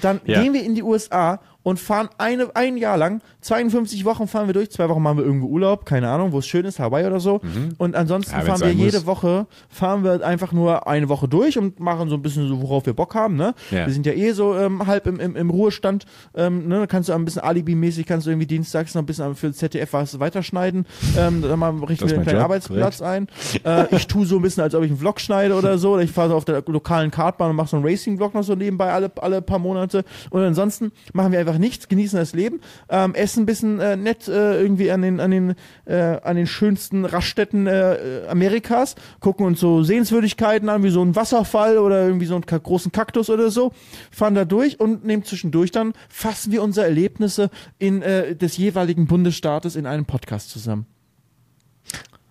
dann 0.00 0.20
Ja. 0.24 0.40
gehen 0.42 0.52
wir 0.54 0.62
in 0.64 0.74
die 0.74 0.82
USA 0.82 1.40
und 1.62 1.78
fahren 1.78 2.08
eine, 2.18 2.54
ein 2.56 2.76
Jahr 2.76 2.96
lang, 2.96 3.20
52 3.42 4.04
Wochen 4.04 4.26
fahren 4.26 4.46
wir 4.46 4.54
durch, 4.54 4.70
zwei 4.70 4.88
Wochen 4.88 5.02
machen 5.02 5.18
wir 5.18 5.24
irgendwo 5.24 5.46
Urlaub, 5.46 5.84
keine 5.84 6.08
Ahnung, 6.08 6.32
wo 6.32 6.38
es 6.38 6.46
schön 6.46 6.64
ist, 6.64 6.78
Hawaii 6.78 7.06
oder 7.06 7.20
so. 7.20 7.40
Und 7.78 7.96
ansonsten 7.96 8.30
Mhm. 8.34 8.40
Ja, 8.40 8.46
fahren 8.46 8.60
wir 8.60 8.72
jede 8.72 8.98
muss. 8.98 9.06
Woche, 9.06 9.46
fahren 9.68 10.04
wir 10.04 10.24
einfach 10.24 10.52
nur 10.52 10.86
eine 10.86 11.08
Woche 11.08 11.28
durch 11.28 11.58
und 11.58 11.80
machen 11.80 12.08
so 12.08 12.16
ein 12.16 12.22
bisschen 12.22 12.48
so, 12.48 12.62
worauf 12.62 12.86
wir 12.86 12.92
Bock 12.94 13.14
haben, 13.14 13.36
ne? 13.36 13.54
Ja. 13.70 13.86
Wir 13.86 13.92
sind 13.92 14.06
ja 14.06 14.12
eh 14.12 14.32
so 14.32 14.54
ähm, 14.56 14.86
halb 14.86 15.06
im, 15.06 15.20
im, 15.20 15.36
im 15.36 15.50
Ruhestand, 15.50 16.06
ähm, 16.34 16.68
ne? 16.68 16.80
Da 16.80 16.86
kannst 16.86 17.08
du 17.08 17.12
ein 17.12 17.24
bisschen 17.24 17.42
Alibi-mäßig, 17.42 18.06
kannst 18.06 18.26
du 18.26 18.30
irgendwie 18.30 18.46
dienstags 18.46 18.94
noch 18.94 19.02
ein 19.02 19.06
bisschen 19.06 19.34
für 19.34 19.52
ZDF 19.52 19.92
was 19.92 20.20
weiterschneiden, 20.20 20.86
ähm, 21.18 21.42
dann 21.42 21.58
mal 21.58 21.70
richten 21.84 22.08
wir 22.08 22.14
einen 22.14 22.22
kleinen 22.22 22.38
Job, 22.38 22.44
Arbeitsplatz 22.44 23.02
ein. 23.02 23.28
Äh, 23.64 23.94
ich 23.94 24.06
tue 24.06 24.24
so 24.26 24.36
ein 24.36 24.42
bisschen, 24.42 24.62
als 24.62 24.74
ob 24.74 24.82
ich 24.82 24.90
einen 24.90 24.98
Vlog 24.98 25.20
schneide 25.20 25.54
oder 25.54 25.76
so. 25.78 25.92
Oder 25.94 26.02
ich 26.02 26.12
fahre 26.12 26.30
so 26.30 26.36
auf 26.36 26.44
der 26.44 26.62
lokalen 26.66 27.10
Kartbahn 27.10 27.50
und 27.50 27.56
mache 27.56 27.68
so 27.68 27.76
einen 27.76 27.84
Racing-Vlog 27.86 28.34
noch 28.34 28.42
so 28.44 28.54
nebenbei 28.54 28.92
alle, 28.92 29.10
alle 29.20 29.42
paar 29.42 29.58
Monate. 29.58 30.04
Und 30.30 30.42
ansonsten 30.42 30.92
machen 31.12 31.32
wir 31.32 31.40
einfach 31.40 31.49
nichts, 31.58 31.88
genießen 31.88 32.18
das 32.18 32.32
Leben, 32.32 32.60
ähm, 32.88 33.14
essen 33.14 33.42
ein 33.42 33.46
bisschen 33.46 33.80
äh, 33.80 33.96
nett 33.96 34.28
äh, 34.28 34.60
irgendwie 34.60 34.90
an 34.90 35.02
den, 35.02 35.20
an 35.20 35.30
den, 35.30 35.54
äh, 35.84 36.20
an 36.22 36.36
den 36.36 36.46
schönsten 36.46 37.04
Raststätten 37.04 37.66
äh, 37.66 37.94
äh, 37.94 38.28
Amerikas, 38.28 38.94
gucken 39.20 39.46
uns 39.46 39.60
so 39.60 39.82
Sehenswürdigkeiten 39.82 40.68
an, 40.68 40.82
wie 40.82 40.90
so 40.90 41.02
ein 41.02 41.16
Wasserfall 41.16 41.78
oder 41.78 42.04
irgendwie 42.04 42.26
so 42.26 42.34
einen 42.34 42.44
großen 42.44 42.92
Kaktus 42.92 43.30
oder 43.30 43.50
so, 43.50 43.72
fahren 44.10 44.34
da 44.34 44.44
durch 44.44 44.80
und 44.80 45.04
nehmen 45.04 45.24
zwischendurch 45.24 45.70
dann, 45.70 45.92
fassen 46.08 46.52
wir 46.52 46.62
unsere 46.62 46.86
Erlebnisse 46.86 47.50
in, 47.78 48.02
äh, 48.02 48.36
des 48.36 48.56
jeweiligen 48.56 49.06
Bundesstaates 49.06 49.76
in 49.76 49.86
einem 49.86 50.06
Podcast 50.06 50.50
zusammen. 50.50 50.86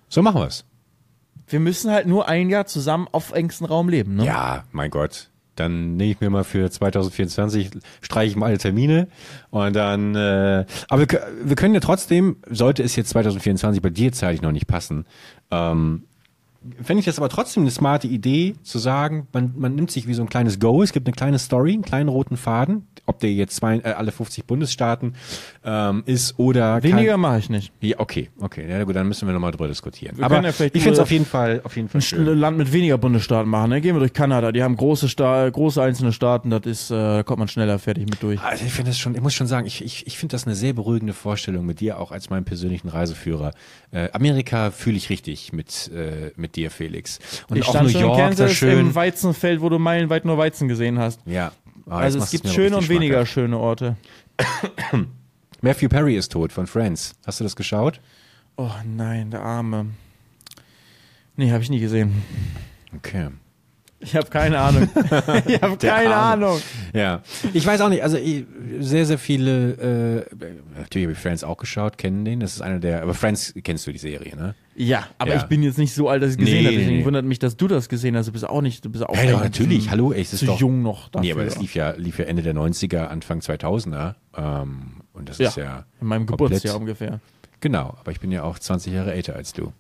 so 0.07 0.22
machen 0.22 0.41
wir's. 0.41 0.65
Wir 1.47 1.59
müssen 1.59 1.91
halt 1.91 2.05
nur 2.05 2.28
ein 2.28 2.49
Jahr 2.49 2.67
zusammen 2.67 3.07
auf 3.11 3.32
engstem 3.32 3.65
Raum 3.65 3.89
leben, 3.89 4.15
ne? 4.15 4.26
Ja, 4.26 4.65
mein 4.72 4.91
Gott. 4.91 5.28
Dann 5.60 5.95
nehme 5.95 6.12
ich 6.12 6.22
mir 6.22 6.30
mal 6.30 6.43
für 6.43 6.70
2024, 6.70 7.72
streiche 8.01 8.32
ich 8.32 8.36
mal 8.36 8.47
alle 8.47 8.57
Termine 8.57 9.07
und 9.49 9.76
dann, 9.76 10.16
äh, 10.16 10.66
aber 10.88 11.01
wir, 11.01 11.28
wir 11.43 11.55
können 11.55 11.74
ja 11.74 11.80
trotzdem, 11.80 12.38
sollte 12.49 12.84
es 12.84 12.95
jetzt 12.95 13.10
2024 13.10 13.82
bei 13.82 13.89
dir 13.89 14.12
zeitlich 14.12 14.41
noch 14.41 14.51
nicht 14.51 14.68
passen, 14.68 15.05
ähm, 15.51 16.03
fände 16.82 16.99
ich 16.99 17.05
das 17.05 17.18
aber 17.18 17.30
trotzdem 17.30 17.64
eine 17.64 17.72
smarte 17.72 18.07
Idee, 18.07 18.55
zu 18.64 18.80
sagen, 18.80 19.28
man, 19.32 19.53
man 19.57 19.76
nimmt 19.76 19.91
sich 19.91 20.07
wie 20.07 20.14
so 20.14 20.22
ein 20.22 20.30
kleines 20.30 20.60
Go, 20.60 20.84
es 20.84 20.91
gibt 20.91 21.07
eine 21.07 21.16
kleine 21.16 21.39
Story, 21.39 21.74
einen 21.74 21.84
kleinen 21.84 22.10
roten 22.10 22.36
Faden, 22.36 22.88
ob 23.05 23.20
der 23.20 23.32
jetzt 23.32 23.55
zwei, 23.55 23.78
äh, 23.78 23.93
alle 23.93 24.12
50 24.12 24.45
Bundesstaaten 24.45 25.16
ähm, 25.64 26.03
ist 26.05 26.38
oder 26.38 26.84
Weniger 26.84 27.18
mache 27.18 27.39
ich 27.39 27.49
nicht. 27.49 27.72
Ja, 27.80 27.99
okay, 27.99 28.30
okay, 28.39 28.70
ja 28.70 28.84
gut, 28.84 28.95
dann 28.95 29.07
müssen 29.07 29.28
wir 29.28 29.34
nochmal 29.34 29.51
drüber 29.51 29.68
diskutieren. 29.68 30.18
Wir 30.18 30.26
aber 30.26 30.41
ja 30.41 30.49
ich 30.49 30.55
finde 30.55 30.91
es 30.91 30.99
auf 30.99 31.12
jeden 31.12 31.26
Fall, 31.26 31.62
auf 31.64 31.76
jeden 31.76 31.88
Fall 31.88 31.99
Ein 31.99 32.01
schön. 32.01 32.26
Land 32.26 32.57
mit 32.57 32.74
weniger 32.74 32.97
Bundesstaaten 32.97 33.49
machen, 33.49 33.70
ne? 33.70 33.82
Gehen 33.82 33.95
wir 33.95 33.99
durch 33.99 34.14
Kanada, 34.14 34.51
die 34.51 34.62
haben 34.62 34.76
große, 34.76 35.07
Sta 35.07 35.49
große 35.49 35.82
einzelne 35.82 36.12
Staaten, 36.12 36.49
das 36.49 36.66
ist, 36.66 36.91
äh, 36.91 36.95
da 36.95 37.24
kommt 37.24 37.39
man 37.39 37.47
schneller 37.47 37.80
fertig 37.80 38.05
mit 38.10 38.22
durch. 38.22 38.41
Also 38.41 38.66
ich 38.66 38.72
finde 38.74 38.91
das 38.91 38.99
schon, 38.99 39.16
ich 39.16 39.22
muss 39.22 39.34
schon 39.34 39.47
sagen, 39.47 39.66
ich, 39.66 39.84
ich, 39.84 40.05
ich 40.07 40.18
finde 40.18 40.34
das 40.34 40.45
eine 40.45 40.55
sehr 40.55 40.74
beruhigende 40.74 41.14
Vorstellung 41.14 41.66
mit 41.66 41.80
dir 41.80 41.99
auch 41.99 42.12
als 42.12 42.30
meinem 42.30 42.45
persönlichen 42.45 42.89
Reiseführer. 42.89 43.53
Äh, 43.91 44.10
Amerika 44.12 44.72
fühle 44.72 44.97
ich 44.97 45.10
richtig 45.10 45.53
mit, 45.53 45.89
äh, 45.93 46.32
mit 46.36 46.49
mit 46.50 46.56
dir, 46.56 46.72
Felix. 46.72 47.20
Und 47.47 47.58
ich 47.58 47.66
auch 47.66 47.70
stand 47.70 47.93
New 47.93 48.00
York, 48.00 48.18
Kansas 48.18 48.54
schön. 48.54 48.80
im 48.80 48.95
Weizenfeld, 48.95 49.62
wo 49.62 49.70
du 49.70 49.78
meilenweit 49.78 50.26
nur 50.26 50.38
Weizen 50.38 50.68
gesehen 50.68 50.97
hast. 50.97 51.22
Ja. 51.26 51.52
Ah, 51.88 52.00
also 52.00 52.20
es 52.20 52.32
gibt 52.32 52.47
schöne 52.47 52.76
und 52.76 52.82
richtig 52.82 52.89
weniger 52.89 53.26
schmackhaft. 53.26 53.34
schöne 53.34 53.58
Orte. 53.58 53.97
Matthew 55.62 55.89
Perry 55.89 56.16
ist 56.16 56.32
tot 56.32 56.52
von 56.52 56.68
Friends. 56.68 57.14
Hast 57.26 57.39
du 57.39 57.43
das 57.43 57.56
geschaut? 57.56 58.00
Oh 58.58 58.72
nein, 58.86 59.32
der 59.32 59.41
Arme. 59.41 59.88
Nee, 61.36 61.52
habe 61.52 61.64
ich 61.64 61.70
nie 61.70 61.80
gesehen. 61.80 62.24
Okay. 62.95 63.30
Ich 64.02 64.16
habe 64.16 64.28
keine 64.30 64.60
Ahnung. 64.60 64.89
ich 65.45 65.62
habe 65.62 65.76
keine 65.78 66.16
Arme. 66.16 66.45
Ahnung. 66.47 66.62
Ja, 66.93 67.22
ich 67.54 67.66
weiß 67.66 67.82
auch 67.82 67.89
nicht. 67.89 68.02
Also 68.02 68.16
ich, 68.18 68.45
sehr, 68.80 69.06
sehr 69.06 69.18
viele. 69.18 70.26
Äh, 70.32 70.36
natürlich 70.78 71.06
habe 71.08 71.12
ich 71.14 71.18
Friends 71.20 71.43
auch 71.43 71.58
geschaut, 71.58 71.97
kennen 71.97 72.24
den. 72.24 72.39
Das 72.39 72.54
ist 72.54 72.62
einer 72.62 72.80
der. 72.80 73.02
Aber 73.04 73.14
Friends 73.14 73.54
kennst 73.64 73.86
du 73.88 73.91
die 73.91 73.97
Serie, 73.97 74.36
ne? 74.38 74.56
Ja, 74.76 75.06
aber 75.18 75.32
Ja. 75.32 75.38
ich 75.38 75.43
bin 75.43 75.62
jetzt 75.64 75.78
nicht 75.78 75.93
so 75.93 76.08
alt, 76.08 76.24
dass 76.24 76.30
ich 76.30 76.39
es 76.39 76.45
gesehen 76.45 76.60
Nee, 76.64 76.66
habe. 76.68 76.78
Deswegen 76.78 76.97
nee. 77.00 77.06
wundert 77.06 77.26
mich, 77.26 77.39
dass 77.39 77.58
du 77.58 77.68
das 77.68 77.89
gesehen 77.89 78.16
hast. 78.16 78.28
Du 78.28 78.32
bist 78.32 78.47
auch 78.47 78.62
nicht, 78.62 78.86
du 78.86 78.89
bist 78.89 79.04
auch 79.06 79.16
Ja, 79.18 79.32
doch, 79.32 79.43
natürlich. 79.43 79.84
zu- 79.86 79.91
Hallo, 79.91 80.14
ey, 80.14 80.22
es 80.22 80.32
ist 80.32 80.39
zu 80.39 80.45
doch. 80.45 80.60
jung 80.62 80.82
noch 80.82 81.10
dafür. 81.10 81.26
Nee, 81.26 81.32
aber 81.34 81.43
das 81.43 81.60
lief 81.60 81.76
ja, 81.76 81.91
lief 81.91 82.20
ja 82.20 82.26
Ende 82.26 82.41
der 82.41 82.54
90er, 82.56 83.08
Anfang 83.08 83.39
2000er. 83.41 84.16
Ähm, 84.38 85.02
und 85.12 85.28
das 85.28 85.39
ja, 85.39 85.50
ist 85.50 85.58
ja. 85.58 85.84
in 86.00 86.08
meinem 86.08 86.26
komplett- 86.26 86.50
Geburtsjahr 86.50 86.78
ungefähr. 86.78 87.20
Genau, 87.60 87.97
aber 88.00 88.12
ich 88.14 88.22
bin 88.22 88.32
ja 88.32 88.43
auch 88.43 88.58
20 88.58 88.93
Jahre 88.93 89.12
älter 89.14 89.36
als 89.36 89.52
du. 89.52 89.74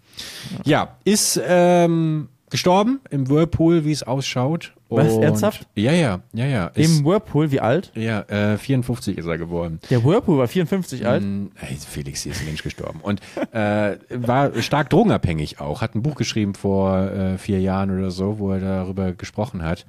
Ja, 0.65 0.97
ist 1.05 1.39
ähm, 1.47 2.27
gestorben 2.49 2.99
im 3.09 3.29
Whirlpool, 3.29 3.85
wie 3.85 3.91
es 3.91 4.03
ausschaut. 4.03 4.73
Was, 4.89 5.13
Und- 5.13 5.21
ernsthaft? 5.23 5.67
Ja, 5.75 5.91
ja, 5.91 6.21
ja, 6.33 6.45
ja. 6.47 6.67
Ist, 6.67 6.99
Im 6.99 7.05
Whirlpool, 7.05 7.51
wie 7.51 7.59
alt? 7.59 7.91
ja, 7.93 8.21
äh, 8.21 8.57
54 8.57 9.17
ist 9.19 9.25
er 9.27 9.37
geworden. 9.37 9.79
Der 9.91 10.03
Whirlpool 10.03 10.39
war 10.39 10.47
54 10.47 11.05
alt. 11.05 11.23
Mm, 11.23 11.47
Hey, 11.55 11.77
Felix, 11.77 12.23
hier 12.23 12.31
ist 12.31 12.39
ein 12.41 12.47
Mensch 12.47 12.63
gestorben. 12.63 12.99
Und 13.01 13.21
äh, 13.51 13.97
war 14.09 14.59
stark 14.61 14.89
drogenabhängig 14.89 15.59
auch. 15.59 15.81
Hat 15.81 15.93
ein 15.93 16.01
Buch 16.01 16.15
geschrieben 16.15 16.55
vor 16.55 16.97
äh, 17.11 17.37
vier 17.37 17.61
Jahren 17.61 17.95
oder 17.95 18.09
so, 18.09 18.39
wo 18.39 18.51
er 18.51 18.59
darüber 18.59 19.11
gesprochen 19.13 19.61
hat. 19.61 19.85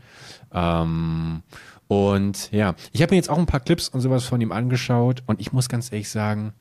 Ähm, 0.52 1.42
und 1.88 2.52
ja, 2.52 2.74
ich 2.92 3.02
habe 3.02 3.12
mir 3.12 3.16
jetzt 3.16 3.30
auch 3.30 3.38
ein 3.38 3.46
paar 3.46 3.60
Clips 3.60 3.88
und 3.88 4.00
sowas 4.00 4.24
von 4.24 4.40
ihm 4.40 4.52
angeschaut 4.52 5.22
und 5.26 5.40
ich 5.40 5.52
muss 5.52 5.68
ganz 5.68 5.90
ehrlich 5.90 6.08
sagen, 6.10 6.52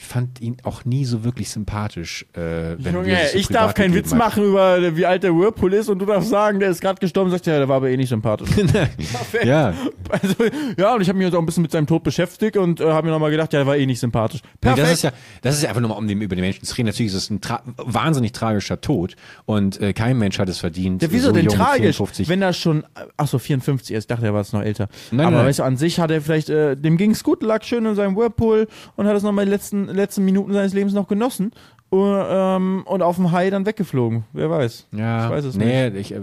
ich 0.00 0.04
fand 0.04 0.40
ihn 0.40 0.56
auch 0.62 0.84
nie 0.84 1.04
so 1.04 1.24
wirklich 1.24 1.50
sympathisch. 1.50 2.24
Äh, 2.32 2.76
wenn 2.78 2.84
wir 2.84 2.92
Junge, 2.92 3.20
uns 3.20 3.32
so 3.32 3.38
ich 3.38 3.48
darf 3.48 3.74
keinen 3.74 3.94
Witz 3.94 4.12
hat. 4.12 4.18
machen 4.18 4.44
über 4.44 4.96
wie 4.96 5.04
alt 5.04 5.24
der 5.24 5.34
Whirlpool 5.34 5.74
ist 5.74 5.88
und 5.88 5.98
du 5.98 6.06
darfst 6.06 6.30
sagen, 6.30 6.60
der 6.60 6.70
ist 6.70 6.80
gerade 6.80 7.00
gestorben. 7.00 7.30
Sagst 7.32 7.46
ja, 7.46 7.58
der 7.58 7.68
war 7.68 7.76
aber 7.78 7.90
eh 7.90 7.96
nicht 7.96 8.08
sympathisch. 8.08 8.48
Perfekt. 8.50 9.44
Ja, 9.44 9.74
Also, 10.10 10.34
ja, 10.78 10.94
und 10.94 11.00
ich 11.00 11.08
habe 11.08 11.18
mich 11.18 11.26
jetzt 11.26 11.34
auch 11.34 11.40
ein 11.40 11.46
bisschen 11.46 11.62
mit 11.62 11.72
seinem 11.72 11.88
Tod 11.88 12.04
beschäftigt 12.04 12.56
und 12.56 12.80
äh, 12.80 12.84
habe 12.84 13.08
mir 13.08 13.12
nochmal 13.12 13.32
gedacht, 13.32 13.52
ja, 13.52 13.58
der 13.58 13.66
war 13.66 13.76
eh 13.76 13.86
nicht 13.86 13.98
sympathisch. 13.98 14.40
Nee, 14.44 14.48
Perfekt. 14.60 14.86
das 14.86 14.92
ist 14.92 15.02
ja, 15.02 15.12
das 15.42 15.54
ist 15.56 15.62
ja 15.64 15.68
einfach 15.70 15.80
nur 15.80 15.90
mal, 15.90 15.96
um 15.96 16.06
den, 16.06 16.20
über 16.22 16.36
den 16.36 16.42
Menschen 16.44 16.64
zu 16.64 16.76
reden. 16.76 16.86
Natürlich 16.86 17.12
ist 17.12 17.18
es 17.24 17.30
ein 17.30 17.40
tra 17.40 17.62
wahnsinnig 17.76 18.30
tragischer 18.32 18.80
Tod 18.80 19.16
und 19.46 19.80
äh, 19.80 19.92
kein 19.92 20.16
Mensch 20.16 20.38
hat 20.38 20.48
es 20.48 20.58
verdient. 20.58 21.02
ja, 21.02 21.08
wieso 21.10 21.26
so 21.28 21.32
denn 21.32 21.48
tragisch? 21.48 21.96
54. 21.96 22.28
Wenn 22.28 22.40
er 22.42 22.52
schon, 22.52 22.84
ach 23.16 23.26
so, 23.26 23.38
54 23.40 23.96
ist, 23.96 24.04
ich 24.04 24.06
dachte, 24.06 24.26
er 24.26 24.32
war 24.32 24.42
jetzt 24.42 24.52
noch 24.52 24.62
älter. 24.62 24.88
Nein, 25.10 25.26
Aber 25.26 25.38
nein. 25.38 25.46
weißt 25.46 25.58
du, 25.58 25.64
an 25.64 25.76
sich 25.76 25.98
hat 25.98 26.10
er 26.12 26.20
vielleicht, 26.20 26.50
äh, 26.50 26.76
dem 26.76 26.96
ging's 26.98 27.24
gut, 27.24 27.42
lag 27.42 27.64
schön 27.64 27.84
in 27.84 27.96
seinem 27.96 28.14
Whirlpool 28.16 28.68
und 28.96 29.06
hat 29.08 29.16
es 29.16 29.24
nochmal 29.24 29.44
die 29.46 29.50
letzten, 29.50 29.87
letzten 29.92 30.24
Minuten 30.24 30.52
seines 30.52 30.74
Lebens 30.74 30.92
noch 30.92 31.08
genossen 31.08 31.52
uh, 31.92 31.96
ähm, 31.98 32.82
und 32.86 33.02
auf 33.02 33.16
dem 33.16 33.32
Hai 33.32 33.50
dann 33.50 33.66
weggeflogen. 33.66 34.24
Wer 34.32 34.50
weiß. 34.50 34.86
ja, 34.92 35.26
ich 35.26 35.30
weiß 35.30 35.44
es 35.44 35.56
nee, 35.56 35.88
Ich, 35.88 36.12
äh, 36.12 36.20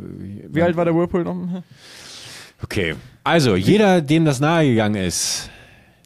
Wie 0.48 0.62
alt 0.62 0.76
war 0.76 0.86
der 0.86 0.96
Whirlpool 0.96 1.24
noch? 1.24 1.36
Okay. 2.64 2.96
Also, 3.24 3.56
jeder, 3.56 4.02
dem 4.02 4.26
das 4.26 4.40
nahegegangen 4.40 5.02
ist, 5.02 5.50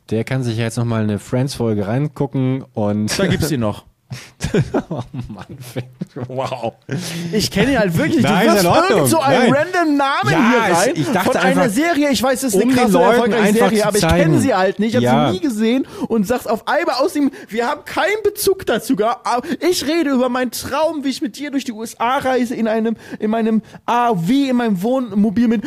der 0.10 0.24
kann 0.24 0.43
sich 0.43 0.57
jetzt 0.57 0.78
nochmal 0.78 1.03
eine 1.03 1.20
Friends-Folge 1.20 1.88
reingucken 1.88 2.64
und. 2.74 3.18
Da 3.20 3.28
gibt's 3.28 3.51
ihn 3.51 3.60
noch. 3.60 3.86
oh 4.89 5.01
Mann, 5.28 5.45
wow. 6.28 6.74
Ich 7.32 7.51
kenne 7.51 7.74
ihn 7.74 7.80
halt 7.80 7.95
wirklich. 7.95 8.24
Nein, 8.24 8.47
du 8.62 8.68
Ordnung. 8.70 8.89
irgend 8.89 9.07
so 9.10 9.20
einen 9.20 9.51
Nein. 9.51 9.53
random 9.53 9.97
Namen 9.97 10.30
Ja, 10.32 10.49
hier 10.66 10.76
rein. 10.76 10.91
ich 10.95 11.12
dachte 11.12 11.32
von 11.32 11.38
einer 11.38 11.62
einfach, 11.62 11.70
Serie. 11.76 12.10
Ich 12.10 12.24
weiß, 12.24 12.43
es 12.43 12.55
ist 12.55 12.62
um 12.64 12.70
eine 12.70 12.74
krasse, 12.74 12.99
erfolgreiche 12.99 13.53
Serie, 13.53 13.86
aber 13.86 13.97
ich 13.97 14.07
kenne 14.07 14.39
sie 14.39 14.53
halt 14.55 14.80
nicht. 14.80 14.89
Ich 14.89 14.95
habe 14.95 15.05
Ja. 15.05 15.28
sie 15.28 15.34
nie 15.36 15.41
gesehen 15.41 15.86
und 16.07 16.26
sagst 16.26 16.49
auf 16.49 16.68
einmal 16.68 16.95
aus 16.95 17.14
dem, 17.14 17.30
wir 17.49 17.68
haben 17.68 17.86
keinen 17.86 18.24
Bezug 18.24 18.66
dazu 18.66 18.95
Ich 19.60 19.86
rede 19.86 20.10
über 20.10 20.30
meinen 20.30 20.51
Traum, 20.51 21.03
wie 21.03 21.10
ich 21.10 21.22
mit 21.22 21.38
dir 21.38 21.51
durch 21.51 21.66
die 21.66 21.74
USA 21.74 22.18
reise 22.18 22.55
in 22.55 22.68
einem, 22.68 22.95
in 23.20 23.30
meinem 23.30 23.62
AW, 23.86 24.49
in 24.49 24.55
meinem 24.55 24.82
Wohnmobil 24.82 25.47
mit 25.47 25.66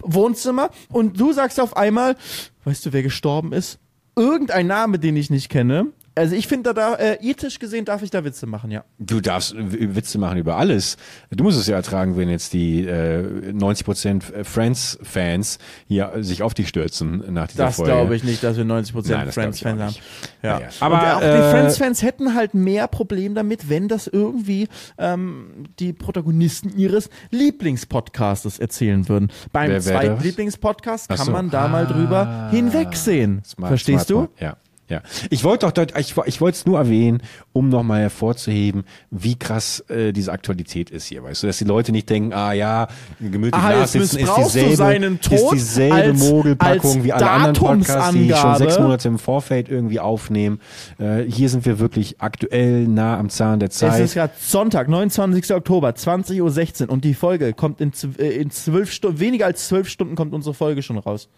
Wohnzimmer 0.00 0.70
und 0.90 1.20
du 1.20 1.32
sagst 1.32 1.60
auf 1.60 1.76
einmal, 1.76 2.16
weißt 2.64 2.86
du, 2.86 2.92
wer 2.94 3.02
gestorben 3.02 3.52
ist? 3.52 3.78
Irgendein 4.16 4.66
Name, 4.66 4.98
den 4.98 5.16
ich 5.16 5.30
nicht 5.30 5.48
kenne. 5.48 5.88
Also 6.18 6.34
ich 6.34 6.48
finde, 6.48 6.74
da, 6.74 6.94
äh, 6.94 7.18
ethisch 7.22 7.58
gesehen 7.58 7.84
darf 7.84 8.02
ich 8.02 8.10
da 8.10 8.24
Witze 8.24 8.46
machen, 8.46 8.70
ja. 8.70 8.84
Du 8.98 9.20
darfst 9.20 9.54
w- 9.56 9.94
Witze 9.94 10.18
machen 10.18 10.38
über 10.38 10.56
alles. 10.56 10.96
Du 11.30 11.44
musst 11.44 11.58
es 11.58 11.66
ja 11.66 11.76
ertragen, 11.76 12.16
wenn 12.16 12.28
jetzt 12.28 12.52
die 12.52 12.84
äh, 12.86 13.52
90% 13.52 14.44
Friends-Fans 14.44 15.58
hier 15.86 16.12
sich 16.20 16.42
auf 16.42 16.54
dich 16.54 16.68
stürzen 16.68 17.22
nach 17.32 17.48
dieser 17.48 17.64
Das 17.66 17.76
Folge. 17.76 17.92
glaube 17.92 18.16
ich 18.16 18.24
nicht, 18.24 18.42
dass 18.42 18.56
wir 18.56 18.64
90% 18.64 18.68
Nein, 19.12 19.26
das 19.26 19.34
glaub 19.34 19.54
ich 19.54 19.60
Friends-Fans 19.60 19.80
haben. 19.80 19.94
Ja. 20.42 20.50
Ja, 20.50 20.60
ja. 20.60 20.68
Aber, 20.80 20.98
Aber 21.02 21.16
auch 21.16 21.22
äh, 21.22 21.36
die 21.36 21.50
Friends-Fans 21.50 22.02
hätten 22.02 22.34
halt 22.34 22.54
mehr 22.54 22.88
Problem 22.88 23.34
damit, 23.34 23.68
wenn 23.68 23.88
das 23.88 24.06
irgendwie 24.06 24.68
ähm, 24.98 25.64
die 25.78 25.92
Protagonisten 25.92 26.76
ihres 26.76 27.10
Lieblingspodcastes 27.30 28.58
erzählen 28.58 29.08
würden. 29.08 29.30
Beim 29.52 29.80
zweiten 29.80 30.16
das? 30.16 30.24
Lieblingspodcast 30.24 31.08
kann 31.08 31.18
so. 31.26 31.32
man 31.32 31.50
da 31.50 31.68
mal 31.68 31.86
drüber 31.86 32.26
Ah. 32.28 32.50
hinwegsehen. 32.50 33.42
Smart, 33.44 33.68
Verstehst 33.70 34.08
smart, 34.08 34.30
du? 34.38 34.44
Ja. 34.44 34.56
Ja, 34.88 35.02
ich 35.28 35.44
wollte 35.44 35.66
doch, 35.66 35.72
dort- 35.72 35.98
ich, 35.98 36.14
ich 36.24 36.40
wollte 36.40 36.56
es 36.56 36.64
nur 36.64 36.78
erwähnen, 36.78 37.22
um 37.52 37.68
nochmal 37.68 38.00
hervorzuheben, 38.00 38.84
wie 39.10 39.34
krass 39.38 39.80
äh, 39.90 40.12
diese 40.12 40.32
Aktualität 40.32 40.88
ist 40.88 41.04
hier, 41.06 41.22
weißt 41.22 41.42
du, 41.42 41.46
dass 41.46 41.58
die 41.58 41.64
Leute 41.64 41.92
nicht 41.92 42.08
denken, 42.08 42.32
ah 42.32 42.52
ja, 42.52 42.88
gemütlich 43.20 43.52
Ah, 43.54 43.70
nachsitzen 43.80 44.20
ist 44.20 44.30
dieselbe, 44.38 45.18
ist 45.30 45.50
dieselbe 45.52 45.94
als- 45.94 46.18
Mogelpackung 46.30 46.90
als 46.96 47.04
wie 47.04 47.12
alle 47.12 47.30
anderen 47.30 47.54
Podcasts, 47.54 48.12
die 48.14 48.32
schon 48.32 48.56
sechs 48.56 48.78
Monate 48.78 49.08
im 49.08 49.18
Vorfeld 49.18 49.68
irgendwie 49.68 50.00
aufnehmen. 50.00 50.58
Äh, 50.98 51.24
hier 51.24 51.50
sind 51.50 51.66
wir 51.66 51.78
wirklich 51.78 52.20
aktuell 52.20 52.88
nah 52.88 53.18
am 53.18 53.28
Zahn 53.28 53.60
der 53.60 53.68
Es 53.68 53.76
Zeit. 53.76 54.00
ist 54.00 54.14
gerade 54.14 54.32
Sonntag, 54.40 54.88
29. 54.88 55.54
Oktober, 55.54 55.90
20.16 55.90 56.84
Uhr 56.86 56.90
und 56.92 57.04
die 57.04 57.12
Folge 57.14 57.52
kommt 57.52 57.82
in, 57.82 57.92
äh, 58.18 58.28
in 58.40 58.50
zwölf 58.50 58.90
Stunden, 58.90 59.20
weniger 59.20 59.44
als 59.44 59.68
zwölf 59.68 59.88
Stunden 59.88 60.14
kommt 60.14 60.32
unsere 60.32 60.54
Folge 60.54 60.82
schon 60.82 60.96
raus. 60.96 61.28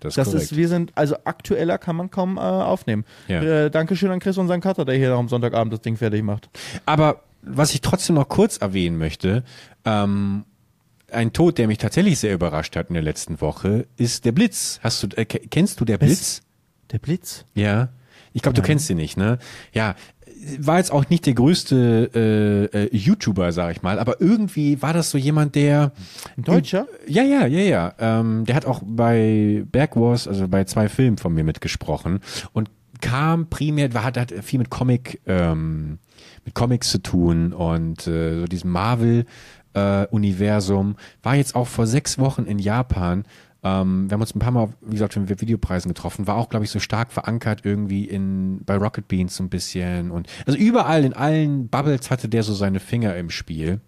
Das 0.00 0.14
Das 0.14 0.28
korrekt. 0.28 0.44
ist, 0.44 0.56
wir 0.56 0.68
sind, 0.68 0.92
also 0.94 1.16
aktueller 1.24 1.78
kann 1.78 1.96
man 1.96 2.10
kaum 2.10 2.36
äh, 2.36 2.40
aufnehmen. 2.40 3.04
Ja. 3.28 3.42
Äh, 3.42 3.70
Dankeschön 3.70 4.10
an 4.10 4.20
Chris 4.20 4.38
und 4.38 4.48
seinen 4.48 4.60
Cutter, 4.60 4.84
der 4.84 4.96
hier 4.96 5.10
noch 5.10 5.18
am 5.18 5.28
Sonntagabend 5.28 5.72
das 5.72 5.80
Ding 5.80 5.96
fertig 5.96 6.22
macht. 6.22 6.48
Aber 6.86 7.22
was 7.42 7.72
ich 7.74 7.80
trotzdem 7.80 8.16
noch 8.16 8.28
kurz 8.28 8.56
erwähnen 8.58 8.98
möchte, 8.98 9.44
ähm, 9.84 10.44
ein 11.10 11.32
Tod, 11.32 11.56
der 11.58 11.68
mich 11.68 11.78
tatsächlich 11.78 12.18
sehr 12.18 12.34
überrascht 12.34 12.76
hat 12.76 12.88
in 12.88 12.94
der 12.94 13.02
letzten 13.02 13.40
Woche, 13.40 13.86
ist 13.96 14.24
der 14.24 14.32
Blitz. 14.32 14.78
Hast 14.82 15.02
du, 15.02 15.06
äh, 15.16 15.24
ke- 15.24 15.40
kennst 15.50 15.80
du 15.80 15.84
der 15.84 15.96
Blitz? 15.98 16.42
Der 16.92 16.98
Blitz? 16.98 17.44
Ja. 17.54 17.88
Ich 18.34 18.42
glaube, 18.42 18.54
du 18.56 18.62
kennst 18.62 18.90
ihn 18.90 18.98
nicht, 18.98 19.16
ne? 19.16 19.38
Ja. 19.72 19.94
War 20.58 20.78
jetzt 20.78 20.92
auch 20.92 21.08
nicht 21.08 21.26
der 21.26 21.34
größte 21.34 22.70
äh, 22.72 22.84
äh, 22.84 22.96
YouTuber, 22.96 23.52
sag 23.52 23.76
ich 23.76 23.82
mal, 23.82 23.98
aber 23.98 24.20
irgendwie 24.20 24.80
war 24.82 24.92
das 24.92 25.10
so 25.10 25.18
jemand, 25.18 25.54
der 25.54 25.92
Ein 26.36 26.44
Deutscher? 26.44 26.86
ja, 27.06 27.22
ja, 27.22 27.46
ja, 27.46 27.60
ja. 27.60 27.94
Ähm, 27.98 28.44
der 28.44 28.56
hat 28.56 28.66
auch 28.66 28.82
bei 28.84 29.64
Berg 29.70 29.96
Wars, 29.96 30.28
also 30.28 30.48
bei 30.48 30.64
zwei 30.64 30.88
Filmen 30.88 31.18
von 31.18 31.34
mir 31.34 31.44
mitgesprochen 31.44 32.20
und 32.52 32.70
kam 33.00 33.48
primär, 33.48 33.94
war, 33.94 34.04
hat, 34.04 34.16
hat 34.16 34.32
viel 34.42 34.58
mit 34.58 34.70
Comic, 34.70 35.20
ähm, 35.26 35.98
mit 36.44 36.54
Comics 36.54 36.90
zu 36.90 36.98
tun 36.98 37.52
und 37.52 38.06
äh, 38.06 38.40
so 38.40 38.44
diesem 38.46 38.70
Marvel 38.70 39.24
äh, 39.74 40.06
Universum. 40.06 40.96
War 41.22 41.36
jetzt 41.36 41.54
auch 41.54 41.68
vor 41.68 41.86
sechs 41.86 42.18
Wochen 42.18 42.44
in 42.44 42.58
Japan. 42.58 43.24
Ähm, 43.64 44.08
wir 44.08 44.14
haben 44.14 44.20
uns 44.20 44.34
ein 44.34 44.38
paar 44.38 44.52
Mal, 44.52 44.68
wie 44.80 44.92
gesagt, 44.92 45.14
für 45.14 45.28
Videopreisen 45.28 45.88
getroffen. 45.88 46.26
War 46.26 46.36
auch, 46.36 46.48
glaube 46.48 46.64
ich, 46.64 46.70
so 46.70 46.78
stark 46.78 47.12
verankert 47.12 47.62
irgendwie 47.64 48.04
in 48.04 48.60
bei 48.64 48.76
Rocket 48.76 49.08
Beans 49.08 49.36
so 49.36 49.42
ein 49.42 49.48
bisschen 49.48 50.10
und 50.10 50.28
also 50.46 50.58
überall 50.58 51.04
in 51.04 51.12
allen 51.12 51.68
Bubbles 51.68 52.10
hatte 52.10 52.28
der 52.28 52.42
so 52.42 52.54
seine 52.54 52.80
Finger 52.80 53.16
im 53.16 53.30
Spiel. 53.30 53.80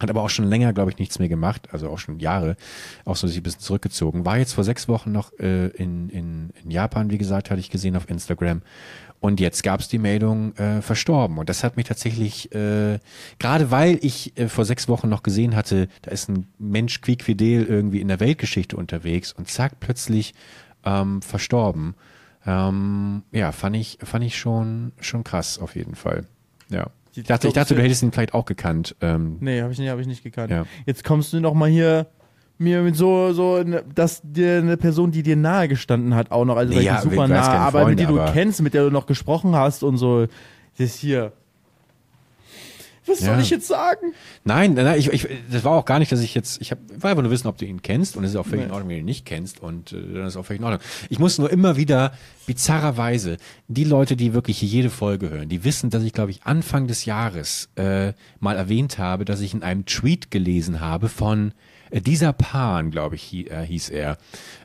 Hat 0.00 0.08
aber 0.08 0.22
auch 0.22 0.30
schon 0.30 0.46
länger, 0.46 0.72
glaube 0.72 0.90
ich, 0.90 0.98
nichts 0.98 1.18
mehr 1.18 1.28
gemacht, 1.28 1.68
also 1.72 1.90
auch 1.90 1.98
schon 1.98 2.20
Jahre, 2.20 2.56
auch 3.04 3.16
so 3.16 3.26
sich 3.26 3.36
ein 3.36 3.42
bisschen 3.42 3.60
zurückgezogen. 3.60 4.24
War 4.24 4.38
jetzt 4.38 4.54
vor 4.54 4.64
sechs 4.64 4.88
Wochen 4.88 5.12
noch 5.12 5.38
äh, 5.38 5.66
in, 5.68 6.08
in, 6.08 6.50
in 6.64 6.70
Japan, 6.70 7.10
wie 7.10 7.18
gesagt, 7.18 7.50
hatte 7.50 7.60
ich 7.60 7.68
gesehen 7.68 7.96
auf 7.96 8.08
Instagram. 8.08 8.62
Und 9.20 9.38
jetzt 9.38 9.62
gab 9.62 9.80
es 9.80 9.88
die 9.88 9.98
Meldung 9.98 10.54
äh, 10.56 10.80
verstorben. 10.80 11.36
Und 11.38 11.50
das 11.50 11.62
hat 11.62 11.76
mich 11.76 11.86
tatsächlich, 11.86 12.54
äh, 12.54 12.98
gerade 13.38 13.70
weil 13.70 13.98
ich 14.00 14.36
äh, 14.38 14.48
vor 14.48 14.64
sechs 14.64 14.88
Wochen 14.88 15.10
noch 15.10 15.22
gesehen 15.22 15.54
hatte, 15.54 15.88
da 16.02 16.10
ist 16.10 16.30
ein 16.30 16.46
Mensch 16.58 17.02
quiquidel 17.02 17.64
irgendwie 17.66 18.00
in 18.00 18.08
der 18.08 18.18
Weltgeschichte 18.20 18.76
unterwegs 18.76 19.32
und 19.32 19.48
zack, 19.48 19.78
plötzlich 19.78 20.32
ähm, 20.86 21.20
verstorben. 21.20 21.94
Ähm, 22.46 23.22
ja, 23.32 23.52
fand 23.52 23.76
ich, 23.76 23.98
fand 24.02 24.24
ich 24.24 24.38
schon, 24.38 24.92
schon 25.00 25.22
krass 25.24 25.58
auf 25.58 25.76
jeden 25.76 25.94
Fall. 25.94 26.24
Ja. 26.70 26.86
Ich 27.14 27.24
dachte, 27.24 27.48
ich 27.48 27.54
dachte, 27.54 27.74
du 27.74 27.82
hättest 27.82 28.02
ihn 28.02 28.12
vielleicht 28.12 28.32
auch 28.34 28.46
gekannt. 28.46 28.96
Ähm, 29.02 29.36
Nee, 29.40 29.60
habe 29.60 29.72
ich, 29.72 29.78
nicht- 29.78 29.90
hab 29.90 29.98
ich 29.98 30.06
nicht 30.06 30.22
gekannt. 30.22 30.50
Ja. 30.50 30.64
Jetzt 30.86 31.04
kommst 31.04 31.32
du 31.32 31.40
noch 31.40 31.54
mal 31.54 31.68
hier 31.68 32.06
mir 32.60 32.82
mit 32.82 32.94
so, 32.94 33.32
so, 33.32 33.62
ne- 33.62 33.84
dass 33.94 34.20
dir 34.22 34.58
eine 34.58 34.76
Person, 34.76 35.10
die 35.10 35.22
dir 35.22 35.36
nahe 35.36 35.66
gestanden 35.66 36.14
hat, 36.14 36.30
auch 36.30 36.44
noch, 36.44 36.56
also 36.56 36.72
Nee, 36.74 36.82
ja, 36.82 37.00
super 37.00 37.26
nah, 37.26 37.40
aber 37.42 37.80
mit 37.80 37.84
Freunde, 37.86 38.02
die 38.02 38.06
du 38.06 38.20
aber- 38.20 38.32
kennst, 38.32 38.60
mit 38.60 38.74
der 38.74 38.84
du 38.84 38.90
noch 38.90 39.06
gesprochen 39.06 39.56
hast 39.56 39.82
und 39.82 39.96
so, 39.96 40.26
das 40.78 40.94
hier. 40.94 41.32
Was 43.06 43.20
ja. 43.20 43.32
soll 43.32 43.40
ich 43.40 43.50
jetzt 43.50 43.66
sagen? 43.66 44.12
Nein, 44.44 44.74
nein, 44.74 44.98
ich, 44.98 45.08
ich, 45.10 45.26
das 45.50 45.64
war 45.64 45.72
auch 45.72 45.86
gar 45.86 45.98
nicht, 45.98 46.12
dass 46.12 46.20
ich 46.20 46.34
jetzt, 46.34 46.60
ich 46.60 46.70
hab, 46.70 46.78
war 46.98 47.10
einfach 47.10 47.22
nur 47.22 47.32
wissen, 47.32 47.48
ob 47.48 47.56
du 47.56 47.64
ihn 47.64 47.80
kennst 47.82 48.16
und 48.16 48.24
es 48.24 48.30
ist 48.32 48.36
auch 48.36 48.44
völlig 48.44 48.60
nee. 48.60 48.66
in 48.66 48.72
Ordnung, 48.72 48.90
wenn 48.90 48.96
du 48.96 49.00
ihn 49.00 49.06
nicht 49.06 49.24
kennst 49.24 49.60
und 49.60 49.92
äh, 49.92 49.96
dann 50.14 50.26
ist 50.26 50.36
auch 50.36 50.44
völlig 50.44 50.60
in 50.60 50.64
Ordnung. 50.64 50.82
Ich 51.08 51.18
muss 51.18 51.38
nur 51.38 51.50
immer 51.50 51.76
wieder, 51.76 52.12
bizarrerweise, 52.46 53.38
die 53.68 53.84
Leute, 53.84 54.16
die 54.16 54.34
wirklich 54.34 54.60
jede 54.60 54.90
Folge 54.90 55.30
hören, 55.30 55.48
die 55.48 55.64
wissen, 55.64 55.88
dass 55.88 56.04
ich, 56.04 56.12
glaube 56.12 56.30
ich, 56.30 56.42
Anfang 56.44 56.86
des 56.86 57.06
Jahres 57.06 57.70
äh, 57.76 58.12
mal 58.38 58.56
erwähnt 58.56 58.98
habe, 58.98 59.24
dass 59.24 59.40
ich 59.40 59.54
in 59.54 59.62
einem 59.62 59.86
Tweet 59.86 60.30
gelesen 60.30 60.80
habe 60.80 61.08
von 61.08 61.52
dieser 61.92 62.32
Pan, 62.32 62.90
glaube 62.90 63.16
ich, 63.16 63.50
äh, 63.50 63.66
hieß 63.66 63.90
er, 63.90 64.18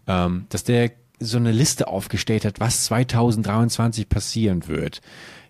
ähm, 0.08 0.46
dass 0.50 0.64
der 0.64 0.92
so 1.20 1.38
eine 1.38 1.52
Liste 1.52 1.88
aufgestellt 1.88 2.46
hat, 2.46 2.60
was 2.60 2.86
2023 2.86 4.10
passieren 4.10 4.68
wird 4.68 5.02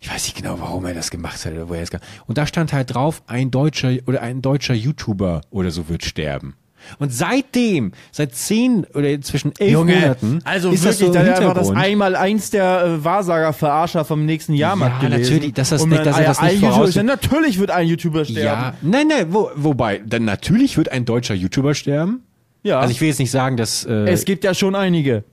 ich 0.06 0.12
weiß 0.12 0.26
nicht 0.26 0.38
genau, 0.38 0.60
warum 0.60 0.86
er 0.86 0.94
das 0.94 1.10
gemacht 1.10 1.44
hat 1.44 1.54
oder 1.54 1.68
woher 1.68 1.82
es 1.82 1.90
kam. 1.90 2.00
Und 2.28 2.38
da 2.38 2.46
stand 2.46 2.74
halt 2.74 2.94
drauf, 2.94 3.24
ein 3.26 3.50
deutscher 3.50 3.92
oder 4.06 4.22
ein 4.22 4.44
deutscher 4.44 4.76
YouTuber 4.76 5.42
oder 5.50 5.72
so 5.72 5.90
wird 5.90 6.06
sterben. 6.06 6.56
Und 7.00 7.14
seitdem, 7.14 7.92
seit 8.12 8.36
zehn 8.36 8.86
oder 8.94 9.20
zwischen 9.22 9.54
elf 9.58 9.72
Junge, 9.72 9.96
Monaten, 9.96 10.40
also 10.44 10.72
ist 10.72 10.84
wirklich, 10.84 11.12
das 11.12 11.26
so 11.26 11.44
da 11.44 11.48
war 11.48 11.54
das 11.54 11.72
einmal 11.72 12.16
eins 12.16 12.50
der 12.50 12.84
äh, 12.86 13.04
Wahrsager-Verarscher 13.04 14.06
vom 14.06 14.26
nächsten 14.26 14.54
Jahrmarkt 14.54 15.04
ja, 15.04 15.10
gelesen. 15.10 15.34
natürlich, 15.34 15.54
dass 15.54 15.70
das, 15.70 15.82
Und 15.82 15.90
nicht, 15.90 16.06
dass 16.06 16.18
er 16.18 16.26
das 16.26 16.42
nicht 16.42 16.60
voraus... 16.60 16.96
Ja, 16.96 17.04
natürlich 17.04 17.60
wird 17.60 17.72
ein 17.72 17.88
YouTuber 17.88 18.26
sterben. 18.26 18.46
Ja, 18.46 18.74
nein, 18.82 19.08
nein, 19.08 19.28
wo, 19.30 19.52
wobei, 19.56 20.02
dann 20.06 20.26
natürlich 20.26 20.78
wird 20.78 20.90
ein 20.92 21.06
deutscher 21.06 21.34
YouTuber 21.34 21.74
sterben. 21.74 22.24
Ja. 22.64 22.80
Also 22.80 22.92
ich 22.92 23.02
will 23.02 23.08
jetzt 23.08 23.20
nicht 23.20 23.32
sagen, 23.32 23.58
dass... 23.58 23.86
Äh, 23.86 24.10
es 24.10 24.26
gibt 24.26 24.44
ja 24.44 24.54
schon 24.54 24.76
einige. 24.76 25.24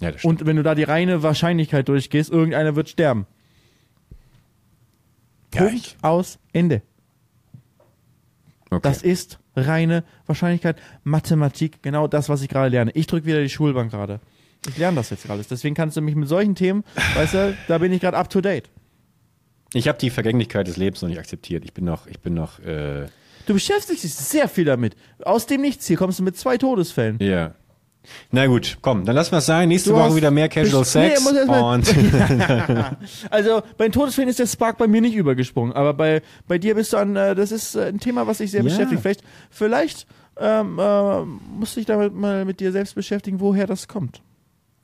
Ja, 0.00 0.12
das. 0.12 0.24
Und 0.24 0.46
wenn 0.46 0.56
du 0.56 0.62
da 0.62 0.74
die 0.74 0.84
reine 0.84 1.22
Wahrscheinlichkeit 1.22 1.88
durchgehst, 1.88 2.30
irgendeiner 2.30 2.76
wird 2.76 2.88
sterben. 2.88 3.26
Punkt 5.50 5.74
ich. 5.74 5.96
aus 6.02 6.38
Ende. 6.52 6.82
Okay. 8.70 8.80
Das 8.82 9.02
ist 9.02 9.38
reine 9.56 10.04
Wahrscheinlichkeit. 10.26 10.76
Mathematik, 11.04 11.82
genau 11.82 12.06
das, 12.06 12.28
was 12.28 12.42
ich 12.42 12.48
gerade 12.48 12.68
lerne. 12.68 12.90
Ich 12.94 13.06
drücke 13.06 13.26
wieder 13.26 13.40
die 13.40 13.48
Schulbank 13.48 13.90
gerade. 13.90 14.20
Ich 14.68 14.76
lerne 14.76 14.96
das 14.96 15.10
jetzt 15.10 15.28
alles. 15.30 15.48
Deswegen 15.48 15.74
kannst 15.74 15.96
du 15.96 16.00
mich 16.00 16.14
mit 16.14 16.28
solchen 16.28 16.54
Themen, 16.54 16.84
weißt 17.14 17.34
du, 17.34 17.56
da 17.68 17.78
bin 17.78 17.92
ich 17.92 18.00
gerade 18.00 18.16
up 18.16 18.28
to 18.28 18.40
date. 18.40 18.68
Ich 19.72 19.86
habe 19.88 19.98
die 19.98 20.10
Vergänglichkeit 20.10 20.66
des 20.66 20.76
Lebens 20.76 21.02
noch 21.02 21.08
nicht 21.08 21.18
akzeptiert. 21.18 21.64
Ich 21.64 21.74
bin 21.74 21.84
noch, 21.84 22.06
ich 22.06 22.20
bin 22.20 22.34
noch. 22.34 22.58
Äh 22.60 23.06
du 23.46 23.54
beschäftigst 23.54 24.04
dich 24.04 24.14
sehr 24.14 24.48
viel 24.48 24.64
damit. 24.64 24.96
Aus 25.22 25.46
dem 25.46 25.60
Nichts 25.60 25.86
hier 25.86 25.96
kommst 25.96 26.18
du 26.18 26.22
mit 26.22 26.36
zwei 26.36 26.56
Todesfällen. 26.56 27.18
Ja. 27.20 27.54
Na 28.30 28.46
gut, 28.46 28.78
komm, 28.80 29.04
dann 29.04 29.14
lassen 29.14 29.32
wir 29.32 29.38
es 29.38 29.46
sein. 29.46 29.68
Nächste 29.68 29.90
du 29.90 29.96
Woche 29.96 30.16
wieder 30.16 30.30
mehr 30.30 30.48
Casual 30.48 30.84
Sex. 30.84 31.30
Nee, 31.30 31.58
und 31.58 31.94
also 33.30 33.62
bei 33.76 33.86
den 33.86 33.92
Todesfällen 33.92 34.28
ist 34.28 34.38
der 34.38 34.46
Spark 34.46 34.78
bei 34.78 34.86
mir 34.86 35.00
nicht 35.00 35.14
übergesprungen, 35.14 35.72
aber 35.74 35.94
bei, 35.94 36.22
bei 36.46 36.58
dir 36.58 36.74
bist 36.74 36.92
du 36.92 36.96
an, 36.96 37.16
äh, 37.16 37.34
das 37.34 37.52
ist 37.52 37.74
äh, 37.74 37.88
ein 37.88 38.00
Thema, 38.00 38.26
was 38.26 38.38
sich 38.38 38.50
sehr 38.50 38.62
ja. 38.62 38.64
beschäftigt. 38.64 39.02
Vielleicht, 39.02 39.24
vielleicht 39.50 40.06
ähm, 40.38 40.78
äh, 40.78 41.24
musst 41.24 41.76
du 41.76 41.80
dich 41.80 41.86
damit 41.86 42.14
mal 42.14 42.44
mit 42.44 42.60
dir 42.60 42.72
selbst 42.72 42.94
beschäftigen, 42.94 43.40
woher 43.40 43.66
das 43.66 43.88
kommt. 43.88 44.22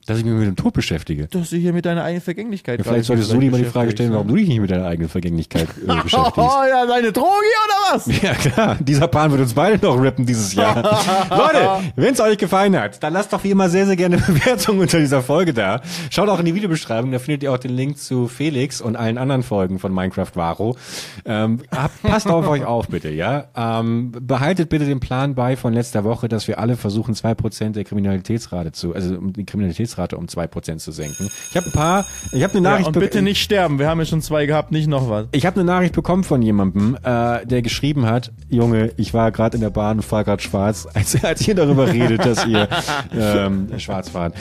Dass 0.06 0.18
ich 0.18 0.24
mich 0.24 0.34
mit 0.34 0.46
dem 0.46 0.56
Tod 0.56 0.74
beschäftige. 0.74 1.28
Dass 1.28 1.48
du 1.48 1.56
hier 1.56 1.72
mit 1.72 1.86
deiner 1.86 2.04
eigenen 2.04 2.20
Vergänglichkeit 2.20 2.78
ja, 2.78 2.84
Vielleicht 2.84 3.06
solltest 3.06 3.32
du 3.32 3.38
dir 3.38 3.50
mal 3.50 3.56
die 3.56 3.64
Frage 3.64 3.92
stellen, 3.92 4.12
warum 4.12 4.28
du 4.28 4.36
dich 4.36 4.48
nicht 4.48 4.60
mit 4.60 4.70
deiner 4.70 4.84
eigenen 4.84 5.08
Vergänglichkeit 5.08 5.68
äh, 5.82 5.86
beschäftigst. 6.02 6.36
Oh 6.36 6.62
ja, 6.68 6.84
deine 6.84 7.10
Droge 7.10 7.26
oder 7.28 7.94
was? 7.94 8.06
Ja 8.22 8.34
klar, 8.34 8.76
dieser 8.80 9.08
Plan 9.08 9.30
wird 9.30 9.40
uns 9.40 9.54
beide 9.54 9.82
noch 9.84 9.98
rippen 9.98 10.26
dieses 10.26 10.54
Jahr. 10.54 10.76
Leute, 11.30 11.92
wenn 11.96 12.12
es 12.12 12.20
euch 12.20 12.36
gefallen 12.36 12.78
hat, 12.78 13.02
dann 13.02 13.14
lasst 13.14 13.32
doch 13.32 13.42
wie 13.44 13.50
immer 13.50 13.70
sehr, 13.70 13.86
sehr 13.86 13.96
gerne 13.96 14.18
Bewertungen 14.18 14.80
unter 14.80 14.98
dieser 14.98 15.22
Folge 15.22 15.54
da. 15.54 15.80
Schaut 16.10 16.28
auch 16.28 16.38
in 16.38 16.44
die 16.44 16.54
Videobeschreibung, 16.54 17.10
da 17.10 17.18
findet 17.18 17.42
ihr 17.42 17.52
auch 17.52 17.58
den 17.58 17.74
Link 17.74 17.96
zu 17.96 18.28
Felix 18.28 18.82
und 18.82 18.96
allen 18.96 19.16
anderen 19.16 19.42
Folgen 19.42 19.78
von 19.78 19.94
Minecraft 19.94 20.32
Varo. 20.34 20.76
Ähm, 21.24 21.60
passt 22.02 22.26
auf 22.26 22.46
euch 22.46 22.66
auf, 22.66 22.88
bitte, 22.88 23.08
ja. 23.08 23.46
Ähm, 23.56 24.12
behaltet 24.20 24.68
bitte 24.68 24.84
den 24.84 25.00
Plan 25.00 25.34
bei 25.34 25.56
von 25.56 25.72
letzter 25.72 26.04
Woche, 26.04 26.28
dass 26.28 26.46
wir 26.46 26.58
alle 26.58 26.76
versuchen, 26.76 27.14
zwei 27.14 27.34
Prozent 27.34 27.76
der 27.76 27.84
Kriminalitätsrate 27.84 28.72
zu, 28.72 28.94
also 28.94 29.16
die 29.16 29.46
Kriminalitätsrate 29.46 29.93
Inzidenzrate 29.94 30.16
um 30.16 30.28
zwei 30.28 30.46
Prozent 30.46 30.80
zu 30.80 30.92
senken. 30.92 31.28
Ich 31.50 31.56
habe 31.56 31.66
ein 31.66 31.72
paar, 31.72 32.06
ich 32.32 32.42
habe 32.42 32.54
eine 32.54 32.62
Nachricht. 32.62 32.82
Ja, 32.82 32.86
und 32.88 32.98
bitte 32.98 33.22
nicht 33.22 33.40
sterben, 33.42 33.78
wir 33.78 33.88
haben 33.88 34.00
ja 34.00 34.06
schon 34.06 34.20
zwei 34.22 34.46
gehabt, 34.46 34.72
nicht 34.72 34.88
noch 34.88 35.08
was. 35.08 35.26
Ich 35.32 35.46
habe 35.46 35.60
eine 35.60 35.64
Nachricht 35.64 35.94
bekommen 35.94 36.24
von 36.24 36.42
jemandem, 36.42 36.98
äh, 37.02 37.46
der 37.46 37.62
geschrieben 37.62 38.06
hat, 38.06 38.32
Junge, 38.48 38.90
ich 38.96 39.14
war 39.14 39.30
gerade 39.32 39.56
in 39.56 39.60
der 39.60 39.70
Bahn 39.70 39.98
und 39.98 40.02
fahr 40.02 40.24
gerade 40.24 40.42
schwarz, 40.42 40.88
als, 40.94 41.24
als 41.24 41.46
ihr 41.46 41.54
darüber 41.54 41.92
redet, 41.92 42.24
dass 42.24 42.44
ihr 42.46 42.68
ähm, 43.12 43.68
schwarz 43.78 44.08
fahrt. 44.10 44.34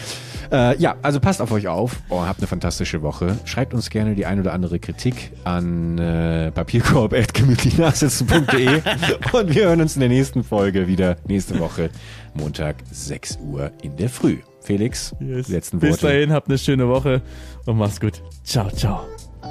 Äh, 0.51 0.77
ja, 0.77 0.95
also 1.01 1.19
passt 1.19 1.41
auf 1.41 1.51
euch 1.51 1.67
auf. 1.67 1.97
Oh, 2.09 2.21
habt 2.21 2.39
eine 2.39 2.47
fantastische 2.47 3.01
Woche. 3.01 3.37
Schreibt 3.45 3.73
uns 3.73 3.89
gerne 3.89 4.13
die 4.15 4.25
ein 4.25 4.39
oder 4.39 4.53
andere 4.53 4.79
Kritik 4.79 5.31
an 5.43 5.97
äh, 5.97 6.51
papierkorb.gemütlichnachsitzen.de 6.51 8.67
und 9.31 9.55
wir 9.55 9.65
hören 9.65 9.81
uns 9.81 9.95
in 9.95 10.01
der 10.01 10.09
nächsten 10.09 10.43
Folge 10.43 10.87
wieder 10.87 11.15
nächste 11.27 11.59
Woche, 11.59 11.89
Montag, 12.33 12.75
6 12.91 13.39
Uhr 13.41 13.71
in 13.81 13.97
der 13.97 14.09
Früh. 14.09 14.37
Felix, 14.63 15.15
yes. 15.19 15.49
letzten 15.49 15.79
Bis 15.79 15.91
Worte. 15.91 16.01
Bis 16.07 16.11
dahin, 16.11 16.31
habt 16.31 16.47
eine 16.47 16.57
schöne 16.57 16.87
Woche 16.87 17.21
und 17.65 17.77
mach's 17.77 17.99
gut. 17.99 18.21
Ciao, 18.43 18.69
ciao. 18.69 19.05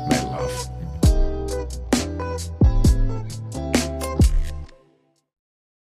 My 0.09 0.17
love. 0.31 0.72